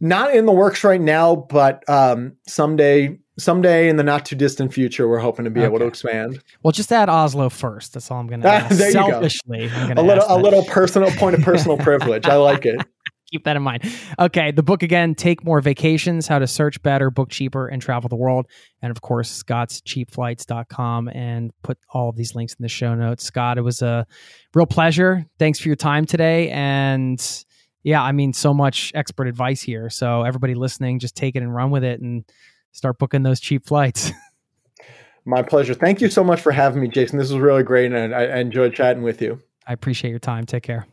Not 0.00 0.34
in 0.34 0.46
the 0.46 0.52
works 0.52 0.84
right 0.84 1.00
now, 1.00 1.36
but 1.36 1.88
um, 1.88 2.36
someday 2.46 3.18
someday 3.38 3.88
in 3.88 3.96
the 3.96 4.02
not 4.02 4.24
too 4.26 4.36
distant 4.36 4.72
future, 4.72 5.08
we're 5.08 5.18
hoping 5.18 5.44
to 5.44 5.50
be 5.50 5.60
okay. 5.60 5.66
able 5.66 5.78
to 5.78 5.86
expand. 5.86 6.42
Well, 6.62 6.72
just 6.72 6.92
add 6.92 7.08
Oslo 7.08 7.48
first. 7.48 7.94
That's 7.94 8.10
all 8.10 8.20
I'm 8.20 8.26
going 8.26 8.40
to 8.42 8.48
ask. 8.48 8.74
Selfishly, 8.92 9.70
a 9.74 10.02
little 10.02 10.24
a 10.28 10.38
little 10.38 10.64
personal 10.64 11.10
point 11.12 11.36
of 11.36 11.42
personal 11.42 11.76
privilege. 11.76 12.26
I 12.26 12.36
like 12.36 12.66
it 12.66 12.80
keep 13.30 13.44
that 13.44 13.56
in 13.56 13.62
mind. 13.62 13.82
Okay, 14.18 14.50
the 14.50 14.62
book 14.62 14.82
again, 14.82 15.14
Take 15.14 15.44
More 15.44 15.60
Vacations, 15.60 16.26
How 16.26 16.38
to 16.38 16.46
Search 16.46 16.80
Better, 16.82 17.10
Book 17.10 17.30
Cheaper, 17.30 17.68
and 17.68 17.82
Travel 17.82 18.08
the 18.08 18.16
World. 18.16 18.46
And 18.82 18.90
of 18.90 19.00
course, 19.02 19.42
scottscheapflights.com 19.42 21.08
and 21.08 21.52
put 21.62 21.78
all 21.90 22.08
of 22.08 22.16
these 22.16 22.34
links 22.34 22.54
in 22.54 22.62
the 22.62 22.68
show 22.68 22.94
notes. 22.94 23.24
Scott, 23.24 23.58
it 23.58 23.62
was 23.62 23.82
a 23.82 24.06
real 24.54 24.66
pleasure. 24.66 25.26
Thanks 25.38 25.58
for 25.58 25.68
your 25.68 25.76
time 25.76 26.06
today. 26.06 26.50
And 26.50 27.44
yeah, 27.82 28.02
I 28.02 28.12
mean, 28.12 28.32
so 28.32 28.54
much 28.54 28.92
expert 28.94 29.26
advice 29.26 29.62
here. 29.62 29.90
So 29.90 30.22
everybody 30.22 30.54
listening, 30.54 30.98
just 30.98 31.16
take 31.16 31.36
it 31.36 31.42
and 31.42 31.54
run 31.54 31.70
with 31.70 31.84
it 31.84 32.00
and 32.00 32.24
start 32.76 32.98
booking 32.98 33.22
those 33.22 33.40
cheap 33.40 33.66
flights. 33.66 34.12
My 35.24 35.42
pleasure. 35.42 35.74
Thank 35.74 36.00
you 36.00 36.08
so 36.08 36.22
much 36.22 36.40
for 36.40 36.52
having 36.52 36.82
me, 36.82 36.88
Jason. 36.88 37.18
This 37.18 37.32
was 37.32 37.40
really 37.40 37.62
great, 37.62 37.90
and 37.90 38.14
I, 38.14 38.26
I 38.26 38.36
enjoyed 38.38 38.74
chatting 38.74 39.02
with 39.02 39.20
you. 39.20 39.40
I 39.66 39.72
appreciate 39.72 40.10
your 40.10 40.20
time. 40.20 40.46
Take 40.46 40.62
care. 40.62 40.86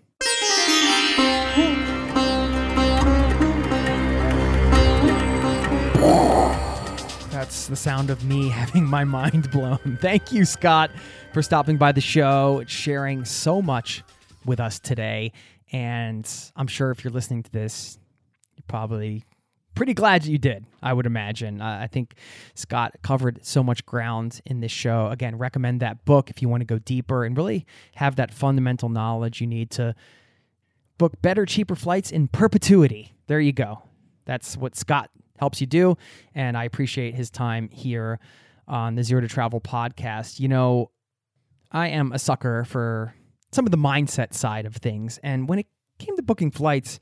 That's 7.30 7.68
the 7.68 7.76
sound 7.76 8.10
of 8.10 8.24
me 8.24 8.50
having 8.50 8.86
my 8.86 9.04
mind 9.04 9.52
blown. 9.52 10.00
Thank 10.02 10.32
you, 10.32 10.46
Scott, 10.46 10.90
for 11.34 11.44
stopping 11.44 11.78
by 11.78 11.92
the 11.92 12.02
show, 12.02 12.64
sharing 12.66 13.26
so 13.26 13.62
much 13.62 14.04
with 14.46 14.60
us 14.60 14.80
today. 14.80 15.34
And 15.72 16.28
I'm 16.56 16.68
sure 16.68 16.90
if 16.90 17.04
you're 17.04 17.14
listening 17.14 17.44
to 17.44 17.52
this, 17.52 18.00
you're 18.56 18.64
probably 18.68 19.24
pretty 19.76 19.94
glad 19.94 20.26
you 20.26 20.38
did, 20.38 20.66
I 20.82 20.94
would 20.94 21.06
imagine. 21.06 21.62
Uh, 21.62 21.80
I 21.82 21.88
think 21.88 22.16
Scott 22.56 22.96
covered 23.02 23.40
so 23.46 23.64
much 23.64 23.86
ground 23.86 24.42
in 24.46 24.60
this 24.60 24.72
show. 24.72 25.08
Again, 25.08 25.38
recommend 25.38 25.80
that 25.82 26.06
book 26.06 26.30
if 26.30 26.42
you 26.42 26.50
want 26.50 26.62
to 26.62 26.66
go 26.66 26.80
deeper 26.80 27.26
and 27.26 27.36
really 27.38 27.66
have 27.96 28.16
that 28.18 28.34
fundamental 28.34 28.90
knowledge 28.90 29.42
you 29.42 29.48
need 29.48 29.70
to 29.72 29.96
book 30.98 31.22
better, 31.22 31.46
cheaper 31.46 31.76
flights 31.76 32.12
in 32.12 32.28
perpetuity. 32.28 33.14
There 33.28 33.40
you 33.40 33.54
go. 33.54 33.82
That's 34.26 34.56
what 34.56 34.76
Scott 34.76 35.10
helps 35.40 35.60
you 35.60 35.68
do. 35.68 35.98
And 36.34 36.58
I 36.58 36.64
appreciate 36.64 37.16
his 37.16 37.30
time 37.30 37.70
here 37.72 38.20
on 38.68 38.96
the 38.96 39.04
Zero 39.04 39.22
to 39.22 39.28
Travel 39.28 39.60
podcast. 39.60 40.40
You 40.40 40.48
know, 40.48 40.92
I 41.72 41.90
am 41.90 42.12
a 42.12 42.20
sucker 42.20 42.64
for 42.66 43.14
some 43.52 43.66
of 43.66 43.72
the 43.72 43.78
mindset 43.78 44.34
side 44.34 44.66
of 44.66 44.76
things. 44.76 45.20
And 45.24 45.50
when 45.50 45.60
it 45.60 45.68
came 46.00 46.16
to 46.16 46.24
booking 46.24 46.52
flights, 46.52 47.00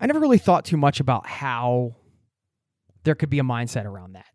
I 0.00 0.06
never 0.06 0.18
really 0.18 0.38
thought 0.38 0.64
too 0.64 0.76
much 0.76 1.00
about 1.00 1.26
how 1.26 1.94
there 3.04 3.14
could 3.14 3.30
be 3.30 3.38
a 3.38 3.44
mindset 3.44 3.84
around 3.84 4.14
that. 4.14 4.26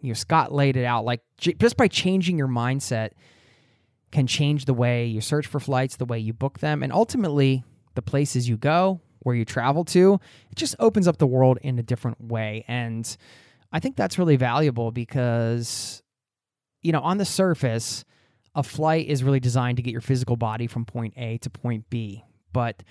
You 0.00 0.08
know, 0.08 0.14
Scott 0.14 0.52
laid 0.52 0.76
it 0.76 0.84
out 0.84 1.04
like 1.04 1.20
just 1.38 1.76
by 1.76 1.88
changing 1.88 2.38
your 2.38 2.48
mindset 2.48 3.10
can 4.10 4.26
change 4.26 4.64
the 4.64 4.74
way 4.74 5.06
you 5.06 5.20
search 5.20 5.46
for 5.46 5.60
flights, 5.60 5.96
the 5.96 6.04
way 6.04 6.18
you 6.18 6.32
book 6.32 6.60
them, 6.60 6.82
and 6.82 6.92
ultimately 6.92 7.64
the 7.94 8.02
places 8.02 8.48
you 8.48 8.56
go, 8.56 9.00
where 9.26 9.34
you 9.34 9.44
travel 9.44 9.84
to, 9.84 10.20
it 10.50 10.56
just 10.56 10.76
opens 10.78 11.08
up 11.08 11.18
the 11.18 11.26
world 11.26 11.58
in 11.62 11.78
a 11.80 11.82
different 11.82 12.20
way. 12.20 12.64
And 12.68 13.16
I 13.72 13.80
think 13.80 13.96
that's 13.96 14.20
really 14.20 14.36
valuable 14.36 14.92
because, 14.92 16.00
you 16.82 16.92
know, 16.92 17.00
on 17.00 17.18
the 17.18 17.24
surface, 17.24 18.04
a 18.54 18.62
flight 18.62 19.08
is 19.08 19.24
really 19.24 19.40
designed 19.40 19.78
to 19.78 19.82
get 19.82 19.90
your 19.90 20.00
physical 20.00 20.36
body 20.36 20.68
from 20.68 20.84
point 20.84 21.14
A 21.16 21.38
to 21.38 21.50
point 21.50 21.90
B. 21.90 22.22
But 22.52 22.84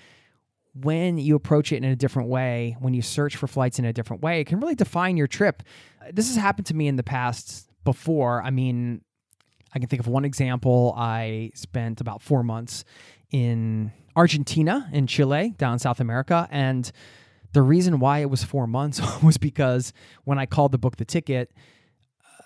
when 0.80 1.18
you 1.18 1.36
approach 1.36 1.72
it 1.72 1.76
in 1.76 1.84
a 1.84 1.96
different 1.96 2.28
way, 2.28 2.76
when 2.80 2.92
you 2.92 3.02
search 3.02 3.36
for 3.36 3.46
flights 3.46 3.78
in 3.78 3.84
a 3.84 3.92
different 3.92 4.22
way, 4.22 4.40
it 4.40 4.46
can 4.46 4.60
really 4.60 4.74
define 4.74 5.16
your 5.16 5.26
trip. 5.26 5.62
This 6.12 6.28
has 6.28 6.36
happened 6.36 6.66
to 6.66 6.74
me 6.74 6.86
in 6.86 6.96
the 6.96 7.02
past 7.02 7.70
before. 7.84 8.42
I 8.42 8.50
mean, 8.50 9.00
I 9.74 9.78
can 9.78 9.88
think 9.88 10.00
of 10.00 10.06
one 10.06 10.24
example. 10.24 10.94
I 10.96 11.50
spent 11.54 12.00
about 12.00 12.20
four 12.22 12.42
months 12.42 12.84
in 13.30 13.92
Argentina, 14.14 14.88
in 14.92 15.06
Chile, 15.06 15.54
down 15.56 15.74
in 15.74 15.78
South 15.78 16.00
America. 16.00 16.48
And 16.50 16.90
the 17.52 17.62
reason 17.62 17.98
why 17.98 18.18
it 18.18 18.30
was 18.30 18.44
four 18.44 18.66
months 18.66 19.00
was 19.22 19.38
because 19.38 19.92
when 20.24 20.38
I 20.38 20.46
called 20.46 20.72
to 20.72 20.78
book 20.78 20.96
the 20.96 21.04
ticket, 21.04 21.52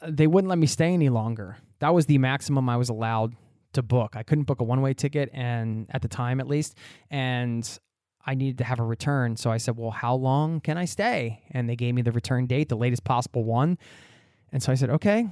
uh, 0.02 0.08
they 0.10 0.26
wouldn't 0.26 0.48
let 0.48 0.58
me 0.58 0.66
stay 0.66 0.92
any 0.92 1.08
longer. 1.08 1.56
That 1.80 1.94
was 1.94 2.06
the 2.06 2.18
maximum 2.18 2.68
I 2.68 2.76
was 2.76 2.88
allowed 2.88 3.34
to 3.72 3.82
book. 3.82 4.14
I 4.16 4.22
couldn't 4.22 4.44
book 4.44 4.60
a 4.60 4.64
one 4.64 4.82
way 4.82 4.94
ticket, 4.94 5.30
and 5.32 5.86
at 5.90 6.02
the 6.02 6.08
time 6.08 6.40
at 6.40 6.48
least, 6.48 6.76
and 7.10 7.78
I 8.26 8.34
needed 8.34 8.58
to 8.58 8.64
have 8.64 8.78
a 8.78 8.84
return. 8.84 9.36
So 9.36 9.50
I 9.50 9.56
said, 9.56 9.76
Well, 9.76 9.90
how 9.90 10.14
long 10.14 10.60
can 10.60 10.76
I 10.76 10.84
stay? 10.84 11.42
And 11.50 11.68
they 11.68 11.76
gave 11.76 11.94
me 11.94 12.02
the 12.02 12.12
return 12.12 12.46
date, 12.46 12.68
the 12.68 12.76
latest 12.76 13.04
possible 13.04 13.44
one. 13.44 13.78
And 14.52 14.62
so 14.62 14.72
I 14.72 14.74
said, 14.74 14.90
Okay, 14.90 15.28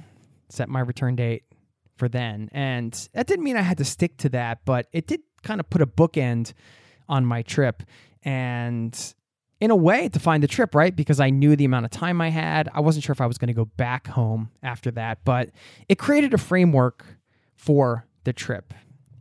set 0.49 0.69
my 0.69 0.79
return 0.79 1.15
date 1.15 1.43
for 1.97 2.09
then. 2.09 2.49
And 2.51 2.93
that 3.13 3.27
didn't 3.27 3.43
mean 3.43 3.57
I 3.57 3.61
had 3.61 3.77
to 3.77 3.85
stick 3.85 4.17
to 4.17 4.29
that, 4.29 4.59
but 4.65 4.87
it 4.91 5.07
did 5.07 5.21
kind 5.43 5.59
of 5.59 5.69
put 5.69 5.81
a 5.81 5.87
bookend 5.87 6.53
on 7.07 7.25
my 7.25 7.41
trip. 7.41 7.83
And 8.23 8.97
in 9.59 9.71
a 9.71 9.75
way, 9.75 10.07
to 10.09 10.19
find 10.19 10.41
the 10.41 10.47
trip, 10.47 10.73
right? 10.73 10.95
Because 10.95 11.19
I 11.19 11.29
knew 11.29 11.55
the 11.55 11.65
amount 11.65 11.85
of 11.85 11.91
time 11.91 12.21
I 12.21 12.29
had. 12.29 12.69
I 12.73 12.79
wasn't 12.79 13.03
sure 13.03 13.11
if 13.13 13.21
I 13.21 13.25
was 13.25 13.37
going 13.37 13.49
to 13.49 13.53
go 13.53 13.65
back 13.65 14.07
home 14.07 14.49
after 14.63 14.89
that, 14.91 15.19
but 15.25 15.49
it 15.89 15.99
created 15.99 16.33
a 16.33 16.37
framework 16.37 17.05
for 17.55 18.05
the 18.23 18.31
trip. 18.31 18.73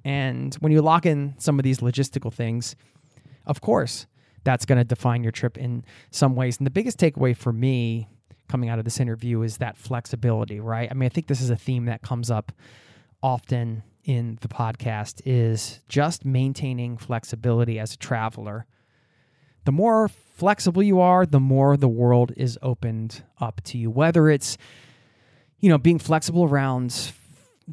And 0.05 0.55
when 0.57 0.71
you 0.71 0.81
lock 0.81 1.07
in 1.07 1.35
some 1.39 1.59
of 1.59 1.65
these 1.65 1.81
logistical 1.81 2.33
things, 2.33 2.77
of 3.49 3.61
course, 3.61 4.07
that's 4.45 4.65
going 4.65 4.79
to 4.79 4.85
define 4.85 5.23
your 5.23 5.33
trip 5.33 5.59
in 5.59 5.85
some 6.11 6.37
ways. 6.37 6.59
And 6.59 6.67
the 6.67 6.71
biggest 6.71 6.99
takeaway 6.99 7.37
for 7.37 7.53
me 7.53 8.09
coming 8.49 8.69
out 8.69 8.79
of 8.79 8.85
this 8.85 9.01
interview 9.01 9.43
is 9.43 9.59
that 9.59 9.77
flexibility, 9.77 10.61
right? 10.61 10.89
I 10.91 10.95
mean, 10.95 11.07
I 11.07 11.09
think 11.11 11.27
this 11.27 11.41
is 11.41 11.51
a 11.51 11.57
theme 11.57 11.87
that 11.87 12.03
comes 12.03 12.31
up 12.31 12.53
often 13.23 13.83
in 14.05 14.39
the 14.41 14.49
podcast 14.49 15.21
is 15.27 15.81
just 15.89 16.25
maintaining 16.25 16.97
flexibility 16.97 17.79
as 17.79 17.93
a 17.93 17.99
traveler. 17.99 18.67
The 19.65 19.73
more 19.73 20.09
flexible 20.09 20.83
you 20.83 21.01
are, 21.01 21.27
the 21.27 21.41
more 21.41 21.77
the 21.77 21.89
world 21.89 22.33
is 22.37 22.59
opened 22.63 23.23
up 23.41 23.61
to 23.65 23.77
you. 23.77 23.91
Whether 23.91 24.31
it's 24.31 24.57
you 25.61 25.69
know, 25.69 25.79
being 25.79 25.99
flexible 25.99 26.45
around 26.45 27.13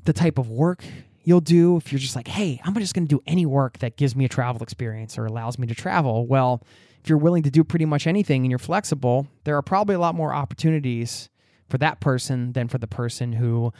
the 0.03 0.13
type 0.13 0.37
of 0.37 0.49
work 0.49 0.83
you'll 1.25 1.41
do 1.41 1.75
if 1.77 1.91
you're 1.91 1.99
just 1.99 2.15
like, 2.15 2.27
hey, 2.27 2.61
I'm 2.63 2.73
just 2.75 2.93
going 2.93 3.07
to 3.07 3.15
do 3.15 3.21
any 3.27 3.45
work 3.45 3.79
that 3.79 3.97
gives 3.97 4.15
me 4.15 4.25
a 4.25 4.29
travel 4.29 4.61
experience 4.61 5.17
or 5.17 5.25
allows 5.25 5.59
me 5.59 5.67
to 5.67 5.75
travel. 5.75 6.25
Well, 6.25 6.63
if 7.03 7.09
you're 7.09 7.17
willing 7.17 7.43
to 7.43 7.51
do 7.51 7.63
pretty 7.63 7.85
much 7.85 8.07
anything 8.07 8.43
and 8.43 8.51
you're 8.51 8.59
flexible, 8.59 9.27
there 9.43 9.57
are 9.57 9.61
probably 9.61 9.95
a 9.95 9.99
lot 9.99 10.15
more 10.15 10.33
opportunities 10.33 11.29
for 11.67 11.77
that 11.79 11.99
person 11.99 12.53
than 12.53 12.67
for 12.67 12.77
the 12.77 12.87
person 12.87 13.33
who 13.33 13.73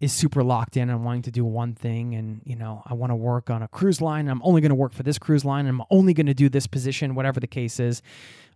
is 0.00 0.12
super 0.12 0.42
locked 0.42 0.76
in 0.76 0.90
and 0.90 1.04
wanting 1.04 1.22
to 1.22 1.30
do 1.30 1.44
one 1.44 1.74
thing 1.74 2.14
and 2.14 2.42
you 2.44 2.54
know 2.54 2.82
i 2.84 2.92
want 2.92 3.10
to 3.10 3.14
work 3.16 3.48
on 3.48 3.62
a 3.62 3.68
cruise 3.68 4.02
line. 4.02 4.28
I'm 4.28 4.42
only 4.42 4.60
going 4.60 4.70
to 4.70 4.74
work 4.74 4.92
for 4.92 5.02
this 5.02 5.18
cruise 5.18 5.42
line. 5.42 5.66
I'm 5.66 5.82
only 5.90 6.12
going 6.12 6.26
to 6.26 6.34
do 6.34 6.50
this 6.50 6.66
position 6.66 7.14
whatever 7.14 7.40
the 7.40 7.46
case 7.46 7.80
is 7.80 8.02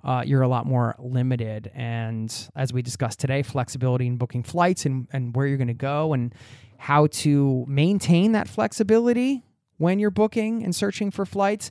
uh, 0.04 0.22
you're 0.24 0.42
a 0.42 0.48
lot 0.48 0.66
more 0.66 0.94
limited 0.98 1.70
and 1.74 2.48
as 2.56 2.72
we 2.72 2.82
discussed 2.82 3.18
today 3.18 3.42
flexibility 3.42 4.06
in 4.06 4.16
booking 4.16 4.42
flights 4.42 4.86
and, 4.86 5.08
and 5.12 5.36
where 5.36 5.46
you're 5.46 5.58
going 5.58 5.68
to 5.68 5.74
go 5.74 6.12
and 6.12 6.34
how 6.78 7.06
to 7.08 7.64
maintain 7.68 8.32
that 8.32 8.48
flexibility 8.48 9.44
when 9.76 9.98
you're 9.98 10.10
booking 10.10 10.62
and 10.62 10.74
searching 10.74 11.10
for 11.10 11.26
flights 11.26 11.70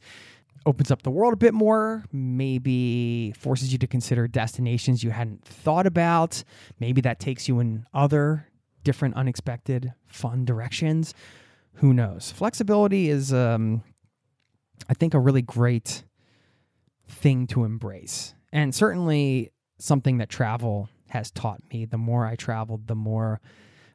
opens 0.66 0.92
up 0.92 1.04
the 1.04 1.12
world 1.12 1.34
a 1.34 1.38
bit 1.38 1.54
more, 1.54 2.04
maybe 2.12 3.34
forces 3.38 3.72
you 3.72 3.78
to 3.80 3.88
consider 3.88 4.28
destinations 4.28 5.04
you 5.04 5.10
hadn't 5.10 5.44
thought 5.46 5.88
about. 5.88 6.44
Maybe 6.80 7.02
that 7.02 7.20
takes 7.20 7.48
you 7.48 7.60
in 7.60 7.86
other 7.94 8.48
different, 8.84 9.16
unexpected, 9.16 9.94
fun 10.08 10.46
directions. 10.46 11.14
Who 11.76 11.94
knows? 11.94 12.32
Flexibility 12.32 13.10
is, 13.10 13.34
um, 13.34 13.84
I 14.90 14.94
think, 14.94 15.14
a 15.14 15.20
really 15.20 15.42
great 15.42 16.04
thing 17.10 17.48
to 17.48 17.64
embrace. 17.64 18.34
And 18.52 18.74
certainly 18.74 19.52
something 19.80 20.18
that 20.18 20.30
travel 20.30 20.90
has 21.10 21.32
taught 21.32 21.62
me. 21.72 21.86
The 21.86 21.98
more 21.98 22.26
I 22.26 22.36
traveled, 22.36 22.88
the 22.88 22.96
more 22.96 23.42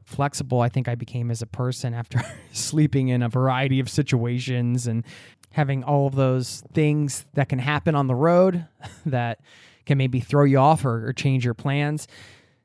flexible 0.05 0.61
I 0.61 0.69
think 0.69 0.89
I 0.89 0.95
became 0.95 1.31
as 1.31 1.43
a 1.43 1.47
person 1.47 1.95
after 2.03 2.21
sleeping 2.53 3.09
in 3.09 3.23
a 3.23 3.29
variety 3.29 3.81
of 3.81 3.89
situations 3.89 4.87
and 4.87 5.05
having 5.51 5.85
all 5.85 6.07
of 6.07 6.17
those 6.17 6.63
things 6.73 7.25
that 7.35 7.49
can 7.49 7.61
happen 7.61 7.95
on 7.95 8.09
the 8.09 8.15
road 8.15 8.67
that 9.07 9.41
can 9.87 9.99
maybe 9.99 10.21
throw 10.21 10.45
you 10.45 10.59
off 10.59 10.85
or, 10.85 11.09
or, 11.09 11.13
change 11.13 11.45
your 11.45 11.55
plans. 11.55 12.09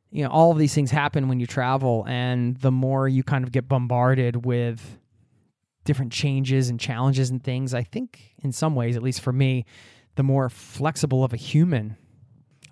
You 0.09 0.23
know, 0.23 0.29
all 0.31 0.51
of 0.51 0.57
these 0.57 0.73
things 0.73 0.89
happen 0.89 1.27
when 1.27 1.39
you 1.39 1.45
travel, 1.45 2.03
and 2.07 2.57
the 2.57 2.71
more 2.71 3.07
you 3.07 3.23
kind 3.23 3.43
of 3.43 3.51
get 3.51 3.67
bombarded 3.67 4.43
with 4.43 4.97
different 5.83 6.11
changes 6.11 6.69
and 6.69 6.79
challenges 6.79 7.29
and 7.29 7.43
things, 7.43 7.73
I 7.73 7.83
think 7.83 8.33
in 8.41 8.51
some 8.51 8.73
ways, 8.73 8.95
at 8.95 9.03
least 9.03 9.21
for 9.21 9.33
me, 9.33 9.65
the 10.19 10.23
more 10.23 10.49
flexible 10.49 11.23
of 11.23 11.31
a 11.31 11.37
human 11.37 11.95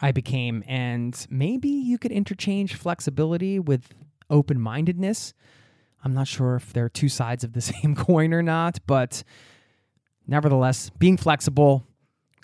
I 0.02 0.11
became. 0.11 0.65
And 0.68 1.26
maybe 1.30 1.69
you 1.69 1.98
could 1.98 2.11
interchange 2.11 2.76
flexibility 2.76 3.57
with 3.57 3.94
open 4.30 4.60
mindedness. 4.60 5.34
I'm 6.03 6.14
not 6.14 6.28
sure 6.28 6.57
if 6.57 6.74
they're 6.74 6.90
two 6.90 7.07
sides 7.07 7.45
of 7.45 7.53
the 7.53 7.61
same 7.72 7.95
coin 7.95 8.34
or 8.34 8.44
not, 8.44 8.80
but 8.86 9.24
nevertheless, 10.28 10.90
being 10.99 11.15
flexible, 11.15 11.88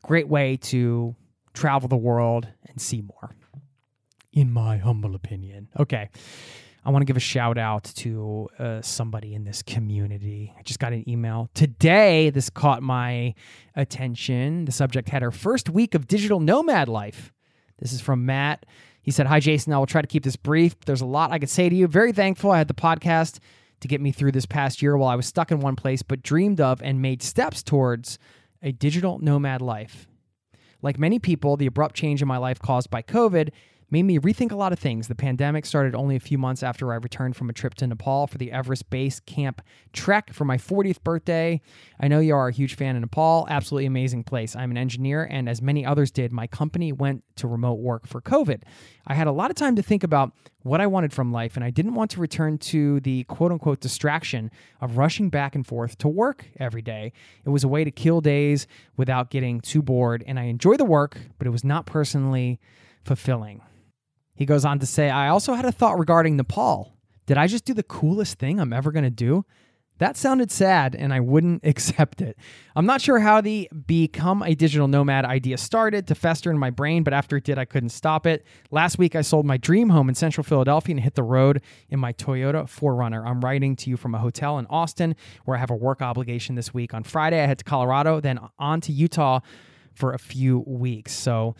great 0.03 0.29
way 0.29 0.55
to 0.71 1.17
travel 1.53 1.89
the 1.89 1.97
world 1.97 2.47
and 2.69 2.79
see 2.79 3.01
more, 3.01 3.35
in 4.31 4.53
my 4.53 4.77
humble 4.77 5.15
opinion. 5.15 5.67
Okay. 5.77 6.11
I 6.85 6.89
want 6.89 7.01
to 7.01 7.05
give 7.05 7.15
a 7.15 7.21
shout 7.21 7.57
out 7.57 7.85
to 7.95 8.49
uh, 8.59 8.81
somebody 8.81 9.33
in 9.33 9.45
this 9.45 9.61
community. 9.61 10.53
I 10.57 10.63
just 10.63 10.79
got 10.79 10.91
an 10.91 11.07
email 11.09 11.49
today. 11.53 12.29
This 12.29 12.49
caught 12.49 12.83
my 12.83 13.35
attention. 13.75 14.65
The 14.65 14.73
subject 14.73 15.07
had 15.07 15.21
her 15.21 15.31
first 15.31 15.69
week 15.69 15.95
of 15.95 16.07
digital 16.07 16.41
nomad 16.41 16.89
life. 16.89 17.31
This 17.79 17.93
is 17.93 18.01
from 18.01 18.25
Matt. 18.25 18.65
He 19.01 19.11
said, 19.11 19.27
Hi, 19.27 19.39
Jason. 19.39 19.71
I 19.71 19.77
will 19.77 19.85
try 19.85 20.01
to 20.01 20.07
keep 20.07 20.23
this 20.23 20.35
brief. 20.35 20.77
There's 20.81 21.01
a 21.01 21.05
lot 21.05 21.31
I 21.31 21.39
could 21.39 21.49
say 21.49 21.69
to 21.69 21.75
you. 21.75 21.87
Very 21.87 22.11
thankful 22.11 22.51
I 22.51 22.57
had 22.57 22.67
the 22.67 22.73
podcast 22.73 23.39
to 23.79 23.87
get 23.87 24.01
me 24.01 24.11
through 24.11 24.33
this 24.33 24.45
past 24.45 24.81
year 24.81 24.97
while 24.97 25.09
I 25.09 25.15
was 25.15 25.25
stuck 25.25 25.51
in 25.51 25.61
one 25.61 25.77
place, 25.77 26.01
but 26.01 26.21
dreamed 26.21 26.59
of 26.59 26.81
and 26.81 27.01
made 27.01 27.23
steps 27.23 27.63
towards 27.63 28.19
a 28.61 28.73
digital 28.73 29.19
nomad 29.19 29.61
life. 29.61 30.07
Like 30.81 30.99
many 30.99 31.17
people, 31.17 31.55
the 31.55 31.65
abrupt 31.65 31.95
change 31.95 32.21
in 32.21 32.27
my 32.27 32.37
life 32.37 32.59
caused 32.59 32.89
by 32.89 33.01
COVID 33.01 33.51
made 33.93 34.03
me 34.03 34.17
rethink 34.17 34.51
a 34.51 34.55
lot 34.55 34.73
of 34.73 34.79
things. 34.79 35.07
The 35.07 35.13
pandemic 35.13 35.67
started 35.67 35.93
only 35.93 36.15
a 36.15 36.19
few 36.19 36.39
months 36.39 36.63
after 36.63 36.91
I 36.91 36.95
returned 36.95 37.35
from 37.35 37.47
a 37.47 37.53
trip 37.53 37.75
to 37.75 37.85
Nepal 37.85 38.25
for 38.25 38.39
the 38.39 38.51
Everest 38.51 38.89
Base 38.89 39.19
Camp 39.19 39.61
trek 39.93 40.33
for 40.33 40.45
my 40.45 40.57
40th 40.57 41.03
birthday. 41.03 41.61
I 41.99 42.07
know 42.07 42.17
you 42.17 42.33
are 42.33 42.47
a 42.47 42.51
huge 42.51 42.73
fan 42.73 42.95
of 42.95 43.01
Nepal. 43.01 43.45
Absolutely 43.51 43.85
amazing 43.85 44.23
place. 44.23 44.55
I'm 44.55 44.71
an 44.71 44.77
engineer, 44.77 45.27
and 45.29 45.47
as 45.47 45.61
many 45.61 45.85
others 45.85 46.09
did, 46.09 46.33
my 46.33 46.47
company 46.47 46.91
went 46.91 47.23
to 47.35 47.47
remote 47.47 47.75
work 47.75 48.07
for 48.07 48.19
COVID. 48.19 48.63
I 49.05 49.13
had 49.13 49.27
a 49.27 49.31
lot 49.31 49.51
of 49.51 49.57
time 49.57 49.75
to 49.75 49.83
think 49.83 50.03
about 50.03 50.31
what 50.63 50.81
I 50.81 50.87
wanted 50.87 51.13
from 51.13 51.31
life, 51.31 51.55
and 51.55 51.63
I 51.63 51.69
didn't 51.69 51.93
want 51.93 52.09
to 52.11 52.19
return 52.19 52.57
to 52.57 52.99
the 53.01 53.25
quote 53.25 53.51
unquote 53.51 53.79
distraction 53.79 54.49
of 54.81 54.97
rushing 54.97 55.29
back 55.29 55.53
and 55.53 55.67
forth 55.67 55.99
to 55.99 56.07
work 56.07 56.47
every 56.59 56.81
day. 56.81 57.13
It 57.45 57.49
was 57.49 57.63
a 57.63 57.67
way 57.67 57.83
to 57.83 57.91
kill 57.91 58.21
days 58.21 58.65
without 58.97 59.29
getting 59.29 59.61
too 59.61 59.83
bored, 59.83 60.23
and 60.25 60.39
I 60.39 60.45
enjoy 60.45 60.77
the 60.77 60.83
work, 60.83 61.19
but 61.37 61.45
it 61.45 61.51
was 61.51 61.63
not 61.63 61.85
personally 61.85 62.59
fulfilling. 63.03 63.61
He 64.35 64.45
goes 64.45 64.65
on 64.65 64.79
to 64.79 64.85
say, 64.85 65.09
I 65.09 65.29
also 65.29 65.53
had 65.53 65.65
a 65.65 65.71
thought 65.71 65.99
regarding 65.99 66.35
Nepal. 66.35 66.97
Did 67.25 67.37
I 67.37 67.47
just 67.47 67.65
do 67.65 67.73
the 67.73 67.83
coolest 67.83 68.39
thing 68.39 68.59
I'm 68.59 68.73
ever 68.73 68.91
going 68.91 69.03
to 69.03 69.09
do? 69.09 69.45
That 69.99 70.17
sounded 70.17 70.51
sad 70.51 70.95
and 70.95 71.13
I 71.13 71.19
wouldn't 71.19 71.63
accept 71.65 72.21
it. 72.21 72.37
I'm 72.75 72.85
not 72.85 73.01
sure 73.01 73.19
how 73.19 73.41
the 73.41 73.69
become 73.85 74.41
a 74.41 74.55
digital 74.55 74.87
nomad 74.87 75.23
idea 75.23 75.57
started 75.57 76.07
to 76.07 76.15
fester 76.15 76.49
in 76.51 76.57
my 76.57 76.71
brain, 76.71 77.03
but 77.03 77.13
after 77.13 77.37
it 77.37 77.43
did, 77.43 77.57
I 77.57 77.65
couldn't 77.65 77.89
stop 77.89 78.25
it. 78.25 78.45
Last 78.71 78.97
week, 78.97 79.15
I 79.15 79.21
sold 79.21 79.45
my 79.45 79.57
dream 79.57 79.89
home 79.89 80.09
in 80.09 80.15
central 80.15 80.43
Philadelphia 80.43 80.95
and 80.95 81.03
hit 81.03 81.15
the 81.15 81.23
road 81.23 81.61
in 81.89 81.99
my 81.99 82.11
Toyota 82.13 82.63
4Runner. 82.63 83.25
I'm 83.25 83.41
writing 83.41 83.75
to 83.77 83.89
you 83.89 83.97
from 83.97 84.15
a 84.15 84.19
hotel 84.19 84.57
in 84.57 84.65
Austin 84.65 85.15
where 85.45 85.55
I 85.55 85.59
have 85.59 85.71
a 85.71 85.75
work 85.75 86.01
obligation 86.01 86.55
this 86.55 86.73
week. 86.73 86.93
On 86.93 87.03
Friday, 87.03 87.41
I 87.41 87.45
head 87.45 87.59
to 87.59 87.63
Colorado, 87.63 88.19
then 88.19 88.39
on 88.57 88.81
to 88.81 88.91
Utah 88.91 89.41
for 89.93 90.13
a 90.13 90.19
few 90.19 90.63
weeks. 90.65 91.13
So, 91.13 91.55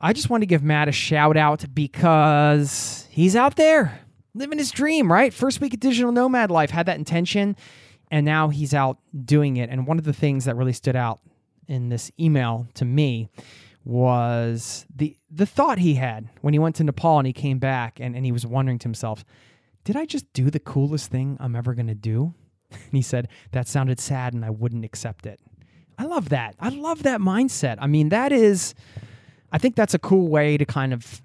I 0.00 0.12
just 0.12 0.30
want 0.30 0.42
to 0.42 0.46
give 0.46 0.62
Matt 0.62 0.88
a 0.88 0.92
shout 0.92 1.36
out 1.36 1.64
because 1.74 3.06
he's 3.10 3.34
out 3.34 3.56
there 3.56 4.00
living 4.34 4.58
his 4.58 4.70
dream, 4.70 5.10
right? 5.10 5.34
First 5.34 5.60
week 5.60 5.74
of 5.74 5.80
digital 5.80 6.12
nomad 6.12 6.50
life 6.50 6.70
had 6.70 6.86
that 6.86 6.98
intention, 6.98 7.56
and 8.10 8.24
now 8.24 8.48
he's 8.48 8.72
out 8.72 8.98
doing 9.24 9.56
it. 9.56 9.70
And 9.70 9.86
one 9.86 9.98
of 9.98 10.04
the 10.04 10.12
things 10.12 10.44
that 10.44 10.56
really 10.56 10.72
stood 10.72 10.96
out 10.96 11.20
in 11.66 11.88
this 11.88 12.10
email 12.18 12.66
to 12.74 12.84
me 12.84 13.28
was 13.84 14.86
the 14.94 15.16
the 15.30 15.46
thought 15.46 15.78
he 15.78 15.94
had 15.94 16.28
when 16.42 16.52
he 16.52 16.58
went 16.58 16.76
to 16.76 16.84
Nepal 16.84 17.18
and 17.18 17.26
he 17.26 17.32
came 17.32 17.58
back 17.58 17.98
and, 18.00 18.14
and 18.14 18.24
he 18.24 18.32
was 18.32 18.46
wondering 18.46 18.78
to 18.78 18.84
himself, 18.84 19.24
did 19.84 19.96
I 19.96 20.04
just 20.04 20.30
do 20.32 20.50
the 20.50 20.60
coolest 20.60 21.10
thing 21.10 21.36
I'm 21.40 21.56
ever 21.56 21.74
gonna 21.74 21.94
do? 21.94 22.34
And 22.70 22.92
he 22.92 23.00
said, 23.00 23.28
that 23.52 23.66
sounded 23.66 23.98
sad 23.98 24.34
and 24.34 24.44
I 24.44 24.50
wouldn't 24.50 24.84
accept 24.84 25.24
it. 25.24 25.40
I 25.96 26.04
love 26.04 26.28
that. 26.28 26.54
I 26.60 26.68
love 26.68 27.02
that 27.04 27.18
mindset. 27.18 27.78
I 27.80 27.86
mean, 27.86 28.10
that 28.10 28.30
is, 28.30 28.74
I 29.52 29.58
think 29.58 29.76
that's 29.76 29.94
a 29.94 29.98
cool 29.98 30.28
way 30.28 30.56
to 30.56 30.64
kind 30.64 30.92
of 30.92 31.22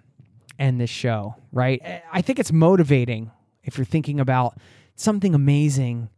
end 0.60 0.80
this 0.80 0.90
show, 0.90 1.36
right? 1.52 1.82
I 2.12 2.22
think 2.22 2.40
it's 2.40 2.52
motivating 2.52 3.32
if 3.64 3.78
you're 3.78 3.86
thinking 3.86 4.20
about 4.20 4.58
something 4.96 5.34
amazing 5.34 6.10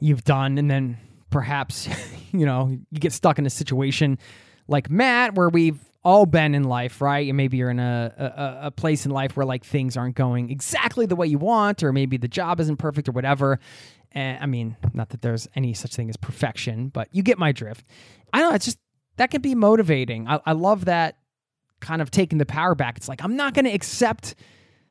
you've 0.00 0.24
done 0.24 0.58
and 0.58 0.70
then 0.70 0.96
perhaps, 1.30 1.88
you 2.32 2.46
know, 2.46 2.68
you 2.90 3.00
get 3.00 3.12
stuck 3.12 3.38
in 3.38 3.46
a 3.46 3.50
situation 3.50 4.18
like 4.66 4.90
Matt 4.90 5.34
where 5.34 5.48
we've 5.48 5.78
all 6.04 6.26
been 6.26 6.54
in 6.54 6.64
life, 6.64 7.00
right? 7.00 7.26
And 7.26 7.36
maybe 7.36 7.56
you're 7.56 7.70
in 7.70 7.80
a, 7.80 8.14
a, 8.62 8.66
a 8.66 8.70
place 8.70 9.04
in 9.04 9.10
life 9.10 9.36
where 9.36 9.44
like 9.44 9.64
things 9.64 9.96
aren't 9.96 10.14
going 10.14 10.50
exactly 10.50 11.06
the 11.06 11.16
way 11.16 11.26
you 11.26 11.38
want, 11.38 11.82
or 11.82 11.92
maybe 11.92 12.16
the 12.16 12.28
job 12.28 12.60
isn't 12.60 12.76
perfect 12.76 13.08
or 13.08 13.12
whatever. 13.12 13.58
And 14.12 14.38
I 14.42 14.46
mean, 14.46 14.76
not 14.94 15.10
that 15.10 15.22
there's 15.22 15.48
any 15.54 15.74
such 15.74 15.94
thing 15.94 16.08
as 16.08 16.16
perfection, 16.16 16.88
but 16.88 17.08
you 17.12 17.22
get 17.22 17.38
my 17.38 17.52
drift. 17.52 17.84
I 18.32 18.40
don't 18.40 18.50
know. 18.50 18.54
It's 18.54 18.64
just 18.64 18.78
that 19.16 19.30
can 19.30 19.42
be 19.42 19.54
motivating. 19.54 20.28
I, 20.28 20.40
I 20.46 20.52
love 20.52 20.84
that 20.86 21.16
kind 21.80 22.02
of 22.02 22.10
taking 22.10 22.38
the 22.38 22.46
power 22.46 22.74
back. 22.74 22.96
It's 22.96 23.08
like, 23.08 23.22
I'm 23.22 23.36
not 23.36 23.54
going 23.54 23.64
to 23.64 23.72
accept 23.72 24.34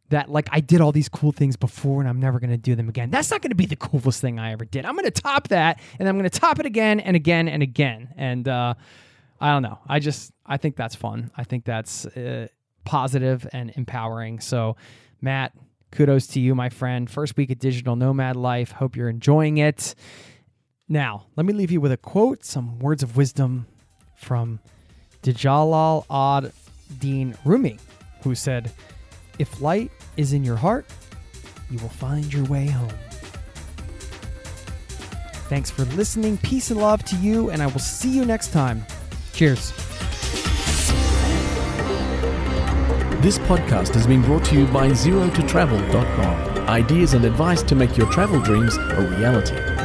that, 0.09 0.29
like, 0.29 0.47
I 0.51 0.61
did 0.61 0.79
all 0.79 0.91
these 0.91 1.09
cool 1.09 1.31
things 1.31 1.57
before 1.57 1.99
and 1.99 2.09
I'm 2.09 2.19
never 2.19 2.39
going 2.39 2.51
to 2.51 2.57
do 2.57 2.75
them 2.75 2.87
again. 2.87 3.09
That's 3.09 3.29
not 3.29 3.41
going 3.41 3.49
to 3.51 3.55
be 3.55 3.65
the 3.65 3.75
coolest 3.75 4.21
thing 4.21 4.39
I 4.39 4.53
ever 4.53 4.63
did. 4.63 4.85
I'm 4.85 4.93
going 4.93 5.05
to 5.05 5.11
top 5.11 5.49
that 5.49 5.81
and 5.99 6.07
I'm 6.07 6.17
going 6.17 6.29
to 6.29 6.39
top 6.39 6.59
it 6.59 6.65
again 6.65 6.99
and 6.99 7.15
again 7.15 7.47
and 7.47 7.61
again. 7.61 8.13
And, 8.15 8.47
uh, 8.47 8.75
I 9.39 9.51
don't 9.51 9.63
know. 9.63 9.79
I 9.87 9.99
just, 9.99 10.31
I 10.45 10.57
think 10.57 10.75
that's 10.75 10.95
fun. 10.95 11.29
I 11.37 11.43
think 11.43 11.65
that's 11.65 12.05
uh, 12.05 12.47
positive 12.85 13.47
and 13.53 13.71
empowering. 13.75 14.39
So, 14.39 14.77
Matt, 15.21 15.53
kudos 15.91 16.27
to 16.27 16.39
you, 16.39 16.55
my 16.55 16.69
friend. 16.69 17.09
First 17.09 17.37
week 17.37 17.51
of 17.51 17.59
Digital 17.59 17.95
Nomad 17.95 18.35
Life. 18.35 18.71
Hope 18.71 18.95
you're 18.95 19.09
enjoying 19.09 19.57
it. 19.57 19.93
Now, 20.89 21.27
let 21.35 21.45
me 21.45 21.53
leave 21.53 21.69
you 21.69 21.81
with 21.81 21.91
a 21.91 21.97
quote, 21.97 22.45
some 22.45 22.79
words 22.79 23.03
of 23.03 23.17
wisdom 23.17 23.67
from 24.15 24.59
Djalal 25.21 26.05
ad 26.09 26.51
Din 26.99 27.35
Rumi, 27.45 27.77
who 28.23 28.35
said, 28.35 28.71
If 29.39 29.61
light 29.61 29.91
is 30.15 30.33
in 30.33 30.43
your 30.43 30.55
heart, 30.55 30.85
you 31.69 31.77
will 31.79 31.89
find 31.89 32.31
your 32.33 32.45
way 32.45 32.67
home. 32.67 32.91
Thanks 35.49 35.71
for 35.71 35.85
listening. 35.95 36.37
Peace 36.39 36.71
and 36.71 36.79
love 36.79 37.03
to 37.05 37.15
you, 37.17 37.51
and 37.51 37.61
I 37.61 37.67
will 37.67 37.79
see 37.79 38.09
you 38.09 38.25
next 38.25 38.51
time. 38.51 38.85
Cheers. 39.33 39.71
This 43.21 43.39
podcast 43.39 43.93
has 43.95 44.05
been 44.05 44.21
brought 44.21 44.45
to 44.45 44.55
you 44.55 44.65
by 44.67 44.89
ZeroToTravel.com. 44.89 46.69
Ideas 46.69 47.13
and 47.13 47.25
advice 47.25 47.63
to 47.63 47.75
make 47.75 47.97
your 47.97 48.09
travel 48.11 48.39
dreams 48.39 48.77
a 48.77 49.15
reality. 49.17 49.76